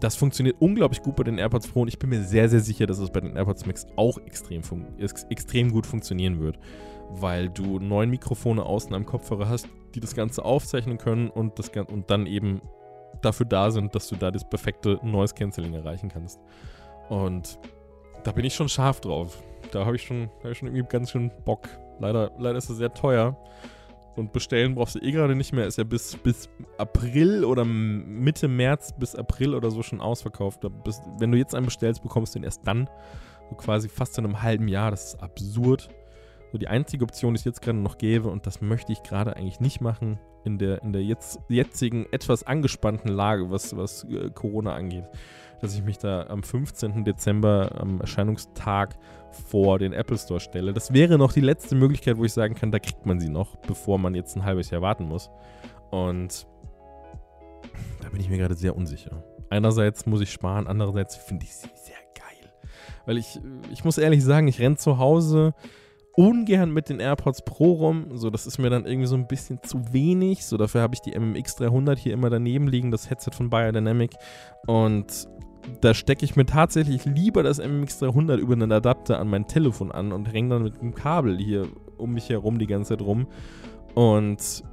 das 0.00 0.16
funktioniert 0.16 0.56
unglaublich 0.60 1.02
gut 1.02 1.16
bei 1.16 1.24
den 1.24 1.38
AirPods 1.38 1.68
Pro 1.68 1.82
und 1.82 1.88
ich 1.88 1.98
bin 1.98 2.10
mir 2.10 2.22
sehr, 2.22 2.48
sehr 2.48 2.60
sicher, 2.60 2.86
dass 2.86 2.98
es 2.98 3.10
bei 3.10 3.20
den 3.20 3.36
AirPods 3.36 3.66
Max 3.66 3.86
auch 3.96 4.18
extrem, 4.18 4.62
extrem 4.98 5.72
gut 5.72 5.86
funktionieren 5.86 6.40
wird, 6.40 6.58
weil 7.10 7.48
du 7.48 7.78
neun 7.78 8.10
Mikrofone 8.10 8.64
außen 8.64 8.94
am 8.94 9.06
Kopfhörer 9.06 9.48
hast, 9.48 9.68
die 9.94 10.00
das 10.00 10.14
Ganze 10.14 10.44
aufzeichnen 10.44 10.98
können 10.98 11.30
und, 11.30 11.58
das, 11.58 11.70
und 11.70 12.10
dann 12.10 12.26
eben 12.26 12.60
dafür 13.22 13.46
da 13.46 13.70
sind, 13.70 13.94
dass 13.94 14.08
du 14.08 14.16
da 14.16 14.30
das 14.30 14.48
perfekte 14.48 15.00
Noise 15.02 15.34
Cancelling 15.34 15.74
erreichen 15.74 16.08
kannst. 16.08 16.38
Und 17.08 17.58
da 18.24 18.32
bin 18.32 18.44
ich 18.44 18.54
schon 18.54 18.68
scharf 18.68 19.00
drauf. 19.00 19.42
Da 19.72 19.84
habe 19.84 19.96
ich, 19.96 20.02
schon, 20.02 20.30
hab 20.42 20.50
ich 20.50 20.58
schon 20.58 20.68
irgendwie 20.68 20.86
ganz 20.88 21.10
schön 21.10 21.30
Bock. 21.44 21.68
Leider, 21.98 22.30
leider 22.38 22.58
ist 22.58 22.70
es 22.70 22.76
sehr 22.76 22.92
teuer. 22.92 23.36
Und 24.16 24.32
bestellen 24.32 24.74
brauchst 24.74 24.96
du 24.96 24.98
eh 24.98 25.12
gerade 25.12 25.36
nicht 25.36 25.52
mehr. 25.52 25.66
Ist 25.66 25.78
ja 25.78 25.84
bis, 25.84 26.16
bis 26.16 26.48
April 26.76 27.44
oder 27.44 27.64
Mitte 27.64 28.48
März 28.48 28.92
bis 28.98 29.14
April 29.14 29.54
oder 29.54 29.70
so 29.70 29.82
schon 29.82 30.00
ausverkauft. 30.00 30.66
Bis, 30.84 31.00
wenn 31.18 31.30
du 31.30 31.38
jetzt 31.38 31.54
einen 31.54 31.66
bestellst, 31.66 32.02
bekommst 32.02 32.34
du 32.34 32.40
ihn 32.40 32.44
erst 32.44 32.66
dann. 32.66 32.90
So 33.48 33.56
quasi 33.56 33.88
fast 33.88 34.18
in 34.18 34.24
einem 34.24 34.42
halben 34.42 34.66
Jahr. 34.66 34.90
Das 34.90 35.14
ist 35.14 35.22
absurd. 35.22 35.88
So 36.50 36.58
die 36.58 36.68
einzige 36.68 37.04
Option, 37.04 37.34
die 37.34 37.38
es 37.38 37.44
jetzt 37.44 37.60
gerade 37.62 37.78
noch 37.78 37.98
gäbe, 37.98 38.28
und 38.28 38.46
das 38.46 38.60
möchte 38.60 38.92
ich 38.92 39.02
gerade 39.02 39.36
eigentlich 39.36 39.60
nicht 39.60 39.80
machen, 39.80 40.18
in 40.44 40.58
der, 40.58 40.82
in 40.82 40.92
der 40.92 41.02
jetzt, 41.02 41.40
jetzigen 41.48 42.06
etwas 42.10 42.42
angespannten 42.42 43.08
Lage, 43.08 43.50
was, 43.50 43.76
was 43.76 44.04
äh, 44.04 44.30
Corona 44.30 44.74
angeht, 44.74 45.04
dass 45.60 45.74
ich 45.74 45.82
mich 45.82 45.98
da 45.98 46.26
am 46.28 46.42
15. 46.42 47.04
Dezember, 47.04 47.72
am 47.78 48.00
Erscheinungstag, 48.00 48.96
vor 49.30 49.78
den 49.78 49.92
Apple 49.92 50.18
Store 50.18 50.40
stelle. 50.40 50.72
Das 50.72 50.92
wäre 50.92 51.18
noch 51.18 51.32
die 51.32 51.40
letzte 51.40 51.74
Möglichkeit, 51.74 52.18
wo 52.18 52.24
ich 52.24 52.32
sagen 52.32 52.54
kann, 52.54 52.70
da 52.70 52.78
kriegt 52.78 53.06
man 53.06 53.20
sie 53.20 53.28
noch, 53.28 53.56
bevor 53.56 53.98
man 53.98 54.14
jetzt 54.14 54.36
ein 54.36 54.44
halbes 54.44 54.70
Jahr 54.70 54.82
warten 54.82 55.04
muss. 55.04 55.30
Und 55.90 56.46
da 58.02 58.08
bin 58.10 58.20
ich 58.20 58.28
mir 58.28 58.38
gerade 58.38 58.54
sehr 58.54 58.76
unsicher. 58.76 59.22
Einerseits 59.50 60.06
muss 60.06 60.20
ich 60.20 60.30
sparen, 60.30 60.66
andererseits 60.66 61.16
finde 61.16 61.44
ich 61.44 61.54
sie 61.54 61.68
sehr 61.74 61.96
geil. 62.14 62.52
Weil 63.06 63.18
ich, 63.18 63.40
ich 63.72 63.84
muss 63.84 63.98
ehrlich 63.98 64.22
sagen, 64.22 64.48
ich 64.48 64.60
renne 64.60 64.76
zu 64.76 64.98
Hause 64.98 65.54
ungern 66.18 66.72
mit 66.72 66.88
den 66.88 66.98
AirPods 66.98 67.42
Pro 67.44 67.74
rum. 67.74 68.06
So, 68.18 68.28
das 68.28 68.46
ist 68.46 68.58
mir 68.58 68.70
dann 68.70 68.86
irgendwie 68.86 69.06
so 69.06 69.14
ein 69.14 69.28
bisschen 69.28 69.62
zu 69.62 69.92
wenig. 69.92 70.44
So, 70.44 70.56
dafür 70.56 70.82
habe 70.82 70.94
ich 70.94 71.00
die 71.00 71.16
MMX 71.16 71.54
300 71.56 71.96
hier 71.96 72.12
immer 72.12 72.28
daneben 72.28 72.66
liegen, 72.66 72.90
das 72.90 73.08
Headset 73.08 73.30
von 73.32 73.50
Biodynamic. 73.50 74.16
Und 74.66 75.28
da 75.80 75.94
stecke 75.94 76.24
ich 76.24 76.36
mir 76.36 76.46
tatsächlich 76.46 77.04
lieber 77.04 77.42
das 77.42 77.58
MMX 77.58 77.98
300 77.98 78.40
über 78.40 78.54
einen 78.54 78.72
Adapter 78.72 79.18
an 79.18 79.28
mein 79.28 79.46
Telefon 79.46 79.92
an 79.92 80.12
und 80.12 80.32
hänge 80.32 80.50
dann 80.50 80.62
mit 80.62 80.80
dem 80.80 80.94
Kabel 80.94 81.38
hier 81.38 81.68
um 81.96 82.12
mich 82.12 82.28
herum 82.28 82.58
die 82.58 82.66
ganze 82.66 82.90
Zeit 82.90 83.02
rum. 83.02 83.26
Und 83.94 84.64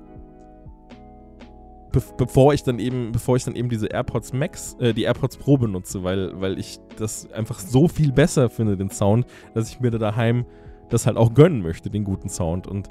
be 1.92 2.02
bevor 2.18 2.54
ich 2.54 2.64
dann 2.64 2.80
eben, 2.80 3.12
bevor 3.12 3.36
ich 3.36 3.44
dann 3.44 3.56
eben 3.56 3.70
diese 3.70 3.88
AirPods 3.88 4.34
Max, 4.34 4.76
äh, 4.80 4.94
die 4.94 5.04
AirPods 5.04 5.38
Pro 5.38 5.58
benutze, 5.58 6.04
weil, 6.04 6.40
weil 6.40 6.60
ich 6.60 6.80
das 6.98 7.32
einfach 7.32 7.60
so 7.60 7.88
viel 7.88 8.12
besser 8.12 8.50
finde, 8.50 8.78
den 8.78 8.90
Sound, 8.90 9.26
dass 9.54 9.70
ich 9.70 9.80
mir 9.80 9.92
da 9.92 9.98
daheim 9.98 10.46
das 10.90 11.08
halt 11.08 11.18
auch 11.18 11.34
gönnen 11.34 11.62
möchte, 11.62 11.90
den 11.90 12.04
guten 12.04 12.30
Sound. 12.30 12.68
Und 12.68 12.90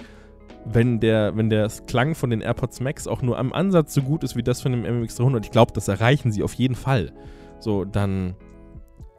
wenn 0.65 0.99
der, 0.99 1.37
wenn 1.37 1.51
der 1.51 1.69
Klang 1.87 2.15
von 2.15 2.31
den 2.31 2.41
AirPods 2.41 2.81
Max 2.81 3.07
auch 3.07 3.23
nur 3.23 3.39
am 3.39 3.53
Ansatz 3.53 3.95
so 3.95 4.03
gut 4.03 4.25
ist 4.25 4.35
wie 4.37 4.43
das 4.43 4.63
von 4.63 4.73
dem 4.73 4.83
MMX 4.83 5.17
300, 5.17 5.45
ich 5.45 5.53
glaube, 5.53 5.73
das 5.73 5.89
erreichen 5.89 6.33
sie 6.33 6.43
auf 6.43 6.55
jeden 6.55 6.75
Fall 6.75 7.13
so, 7.65 7.85
dann, 7.85 8.37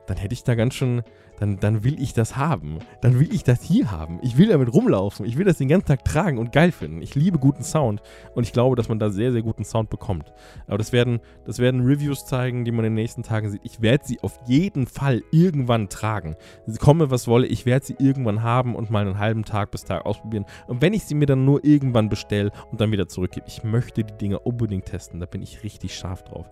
dann 0.07 0.17
hätte 0.17 0.34
ich 0.34 0.43
da 0.43 0.55
ganz 0.55 0.76
schön, 0.76 1.03
dann, 1.39 1.59
dann 1.59 1.84
will 1.84 2.01
ich 2.01 2.13
das 2.13 2.38
haben. 2.38 2.80
Dann 3.01 3.19
will 3.19 3.34
ich 3.34 3.43
das 3.43 3.61
hier 3.61 3.91
haben. 3.91 4.19
Ich 4.22 4.38
will 4.38 4.47
damit 4.47 4.73
rumlaufen. 4.73 5.26
Ich 5.26 5.38
will 5.38 5.45
das 5.45 5.57
den 5.57 5.67
ganzen 5.67 5.88
Tag 5.88 6.05
tragen 6.05 6.38
und 6.38 6.51
geil 6.51 6.72
finden. 6.72 7.01
Ich 7.01 7.15
liebe 7.15 7.39
guten 7.39 7.63
Sound 7.63 8.01
und 8.34 8.43
ich 8.43 8.53
glaube, 8.53 8.76
dass 8.76 8.89
man 8.89 8.99
da 8.99 9.09
sehr, 9.09 9.31
sehr 9.31 9.41
guten 9.41 9.65
Sound 9.65 9.89
bekommt. 9.89 10.34
Aber 10.67 10.77
das 10.77 10.93
werden, 10.93 11.19
das 11.45 11.59
werden 11.59 11.81
Reviews 11.81 12.26
zeigen, 12.26 12.65
die 12.65 12.72
man 12.72 12.85
in 12.85 12.91
den 12.95 13.03
nächsten 13.03 13.23
Tagen 13.23 13.49
sieht. 13.49 13.61
Ich 13.63 13.81
werde 13.81 14.05
sie 14.05 14.19
auf 14.22 14.39
jeden 14.45 14.88
Fall 14.88 15.23
irgendwann 15.31 15.89
tragen. 15.89 16.35
Komme, 16.80 17.11
was 17.11 17.27
wolle, 17.27 17.47
ich 17.47 17.65
werde 17.65 17.85
sie 17.85 17.95
irgendwann 17.99 18.43
haben 18.43 18.76
und 18.76 18.89
mal 18.89 19.05
einen 19.05 19.19
halben 19.19 19.43
Tag 19.43 19.72
bis 19.72 19.84
Tag 19.84 20.05
ausprobieren. 20.05 20.45
Und 20.67 20.81
wenn 20.81 20.93
ich 20.93 21.03
sie 21.03 21.15
mir 21.15 21.26
dann 21.26 21.45
nur 21.45 21.63
irgendwann 21.65 22.09
bestelle 22.09 22.51
und 22.72 22.80
dann 22.80 22.91
wieder 22.91 23.07
zurückgebe, 23.07 23.45
ich 23.47 23.63
möchte 23.63 24.03
die 24.03 24.17
Dinger 24.17 24.45
unbedingt 24.45 24.85
testen. 24.85 25.19
Da 25.19 25.26
bin 25.26 25.41
ich 25.41 25.63
richtig 25.63 25.95
scharf 25.95 26.23
drauf. 26.23 26.49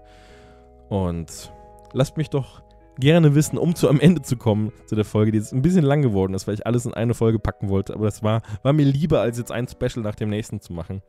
Und 0.90 1.52
lasst 1.94 2.18
mich 2.18 2.30
doch 2.30 2.64
gerne 3.00 3.34
wissen, 3.36 3.58
um 3.58 3.76
zu 3.76 3.90
am 3.90 4.00
Ende 4.00 4.22
zu 4.22 4.38
kommen 4.38 4.72
zu 4.86 4.96
der 4.96 5.06
Folge, 5.06 5.32
die 5.32 5.38
jetzt 5.38 5.54
ein 5.54 5.62
bisschen 5.62 5.84
lang 5.84 6.02
geworden 6.02 6.34
ist, 6.34 6.48
weil 6.48 6.54
ich 6.54 6.68
alles 6.68 6.86
in 6.86 6.94
eine 6.94 7.14
Folge 7.14 7.40
packen 7.40 7.70
wollte. 7.70 7.94
Aber 7.94 8.06
das 8.06 8.22
war, 8.24 8.42
war 8.62 8.74
mir 8.74 8.86
lieber, 8.86 9.22
als 9.22 9.38
jetzt 9.38 9.52
ein 9.52 9.68
Special 9.68 10.04
nach 10.04 10.16
dem 10.16 10.30
nächsten 10.30 10.62
zu 10.62 10.74
machen. 10.74 11.02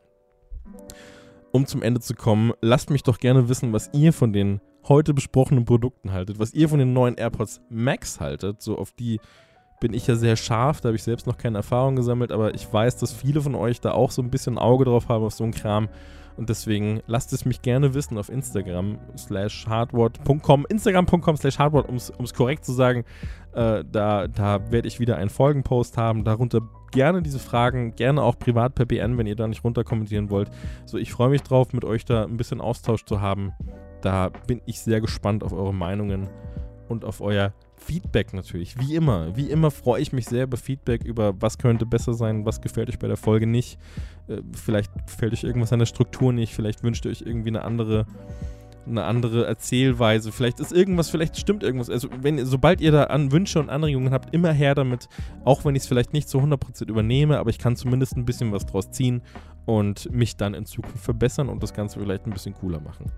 Um 1.52 1.66
zum 1.66 1.82
Ende 1.82 2.00
zu 2.00 2.14
kommen, 2.14 2.52
lasst 2.60 2.90
mich 2.90 3.02
doch 3.02 3.18
gerne 3.18 3.48
wissen, 3.48 3.72
was 3.72 3.90
ihr 3.92 4.12
von 4.12 4.32
den 4.32 4.60
heute 4.88 5.14
besprochenen 5.14 5.64
Produkten 5.64 6.12
haltet, 6.12 6.38
was 6.38 6.52
ihr 6.52 6.68
von 6.68 6.78
den 6.78 6.92
neuen 6.92 7.16
AirPods 7.16 7.60
Max 7.68 8.20
haltet. 8.20 8.60
So 8.60 8.78
auf 8.78 8.92
die 8.92 9.20
bin 9.80 9.92
ich 9.92 10.06
ja 10.06 10.16
sehr 10.16 10.36
scharf, 10.36 10.80
da 10.80 10.88
habe 10.88 10.96
ich 10.96 11.02
selbst 11.02 11.26
noch 11.26 11.36
keine 11.36 11.58
Erfahrung 11.58 11.96
gesammelt, 11.96 12.32
aber 12.32 12.54
ich 12.54 12.72
weiß, 12.72 12.96
dass 12.96 13.12
viele 13.12 13.40
von 13.40 13.54
euch 13.54 13.80
da 13.80 13.92
auch 13.92 14.10
so 14.10 14.22
ein 14.22 14.30
bisschen 14.30 14.58
Auge 14.58 14.84
drauf 14.86 15.08
haben 15.08 15.24
auf 15.24 15.34
so 15.34 15.44
einen 15.44 15.52
Kram. 15.52 15.88
Und 16.36 16.48
deswegen 16.48 17.00
lasst 17.06 17.32
es 17.32 17.44
mich 17.44 17.62
gerne 17.62 17.94
wissen 17.94 18.18
auf 18.18 18.28
Instagram 18.28 18.98
slash 19.16 19.66
hardword.com, 19.68 20.66
instagram.com 20.68 21.36
slash 21.36 21.58
hardword, 21.58 21.88
um 21.88 21.96
es 21.96 22.34
korrekt 22.34 22.64
zu 22.64 22.72
sagen. 22.72 23.04
Äh, 23.52 23.84
da 23.90 24.26
da 24.26 24.72
werde 24.72 24.88
ich 24.88 24.98
wieder 24.98 25.16
einen 25.16 25.30
Folgenpost 25.30 25.96
haben. 25.96 26.24
Darunter 26.24 26.60
gerne 26.90 27.22
diese 27.22 27.38
Fragen, 27.38 27.94
gerne 27.94 28.22
auch 28.22 28.38
privat 28.38 28.74
per 28.74 28.86
BN, 28.86 29.18
wenn 29.18 29.26
ihr 29.26 29.36
da 29.36 29.46
nicht 29.46 29.64
runter 29.64 29.84
kommentieren 29.84 30.30
wollt. 30.30 30.50
So, 30.86 30.98
ich 30.98 31.12
freue 31.12 31.28
mich 31.28 31.42
drauf, 31.42 31.72
mit 31.72 31.84
euch 31.84 32.04
da 32.04 32.24
ein 32.24 32.36
bisschen 32.36 32.60
Austausch 32.60 33.04
zu 33.04 33.20
haben. 33.20 33.52
Da 34.00 34.30
bin 34.46 34.60
ich 34.66 34.80
sehr 34.80 35.00
gespannt 35.00 35.44
auf 35.44 35.52
eure 35.52 35.74
Meinungen 35.74 36.28
und 36.88 37.04
auf 37.04 37.20
euer 37.20 37.52
Feedback 37.84 38.32
natürlich. 38.32 38.78
Wie 38.78 38.94
immer. 38.94 39.36
Wie 39.36 39.50
immer 39.50 39.70
freue 39.70 40.00
ich 40.00 40.12
mich 40.12 40.26
sehr 40.26 40.44
über 40.44 40.56
Feedback, 40.56 41.04
über 41.04 41.40
was 41.40 41.58
könnte 41.58 41.86
besser 41.86 42.14
sein, 42.14 42.44
was 42.46 42.60
gefällt 42.60 42.88
euch 42.88 42.98
bei 42.98 43.08
der 43.08 43.16
Folge 43.16 43.46
nicht. 43.46 43.78
Äh, 44.28 44.38
vielleicht 44.52 44.92
gefällt 45.06 45.32
euch 45.32 45.44
irgendwas 45.44 45.72
an 45.72 45.78
der 45.78 45.86
Struktur 45.86 46.32
nicht, 46.32 46.54
vielleicht 46.54 46.82
wünscht 46.82 47.04
ihr 47.04 47.10
euch 47.10 47.22
irgendwie 47.22 47.48
eine 47.48 47.62
andere 47.62 48.06
eine 48.86 49.04
andere 49.04 49.46
Erzählweise. 49.46 50.32
Vielleicht 50.32 50.60
ist 50.60 50.72
irgendwas, 50.72 51.10
vielleicht 51.10 51.38
stimmt 51.38 51.62
irgendwas. 51.62 51.90
Also, 51.90 52.08
wenn, 52.20 52.44
sobald 52.44 52.80
ihr 52.80 52.92
da 52.92 53.04
an 53.04 53.32
Wünsche 53.32 53.58
und 53.58 53.70
Anregungen 53.70 54.12
habt, 54.12 54.34
immer 54.34 54.52
her 54.52 54.74
damit. 54.74 55.08
Auch 55.44 55.64
wenn 55.64 55.74
ich 55.74 55.82
es 55.82 55.88
vielleicht 55.88 56.12
nicht 56.12 56.28
zu 56.28 56.38
100% 56.38 56.88
übernehme, 56.88 57.38
aber 57.38 57.50
ich 57.50 57.58
kann 57.58 57.76
zumindest 57.76 58.16
ein 58.16 58.24
bisschen 58.24 58.52
was 58.52 58.66
draus 58.66 58.90
ziehen 58.90 59.22
und 59.64 60.12
mich 60.12 60.36
dann 60.36 60.54
in 60.54 60.66
Zukunft 60.66 61.02
verbessern 61.02 61.48
und 61.48 61.62
das 61.62 61.72
Ganze 61.72 61.98
vielleicht 61.98 62.26
ein 62.26 62.32
bisschen 62.32 62.54
cooler 62.54 62.80
machen. 62.80 63.10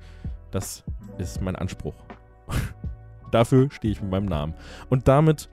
Das 0.50 0.84
ist 1.18 1.40
mein 1.40 1.56
Anspruch. 1.56 1.94
Dafür 3.30 3.70
stehe 3.70 3.92
ich 3.92 4.00
mit 4.00 4.10
meinem 4.10 4.26
Namen. 4.26 4.54
Und 4.88 5.08
damit 5.08 5.48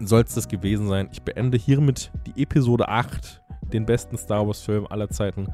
soll 0.00 0.22
es 0.22 0.34
das 0.34 0.48
gewesen 0.48 0.88
sein. 0.88 1.08
Ich 1.12 1.22
beende 1.22 1.56
hiermit 1.56 2.10
die 2.26 2.42
Episode 2.42 2.88
8, 2.88 3.42
den 3.72 3.86
besten 3.86 4.16
Star 4.16 4.46
Wars-Film 4.46 4.86
aller 4.88 5.08
Zeiten. 5.08 5.48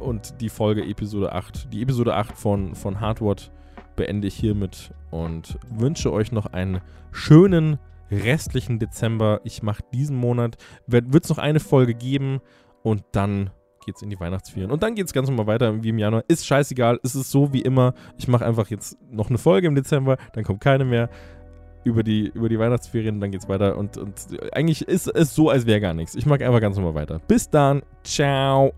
Und 0.00 0.40
die 0.40 0.48
Folge 0.48 0.84
Episode 0.84 1.32
8. 1.32 1.72
Die 1.72 1.82
Episode 1.82 2.14
8 2.14 2.36
von, 2.36 2.74
von 2.74 3.00
Hardwood 3.00 3.50
beende 3.96 4.28
ich 4.28 4.34
hiermit 4.34 4.92
und 5.10 5.58
wünsche 5.68 6.12
euch 6.12 6.32
noch 6.32 6.46
einen 6.46 6.80
schönen 7.10 7.78
restlichen 8.10 8.78
Dezember. 8.78 9.40
Ich 9.44 9.62
mache 9.62 9.82
diesen 9.92 10.16
Monat, 10.16 10.56
wird 10.86 11.24
es 11.24 11.30
noch 11.30 11.38
eine 11.38 11.60
Folge 11.60 11.94
geben 11.94 12.40
und 12.82 13.04
dann 13.12 13.50
geht 13.84 13.96
es 13.96 14.02
in 14.02 14.10
die 14.10 14.18
Weihnachtsferien. 14.18 14.70
Und 14.70 14.82
dann 14.82 14.94
geht 14.94 15.06
es 15.06 15.12
ganz 15.12 15.28
normal 15.28 15.46
weiter 15.46 15.82
wie 15.82 15.90
im 15.90 15.98
Januar. 15.98 16.24
Ist 16.28 16.46
scheißegal, 16.46 17.00
es 17.02 17.14
ist 17.14 17.30
so 17.30 17.52
wie 17.52 17.62
immer. 17.62 17.94
Ich 18.18 18.28
mache 18.28 18.44
einfach 18.44 18.68
jetzt 18.68 18.96
noch 19.10 19.28
eine 19.28 19.38
Folge 19.38 19.66
im 19.66 19.74
Dezember, 19.74 20.16
dann 20.32 20.44
kommt 20.44 20.60
keine 20.60 20.84
mehr 20.84 21.08
über 21.84 22.02
die, 22.02 22.28
über 22.28 22.48
die 22.48 22.58
Weihnachtsferien, 22.58 23.20
dann 23.20 23.30
geht's 23.30 23.48
weiter. 23.48 23.76
Und, 23.76 23.96
und 23.96 24.14
eigentlich 24.52 24.86
ist 24.86 25.08
es 25.08 25.34
so, 25.34 25.50
als 25.50 25.66
wäre 25.66 25.80
gar 25.80 25.94
nichts. 25.94 26.14
Ich 26.14 26.26
mag 26.26 26.42
einfach 26.42 26.60
ganz 26.60 26.76
normal 26.76 26.94
weiter. 26.94 27.20
Bis 27.26 27.50
dann. 27.50 27.82
Ciao. 28.04 28.72